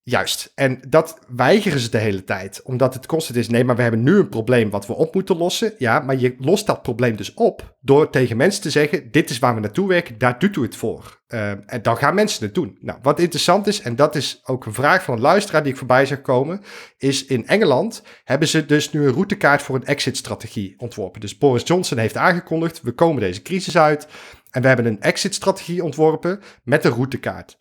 Juist. 0.08 0.51
En 0.56 0.80
dat 0.88 1.20
weigeren 1.28 1.80
ze 1.80 1.89
de 1.89 1.97
hele 1.97 2.24
tijd. 2.24 2.62
Omdat 2.64 2.93
het 2.93 3.06
constant 3.06 3.38
is, 3.38 3.49
nee, 3.49 3.64
maar 3.64 3.76
we 3.76 3.82
hebben 3.82 4.03
nu 4.03 4.18
een 4.18 4.30
probleem 4.30 4.70
wat 4.70 4.88
we 4.88 4.93
op 4.93 5.14
moeten 5.14 5.38
lossen. 5.38 5.74
Ja, 5.78 5.99
maar 5.99 6.18
je 6.18 6.36
lost 6.39 6.66
dat 6.66 6.82
probleem 6.82 7.16
dus 7.16 7.34
op 7.34 7.78
door 7.82 8.10
tegen 8.10 8.38
mensen 8.38 8.62
te 8.62 8.70
zeggen, 8.70 9.12
dit 9.12 9.30
is 9.30 9.39
waar 9.39 9.56
we 9.56 9.60
naartoe 9.60 9.88
werken, 9.88 10.18
daar 10.18 10.39
doet 10.39 10.56
u 10.56 10.62
het 10.62 10.76
voor. 10.76 11.22
Uh, 11.28 11.49
en 11.49 11.82
dan 11.82 11.97
gaan 11.97 12.16
mensen 12.16 12.45
het 12.45 12.56
doen. 12.56 12.78
Nou, 12.82 12.99
wat 13.01 13.20
interessant 13.20 13.68
is, 13.68 13.82
en 13.82 13.95
dat 13.95 14.16
is 14.16 14.41
ook 14.43 14.66
een 14.66 14.74
vraag 14.74 15.03
van 15.03 15.14
een 15.14 15.22
luisteraar 15.22 15.64
die 15.64 15.72
ik 15.72 15.78
voorbij 15.78 16.06
zag 16.06 16.22
komen, 16.22 16.62
is 16.97 17.26
in 17.26 17.47
Engeland 17.47 18.03
hebben 18.24 18.47
ze 18.47 18.66
dus 18.66 18.91
nu 18.91 19.06
een 19.06 19.14
routekaart 19.14 19.62
voor 19.62 19.76
een 19.76 19.86
exit-strategie 19.86 20.80
ontworpen. 20.80 21.22
Dus 21.22 21.38
Boris 21.38 21.64
Johnson 21.64 21.97
heeft 21.97 22.18
aangekondigd, 22.18 22.82
we 22.82 22.91
komen 22.91 23.22
deze 23.22 23.41
crisis 23.41 23.78
uit 23.78 24.08
en 24.49 24.62
we 24.62 24.68
hebben 24.68 24.86
een 24.86 25.01
exit-strategie 25.01 25.84
ontworpen 25.84 26.39
met 26.64 26.86
een 26.86 26.91
routekaart. 26.91 27.58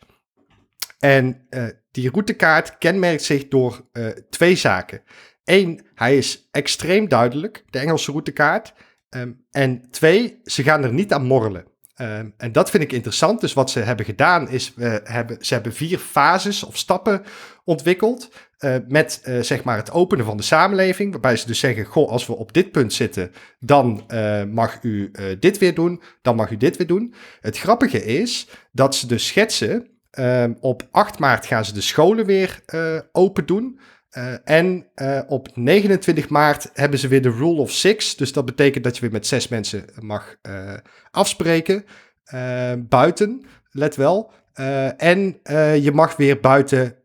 En 0.99 1.47
uh, 1.51 1.67
die 1.95 2.11
routekaart 2.11 2.79
kenmerkt 2.79 3.23
zich 3.23 3.49
door 3.49 3.85
uh, 3.93 4.07
twee 4.31 4.57
zaken. 4.57 5.03
Eén, 5.45 5.87
hij 5.95 6.17
is 6.17 6.49
extreem 6.51 7.09
duidelijk, 7.09 7.65
de 7.71 7.79
Engelse 7.79 8.11
routekaart. 8.11 8.75
Um, 9.11 9.45
en 9.51 9.91
twee, 9.91 10.41
ze 10.45 10.63
gaan 10.63 10.85
er 10.85 10.93
niet 10.93 11.13
aan 11.13 11.25
morrelen. 11.25 11.65
Um, 12.01 12.35
en 12.37 12.53
dat 12.53 12.71
vind 12.71 12.83
ik 12.83 12.93
interessant. 12.93 13.41
Dus 13.41 13.53
wat 13.53 13.71
ze 13.71 13.81
hebben 13.81 14.07
gedaan 14.07 14.49
is, 14.49 14.75
hebben, 15.05 15.37
ze 15.41 15.55
hebben 15.55 15.73
vier 15.73 15.99
fases 15.99 16.63
of 16.63 16.77
stappen 16.77 17.23
ontwikkeld. 17.65 18.31
Uh, 18.59 18.77
met 18.89 19.23
uh, 19.25 19.41
zeg 19.41 19.65
maar 19.65 19.77
het 19.77 19.91
openen 19.91 20.25
van 20.25 20.37
de 20.37 20.43
samenleving. 20.43 21.13
Waarbij 21.13 21.37
ze 21.37 21.47
dus 21.47 21.59
zeggen: 21.59 21.85
Goh, 21.85 22.11
als 22.11 22.27
we 22.27 22.37
op 22.37 22.53
dit 22.53 22.71
punt 22.71 22.93
zitten, 22.93 23.33
dan 23.59 24.05
mag 24.51 24.83
u 24.83 25.11
dit 25.39 25.59
weer 25.59 25.75
doen. 25.75 26.03
Dan 26.23 26.37
mag 26.37 26.51
u 26.51 26.57
dit 26.57 26.77
weer 26.77 26.87
doen. 26.87 27.15
Het 27.41 27.59
grappige 27.59 28.05
is 28.05 28.49
dat 28.73 28.95
ze 28.95 29.07
dus 29.07 29.27
schetsen. 29.27 29.94
Um, 30.19 30.57
op 30.61 30.83
8 30.91 31.19
maart 31.19 31.47
gaan 31.47 31.65
ze 31.65 31.73
de 31.73 31.81
scholen 31.81 32.27
weer 32.27 32.61
open 33.13 33.47
doen. 33.47 33.79
Uh, 34.19 34.35
en 34.45 34.87
uh, 34.95 35.21
op 35.27 35.49
29 35.55 36.29
maart 36.29 36.71
hebben 36.73 36.99
ze 36.99 37.09
weer 37.09 37.23
de 37.23 37.31
Rule 37.31 37.61
of 37.61 37.71
Six. 37.71 38.17
Dus 38.17 38.33
dat 38.33 38.45
betekent 38.45 38.85
dat 38.85 38.95
je 38.95 39.01
weer 39.01 39.11
met 39.11 39.27
zes 39.27 39.49
mensen 39.49 39.85
mag 40.01 40.37
afspreken. 41.11 41.85
buiten, 42.89 43.47
let 43.71 43.97
wel. 43.97 44.33
En 44.97 45.41
je 45.83 45.91
mag 45.93 46.17
weer 46.17 46.41
buiten 46.41 46.97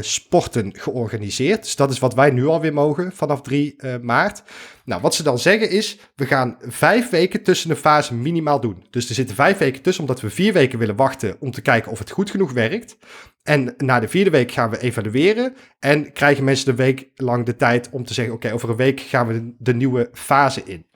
sporten 0.00 0.72
georganiseerd. 0.78 1.62
Dus 1.62 1.76
dat 1.76 1.90
is 1.90 1.98
wat 1.98 2.14
wij 2.14 2.30
nu 2.30 2.46
alweer 2.46 2.72
mogen 2.72 3.12
vanaf 3.12 3.42
3 3.42 3.76
maart. 4.02 4.42
Nou, 4.84 5.00
wat 5.00 5.14
ze 5.14 5.22
dan 5.22 5.38
zeggen 5.38 5.70
is, 5.70 5.98
we 6.16 6.26
gaan 6.26 6.56
vijf 6.60 7.10
weken 7.10 7.42
tussen 7.42 7.68
de 7.68 7.76
fase 7.76 8.14
minimaal 8.14 8.60
doen. 8.60 8.84
Dus 8.90 9.08
er 9.08 9.14
zitten 9.14 9.36
vijf 9.36 9.58
weken 9.58 9.82
tussen, 9.82 10.02
omdat 10.02 10.20
we 10.20 10.30
vier 10.30 10.52
weken 10.52 10.78
willen 10.78 10.96
wachten 10.96 11.36
om 11.40 11.50
te 11.50 11.62
kijken 11.62 11.90
of 11.90 11.98
het 11.98 12.10
goed 12.10 12.30
genoeg 12.30 12.52
werkt. 12.52 12.96
En 13.42 13.74
na 13.76 14.00
de 14.00 14.08
vierde 14.08 14.30
week 14.30 14.52
gaan 14.52 14.70
we 14.70 14.80
evalueren 14.80 15.56
en 15.78 16.12
krijgen 16.12 16.44
mensen 16.44 16.66
de 16.66 16.74
week 16.74 17.08
lang 17.14 17.46
de 17.46 17.56
tijd 17.56 17.88
om 17.90 18.04
te 18.04 18.14
zeggen, 18.14 18.34
oké, 18.34 18.52
over 18.52 18.70
een 18.70 18.76
week 18.76 19.00
gaan 19.00 19.26
we 19.26 19.54
de, 19.58 19.74
nieuwe 19.74 20.08
fase 20.12 20.62
in. 20.64 20.86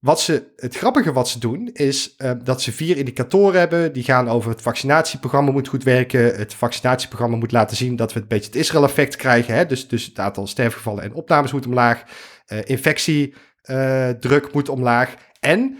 Wat 0.00 0.20
ze, 0.20 0.52
het 0.56 0.76
grappige 0.76 1.12
wat 1.12 1.28
ze 1.28 1.38
doen, 1.38 1.70
is 1.72 2.14
uh, 2.18 2.30
dat 2.44 2.62
ze 2.62 2.72
vier 2.72 2.96
indicatoren 2.96 3.58
hebben. 3.58 3.92
Die 3.92 4.02
gaan 4.02 4.28
over 4.28 4.50
het 4.50 4.62
vaccinatieprogramma 4.62 5.50
moet 5.50 5.68
goed 5.68 5.84
werken. 5.84 6.36
Het 6.36 6.54
vaccinatieprogramma 6.54 7.36
moet 7.36 7.52
laten 7.52 7.76
zien 7.76 7.96
dat 7.96 8.12
we 8.12 8.20
een 8.20 8.26
beetje 8.26 8.46
het 8.46 8.54
Israël-effect 8.54 9.16
krijgen. 9.16 9.54
Hè? 9.54 9.66
Dus, 9.66 9.88
dus 9.88 10.04
het 10.04 10.18
aantal 10.18 10.46
sterfgevallen 10.46 11.02
en 11.02 11.14
opnames 11.14 11.52
moet 11.52 11.66
omlaag. 11.66 12.02
Uh, 12.48 12.58
infectiedruk 12.64 14.46
uh, 14.46 14.52
moet 14.52 14.68
omlaag. 14.68 15.14
En 15.40 15.78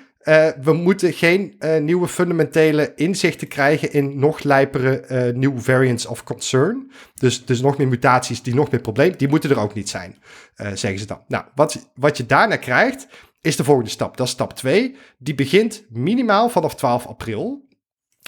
we 0.60 0.72
moeten 0.72 1.12
geen 1.12 1.58
nieuwe 1.80 2.08
fundamentele 2.08 2.92
inzichten 2.96 3.48
krijgen 3.48 3.92
in 3.92 4.18
nog 4.18 4.42
lijpere 4.42 5.32
nieuwe 5.34 5.60
variants 5.60 6.06
of 6.06 6.24
concern. 6.24 6.90
Dus, 7.14 7.44
dus 7.44 7.60
nog 7.60 7.78
meer 7.78 7.88
mutaties 7.88 8.42
die 8.42 8.54
nog 8.54 8.70
meer 8.70 8.80
problemen, 8.80 9.18
die 9.18 9.28
moeten 9.28 9.50
er 9.50 9.58
ook 9.58 9.74
niet 9.74 9.88
zijn, 9.88 10.16
zeggen 10.56 10.98
ze 10.98 11.06
dan. 11.06 11.20
Nou, 11.28 11.44
wat, 11.54 11.90
wat 11.94 12.16
je 12.16 12.26
daarna 12.26 12.56
krijgt, 12.56 13.06
is 13.40 13.56
de 13.56 13.64
volgende 13.64 13.90
stap. 13.90 14.16
Dat 14.16 14.26
is 14.26 14.32
stap 14.32 14.52
2. 14.52 14.96
Die 15.18 15.34
begint 15.34 15.84
minimaal 15.88 16.48
vanaf 16.48 16.74
12 16.74 17.06
april. 17.06 17.66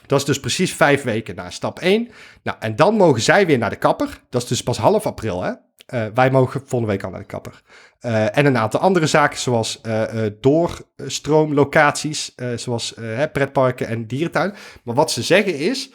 Dat 0.07 0.19
is 0.19 0.25
dus 0.25 0.41
precies 0.41 0.75
vijf 0.75 1.03
weken 1.03 1.35
na 1.35 1.51
stap 1.51 1.79
1. 1.79 2.09
Nou, 2.43 2.57
en 2.61 2.77
dan 2.77 2.95
mogen 2.95 3.23
zij 3.23 3.47
weer 3.47 3.59
naar 3.59 3.71
de 3.71 3.77
kapper. 3.77 4.23
Dat 4.31 4.43
is 4.43 4.49
dus 4.49 4.63
pas 4.63 4.79
half 4.79 5.07
april, 5.07 5.43
hè? 5.43 5.53
Uh, 5.95 6.07
wij 6.15 6.31
mogen 6.31 6.61
volgende 6.61 6.93
week 6.93 7.05
al 7.05 7.11
naar 7.11 7.21
de 7.21 7.27
kapper. 7.27 7.63
Uh, 8.01 8.37
en 8.37 8.47
een 8.47 8.59
aantal 8.59 8.81
andere 8.81 9.07
zaken, 9.07 9.39
zoals 9.39 9.81
uh, 9.87 10.27
doorstroomlocaties, 10.41 12.35
zoals 12.55 12.95
pretparken 13.33 13.87
en 13.87 14.07
dierentuin. 14.07 14.55
Maar 14.85 14.95
wat 14.95 15.11
ze 15.11 15.23
zeggen 15.23 15.59
is, 15.59 15.91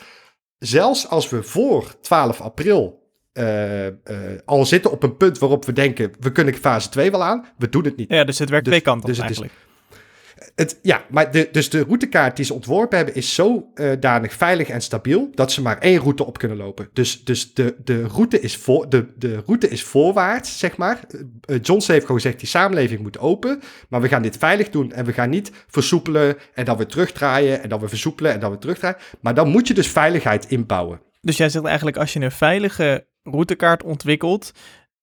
zelfs 0.57 1.09
als 1.09 1.29
we 1.29 1.43
voor 1.43 1.99
12 2.01 2.41
april 2.41 3.04
al 4.45 4.65
zitten 4.65 4.91
op 4.91 5.03
een 5.03 5.17
punt 5.17 5.37
waarop 5.37 5.65
we 5.65 5.73
denken, 5.73 6.11
we 6.19 6.31
kunnen 6.31 6.53
fase 6.53 6.89
2 6.89 7.11
wel 7.11 7.23
aan, 7.23 7.45
we 7.57 7.69
doen 7.69 7.83
het 7.83 7.97
niet. 7.97 8.09
Ja, 8.09 8.23
dus 8.23 8.39
het 8.39 8.49
werkt 8.49 8.65
dus, 8.65 8.73
twee 8.73 8.85
kanten 8.85 9.09
dus 9.09 9.19
eigenlijk. 9.19 9.53
Het, 10.55 10.79
ja, 10.81 11.05
maar 11.09 11.31
de, 11.31 11.49
dus 11.51 11.69
de 11.69 11.83
routekaart 11.83 12.35
die 12.35 12.45
ze 12.45 12.53
ontworpen 12.53 12.97
hebben 12.97 13.15
is 13.15 13.33
zo 13.33 13.71
uh, 13.75 13.91
danig 13.99 14.33
veilig 14.33 14.69
en 14.69 14.81
stabiel 14.81 15.29
dat 15.33 15.51
ze 15.51 15.61
maar 15.61 15.77
één 15.77 15.99
route 15.99 16.25
op 16.25 16.37
kunnen 16.37 16.57
lopen. 16.57 16.89
Dus, 16.93 17.23
dus 17.23 17.53
de, 17.53 17.75
de, 17.83 18.03
route 18.03 18.39
is 18.39 18.57
voor, 18.57 18.89
de, 18.89 19.05
de 19.17 19.41
route 19.45 19.69
is 19.69 19.83
voorwaarts, 19.83 20.59
zeg 20.59 20.77
maar. 20.77 20.99
Johnson 21.61 21.93
heeft 21.93 22.05
gewoon 22.05 22.21
gezegd, 22.21 22.39
die 22.39 22.47
samenleving 22.47 23.01
moet 23.01 23.19
open, 23.19 23.59
maar 23.89 24.01
we 24.01 24.07
gaan 24.07 24.21
dit 24.21 24.37
veilig 24.37 24.69
doen 24.69 24.91
en 24.91 25.05
we 25.05 25.13
gaan 25.13 25.29
niet 25.29 25.51
versoepelen 25.67 26.37
en 26.53 26.65
dan 26.65 26.77
weer 26.77 26.87
terugdraaien 26.87 27.63
en 27.63 27.69
dan 27.69 27.79
weer 27.79 27.89
versoepelen 27.89 28.31
en 28.31 28.39
dan 28.39 28.49
weer 28.49 28.59
terugdraaien. 28.59 28.97
Maar 29.21 29.33
dan 29.33 29.49
moet 29.49 29.67
je 29.67 29.73
dus 29.73 29.87
veiligheid 29.87 30.45
inbouwen. 30.49 31.01
Dus 31.21 31.37
jij 31.37 31.49
zegt 31.49 31.65
eigenlijk, 31.65 31.97
als 31.97 32.13
je 32.13 32.19
een 32.19 32.31
veilige 32.31 33.07
routekaart 33.25 33.83
ontwikkelt, 33.83 34.51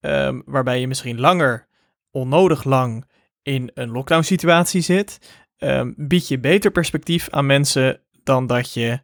um, 0.01 0.43
waarbij 0.47 0.81
je 0.81 0.89
misschien 0.89 1.21
langer, 1.21 1.67
onnodig 2.11 2.65
lang 2.65 3.05
in 3.43 3.71
een 3.75 3.91
lockdown 3.91 4.23
situatie 4.23 4.81
zit, 4.81 5.19
um, 5.59 5.95
bied 5.97 6.29
je 6.29 6.39
beter 6.39 6.71
perspectief 6.71 7.29
aan 7.31 7.47
mensen 7.47 8.01
dan 8.23 8.47
dat 8.47 8.73
je 8.73 9.01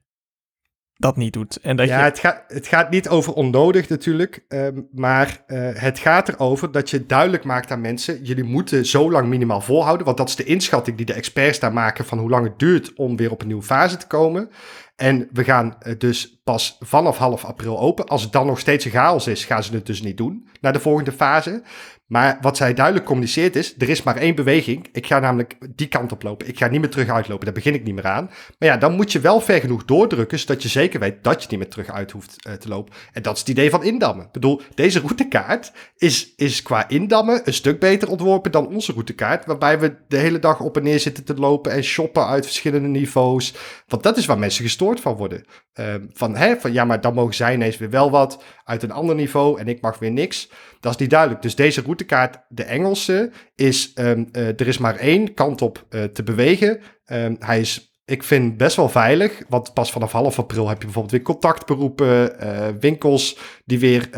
dat 0.98 1.16
niet 1.16 1.32
doet. 1.32 1.56
En 1.60 1.76
dat 1.76 1.88
ja, 1.88 1.98
je... 1.98 2.04
het, 2.04 2.18
gaat, 2.18 2.44
het 2.48 2.66
gaat 2.66 2.90
niet 2.90 3.08
over 3.08 3.32
onnodig 3.32 3.88
natuurlijk, 3.88 4.44
um, 4.48 4.88
maar 4.92 5.44
uh, 5.46 5.70
het 5.72 5.98
gaat 5.98 6.28
erover 6.28 6.72
dat 6.72 6.90
je 6.90 7.06
duidelijk 7.06 7.44
maakt 7.44 7.70
aan 7.70 7.80
mensen, 7.80 8.22
jullie 8.22 8.44
moeten 8.44 8.86
zo 8.86 9.10
lang 9.10 9.28
minimaal 9.28 9.60
volhouden, 9.60 10.06
want 10.06 10.18
dat 10.18 10.28
is 10.28 10.36
de 10.36 10.44
inschatting 10.44 10.96
die 10.96 11.06
de 11.06 11.12
experts 11.12 11.58
daar 11.58 11.72
maken 11.72 12.04
van 12.04 12.18
hoe 12.18 12.30
lang 12.30 12.44
het 12.44 12.58
duurt 12.58 12.92
om 12.94 13.16
weer 13.16 13.30
op 13.30 13.40
een 13.40 13.46
nieuwe 13.46 13.62
fase 13.62 13.96
te 13.96 14.06
komen. 14.06 14.50
En 14.99 15.28
we 15.32 15.44
gaan 15.44 15.76
uh, 15.82 15.94
dus 15.99 16.40
pas 16.44 16.76
vanaf 16.80 17.18
half 17.18 17.44
april 17.44 17.78
open. 17.78 18.07
Als 18.07 18.22
het 18.22 18.32
dan 18.32 18.46
nog 18.46 18.59
steeds 18.59 18.84
een 18.84 18.90
chaos 18.90 19.26
is, 19.26 19.44
gaan 19.44 19.62
ze 19.62 19.74
het 19.74 19.86
dus 19.86 20.03
niet 20.03 20.16
doen 20.16 20.49
naar 20.61 20.72
de 20.72 20.80
volgende 20.80 21.12
fase. 21.12 21.62
Maar 22.09 22.38
wat 22.40 22.56
zij 22.56 22.74
duidelijk 22.74 23.06
communiceert 23.06 23.56
is, 23.56 23.74
er 23.78 23.88
is 23.88 24.02
maar 24.02 24.16
één 24.16 24.34
beweging. 24.34 24.88
Ik 24.92 25.06
ga 25.06 25.18
namelijk 25.18 25.56
die 25.74 25.86
kant 25.86 26.12
op 26.12 26.22
lopen. 26.22 26.48
Ik 26.48 26.59
ga 26.59 26.66
niet 26.66 26.80
meer 26.80 26.90
terug 26.90 27.09
uitlopen, 27.09 27.44
daar 27.44 27.54
begin 27.54 27.74
ik 27.74 27.84
niet 27.84 27.94
meer 27.94 28.06
aan. 28.06 28.24
Maar 28.59 28.68
ja, 28.68 28.76
dan 28.76 28.94
moet 28.94 29.12
je 29.12 29.20
wel 29.20 29.40
ver 29.40 29.61
genoeg 29.61 29.84
doordrukken, 29.84 30.38
zodat 30.38 30.62
je 30.62 30.68
zeker 30.68 31.00
weet 31.00 31.24
dat 31.24 31.42
je 31.42 31.48
niet 31.50 31.59
meer 31.59 31.68
terug 31.68 31.90
uit 31.90 32.11
hoeft 32.11 32.36
uh, 32.46 32.52
te 32.52 32.68
lopen. 32.68 32.94
En 33.12 33.22
dat 33.22 33.34
is 33.34 33.40
het 33.40 33.48
idee 33.48 33.70
van 33.70 33.84
indammen. 33.84 34.24
Ik 34.26 34.32
bedoel, 34.32 34.61
deze 34.74 34.98
routekaart 34.98 35.72
is, 35.96 36.34
is 36.36 36.62
qua 36.62 36.88
indammen 36.88 37.40
een 37.44 37.54
stuk 37.54 37.80
beter 37.80 38.11
ontworpen 38.11 38.52
dan 38.52 38.68
onze 38.68 38.92
routekaart, 38.92 39.46
waarbij 39.46 39.78
we 39.78 39.94
de 40.09 40.16
hele 40.16 40.38
dag 40.38 40.61
op 40.61 40.76
en 40.76 40.82
neer 40.82 41.00
zitten 41.00 41.24
te 41.24 41.34
lopen 41.34 41.72
en 41.72 41.84
shoppen 41.84 42.26
uit 42.26 42.46
verschillende 42.46 42.88
niveaus. 42.88 43.54
Want 43.86 44.02
dat 44.02 44.16
is 44.16 44.26
waar 44.26 44.38
mensen 44.38 44.64
gestoord 44.64 45.00
van 45.00 45.16
worden. 45.16 45.44
Uh, 45.74 45.94
van, 46.12 46.36
hè, 46.36 46.56
van 46.56 46.72
ja, 46.72 46.84
maar 46.84 47.00
dan 47.00 47.14
mogen 47.14 47.34
zij 47.34 47.54
ineens 47.54 47.78
weer 47.78 47.90
wel 47.90 48.11
wat 48.11 48.42
uit 48.64 48.82
een 48.82 48.90
ander 48.92 49.14
niveau 49.14 49.61
en 49.61 49.68
ik 49.68 49.80
mag 49.80 49.98
weer 49.98 50.11
niks. 50.11 50.50
Dat 50.80 50.92
is 50.92 50.98
niet 50.98 51.11
duidelijk. 51.11 51.42
Dus 51.42 51.54
deze 51.54 51.82
routekaart, 51.99 52.38
de 52.49 52.62
Engelse, 52.62 53.30
is 53.55 53.92
um, 53.94 54.28
uh, 54.32 54.46
er 54.46 54.66
is 54.66 54.78
maar 54.78 54.96
één 54.96 55.34
kant 55.34 55.62
op 55.62 55.86
uh, 55.90 56.05
te 56.05 56.22
bewegen. 56.22 56.80
Um, 57.12 57.36
hij 57.38 57.61
is, 57.61 58.01
ik 58.05 58.22
vind, 58.22 58.57
best 58.57 58.76
wel 58.76 58.88
veilig. 58.88 59.42
Want 59.49 59.74
pas 59.74 59.92
vanaf 59.92 60.12
half 60.12 60.38
april 60.38 60.68
heb 60.68 60.78
je 60.78 60.84
bijvoorbeeld 60.84 61.14
weer 61.14 61.22
contactberoepen, 61.22 62.44
uh, 62.44 62.66
winkels 62.80 63.38
die 63.64 63.78
weer 63.78 64.09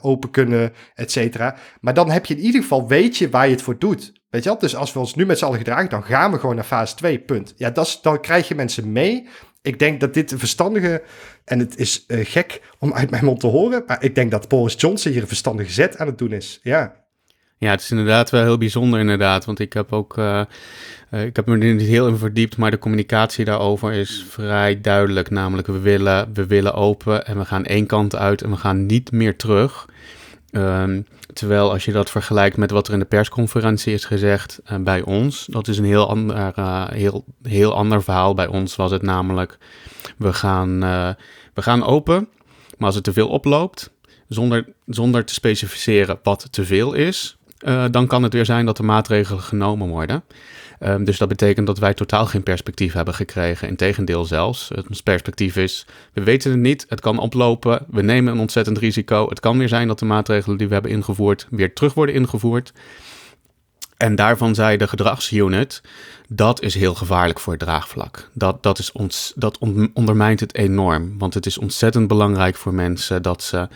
open 0.00 0.30
kunnen, 0.30 0.72
et 0.94 1.10
cetera. 1.10 1.56
Maar 1.80 1.94
dan 1.94 2.10
heb 2.10 2.26
je 2.26 2.34
in 2.34 2.42
ieder 2.42 2.62
geval, 2.62 2.88
weet 2.88 3.16
je 3.16 3.30
waar 3.30 3.46
je 3.46 3.52
het 3.52 3.62
voor 3.62 3.78
doet. 3.78 4.12
Weet 4.28 4.42
je 4.42 4.48
wel? 4.48 4.58
Dus 4.58 4.76
als 4.76 4.92
we 4.92 4.98
ons 4.98 5.14
nu 5.14 5.26
met 5.26 5.38
z'n 5.38 5.44
allen 5.44 5.58
gedragen, 5.58 5.88
dan 5.88 6.02
gaan 6.02 6.32
we 6.32 6.38
gewoon 6.38 6.54
naar 6.54 6.64
fase 6.64 6.94
2, 6.94 7.18
punt. 7.18 7.54
Ja, 7.56 7.70
dat 7.70 7.86
is, 7.86 8.00
dan 8.00 8.20
krijg 8.20 8.48
je 8.48 8.54
mensen 8.54 8.92
mee 8.92 9.28
ik 9.62 9.78
denk 9.78 10.00
dat 10.00 10.14
dit 10.14 10.32
een 10.32 10.38
verstandige, 10.38 11.02
en 11.44 11.58
het 11.58 11.78
is 11.78 12.04
uh, 12.08 12.24
gek 12.24 12.60
om 12.78 12.92
uit 12.92 13.10
mijn 13.10 13.24
mond 13.24 13.40
te 13.40 13.46
horen, 13.46 13.82
maar 13.86 14.02
ik 14.04 14.14
denk 14.14 14.30
dat 14.30 14.48
Boris 14.48 14.74
Johnson 14.76 15.12
hier 15.12 15.20
een 15.20 15.28
verstandige 15.28 15.72
zet 15.72 15.98
aan 15.98 16.06
het 16.06 16.18
doen 16.18 16.32
is. 16.32 16.60
Ja. 16.62 17.00
Ja, 17.58 17.70
het 17.70 17.80
is 17.80 17.90
inderdaad 17.90 18.30
wel 18.30 18.42
heel 18.42 18.58
bijzonder 18.58 19.00
inderdaad, 19.00 19.44
want 19.44 19.58
ik 19.58 19.72
heb 19.72 19.92
ook, 19.92 20.16
uh, 20.16 20.44
uh, 21.10 21.24
ik 21.24 21.36
heb 21.36 21.46
me 21.46 21.58
er 21.58 21.74
niet 21.74 21.88
heel 21.88 22.08
in 22.08 22.16
verdiept, 22.16 22.56
maar 22.56 22.70
de 22.70 22.78
communicatie 22.78 23.44
daarover 23.44 23.92
is 23.92 24.26
vrij 24.28 24.80
duidelijk. 24.80 25.30
Namelijk, 25.30 25.66
we 25.66 25.78
willen, 25.78 26.30
we 26.32 26.46
willen 26.46 26.74
open 26.74 27.26
en 27.26 27.38
we 27.38 27.44
gaan 27.44 27.64
één 27.64 27.86
kant 27.86 28.16
uit 28.16 28.42
en 28.42 28.50
we 28.50 28.56
gaan 28.56 28.86
niet 28.86 29.12
meer 29.12 29.36
terug. 29.36 29.86
Um, 30.54 31.06
terwijl 31.32 31.70
als 31.70 31.84
je 31.84 31.92
dat 31.92 32.10
vergelijkt 32.10 32.56
met 32.56 32.70
wat 32.70 32.86
er 32.86 32.92
in 32.92 32.98
de 32.98 33.04
persconferentie 33.04 33.92
is 33.92 34.04
gezegd 34.04 34.60
uh, 34.72 34.78
bij 34.78 35.02
ons, 35.02 35.46
dat 35.50 35.68
is 35.68 35.78
een 35.78 35.84
heel 35.84 36.08
ander, 36.08 36.52
uh, 36.58 36.88
heel, 36.88 37.24
heel 37.42 37.74
ander 37.74 38.02
verhaal. 38.02 38.34
Bij 38.34 38.46
ons 38.46 38.76
was 38.76 38.90
het 38.90 39.02
namelijk, 39.02 39.58
we 40.18 40.32
gaan, 40.32 40.84
uh, 40.84 41.08
we 41.54 41.62
gaan 41.62 41.84
open, 41.84 42.28
maar 42.76 42.86
als 42.86 42.94
het 42.94 43.04
te 43.04 43.12
veel 43.12 43.28
oploopt, 43.28 43.90
zonder, 44.28 44.72
zonder 44.86 45.24
te 45.24 45.34
specificeren 45.34 46.18
wat 46.22 46.48
te 46.50 46.64
veel 46.64 46.92
is, 46.92 47.36
dan 47.90 48.06
kan 48.06 48.22
het 48.22 48.32
weer 48.32 48.44
zijn 48.44 48.66
dat 48.66 48.78
er 48.78 48.84
maatregelen 48.84 49.42
genomen 49.42 49.88
worden. 49.88 50.24
Um, 50.84 51.04
dus 51.04 51.18
dat 51.18 51.28
betekent 51.28 51.66
dat 51.66 51.78
wij 51.78 51.94
totaal 51.94 52.26
geen 52.26 52.42
perspectief 52.42 52.92
hebben 52.92 53.14
gekregen. 53.14 53.68
Integendeel 53.68 54.24
zelfs. 54.24 54.68
Het 54.74 55.02
perspectief 55.02 55.56
is, 55.56 55.86
we 56.12 56.22
weten 56.22 56.50
het 56.50 56.60
niet, 56.60 56.86
het 56.88 57.00
kan 57.00 57.18
oplopen, 57.18 57.86
we 57.90 58.02
nemen 58.02 58.32
een 58.32 58.40
ontzettend 58.40 58.78
risico. 58.78 59.28
Het 59.28 59.40
kan 59.40 59.58
weer 59.58 59.68
zijn 59.68 59.88
dat 59.88 59.98
de 59.98 60.04
maatregelen 60.04 60.58
die 60.58 60.66
we 60.66 60.72
hebben 60.72 60.90
ingevoerd 60.90 61.46
weer 61.50 61.74
terug 61.74 61.94
worden 61.94 62.14
ingevoerd. 62.14 62.72
En 63.96 64.14
daarvan 64.14 64.54
zei 64.54 64.76
de 64.76 64.88
gedragsunit, 64.88 65.82
dat 66.28 66.62
is 66.62 66.74
heel 66.74 66.94
gevaarlijk 66.94 67.40
voor 67.40 67.52
het 67.52 67.62
draagvlak. 67.62 68.30
Dat, 68.32 68.62
dat, 68.62 68.78
is 68.78 68.92
ons, 68.92 69.32
dat 69.36 69.58
ondermijnt 69.94 70.40
het 70.40 70.54
enorm. 70.54 71.18
Want 71.18 71.34
het 71.34 71.46
is 71.46 71.58
ontzettend 71.58 72.08
belangrijk 72.08 72.56
voor 72.56 72.74
mensen 72.74 73.22
dat 73.22 73.42
ze 73.42 73.68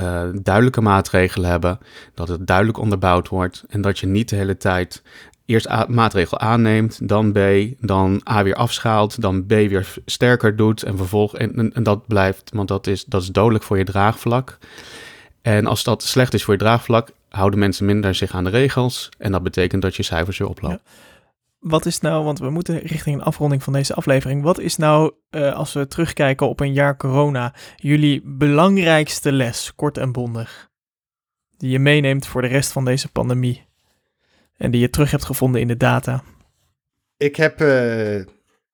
uh, 0.00 0.22
duidelijke 0.42 0.80
maatregelen 0.80 1.50
hebben. 1.50 1.78
Dat 2.14 2.28
het 2.28 2.46
duidelijk 2.46 2.78
onderbouwd 2.78 3.28
wordt. 3.28 3.64
En 3.68 3.80
dat 3.80 3.98
je 3.98 4.06
niet 4.06 4.28
de 4.28 4.36
hele 4.36 4.56
tijd 4.56 5.02
eerst 5.46 5.68
A, 5.68 5.86
maatregel 5.88 6.38
aanneemt, 6.38 7.08
dan 7.08 7.32
B, 7.32 7.38
dan 7.80 8.20
A 8.30 8.42
weer 8.42 8.54
afschaalt, 8.54 9.20
dan 9.20 9.46
B 9.46 9.48
weer 9.48 9.94
sterker 10.06 10.56
doet 10.56 10.82
en 10.82 10.96
vervolgens 10.96 11.40
en, 11.40 11.72
en, 11.72 11.82
dat 11.82 12.06
blijft, 12.06 12.50
want 12.54 12.68
dat 12.68 12.86
is, 12.86 13.04
dat 13.04 13.22
is 13.22 13.28
dodelijk 13.28 13.64
voor 13.64 13.78
je 13.78 13.84
draagvlak. 13.84 14.58
En 15.42 15.66
als 15.66 15.84
dat 15.84 16.02
slecht 16.02 16.34
is 16.34 16.44
voor 16.44 16.54
je 16.54 16.60
draagvlak, 16.60 17.10
houden 17.28 17.58
mensen 17.58 17.86
minder 17.86 18.14
zich 18.14 18.34
aan 18.34 18.44
de 18.44 18.50
regels 18.50 19.08
en 19.18 19.32
dat 19.32 19.42
betekent 19.42 19.82
dat 19.82 19.96
je 19.96 20.02
cijfers 20.02 20.38
weer 20.38 20.48
oplopen. 20.48 20.80
Wat 21.58 21.86
is 21.86 22.00
nou, 22.00 22.24
want 22.24 22.38
we 22.38 22.50
moeten 22.50 22.78
richting 22.78 23.16
een 23.16 23.24
afronding 23.24 23.62
van 23.62 23.72
deze 23.72 23.94
aflevering. 23.94 24.42
Wat 24.42 24.58
is 24.58 24.76
nou, 24.76 25.12
uh, 25.30 25.52
als 25.52 25.72
we 25.72 25.86
terugkijken 25.86 26.48
op 26.48 26.60
een 26.60 26.72
jaar 26.72 26.96
corona, 26.96 27.54
jullie 27.76 28.22
belangrijkste 28.24 29.32
les, 29.32 29.72
kort 29.74 29.98
en 29.98 30.12
bondig, 30.12 30.70
die 31.56 31.70
je 31.70 31.78
meeneemt 31.78 32.26
voor 32.26 32.42
de 32.42 32.48
rest 32.48 32.72
van 32.72 32.84
deze 32.84 33.08
pandemie? 33.08 33.64
En 34.56 34.70
die 34.70 34.80
je 34.80 34.90
terug 34.90 35.10
hebt 35.10 35.24
gevonden 35.24 35.60
in 35.60 35.68
de 35.68 35.76
data? 35.76 36.22
Ik 37.16 37.36
heb 37.36 37.60
uh, 37.60 38.20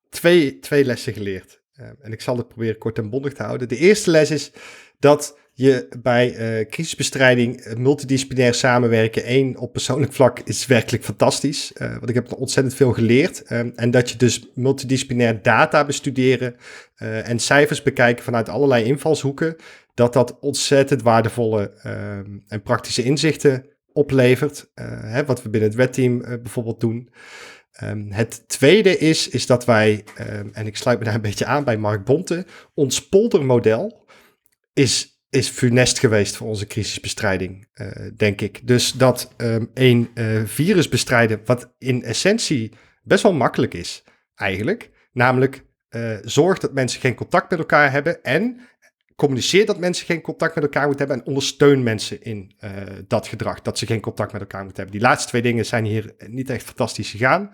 twee, 0.09 0.59
twee 0.59 0.85
lessen 0.85 1.13
geleerd. 1.13 1.61
Uh, 1.79 1.87
en 2.01 2.11
ik 2.11 2.21
zal 2.21 2.37
het 2.37 2.47
proberen 2.47 2.77
kort 2.77 2.97
en 2.97 3.09
bondig 3.09 3.33
te 3.33 3.43
houden. 3.43 3.67
De 3.67 3.77
eerste 3.77 4.11
les 4.11 4.31
is 4.31 4.51
dat 4.99 5.39
je 5.53 5.87
bij 6.01 6.59
uh, 6.59 6.65
crisisbestrijding 6.69 7.75
multidisciplinair 7.77 8.53
samenwerken, 8.53 9.23
één 9.23 9.57
op 9.57 9.71
persoonlijk 9.71 10.13
vlak, 10.13 10.39
is 10.39 10.65
werkelijk 10.65 11.03
fantastisch. 11.03 11.71
want 11.77 12.09
ik 12.09 12.15
heb 12.15 12.33
ontzettend 12.33 12.75
veel 12.75 12.93
geleerd. 12.93 13.41
en 13.75 13.91
dat 13.91 14.09
je 14.09 14.17
dus 14.17 14.47
multidisciplinair 14.53 15.41
data 15.41 15.85
bestuderen 15.85 16.55
en 16.97 17.39
cijfers 17.39 17.81
bekijken 17.81 18.23
vanuit 18.23 18.49
allerlei 18.49 18.83
invalshoeken, 18.83 19.55
dat 19.93 20.13
dat 20.13 20.39
ontzettend 20.39 21.01
waardevolle 21.01 21.71
en 22.47 22.61
praktische 22.61 23.03
inzichten 23.03 23.70
oplevert. 23.93 24.71
Uh, 24.75 24.85
hè, 25.01 25.25
wat 25.25 25.43
we 25.43 25.49
binnen 25.49 25.69
het 25.69 25.77
wetteam 25.77 26.21
uh, 26.21 26.27
bijvoorbeeld 26.27 26.79
doen. 26.79 27.13
Um, 27.83 28.11
het 28.11 28.47
tweede 28.47 28.97
is, 28.97 29.29
is 29.29 29.45
dat 29.45 29.65
wij, 29.65 30.03
um, 30.19 30.49
en 30.53 30.67
ik 30.67 30.77
sluit 30.77 30.99
me 30.99 31.05
daar 31.05 31.15
een 31.15 31.21
beetje 31.21 31.45
aan 31.45 31.63
bij 31.63 31.77
Mark 31.77 32.05
Bonte, 32.05 32.45
ons 32.73 33.07
poldermodel 33.09 34.07
is, 34.73 35.23
is 35.29 35.49
funest 35.49 35.99
geweest 35.99 36.35
voor 36.35 36.47
onze 36.47 36.67
crisisbestrijding, 36.67 37.67
uh, 37.73 37.87
denk 38.15 38.41
ik. 38.41 38.67
Dus 38.67 38.91
dat 38.91 39.33
um, 39.37 39.71
een 39.73 40.09
virus 40.45 40.89
bestrijden, 40.89 41.41
wat 41.45 41.75
in 41.77 42.03
essentie 42.03 42.71
best 43.03 43.23
wel 43.23 43.33
makkelijk 43.33 43.73
is, 43.73 44.03
eigenlijk. 44.35 44.89
Namelijk, 45.13 45.65
zorg 46.21 46.57
dat 46.57 46.73
mensen 46.73 47.01
geen 47.01 47.15
contact 47.15 47.49
met 47.49 47.59
elkaar 47.59 47.91
hebben 47.91 48.23
en 48.23 48.59
communiceer 49.21 49.65
dat 49.65 49.79
mensen 49.79 50.05
geen 50.05 50.21
contact 50.21 50.55
met 50.55 50.63
elkaar 50.63 50.87
moeten 50.87 51.05
hebben 51.05 51.23
en 51.23 51.27
ondersteun 51.27 51.83
mensen 51.83 52.23
in 52.23 52.51
uh, 52.63 52.69
dat 53.07 53.27
gedrag, 53.27 53.61
dat 53.61 53.77
ze 53.77 53.85
geen 53.85 54.01
contact 54.01 54.31
met 54.31 54.41
elkaar 54.41 54.63
moeten 54.63 54.83
hebben. 54.83 54.99
Die 54.99 55.07
laatste 55.07 55.29
twee 55.29 55.41
dingen 55.41 55.65
zijn 55.65 55.85
hier 55.85 56.13
niet 56.27 56.49
echt 56.49 56.63
fantastisch 56.63 57.11
gegaan. 57.11 57.51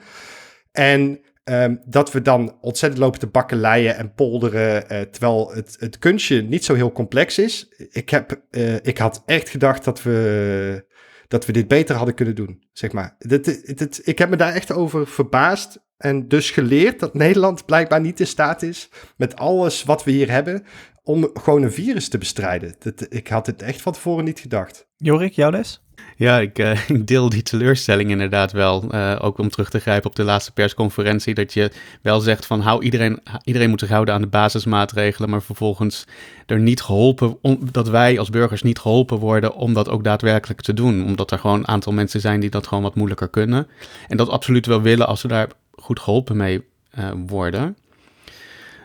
En 0.72 1.20
um, 1.44 1.82
dat 1.86 2.12
we 2.12 2.22
dan 2.22 2.58
ontzettend 2.62 3.02
lopen 3.02 3.20
te 3.20 3.28
bakkeleien 3.28 3.96
en 3.96 4.14
polderen, 4.14 4.84
uh, 4.92 5.02
terwijl 5.02 5.52
het, 5.54 5.76
het 5.80 6.00
kunstje 6.00 6.42
niet 6.42 6.66
zo 6.66 6.74
heel 6.74 6.92
complex 6.92 7.38
is. 7.38 7.68
Ik, 7.92 8.10
heb, 8.10 8.42
uh, 8.52 8.76
ik 8.76 8.98
had 8.98 9.24
echt 9.26 9.50
gedacht 9.50 9.84
dat 9.84 10.04
we, 10.04 10.86
dat 11.28 11.46
we 11.46 11.52
dit 11.52 11.68
beter 11.68 11.96
hadden 11.96 12.16
kunnen 12.16 12.36
doen, 12.36 12.64
zeg 12.74 12.92
maar. 12.92 13.16
Dit, 13.18 14.02
ik 14.08 14.18
heb 14.18 14.30
me 14.30 14.36
daar 14.36 14.54
echt 14.54 14.72
over 14.72 15.08
verbaasd 15.08 15.80
en 15.98 16.28
dus 16.28 16.52
geleerd 16.52 17.00
dat 17.00 17.14
Nederland 17.14 17.66
blijkbaar 17.66 18.02
niet 18.02 18.20
in 18.20 18.28
staat 18.28 18.62
is 18.62 18.90
met 19.18 19.36
alles 19.36 19.84
wat 19.84 20.04
we 20.04 20.12
hier 20.12 20.32
hebben 20.32 20.66
om 21.08 21.30
gewoon 21.34 21.64
een 21.64 21.72
virus 21.72 22.10
te 22.10 22.18
bestrijden. 22.18 22.76
Dat, 22.80 23.06
ik 23.10 23.28
had 23.28 23.46
het 23.46 23.62
echt 23.62 23.82
van 23.82 23.94
tevoren 23.94 24.24
niet 24.24 24.40
gedacht. 24.40 24.88
Jorik, 24.98 25.34
jouw 25.34 25.52
les? 25.52 25.82
Ja, 26.16 26.40
ik, 26.40 26.60
uh, 26.60 26.90
ik 26.90 27.08
deel 27.08 27.30
die 27.30 27.42
teleurstelling 27.42 28.10
inderdaad 28.10 28.52
wel. 28.52 28.86
Uh, 28.92 29.16
ook 29.22 29.38
om 29.38 29.50
terug 29.50 29.70
te 29.70 29.80
grijpen 29.80 30.10
op 30.10 30.16
de 30.16 30.24
laatste 30.24 30.54
persconferentie. 30.54 31.34
Dat 31.34 31.54
je 31.54 31.72
wel 32.02 32.20
zegt 32.20 32.46
van 32.46 32.62
hou 32.62 32.84
iedereen, 32.84 33.20
iedereen 33.44 33.70
moet 33.70 33.80
zich 33.80 33.90
houden 33.90 34.14
aan 34.14 34.22
de 34.22 34.28
basismaatregelen. 34.28 35.30
Maar 35.30 35.42
vervolgens 35.42 36.06
er 36.46 36.60
niet 36.60 36.82
geholpen, 36.82 37.38
om, 37.42 37.60
dat 37.72 37.90
wij 37.90 38.20
als 38.20 38.30
burgers 38.30 38.62
niet 38.62 38.80
geholpen 38.80 39.18
worden 39.18 39.56
om 39.56 39.74
dat 39.74 39.90
ook 39.90 40.04
daadwerkelijk 40.04 40.62
te 40.62 40.74
doen. 40.74 41.06
Omdat 41.06 41.32
er 41.32 41.40
gewoon 41.40 41.60
een 41.60 41.68
aantal 41.68 41.94
mensen 41.94 42.22
zijn 42.22 42.40
die 42.40 42.50
dat 42.50 42.68
gewoon 42.68 42.84
wat 42.84 42.96
moeilijker 42.96 43.30
kunnen. 43.30 43.68
En 44.08 44.18
dat 44.18 44.30
absoluut 44.30 44.66
wel 44.66 44.82
willen 44.82 45.08
als 45.08 45.22
we 45.22 45.28
daar 45.28 45.48
goed 45.72 46.00
geholpen 46.00 46.38
mee 46.38 46.64
uh, 47.00 47.12
worden. 47.28 47.78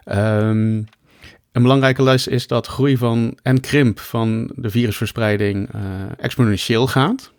Um, 0.04 0.86
een 1.52 1.62
belangrijke 1.62 2.02
les 2.02 2.26
is 2.26 2.46
dat 2.46 2.66
groei 2.66 2.96
van 2.96 3.38
en 3.42 3.60
krimp 3.60 4.00
van 4.00 4.50
de 4.54 4.70
virusverspreiding 4.70 5.74
uh, 5.74 5.80
exponentieel 6.18 6.86
gaat. 6.86 7.32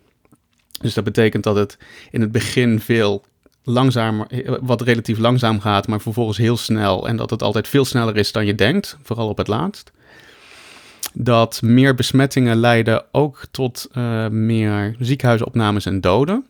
Dus 0.80 0.94
dat 0.94 1.04
betekent 1.04 1.44
dat 1.44 1.56
het 1.56 1.78
in 2.10 2.20
het 2.20 2.32
begin 2.32 2.80
veel 2.80 3.24
langzamer, 3.62 4.26
eh, 4.26 4.54
wat 4.60 4.80
relatief 4.80 5.18
langzaam 5.18 5.60
gaat, 5.60 5.86
maar 5.86 6.00
vervolgens 6.00 6.38
heel 6.38 6.56
snel. 6.56 7.08
En 7.08 7.16
dat 7.16 7.30
het 7.30 7.42
altijd 7.42 7.68
veel 7.68 7.84
sneller 7.84 8.16
is 8.16 8.32
dan 8.32 8.46
je 8.46 8.54
denkt, 8.54 8.98
vooral 9.02 9.28
op 9.28 9.38
het 9.38 9.48
laatst. 9.48 9.92
Dat 11.12 11.62
meer 11.62 11.94
besmettingen 11.94 12.56
leiden 12.56 13.04
ook 13.12 13.42
tot 13.50 13.88
uh, 13.96 14.28
meer 14.28 14.96
ziekenhuisopnames 14.98 15.86
en 15.86 16.00
doden. 16.00 16.46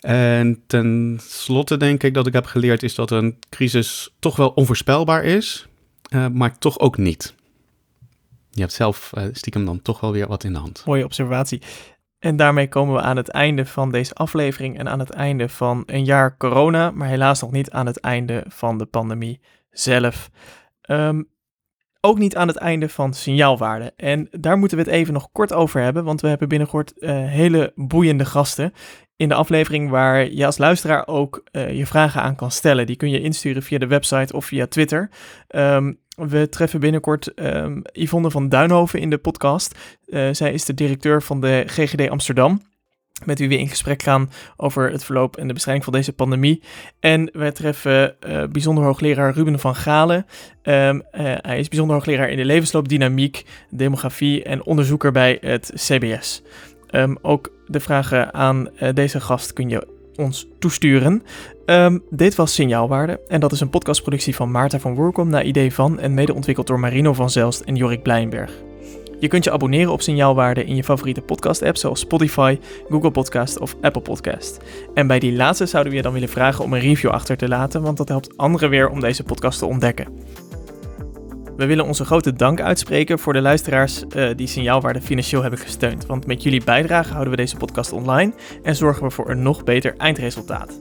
En 0.00 0.62
ten 0.66 1.18
slotte 1.22 1.76
denk 1.76 2.02
ik 2.02 2.14
dat 2.14 2.26
ik 2.26 2.32
heb 2.32 2.44
geleerd 2.46 2.82
is 2.82 2.94
dat 2.94 3.10
een 3.10 3.38
crisis 3.48 4.10
toch 4.18 4.36
wel 4.36 4.48
onvoorspelbaar 4.48 5.24
is. 5.24 5.66
Uh, 6.10 6.26
maar 6.28 6.58
toch 6.58 6.78
ook 6.78 6.96
niet. 6.96 7.34
Je 8.50 8.60
hebt 8.60 8.72
zelf 8.72 9.10
uh, 9.14 9.24
stiekem 9.32 9.64
dan 9.64 9.82
toch 9.82 10.00
wel 10.00 10.12
weer 10.12 10.28
wat 10.28 10.44
in 10.44 10.52
de 10.52 10.58
hand. 10.58 10.82
Mooie 10.86 11.04
observatie. 11.04 11.62
En 12.18 12.36
daarmee 12.36 12.68
komen 12.68 12.94
we 12.94 13.00
aan 13.00 13.16
het 13.16 13.28
einde 13.28 13.66
van 13.66 13.90
deze 13.90 14.14
aflevering 14.14 14.78
en 14.78 14.88
aan 14.88 14.98
het 14.98 15.10
einde 15.10 15.48
van 15.48 15.82
een 15.86 16.04
jaar 16.04 16.36
corona, 16.36 16.90
maar 16.90 17.08
helaas 17.08 17.40
nog 17.40 17.50
niet 17.50 17.70
aan 17.70 17.86
het 17.86 18.00
einde 18.00 18.44
van 18.48 18.78
de 18.78 18.84
pandemie 18.84 19.40
zelf. 19.70 20.30
Um, 20.90 21.28
ook 22.04 22.18
niet 22.18 22.36
aan 22.36 22.48
het 22.48 22.56
einde 22.56 22.88
van 22.88 23.14
signaalwaarde. 23.14 23.92
En 23.96 24.28
daar 24.30 24.58
moeten 24.58 24.78
we 24.78 24.84
het 24.84 24.92
even 24.92 25.12
nog 25.12 25.28
kort 25.32 25.52
over 25.52 25.80
hebben, 25.80 26.04
want 26.04 26.20
we 26.20 26.28
hebben 26.28 26.48
binnenkort 26.48 26.92
uh, 26.96 27.10
hele 27.10 27.72
boeiende 27.74 28.24
gasten 28.24 28.72
in 29.16 29.28
de 29.28 29.34
aflevering 29.34 29.90
waar 29.90 30.30
je 30.30 30.46
als 30.46 30.58
luisteraar 30.58 31.06
ook 31.06 31.44
uh, 31.52 31.76
je 31.76 31.86
vragen 31.86 32.22
aan 32.22 32.36
kan 32.36 32.50
stellen. 32.50 32.86
Die 32.86 32.96
kun 32.96 33.10
je 33.10 33.20
insturen 33.20 33.62
via 33.62 33.78
de 33.78 33.86
website 33.86 34.32
of 34.32 34.44
via 34.44 34.66
Twitter. 34.66 35.10
Um, 35.48 35.98
we 36.16 36.48
treffen 36.48 36.80
binnenkort 36.80 37.32
um, 37.36 37.82
Yvonne 37.92 38.30
van 38.30 38.48
Duinhoven 38.48 39.00
in 39.00 39.10
de 39.10 39.18
podcast. 39.18 39.78
Uh, 40.06 40.28
zij 40.32 40.52
is 40.52 40.64
de 40.64 40.74
directeur 40.74 41.22
van 41.22 41.40
de 41.40 41.62
GGD 41.66 42.08
Amsterdam 42.08 42.60
met 43.24 43.38
wie 43.38 43.48
we 43.48 43.58
in 43.58 43.68
gesprek 43.68 44.02
gaan 44.02 44.30
over 44.56 44.90
het 44.90 45.04
verloop 45.04 45.36
en 45.36 45.46
de 45.46 45.52
bestrijding 45.52 45.84
van 45.84 45.94
deze 45.94 46.12
pandemie. 46.12 46.62
En 47.00 47.30
we 47.32 47.52
treffen 47.52 48.14
uh, 48.26 48.44
bijzonder 48.52 48.84
hoogleraar 48.84 49.34
Ruben 49.34 49.58
van 49.58 49.74
Galen. 49.74 50.26
Um, 50.62 50.96
uh, 50.96 51.02
hij 51.36 51.58
is 51.58 51.68
bijzonder 51.68 51.96
hoogleraar 51.96 52.30
in 52.30 52.36
de 52.36 52.44
levensloopdynamiek, 52.44 53.44
demografie 53.70 54.42
en 54.42 54.64
onderzoeker 54.64 55.12
bij 55.12 55.38
het 55.40 55.72
CBS. 55.74 56.42
Um, 56.90 57.18
ook 57.22 57.52
de 57.66 57.80
vragen 57.80 58.34
aan 58.34 58.68
uh, 58.82 58.88
deze 58.94 59.20
gast 59.20 59.52
kun 59.52 59.68
je 59.68 59.86
ons 60.16 60.46
toesturen. 60.58 61.22
Um, 61.66 62.02
dit 62.10 62.34
was 62.34 62.54
Signaalwaarde 62.54 63.20
en 63.28 63.40
dat 63.40 63.52
is 63.52 63.60
een 63.60 63.70
podcastproductie 63.70 64.34
van 64.34 64.50
Maarten 64.50 64.80
van 64.80 64.94
Woerkom 64.94 65.28
naar 65.28 65.44
idee 65.44 65.72
van 65.72 65.98
en 65.98 66.14
mede 66.14 66.34
ontwikkeld 66.34 66.66
door 66.66 66.80
Marino 66.80 67.12
van 67.12 67.30
Zelst 67.30 67.60
en 67.60 67.76
Jorik 67.76 68.02
Blijnberg. 68.02 68.73
Je 69.18 69.28
kunt 69.28 69.44
je 69.44 69.50
abonneren 69.50 69.92
op 69.92 70.02
Signaalwaarde 70.02 70.64
in 70.64 70.76
je 70.76 70.84
favoriete 70.84 71.20
podcast-app 71.20 71.76
zoals 71.76 72.00
Spotify, 72.00 72.58
Google 72.88 73.10
Podcast 73.10 73.58
of 73.58 73.76
Apple 73.80 74.02
Podcast. 74.02 74.60
En 74.94 75.06
bij 75.06 75.18
die 75.18 75.32
laatste 75.32 75.66
zouden 75.66 75.92
we 75.92 75.98
je 75.98 76.04
dan 76.04 76.12
willen 76.12 76.28
vragen 76.28 76.64
om 76.64 76.72
een 76.72 76.80
review 76.80 77.10
achter 77.10 77.36
te 77.36 77.48
laten, 77.48 77.82
want 77.82 77.96
dat 77.96 78.08
helpt 78.08 78.36
anderen 78.36 78.70
weer 78.70 78.88
om 78.88 79.00
deze 79.00 79.22
podcast 79.22 79.58
te 79.58 79.66
ontdekken. 79.66 80.06
We 81.56 81.66
willen 81.66 81.84
onze 81.84 82.04
grote 82.04 82.32
dank 82.32 82.60
uitspreken 82.60 83.18
voor 83.18 83.32
de 83.32 83.40
luisteraars 83.40 84.04
uh, 84.16 84.30
die 84.36 84.46
Signaalwaarde 84.46 85.00
financieel 85.00 85.40
hebben 85.40 85.60
gesteund. 85.60 86.06
Want 86.06 86.26
met 86.26 86.42
jullie 86.42 86.64
bijdrage 86.64 87.10
houden 87.10 87.30
we 87.30 87.36
deze 87.36 87.56
podcast 87.56 87.92
online 87.92 88.32
en 88.62 88.76
zorgen 88.76 89.02
we 89.02 89.10
voor 89.10 89.30
een 89.30 89.42
nog 89.42 89.64
beter 89.64 89.94
eindresultaat. 89.96 90.78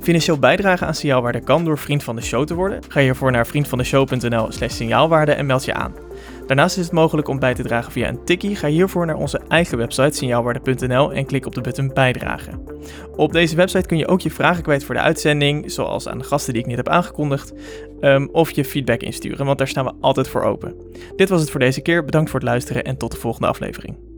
Financieel 0.00 0.38
bijdragen 0.38 0.86
aan 0.86 0.94
Signaalwaarde 0.94 1.40
kan 1.40 1.64
door 1.64 1.78
vriend 1.78 2.02
van 2.02 2.16
de 2.16 2.22
show 2.22 2.46
te 2.46 2.54
worden. 2.54 2.80
Ga 2.88 3.00
hiervoor 3.00 3.30
naar 3.30 3.46
vriendvandeshow.nl 3.46 4.46
slash 4.52 4.72
signaalwaarde 4.72 5.32
en 5.32 5.46
meld 5.46 5.64
je 5.64 5.74
aan. 5.74 5.94
Daarnaast 6.46 6.76
is 6.76 6.84
het 6.84 6.92
mogelijk 6.92 7.28
om 7.28 7.38
bij 7.38 7.54
te 7.54 7.62
dragen 7.62 7.92
via 7.92 8.08
een 8.08 8.24
tikkie. 8.24 8.56
Ga 8.56 8.68
hiervoor 8.68 9.06
naar 9.06 9.16
onze 9.16 9.40
eigen 9.48 9.78
website 9.78 10.16
signaalwaarde.nl 10.16 11.12
en 11.12 11.26
klik 11.26 11.46
op 11.46 11.54
de 11.54 11.60
button 11.60 11.90
bijdragen. 11.94 12.60
Op 13.16 13.32
deze 13.32 13.56
website 13.56 13.86
kun 13.86 13.96
je 13.96 14.06
ook 14.06 14.20
je 14.20 14.30
vragen 14.30 14.62
kwijt 14.62 14.84
voor 14.84 14.94
de 14.94 15.00
uitzending, 15.00 15.72
zoals 15.72 16.08
aan 16.08 16.18
de 16.18 16.24
gasten 16.24 16.52
die 16.52 16.62
ik 16.62 16.68
net 16.68 16.76
heb 16.76 16.88
aangekondigd, 16.88 17.52
um, 18.00 18.28
of 18.32 18.50
je 18.50 18.64
feedback 18.64 19.00
insturen, 19.00 19.46
want 19.46 19.58
daar 19.58 19.68
staan 19.68 19.84
we 19.84 19.92
altijd 20.00 20.28
voor 20.28 20.42
open. 20.42 20.74
Dit 21.16 21.28
was 21.28 21.40
het 21.40 21.50
voor 21.50 21.60
deze 21.60 21.80
keer. 21.80 22.04
Bedankt 22.04 22.30
voor 22.30 22.40
het 22.40 22.48
luisteren 22.48 22.84
en 22.84 22.96
tot 22.96 23.10
de 23.10 23.18
volgende 23.18 23.48
aflevering. 23.48 24.15